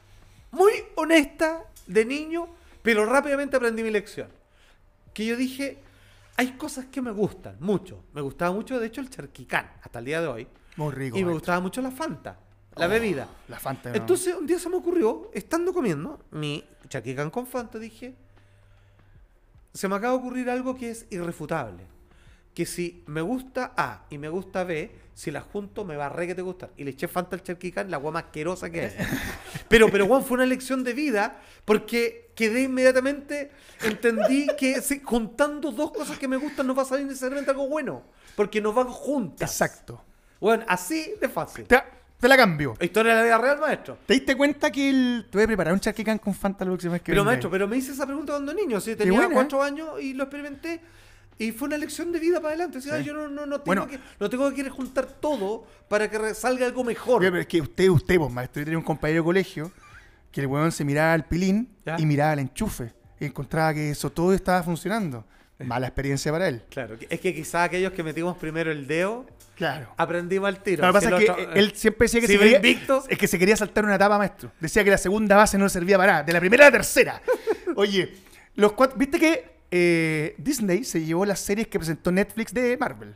muy 0.51 0.71
honesta 0.95 1.65
de 1.85 2.05
niño, 2.05 2.47
pero 2.81 3.05
rápidamente 3.05 3.57
aprendí 3.57 3.83
mi 3.83 3.91
lección. 3.91 4.27
Que 5.13 5.25
yo 5.25 5.35
dije, 5.35 5.79
hay 6.37 6.53
cosas 6.53 6.85
que 6.85 7.01
me 7.01 7.11
gustan 7.11 7.57
mucho. 7.59 8.03
Me 8.13 8.21
gustaba 8.21 8.51
mucho, 8.51 8.79
de 8.79 8.87
hecho, 8.87 9.01
el 9.01 9.09
charquicán, 9.09 9.71
hasta 9.83 9.99
el 9.99 10.05
día 10.05 10.21
de 10.21 10.27
hoy. 10.27 10.47
Muy 10.77 10.93
rico. 10.93 11.17
y 11.17 11.25
me 11.25 11.33
gustaba 11.33 11.59
mucho 11.59 11.81
la 11.81 11.91
Fanta, 11.91 12.39
la 12.80 12.86
Oh, 12.88 12.89
bebida. 12.89 13.27
La 13.47 13.59
Fanta. 13.59 13.89
¿no? 13.89 13.95
Entonces, 13.95 14.36
un 14.36 14.47
día 14.47 14.57
se 14.59 14.69
me 14.69 14.75
ocurrió, 14.77 15.30
estando 15.34 15.73
comiendo 15.73 16.19
mi 16.32 16.63
charquicán 16.88 17.30
con 17.30 17.45
Fanta, 17.45 17.77
dije, 17.80 18.15
se 19.73 19.88
me 19.88 19.95
acaba 19.95 20.13
de 20.13 20.19
ocurrir 20.19 20.49
algo 20.49 20.75
que 20.75 20.89
es 20.91 21.05
irrefutable. 21.11 21.84
Que 22.53 22.65
si 22.65 23.03
me 23.07 23.21
gusta 23.21 23.73
A 23.77 24.05
y 24.09 24.17
me 24.17 24.27
gusta 24.27 24.63
B, 24.63 24.91
si 25.13 25.32
las 25.32 25.43
junto 25.43 25.86
me 25.86 25.95
va 25.95 26.07
a 26.07 26.09
re 26.09 26.27
que 26.27 26.36
te 26.36 26.41
gustar. 26.41 26.71
Y 26.77 26.84
le 26.84 26.91
eché 26.91 27.07
Fanta 27.07 27.36
al 27.36 27.43
charquicán, 27.43 27.89
la 27.91 27.97
agua 27.97 28.11
más 28.11 28.23
asquerosa 28.25 28.69
que 28.69 28.86
es. 28.86 28.95
Pero, 29.69 29.88
pero, 29.91 30.07
Juan, 30.07 30.23
fue 30.23 30.36
una 30.36 30.47
lección 30.47 30.84
de 30.84 30.93
vida 30.93 31.39
porque 31.63 32.32
quedé 32.36 32.63
inmediatamente, 32.63 33.51
entendí 33.84 34.47
que 34.57 34.82
si- 34.82 34.99
juntando 35.03 35.71
dos 35.71 35.91
cosas 35.91 36.17
que 36.17 36.27
me 36.27 36.38
gustan 36.38 36.65
no 36.65 36.73
va 36.73 36.82
a 36.82 36.86
salir 36.86 37.05
necesariamente 37.05 37.51
algo 37.51 37.67
bueno. 37.69 38.01
Porque 38.36 38.59
nos 38.61 38.73
van 38.73 38.88
juntas. 38.88 39.51
Exacto. 39.51 40.03
Bueno, 40.39 40.65
así 40.67 41.13
de 41.21 41.30
fácil. 41.30 41.65
Te, 41.65 41.84
te 42.20 42.28
la 42.28 42.38
cambio. 42.38 42.76
Historia 42.82 43.13
de 43.13 43.20
la 43.20 43.24
vida 43.26 43.38
real, 43.38 43.59
maestro. 43.59 43.97
¿Te 44.05 44.13
diste 44.13 44.36
cuenta 44.36 44.72
que 44.72 44.89
el... 44.89 45.28
te 45.30 45.38
voy 45.38 45.43
a 45.45 45.47
preparar 45.47 45.74
un 45.74 45.80
charquicán 45.80 46.17
con 46.17 46.34
Fanta 46.34 46.65
la 46.65 46.72
próxima 46.72 46.93
vez 46.93 47.01
que 47.01 47.11
Pero 47.11 47.22
venga? 47.22 47.32
maestro, 47.32 47.49
pero 47.49 47.67
me 47.67 47.78
hice 47.78 47.91
esa 47.93 48.05
pregunta 48.05 48.34
cuando 48.34 48.53
niño, 48.53 48.80
sí, 48.82 48.95
tenía 48.95 49.13
buena, 49.13 49.28
¿eh? 49.30 49.34
cuatro 49.34 49.63
años 49.63 49.89
y 50.01 50.13
lo 50.13 50.24
experimenté 50.24 50.82
y 51.38 51.53
fue 51.53 51.67
una 51.70 51.78
lección 51.78 52.11
de 52.11 52.20
vida 52.20 52.38
para 52.41 52.49
adelante. 52.49 52.80
O 52.80 52.82
sea, 52.82 52.97
Sí. 52.97 53.05
yo 53.05 53.13
no, 53.13 53.30
no, 53.30 53.45
no 53.45 53.61
tengo 53.61 53.65
Bueno. 53.65 53.88
que, 53.88 53.99
no 54.20 54.30
tengo 54.30 54.53
que 54.53 54.70
juntar 54.70 55.05
todo 55.05 55.65
para 55.88 56.09
que 56.09 56.34
salga 56.36 56.65
algo 56.65 56.84
mejor. 56.84 57.22
Pero 57.22 57.39
es 57.39 57.47
que 57.47 57.61
usted, 57.61 57.88
usted, 57.89 58.17
vos, 58.20 58.32
maestro, 58.32 58.59
yo 58.61 58.65
tenía 58.65 58.78
un 58.78 58.84
compañero 58.84 59.22
de 59.22 59.26
colegio 59.26 59.72
que 60.32 60.41
el 60.41 60.47
weón 60.47 60.72
se 60.74 60.84
miraba 60.84 61.13
al 61.13 61.26
pilín 61.26 61.70
¿Ya? 61.86 61.95
y 61.97 62.05
miraba 62.05 62.32
al 62.34 62.39
enchufe 62.39 62.93
y 63.20 63.26
encontraba 63.26 63.74
que 63.74 63.91
eso 63.91 64.09
todo 64.11 64.34
estaba 64.34 64.61
funcionando. 64.63 65.24
Mala 65.60 65.88
experiencia 65.88 66.32
para 66.32 66.47
él. 66.47 66.64
Claro, 66.70 66.95
es 67.10 67.20
que 67.20 67.34
quizás 67.36 67.66
aquellos 67.68 67.91
que 67.91 68.01
metimos 68.03 68.38
primero 68.38 68.72
el 68.72 68.88
dedo 68.88 69.26
Claro. 69.55 69.93
aprendimos 69.97 70.47
al 70.47 70.64
tiro. 70.64 70.86
Lo 70.86 70.93
que 70.93 70.93
pasa 70.93 71.10
es 71.18 71.26
que 71.26 71.32
otro- 71.32 71.53
él 71.53 71.72
siempre 71.76 72.05
decía 72.05 72.22
que 72.22 72.28
si 72.28 72.34
se 72.34 72.39
quería, 72.39 72.55
invicto. 72.57 73.03
es 73.10 73.18
que 73.18 73.28
se 73.28 73.38
quería 73.38 73.57
saltar 73.57 73.84
una 73.84 73.95
etapa, 73.95 74.18
maestro. 74.18 74.51
Decía 74.60 74.84
que 74.86 74.89
la 74.89 74.97
segunda 74.97 75.36
base 75.36 75.57
no 75.57 75.66
le 75.66 75.70
servía 75.70 75.97
para 75.97 76.12
nada. 76.14 76.24
De 76.24 76.32
la 76.32 76.39
primera 76.39 76.66
a 76.66 76.68
la 76.70 76.72
tercera. 76.72 77.22
Oye, 77.76 78.14
los 78.55 78.72
cuatro, 78.72 78.97
¿viste 78.97 79.20
que 79.20 79.60
eh, 79.72 80.34
Disney 80.38 80.84
se 80.86 81.03
llevó 81.03 81.26
las 81.26 81.39
series 81.41 81.68
que 81.68 81.78
presentó 81.78 82.10
Netflix 82.12 82.53
de 82.53 82.78
Marvel? 82.78 83.14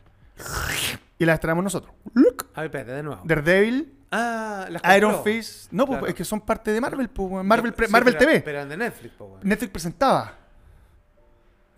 Y 1.17 1.25
las 1.25 1.39
traemos 1.39 1.63
nosotros. 1.63 1.93
Look. 2.13 2.47
A 2.55 2.61
ver, 2.61 2.65
espérate, 2.67 2.91
de 2.91 3.03
nuevo. 3.03 3.21
Daredevil, 3.23 3.93
Ah, 4.15 4.67
las 4.69 4.97
Iron. 4.97 5.23
Fist. 5.23 5.71
No, 5.71 5.87
pues 5.87 6.03
es 6.09 6.13
que 6.13 6.23
son 6.23 6.39
parte 6.41 6.71
de 6.71 6.79
Marvel, 6.79 7.09
pues. 7.09 7.43
Marvel, 7.43 7.73
Sí, 7.75 7.85
Marvel 7.89 8.13
pero- 8.15 8.25
TV. 8.31 8.41
Pero 8.41 8.57
eran 8.59 8.69
de 8.69 8.77
Netflix, 8.77 9.13
pues, 9.17 9.27
weón. 9.31 9.41
Netflix 9.43 9.71
presentaba. 9.71 10.37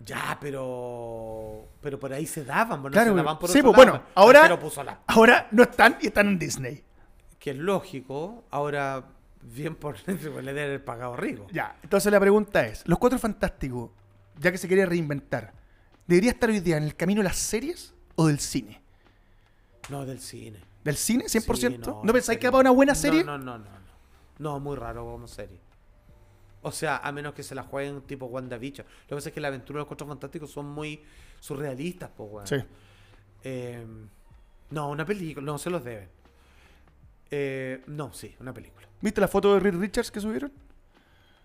Ya, 0.06 0.38
pero. 0.40 1.68
Pero 1.82 1.98
por 1.98 2.12
ahí 2.12 2.26
se 2.26 2.44
daban, 2.44 2.80
bueno, 2.80 2.92
Claro, 2.94 3.10
se 3.10 3.16
daban 3.16 3.38
por 3.38 3.50
sí, 3.50 3.58
otro 3.58 3.72
pues, 3.72 3.86
lado. 3.86 3.98
bueno, 3.98 4.10
ahora- 4.14 4.60
puso 4.60 4.82
la 4.84 5.00
Ahora 5.06 5.48
no 5.50 5.64
están 5.64 5.98
y 6.00 6.06
están 6.06 6.28
en 6.28 6.38
Disney. 6.38 6.84
que 7.38 7.50
es 7.50 7.56
lógico, 7.56 8.44
ahora 8.50 9.04
bien 9.42 9.74
por 9.76 9.96
le 10.08 10.14
deben 10.16 10.64
haber 10.64 10.84
pagado 10.84 11.16
rico. 11.16 11.46
Ya, 11.52 11.76
entonces 11.82 12.10
la 12.10 12.20
pregunta 12.20 12.66
es, 12.66 12.82
Los 12.86 12.98
Cuatro 12.98 13.18
Fantásticos, 13.18 13.90
ya 14.38 14.50
que 14.52 14.58
se 14.58 14.68
quería 14.68 14.86
reinventar, 14.86 15.52
¿debería 16.06 16.30
estar 16.30 16.50
hoy 16.50 16.60
día 16.60 16.76
en 16.76 16.84
el 16.84 16.94
camino 16.96 17.20
de 17.20 17.24
las 17.28 17.36
series 17.36 17.94
o 18.14 18.26
del 18.28 18.38
cine? 18.40 18.80
No, 19.88 20.04
del 20.06 20.20
cine. 20.20 20.60
¿Del 20.84 20.96
cine, 20.96 21.24
100%? 21.24 21.56
Sí, 21.56 21.78
¿No, 21.78 22.00
en 22.04 22.12
pensáis 22.12 22.38
que 22.38 22.48
va 22.50 22.60
una 22.60 22.70
buena 22.70 22.94
serie? 22.94 23.24
No, 23.24 23.38
no, 23.38 23.58
no, 23.58 23.58
no. 23.58 23.64
No, 24.38 24.50
No, 24.50 24.60
muy 24.60 24.76
raro 24.76 25.04
como 25.04 25.26
serie. 25.26 25.58
O 26.66 26.72
sea, 26.72 26.96
a 26.96 27.12
menos 27.12 27.32
que 27.32 27.44
se 27.44 27.54
la 27.54 27.62
jueguen 27.62 28.02
tipo 28.02 28.26
WandaVision. 28.26 28.84
Lo 28.84 29.06
que 29.06 29.14
pasa 29.14 29.28
es 29.28 29.34
que 29.34 29.40
la 29.40 29.46
aventura 29.46 29.76
de 29.76 29.80
los 29.82 29.86
Cuatro 29.86 30.04
Fantásticos 30.04 30.50
son 30.50 30.66
muy 30.66 31.00
surrealistas, 31.38 32.10
pues, 32.16 32.28
weón. 32.28 32.46
Sí. 32.48 32.56
Eh, 33.44 33.86
no, 34.70 34.90
una 34.90 35.06
película, 35.06 35.46
no 35.46 35.58
se 35.58 35.70
los 35.70 35.84
deben. 35.84 36.08
Eh, 37.30 37.84
no, 37.86 38.12
sí, 38.12 38.34
una 38.40 38.52
película. 38.52 38.88
¿Viste 39.00 39.20
la 39.20 39.28
foto 39.28 39.54
de 39.54 39.60
Reed 39.60 39.76
Richards 39.76 40.10
que 40.10 40.18
subieron? 40.20 40.50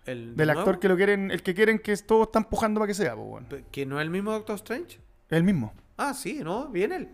El 0.06 0.34
Del 0.34 0.48
nuevo, 0.48 0.60
actor 0.62 0.80
que 0.80 0.88
lo 0.88 0.96
quieren, 0.96 1.30
el 1.30 1.40
que 1.44 1.54
quieren 1.54 1.78
que 1.78 1.96
todos 1.98 2.26
están 2.26 2.42
empujando 2.42 2.80
para 2.80 2.88
que 2.88 2.94
sea, 2.94 3.14
pues, 3.14 3.28
weón. 3.28 3.64
Que 3.70 3.86
no 3.86 4.00
es 4.00 4.02
el 4.02 4.10
mismo 4.10 4.32
Doctor 4.32 4.56
Strange. 4.56 4.96
Es 4.96 5.36
el 5.38 5.44
mismo. 5.44 5.72
Ah, 5.98 6.14
sí, 6.14 6.40
¿no? 6.42 6.66
Viene 6.66 6.96
él. 6.96 7.08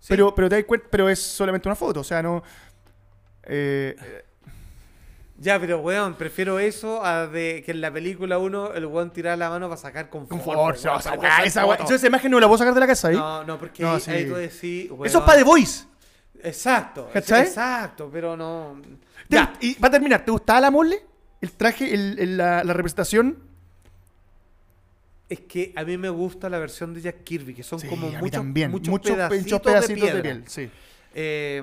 Sí. 0.00 0.08
Pero, 0.08 0.34
pero 0.34 0.48
te 0.48 0.56
das 0.56 0.64
cuenta, 0.64 0.88
pero 0.90 1.08
es 1.08 1.22
solamente 1.22 1.68
una 1.68 1.76
foto, 1.76 2.00
o 2.00 2.04
sea, 2.04 2.24
no. 2.24 2.42
eh, 3.44 4.24
Ya, 5.42 5.58
pero 5.58 5.80
weón, 5.80 6.14
prefiero 6.14 6.60
eso 6.60 7.04
a 7.04 7.26
de 7.26 7.64
que 7.66 7.72
en 7.72 7.80
la 7.80 7.92
película 7.92 8.38
uno 8.38 8.72
el 8.74 8.86
weón 8.86 9.12
tirar 9.12 9.36
la 9.36 9.50
mano 9.50 9.68
para 9.68 9.80
sacar 9.80 10.08
con 10.08 10.24
con 10.26 10.40
favor, 10.40 10.76
se 10.78 10.86
va 10.86 10.94
a 10.94 10.96
weón, 10.98 11.02
sacar 11.02 11.18
para 11.18 11.44
esa 11.44 11.66
weá. 11.66 11.84
Yo 11.84 11.96
esa 11.96 12.06
imagen 12.06 12.30
no 12.30 12.38
la 12.38 12.46
puedo 12.46 12.58
sacar 12.58 12.72
de 12.74 12.78
la 12.80 12.86
casa 12.86 13.08
ahí. 13.08 13.16
No, 13.16 13.42
no, 13.42 13.58
porque 13.58 13.82
No, 13.82 13.94
ahí, 13.94 14.00
sí. 14.00 14.10
ahí 14.12 14.28
tú 14.28 14.34
decís, 14.36 14.88
weón. 14.90 15.06
Eso 15.06 15.18
es 15.18 15.24
para 15.24 15.38
The 15.38 15.44
Voice. 15.44 15.84
Exacto. 16.44 17.10
¿Cachai? 17.12 17.42
Exacto, 17.42 18.08
pero 18.12 18.36
no. 18.36 18.80
¿Te- 19.28 19.34
Ya. 19.36 19.52
Y 19.60 19.76
va 19.80 19.88
a 19.88 19.90
terminar. 19.90 20.24
¿Te 20.24 20.30
gustaba 20.30 20.60
la 20.60 20.70
mole? 20.70 21.02
El 21.40 21.50
traje, 21.52 21.92
el, 21.92 22.18
el- 22.20 22.36
la, 22.36 22.62
la 22.62 22.72
representación. 22.72 23.38
Es 25.28 25.40
que 25.40 25.72
a 25.74 25.82
mí 25.84 25.96
me 25.98 26.08
gusta 26.10 26.48
la 26.50 26.58
versión 26.58 26.92
de 26.94 27.00
Jack 27.00 27.24
Kirby, 27.24 27.54
que 27.54 27.62
son 27.62 27.80
Sí, 27.80 27.88
como 27.88 28.06
a 28.08 28.10
mí 28.10 28.16
muchos, 28.18 28.30
también. 28.32 28.70
muchos, 28.70 28.88
Muchos 28.90 29.12
pedacitos, 29.16 29.42
muchos 29.44 29.60
pedacitos 29.60 30.12
de, 30.12 30.20
piel. 30.22 30.44
Sí. 30.46 30.70
Eh, 31.14 31.62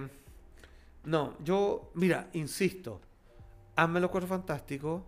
no, 1.05 1.36
yo, 1.43 1.91
mira, 1.93 2.27
insisto, 2.34 2.99
hazme 3.84 3.99
los 3.99 4.09
cuatro 4.09 4.27
fantásticos 4.27 5.03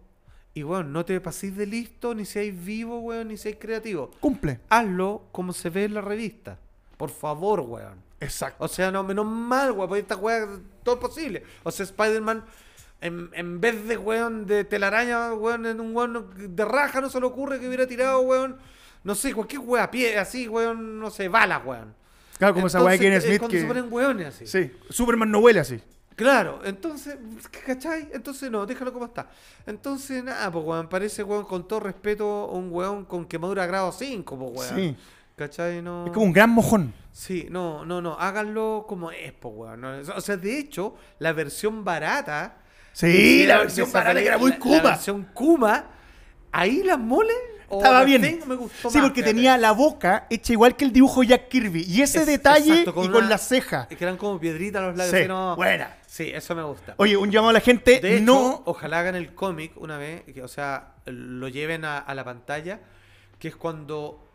y, 0.53 0.63
bueno, 0.63 0.83
no 0.83 1.05
te 1.05 1.19
paséis 1.21 1.55
de 1.55 1.65
listo, 1.65 2.13
ni 2.13 2.25
seáis 2.25 2.53
vivo, 2.63 2.99
weón, 2.99 3.29
ni 3.29 3.37
seáis 3.37 3.57
creativo. 3.59 4.11
Cumple. 4.19 4.59
Hazlo 4.69 5.23
como 5.31 5.53
se 5.53 5.69
ve 5.69 5.85
en 5.85 5.93
la 5.93 6.01
revista. 6.01 6.57
Por 6.97 7.09
favor, 7.09 7.61
weón. 7.61 7.95
Exacto. 8.19 8.63
O 8.63 8.67
sea, 8.67 8.91
no, 8.91 9.03
menos 9.03 9.25
mal, 9.25 9.71
weón, 9.71 9.87
porque 9.87 10.01
esta 10.01 10.17
weón 10.17 10.63
todo 10.83 10.95
es 10.95 11.01
posible. 11.01 11.43
O 11.63 11.71
sea, 11.71 11.85
Spider-Man, 11.85 12.43
en, 12.99 13.29
en 13.33 13.61
vez 13.61 13.87
de 13.87 13.97
weón 13.97 14.45
de 14.45 14.65
telaraña, 14.65 15.33
weón, 15.33 15.65
en 15.65 15.79
un 15.79 15.95
weón 15.95 16.55
de 16.55 16.65
raja, 16.65 16.99
no 16.99 17.09
se 17.09 17.19
le 17.19 17.25
ocurre 17.25 17.59
que 17.59 17.67
hubiera 17.67 17.87
tirado, 17.87 18.19
weón, 18.19 18.57
no 19.03 19.15
sé, 19.15 19.33
cualquier 19.33 19.61
weón 19.61 19.83
a 19.83 19.89
pie, 19.89 20.17
así, 20.19 20.49
weón, 20.49 20.99
no 20.99 21.09
sé, 21.09 21.29
balas, 21.29 21.61
weón. 21.65 21.95
Claro, 22.37 22.55
como 22.55 22.67
esa 22.67 22.83
weá 22.83 22.93
de 22.93 22.99
Kevin 22.99 23.13
Entonces, 23.13 23.31
es 23.31 23.37
Smith 23.37 23.39
cuando 23.39 23.57
se 23.57 23.61
que. 23.61 23.67
ponen 23.67 23.93
weones 23.93 24.27
así. 24.27 24.47
Sí. 24.47 24.71
Superman 24.89 25.31
no 25.31 25.39
huele 25.39 25.59
así. 25.61 25.79
Claro, 26.21 26.59
entonces, 26.63 27.17
¿cachai? 27.65 28.09
Entonces 28.13 28.51
no, 28.51 28.63
déjalo 28.67 28.93
como 28.93 29.05
está. 29.05 29.27
Entonces, 29.65 30.23
nada, 30.23 30.51
pues 30.51 30.63
weón, 30.63 30.87
parece 30.87 31.23
weón, 31.23 31.45
con 31.45 31.67
todo 31.67 31.79
respeto, 31.79 32.47
un 32.49 32.69
weón 32.71 33.05
con 33.05 33.25
quemadura 33.25 33.65
grado 33.65 33.91
5, 33.91 34.37
pues 34.37 34.71
weón. 34.71 34.75
Sí. 34.75 34.97
¿Cachai? 35.35 35.81
No. 35.81 36.05
Es 36.05 36.11
como 36.11 36.27
un 36.27 36.33
gran 36.33 36.51
mojón. 36.51 36.93
Sí, 37.11 37.47
no, 37.49 37.83
no, 37.85 38.01
no, 38.01 38.13
háganlo 38.19 38.85
como 38.87 39.09
es, 39.11 39.31
pues 39.33 39.53
weón. 39.57 39.81
no, 39.81 39.89
O 40.15 40.21
sea, 40.21 40.37
de 40.37 40.59
hecho, 40.59 40.93
la 41.17 41.33
versión 41.33 41.83
barata. 41.83 42.57
Sí, 42.93 43.45
la 43.47 43.57
versión 43.57 43.91
barata 43.91 44.19
que 44.19 44.27
era 44.27 44.37
muy 44.37 44.51
la- 44.51 44.59
Kuma. 44.59 44.75
La 44.77 44.83
versión 44.83 45.23
Kuma, 45.33 45.85
ahí 46.51 46.83
las 46.83 46.99
moles. 46.99 47.35
Estaba 47.77 48.03
bien. 48.03 48.21
Thing 48.21 48.47
me 48.47 48.55
gustó 48.55 48.89
Sí, 48.89 48.97
más, 48.97 49.07
porque 49.07 49.21
fíjate. 49.21 49.33
tenía 49.33 49.57
la 49.57 49.71
boca 49.71 50.27
hecha 50.29 50.53
igual 50.53 50.75
que 50.75 50.85
el 50.85 50.91
dibujo 50.93 51.23
Jack 51.23 51.47
Kirby. 51.49 51.83
Y 51.87 52.01
ese 52.01 52.19
Es- 52.19 52.25
detalle 52.27 52.79
exacto, 52.81 53.03
y 53.03 53.09
con 53.09 53.29
la 53.29 53.37
ceja. 53.37 53.87
Que 53.87 53.95
eran 54.03 54.17
como 54.17 54.39
piedritas 54.39 54.81
los 54.81 54.97
labios. 54.97 55.21
Sí, 55.21 55.27
no- 55.27 55.55
buena. 55.55 55.97
Sí, 56.07 56.29
eso 56.33 56.55
me 56.55 56.63
gusta. 56.63 56.93
Oye, 56.97 57.15
un 57.17 57.31
llamado 57.31 57.49
a 57.51 57.53
la 57.53 57.59
gente. 57.61 57.99
De 57.99 58.15
hecho, 58.17 58.25
no. 58.25 58.61
ojalá 58.65 58.99
hagan 58.99 59.15
el 59.15 59.33
cómic 59.33 59.71
una 59.77 59.97
vez, 59.97 60.23
que, 60.23 60.43
o 60.43 60.47
sea, 60.47 60.95
lo 61.05 61.47
lleven 61.47 61.85
a, 61.85 61.99
a 61.99 62.13
la 62.13 62.23
pantalla, 62.25 62.79
que 63.39 63.47
es 63.47 63.55
cuando, 63.55 64.27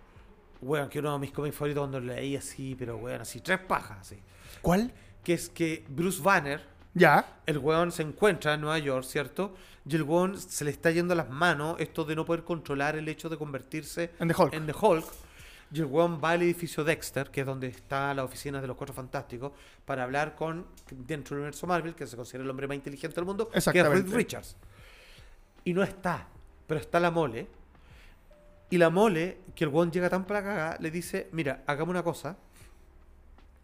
bueno, 0.63 0.89
que 0.89 0.99
uno 1.01 1.13
de 1.13 1.19
mis 1.19 1.33
cómics 1.33 1.55
favoritos 1.57 1.81
cuando 1.83 2.01
lo 2.01 2.15
leí 2.15 2.35
así, 2.37 2.75
pero 2.79 2.97
bueno, 2.99 3.23
así, 3.23 3.41
tres 3.41 3.59
pajas, 3.61 3.99
así. 4.01 4.19
¿Cuál? 4.63 4.91
Que 5.23 5.35
es 5.35 5.49
que 5.51 5.85
Bruce 5.89 6.23
Banner, 6.23 6.65
Ya. 6.97 7.27
el 7.45 7.59
weón 7.59 7.93
se 7.93 8.03
encuentra 8.03 8.55
en 8.55 8.63
Nueva 8.63 8.79
York, 8.79 9.05
¿cierto? 9.05 9.55
Y 9.89 9.95
el 9.95 10.03
weón 10.03 10.41
se 10.41 10.65
le 10.65 10.71
está 10.71 10.91
yendo 10.91 11.13
a 11.13 11.17
las 11.17 11.29
manos 11.29 11.77
esto 11.79 12.05
de 12.05 12.17
no 12.17 12.25
poder 12.25 12.43
controlar 12.43 12.97
el 12.97 13.07
hecho 13.09 13.29
de 13.29 13.37
convertirse 13.37 14.13
En 14.19 14.29
The 14.29 14.35
Hulk. 14.37 14.55
en 14.55 14.67
The 14.67 14.75
Hulk. 14.81 15.05
Y 15.73 15.81
el 15.81 15.87
weón 15.87 16.21
va 16.23 16.31
al 16.31 16.43
edificio 16.43 16.85
Dexter, 16.85 17.31
que 17.31 17.41
es 17.41 17.47
donde 17.47 17.67
está 17.67 18.15
la 18.15 18.25
oficina 18.25 18.61
de 18.61 18.67
los 18.67 18.77
Cuatro 18.77 18.95
Fantásticos, 18.95 19.53
para 19.85 20.05
hablar 20.05 20.35
con, 20.35 20.67
dentro 20.91 21.35
del 21.35 21.43
universo 21.43 21.67
Marvel, 21.67 21.95
que 21.95 22.07
se 22.07 22.17
considera 22.17 22.45
el 22.45 22.51
hombre 22.51 22.67
más 22.67 22.77
inteligente 22.77 23.15
del 23.17 23.25
mundo, 23.25 23.51
que 23.51 23.59
es 23.59 23.67
Reed. 23.67 24.15
Richards. 24.15 24.57
Y 25.65 25.75
no 25.75 25.83
está, 25.83 26.29
pero 26.67 26.81
está 26.81 26.99
la 27.01 27.11
mole. 27.11 27.49
Y 28.71 28.79
la 28.79 28.91
mole, 28.91 29.41
que 29.55 29.65
el 29.65 29.71
weón 29.71 29.91
llega 29.91 30.09
tan 30.09 30.25
para 30.25 30.43
cagar, 30.43 30.81
le 30.81 30.91
dice, 30.91 31.29
mira, 31.33 31.63
hagamos 31.67 31.91
una 31.91 32.03
cosa. 32.03 32.37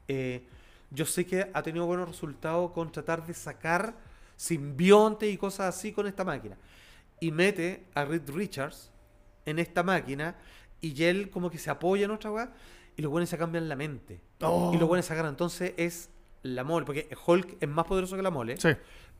Eh, 0.09 0.45
yo 0.93 1.07
sé 1.07 1.27
que 1.27 1.51
ha 1.53 1.63
tenido 1.63 1.87
buenos 1.87 2.09
resultados 2.09 2.71
con 2.73 2.93
tratar 2.93 3.27
de 3.27 3.35
sacar 3.35 3.95
simbiontes 4.37 5.33
y 5.33 5.37
cosas 5.37 5.75
así 5.75 5.93
con 5.93 6.07
esta 6.07 6.25
máquina. 6.25 6.57
Y 7.21 7.31
mete 7.31 7.87
a 7.95 8.05
Reed 8.05 8.29
Richards 8.31 8.91
en 9.47 9.59
esta 9.59 9.83
máquina 9.83 10.37
y 10.81 11.03
él 11.05 11.31
como 11.31 11.51
que 11.51 11.59
se 11.59 11.71
apoya 11.71 12.05
en 12.05 12.11
otra 12.11 12.31
weá 12.31 12.53
y 12.97 13.03
los 13.03 13.11
buenos 13.11 13.31
se 13.31 13.39
cambian 13.39 13.69
la 13.69 13.77
mente. 13.77 14.21
Oh. 14.41 14.73
Y 14.75 14.79
los 14.79 14.89
buenos 14.89 15.07
se 15.07 15.13
agarran. 15.13 15.33
Entonces 15.33 15.75
es 15.77 16.11
la 16.43 16.65
mole, 16.65 16.85
porque 16.85 17.09
Hulk 17.27 17.57
es 17.61 17.69
más 17.69 17.87
poderoso 17.87 18.17
que 18.17 18.23
la 18.23 18.31
mole. 18.31 18.57
Sí. 18.59 18.71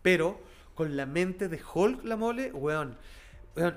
Pero 0.03 0.41
con 0.75 0.97
la 0.97 1.07
mente 1.07 1.49
de 1.49 1.61
Hulk, 1.75 2.05
la 2.05 2.17
mole, 2.17 2.53
weón. 2.53 2.99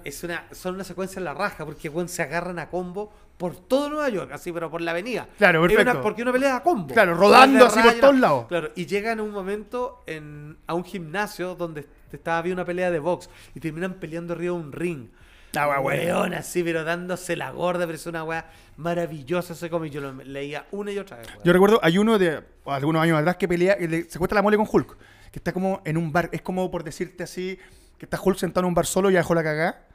Es 0.04 0.24
una, 0.24 0.46
son 0.52 0.76
una 0.76 0.84
secuencia 0.84 1.20
en 1.20 1.26
la 1.26 1.34
raja, 1.34 1.66
porque 1.66 1.90
weón 1.90 2.08
se 2.10 2.22
agarran 2.22 2.60
a 2.60 2.70
combo 2.70 3.12
por 3.38 3.56
todo 3.56 3.90
Nueva 3.90 4.08
York, 4.10 4.32
así, 4.32 4.52
pero 4.54 4.72
por 4.72 4.82
la 4.82 4.92
avenida. 4.92 5.28
Claro, 5.38 5.62
perfecto. 5.62 5.92
una- 5.92 6.02
porque 6.02 6.22
una 6.22 6.32
pelea 6.32 6.56
a 6.58 6.64
combo. 6.64 6.94
Claro, 6.94 7.16
rodando 7.16 7.66
así 7.66 7.80
por 7.82 7.94
todos 7.96 8.16
lados. 8.20 8.46
Claro, 8.48 8.70
y 8.76 8.86
llegan 8.86 9.20
un 9.20 9.32
momento 9.32 10.04
en, 10.08 10.58
a 10.68 10.74
un 10.74 10.86
gimnasio 10.86 11.56
donde 11.56 11.86
estaba 12.12 12.38
había 12.38 12.54
una 12.54 12.64
pelea 12.64 12.92
de 12.92 13.00
box 13.00 13.30
y 13.54 13.60
terminan 13.60 13.96
peleando 13.96 14.34
arriba 14.34 14.56
de 14.56 14.62
un 14.62 14.72
ring. 14.72 15.08
La 15.52 15.68
wea 15.70 15.80
buena. 15.80 16.04
Weón, 16.04 16.34
así, 16.34 16.64
pero 16.64 16.84
dándose 16.86 17.36
la 17.36 17.52
gorda, 17.52 17.86
pero 17.86 17.96
es 17.96 18.06
una 18.08 18.24
weá 18.24 18.46
maravillosa 18.78 19.54
ese 19.54 19.70
cómic. 19.70 19.92
Yo 19.92 20.00
lo 20.02 20.14
leía 20.24 20.68
una 20.72 20.92
y 20.92 20.98
otra 21.00 21.18
vez. 21.18 21.28
Yo 21.44 21.52
recuerdo, 21.54 21.80
hay 21.84 21.98
uno 21.98 22.18
de 22.18 22.42
algunos 22.66 23.02
años 23.02 23.20
atrás 23.20 23.36
que 23.38 23.48
pelea, 23.48 23.78
que 23.78 23.88
le- 23.88 24.10
se 24.10 24.18
cuesta 24.20 24.36
la 24.36 24.42
mole 24.42 24.56
con 24.58 24.68
Hulk, 24.72 24.98
que 25.32 25.40
está 25.40 25.52
como 25.54 25.82
en 25.86 25.98
un 25.98 26.12
bar, 26.12 26.30
es 26.32 26.42
como 26.42 26.70
por 26.72 26.84
decirte 26.84 27.24
así, 27.24 27.58
que 27.98 28.06
está 28.06 28.20
Hulk 28.22 28.38
sentado 28.38 28.66
en 28.66 28.70
un 28.70 28.74
bar 28.74 28.86
solo 28.86 29.10
y 29.10 29.14
ya 29.14 29.20
dejó 29.20 29.36
la 29.36 29.44
cagada 29.44 29.86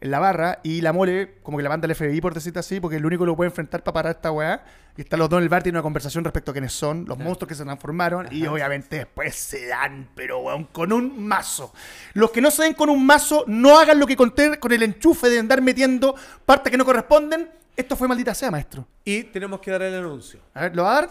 en 0.00 0.10
la 0.10 0.18
barra 0.18 0.60
y 0.62 0.80
la 0.82 0.92
mole 0.92 1.38
como 1.42 1.56
que 1.56 1.62
la 1.62 1.70
manda 1.70 1.86
el 1.86 1.94
FBI 1.94 2.20
por 2.20 2.34
decirte 2.34 2.58
así, 2.58 2.80
porque 2.80 2.96
es 2.96 3.00
el 3.00 3.06
único 3.06 3.24
que 3.24 3.28
lo 3.28 3.36
puede 3.36 3.48
enfrentar 3.48 3.82
para 3.82 3.94
parar 3.94 4.16
esta 4.16 4.30
weá. 4.30 4.64
Y 4.96 5.00
están 5.00 5.18
los 5.18 5.28
dos 5.28 5.38
en 5.38 5.44
el 5.44 5.48
bar, 5.48 5.62
tienen 5.62 5.78
una 5.78 5.82
conversación 5.82 6.22
respecto 6.22 6.52
a 6.52 6.54
quiénes 6.54 6.72
son, 6.72 7.04
los 7.06 7.18
monstruos 7.18 7.48
que 7.48 7.54
se 7.56 7.64
transformaron 7.64 8.28
y 8.30 8.46
obviamente 8.46 8.98
después 8.98 9.34
se 9.34 9.66
dan, 9.66 10.10
pero 10.14 10.40
weón, 10.40 10.64
con 10.64 10.92
un 10.92 11.26
mazo. 11.26 11.72
Los 12.12 12.30
que 12.30 12.40
no 12.40 12.50
se 12.50 12.62
den 12.62 12.74
con 12.74 12.90
un 12.90 13.04
mazo, 13.04 13.44
no 13.48 13.78
hagan 13.78 13.98
lo 13.98 14.06
que 14.06 14.14
conté 14.14 14.60
con 14.60 14.70
el 14.72 14.82
enchufe 14.82 15.28
de 15.30 15.40
andar 15.40 15.62
metiendo 15.62 16.14
partes 16.44 16.70
que 16.70 16.76
no 16.76 16.84
corresponden. 16.84 17.50
Esto 17.74 17.96
fue 17.96 18.06
maldita 18.06 18.34
sea, 18.34 18.52
maestro. 18.52 18.86
Y 19.04 19.24
tenemos 19.24 19.58
que 19.58 19.72
dar 19.72 19.82
el 19.82 19.94
anuncio. 19.94 20.38
A 20.52 20.62
ver, 20.62 20.76
¿lo 20.76 20.84
va 20.84 20.98
a 20.98 21.00
dar? 21.00 21.10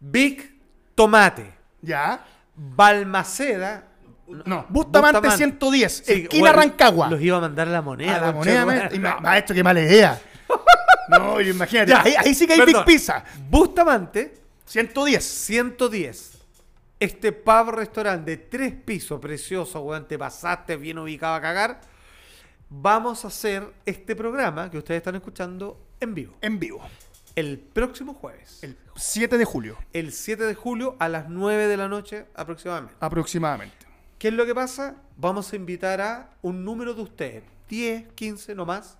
Big 0.00 0.58
Tomate. 0.96 1.52
Ya. 1.80 2.24
Balmaceda. 2.56 3.91
No, 4.44 4.66
Bustamante, 4.68 5.18
Bustamante. 5.18 5.36
110, 5.36 6.02
Sí, 6.04 6.12
esquina 6.22 6.44
weón, 6.44 6.56
Rancagua. 6.56 7.08
Los 7.10 7.20
iba 7.20 7.36
a 7.38 7.40
mandar 7.40 7.68
la 7.68 7.82
moneda. 7.82 8.16
a 8.16 8.20
la 8.20 8.32
moneda, 8.32 8.88
de 8.88 8.98
ma- 8.98 9.20
maestro, 9.20 9.54
qué 9.54 9.62
mala 9.62 9.80
idea. 9.80 10.20
No, 11.08 11.40
imagínate, 11.40 11.90
Ya, 11.90 12.00
ahí, 12.02 12.14
ahí 12.16 12.34
sí 12.34 12.46
que 12.46 12.54
hay 12.54 12.60
perdón. 12.60 12.84
Big 12.86 12.94
Pizza. 12.96 13.24
Bustamante, 13.50 14.34
110. 14.64 15.22
110. 15.22 16.38
Este 17.00 17.32
pub 17.32 17.70
restaurante 17.72 18.30
de 18.30 18.36
tres 18.38 18.72
pisos, 18.72 19.20
precioso, 19.20 19.80
weón, 19.80 20.06
te 20.06 20.16
pasaste 20.16 20.76
bien 20.76 20.98
ubicado 20.98 21.34
a 21.34 21.40
cagar. 21.40 21.80
Vamos 22.70 23.24
a 23.24 23.28
hacer 23.28 23.66
este 23.84 24.14
programa 24.16 24.70
que 24.70 24.78
ustedes 24.78 24.98
están 24.98 25.16
escuchando 25.16 25.78
en 26.00 26.14
vivo. 26.14 26.34
En 26.40 26.58
vivo. 26.58 26.80
El 27.34 27.58
próximo 27.58 28.14
jueves. 28.14 28.62
El 28.62 28.76
7 28.94 29.36
de 29.36 29.44
julio, 29.44 29.76
el 29.92 30.12
7 30.12 30.44
de 30.44 30.54
julio 30.54 30.96
a 30.98 31.08
las 31.08 31.28
9 31.28 31.66
de 31.66 31.76
la 31.76 31.88
noche 31.88 32.26
aproximadamente. 32.34 32.94
aproximadamente. 33.00 33.81
¿Qué 34.22 34.28
es 34.28 34.34
lo 34.34 34.46
que 34.46 34.54
pasa? 34.54 34.94
Vamos 35.16 35.52
a 35.52 35.56
invitar 35.56 36.00
a 36.00 36.30
un 36.42 36.64
número 36.64 36.94
de 36.94 37.02
ustedes, 37.02 37.42
10, 37.68 38.12
15 38.12 38.54
no 38.54 38.64
más, 38.64 38.96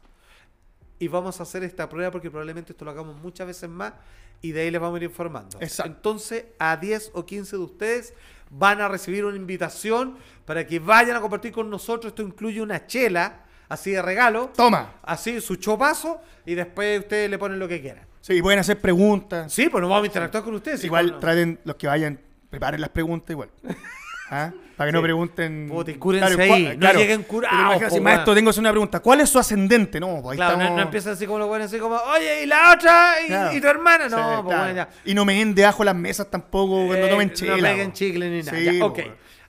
y 0.99 1.07
vamos 1.07 1.39
a 1.39 1.45
hacer 1.45 1.63
esta 1.63 1.89
prueba 1.89 2.11
porque 2.11 2.29
probablemente 2.29 2.73
esto 2.73 2.85
lo 2.85 2.91
hagamos 2.91 3.23
muchas 3.23 3.47
veces 3.47 3.71
más 3.71 3.93
y 4.41 4.51
de 4.51 4.63
ahí 4.63 4.73
les 4.73 4.81
vamos 4.81 4.97
a 4.97 5.05
ir 5.05 5.09
informando. 5.09 5.59
Exacto. 5.61 5.93
Entonces, 5.93 6.47
a 6.59 6.77
10 6.77 7.13
o 7.15 7.25
15 7.25 7.55
de 7.55 7.63
ustedes 7.63 8.15
van 8.51 8.81
a 8.81 8.89
recibir 8.89 9.25
una 9.25 9.37
invitación 9.37 10.17
para 10.45 10.67
que 10.67 10.81
vayan 10.81 11.15
a 11.15 11.21
compartir 11.21 11.53
con 11.53 11.71
nosotros. 11.71 12.11
Esto 12.11 12.23
incluye 12.23 12.61
una 12.61 12.85
chela, 12.89 13.45
así 13.69 13.93
de 13.93 14.03
regalo, 14.03 14.51
Toma. 14.57 14.95
así 15.03 15.41
su 15.41 15.55
chopazo, 15.55 16.21
y 16.45 16.57
después 16.57 16.99
ustedes 16.99 17.31
le 17.31 17.39
ponen 17.39 17.61
lo 17.61 17.69
que 17.69 17.81
quieran. 17.81 18.09
Sí, 18.21 18.43
pueden 18.43 18.59
hacer 18.59 18.81
preguntas. 18.81 19.53
Sí, 19.53 19.69
pues 19.69 19.81
nos 19.83 19.89
vamos 19.89 20.03
a 20.03 20.07
interactuar 20.07 20.43
con 20.43 20.57
ustedes. 20.57 20.81
sí, 20.81 20.87
igual 20.89 21.13
con- 21.13 21.21
traten 21.21 21.61
los 21.63 21.77
que 21.77 21.87
vayan, 21.87 22.21
preparen 22.51 22.81
las 22.81 22.91
preguntas 22.91 23.31
igual. 23.31 23.51
¿Ah? 24.29 24.51
Para 24.83 24.89
que 24.89 24.93
no 24.95 24.99
Sí. 24.99 25.03
pregunten. 25.05 25.69
Puta, 25.71 25.93
cúrense 25.97 26.35
Claro, 26.35 26.43
ahí, 26.43 26.65
cua- 26.65 26.77
no 26.77 26.93
lleguen 26.99 27.23
curados, 27.23 27.77
Pero 27.79 27.89
po, 27.91 28.01
maestro, 28.01 28.35
tengo 28.35 28.51
una 28.59 28.71
pregunta. 28.73 28.99
¿Cuál 29.01 29.21
es 29.21 29.31
su 29.31 29.39
ascendente? 29.39 30.01
No, 30.01 30.21
pues 30.21 30.33
ahí 30.33 30.37
Claro, 30.39 30.57
no, 30.57 30.63
estamos- 30.63 30.77
no 30.77 30.83
empiezan 30.83 31.13
así 31.13 31.25
como 31.27 31.39
los 31.39 31.47
buenos, 31.49 31.67
así 31.69 31.79
como, 31.79 31.95
oye, 31.97 32.43
y 32.43 32.47
la 32.47 32.73
otra, 32.73 33.15
y, 33.23 33.27
Claro. 33.29 33.57
y 33.57 33.61
tu 33.61 33.67
hermana. 33.69 34.09
Sí, 34.11 34.17
No, 34.17 34.23
pues 34.43 34.55
claro. 34.57 34.59
bueno, 34.65 34.75
ya. 34.75 34.89
Y 35.05 35.15
no 35.15 35.25
me 35.25 35.35
den 35.37 35.55
de 35.55 35.65
ajo 35.65 35.85
las 35.85 35.95
mesas 35.95 36.29
tampoco 36.29 36.87
cuando 36.87 37.07
Eh, 37.07 37.11
tomen 37.11 37.33
chela. 37.33 37.57
No 37.57 37.63
peguen 37.63 37.93
chicle 37.93 38.29
ni 38.29 38.43
nada. 38.43 38.59
Sí, 38.59 38.65
ya, 38.79 38.85
ok. 38.85 38.99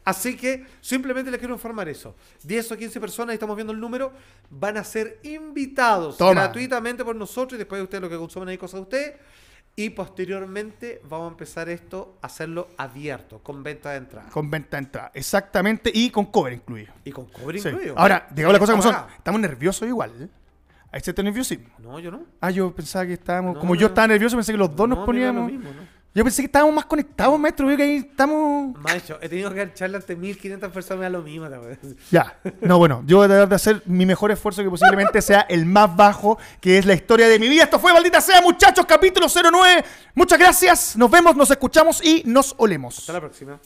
Así 0.06 0.36
que 0.38 0.66
simplemente 0.82 1.32
les 1.32 1.40
quiero 1.40 1.56
informar 1.56 1.90
eso. 1.90 2.16
10 2.44 2.72
o 2.72 2.78
15 2.78 3.00
personas, 3.00 3.34
estamos 3.34 3.56
viendo 3.56 3.74
el 3.74 3.80
número, 3.80 4.14
van 4.52 4.78
a 4.78 4.84
ser 4.84 5.18
invitados 5.24 6.18
Toma. 6.18 6.34
gratuitamente 6.34 7.04
por 7.04 7.16
nosotros 7.16 7.54
y 7.54 7.58
después 7.58 7.82
ustedes 7.82 8.02
lo 8.04 8.10
que 8.10 8.18
consumen 8.18 8.50
ahí 8.50 8.58
cosas 8.58 8.76
de 8.76 8.82
ustedes. 8.82 9.14
Y 9.76 9.90
posteriormente 9.90 11.02
vamos 11.10 11.28
a 11.28 11.32
empezar 11.32 11.68
esto 11.68 12.18
a 12.22 12.28
hacerlo 12.28 12.68
abierto, 12.78 13.40
con 13.40 13.64
venta 13.64 13.90
de 13.92 13.98
entrada. 13.98 14.30
Con 14.30 14.52
venta 14.52 14.78
de 14.78 14.84
entrada. 14.84 15.12
Exactamente. 15.16 15.92
Y 15.94 16.12
con 16.12 16.28
cover 16.28 16.54
incluido. 16.54 16.94
y 17.04 17.12
con 17.12 17.26
Sí. 17.28 17.70
incluido. 17.70 17.98
Ahora, 17.98 18.28
digamos 18.32 18.54
las 18.54 18.60
cosas 18.60 18.76
como 18.76 18.84
son. 18.84 19.06
Estamos 19.18 19.42
nerviosos 19.42 19.88
igual. 19.88 20.30
Hay 20.92 21.02
cierto 21.02 21.24
nerviosismo. 21.24 21.70
No, 21.80 22.00
yo 22.00 22.12
no. 22.12 22.24
Ah, 22.40 22.52
yo 22.52 22.72
pensaba 22.76 23.08
que 23.08 23.14
estábamos. 23.14 23.56
No, 23.56 23.60
como 23.62 23.74
no, 23.74 23.80
yo 23.82 23.88
estaba 23.88 24.06
nervioso, 24.08 24.36
pensé 24.38 24.52
que 24.52 24.60
los 24.60 24.76
dos 24.76 24.88
nos 24.88 25.00
lo 25.00 25.06
poníamos. 25.08 25.52
mismo, 25.52 25.72
¿no? 25.72 25.93
Yo 26.16 26.24
pensé 26.24 26.43
que 26.43 26.45
estábamos 26.45 26.76
más 26.76 26.86
conectados, 26.86 27.39
maestro. 27.39 27.66
Veo 27.66 27.76
que 27.76 27.84
ahí 27.84 27.95
estamos. 27.97 28.78
Maestro, 28.80 29.18
he 29.20 29.28
tenido 29.28 29.49
que 29.49 29.57
dar 29.57 29.74
charla 29.74 29.97
ante 29.97 30.16
1500 30.16 30.72
personas, 30.72 30.99
me 30.99 31.03
da 31.05 31.09
lo 31.09 31.24
mismo. 31.24 31.47
Ya. 32.11 32.38
No, 32.61 32.78
bueno, 32.78 33.03
yo 33.07 33.18
voy 33.18 33.26
a 33.26 33.30
tratar 33.30 33.49
de 33.49 33.55
hacer 33.55 33.82
mi 33.86 34.05
mejor 34.05 34.32
esfuerzo 34.32 34.64
que 34.64 34.70
posiblemente 34.70 35.22
sea 35.24 35.41
el 35.41 35.66
más 35.66 35.95
bajo, 35.95 36.38
que 36.61 36.78
es 36.78 36.86
la 36.86 36.93
historia 36.93 37.28
de 37.28 37.39
mi 37.39 37.49
vida. 37.49 37.64
Esto 37.64 37.80
fue 37.80 37.91
Maldita 37.93 38.22
Sea, 38.22 38.41
muchachos, 38.41 38.86
capítulo 38.86 39.26
09. 39.28 39.84
Muchas 40.14 40.38
gracias. 40.38 40.95
Nos 40.95 41.09
vemos, 41.09 41.36
nos 41.36 41.49
escuchamos 41.49 42.03
y 42.05 42.22
nos 42.28 42.53
olemos. 42.57 42.99
Hasta 42.99 43.14
la 43.14 43.20
próxima. 43.20 43.59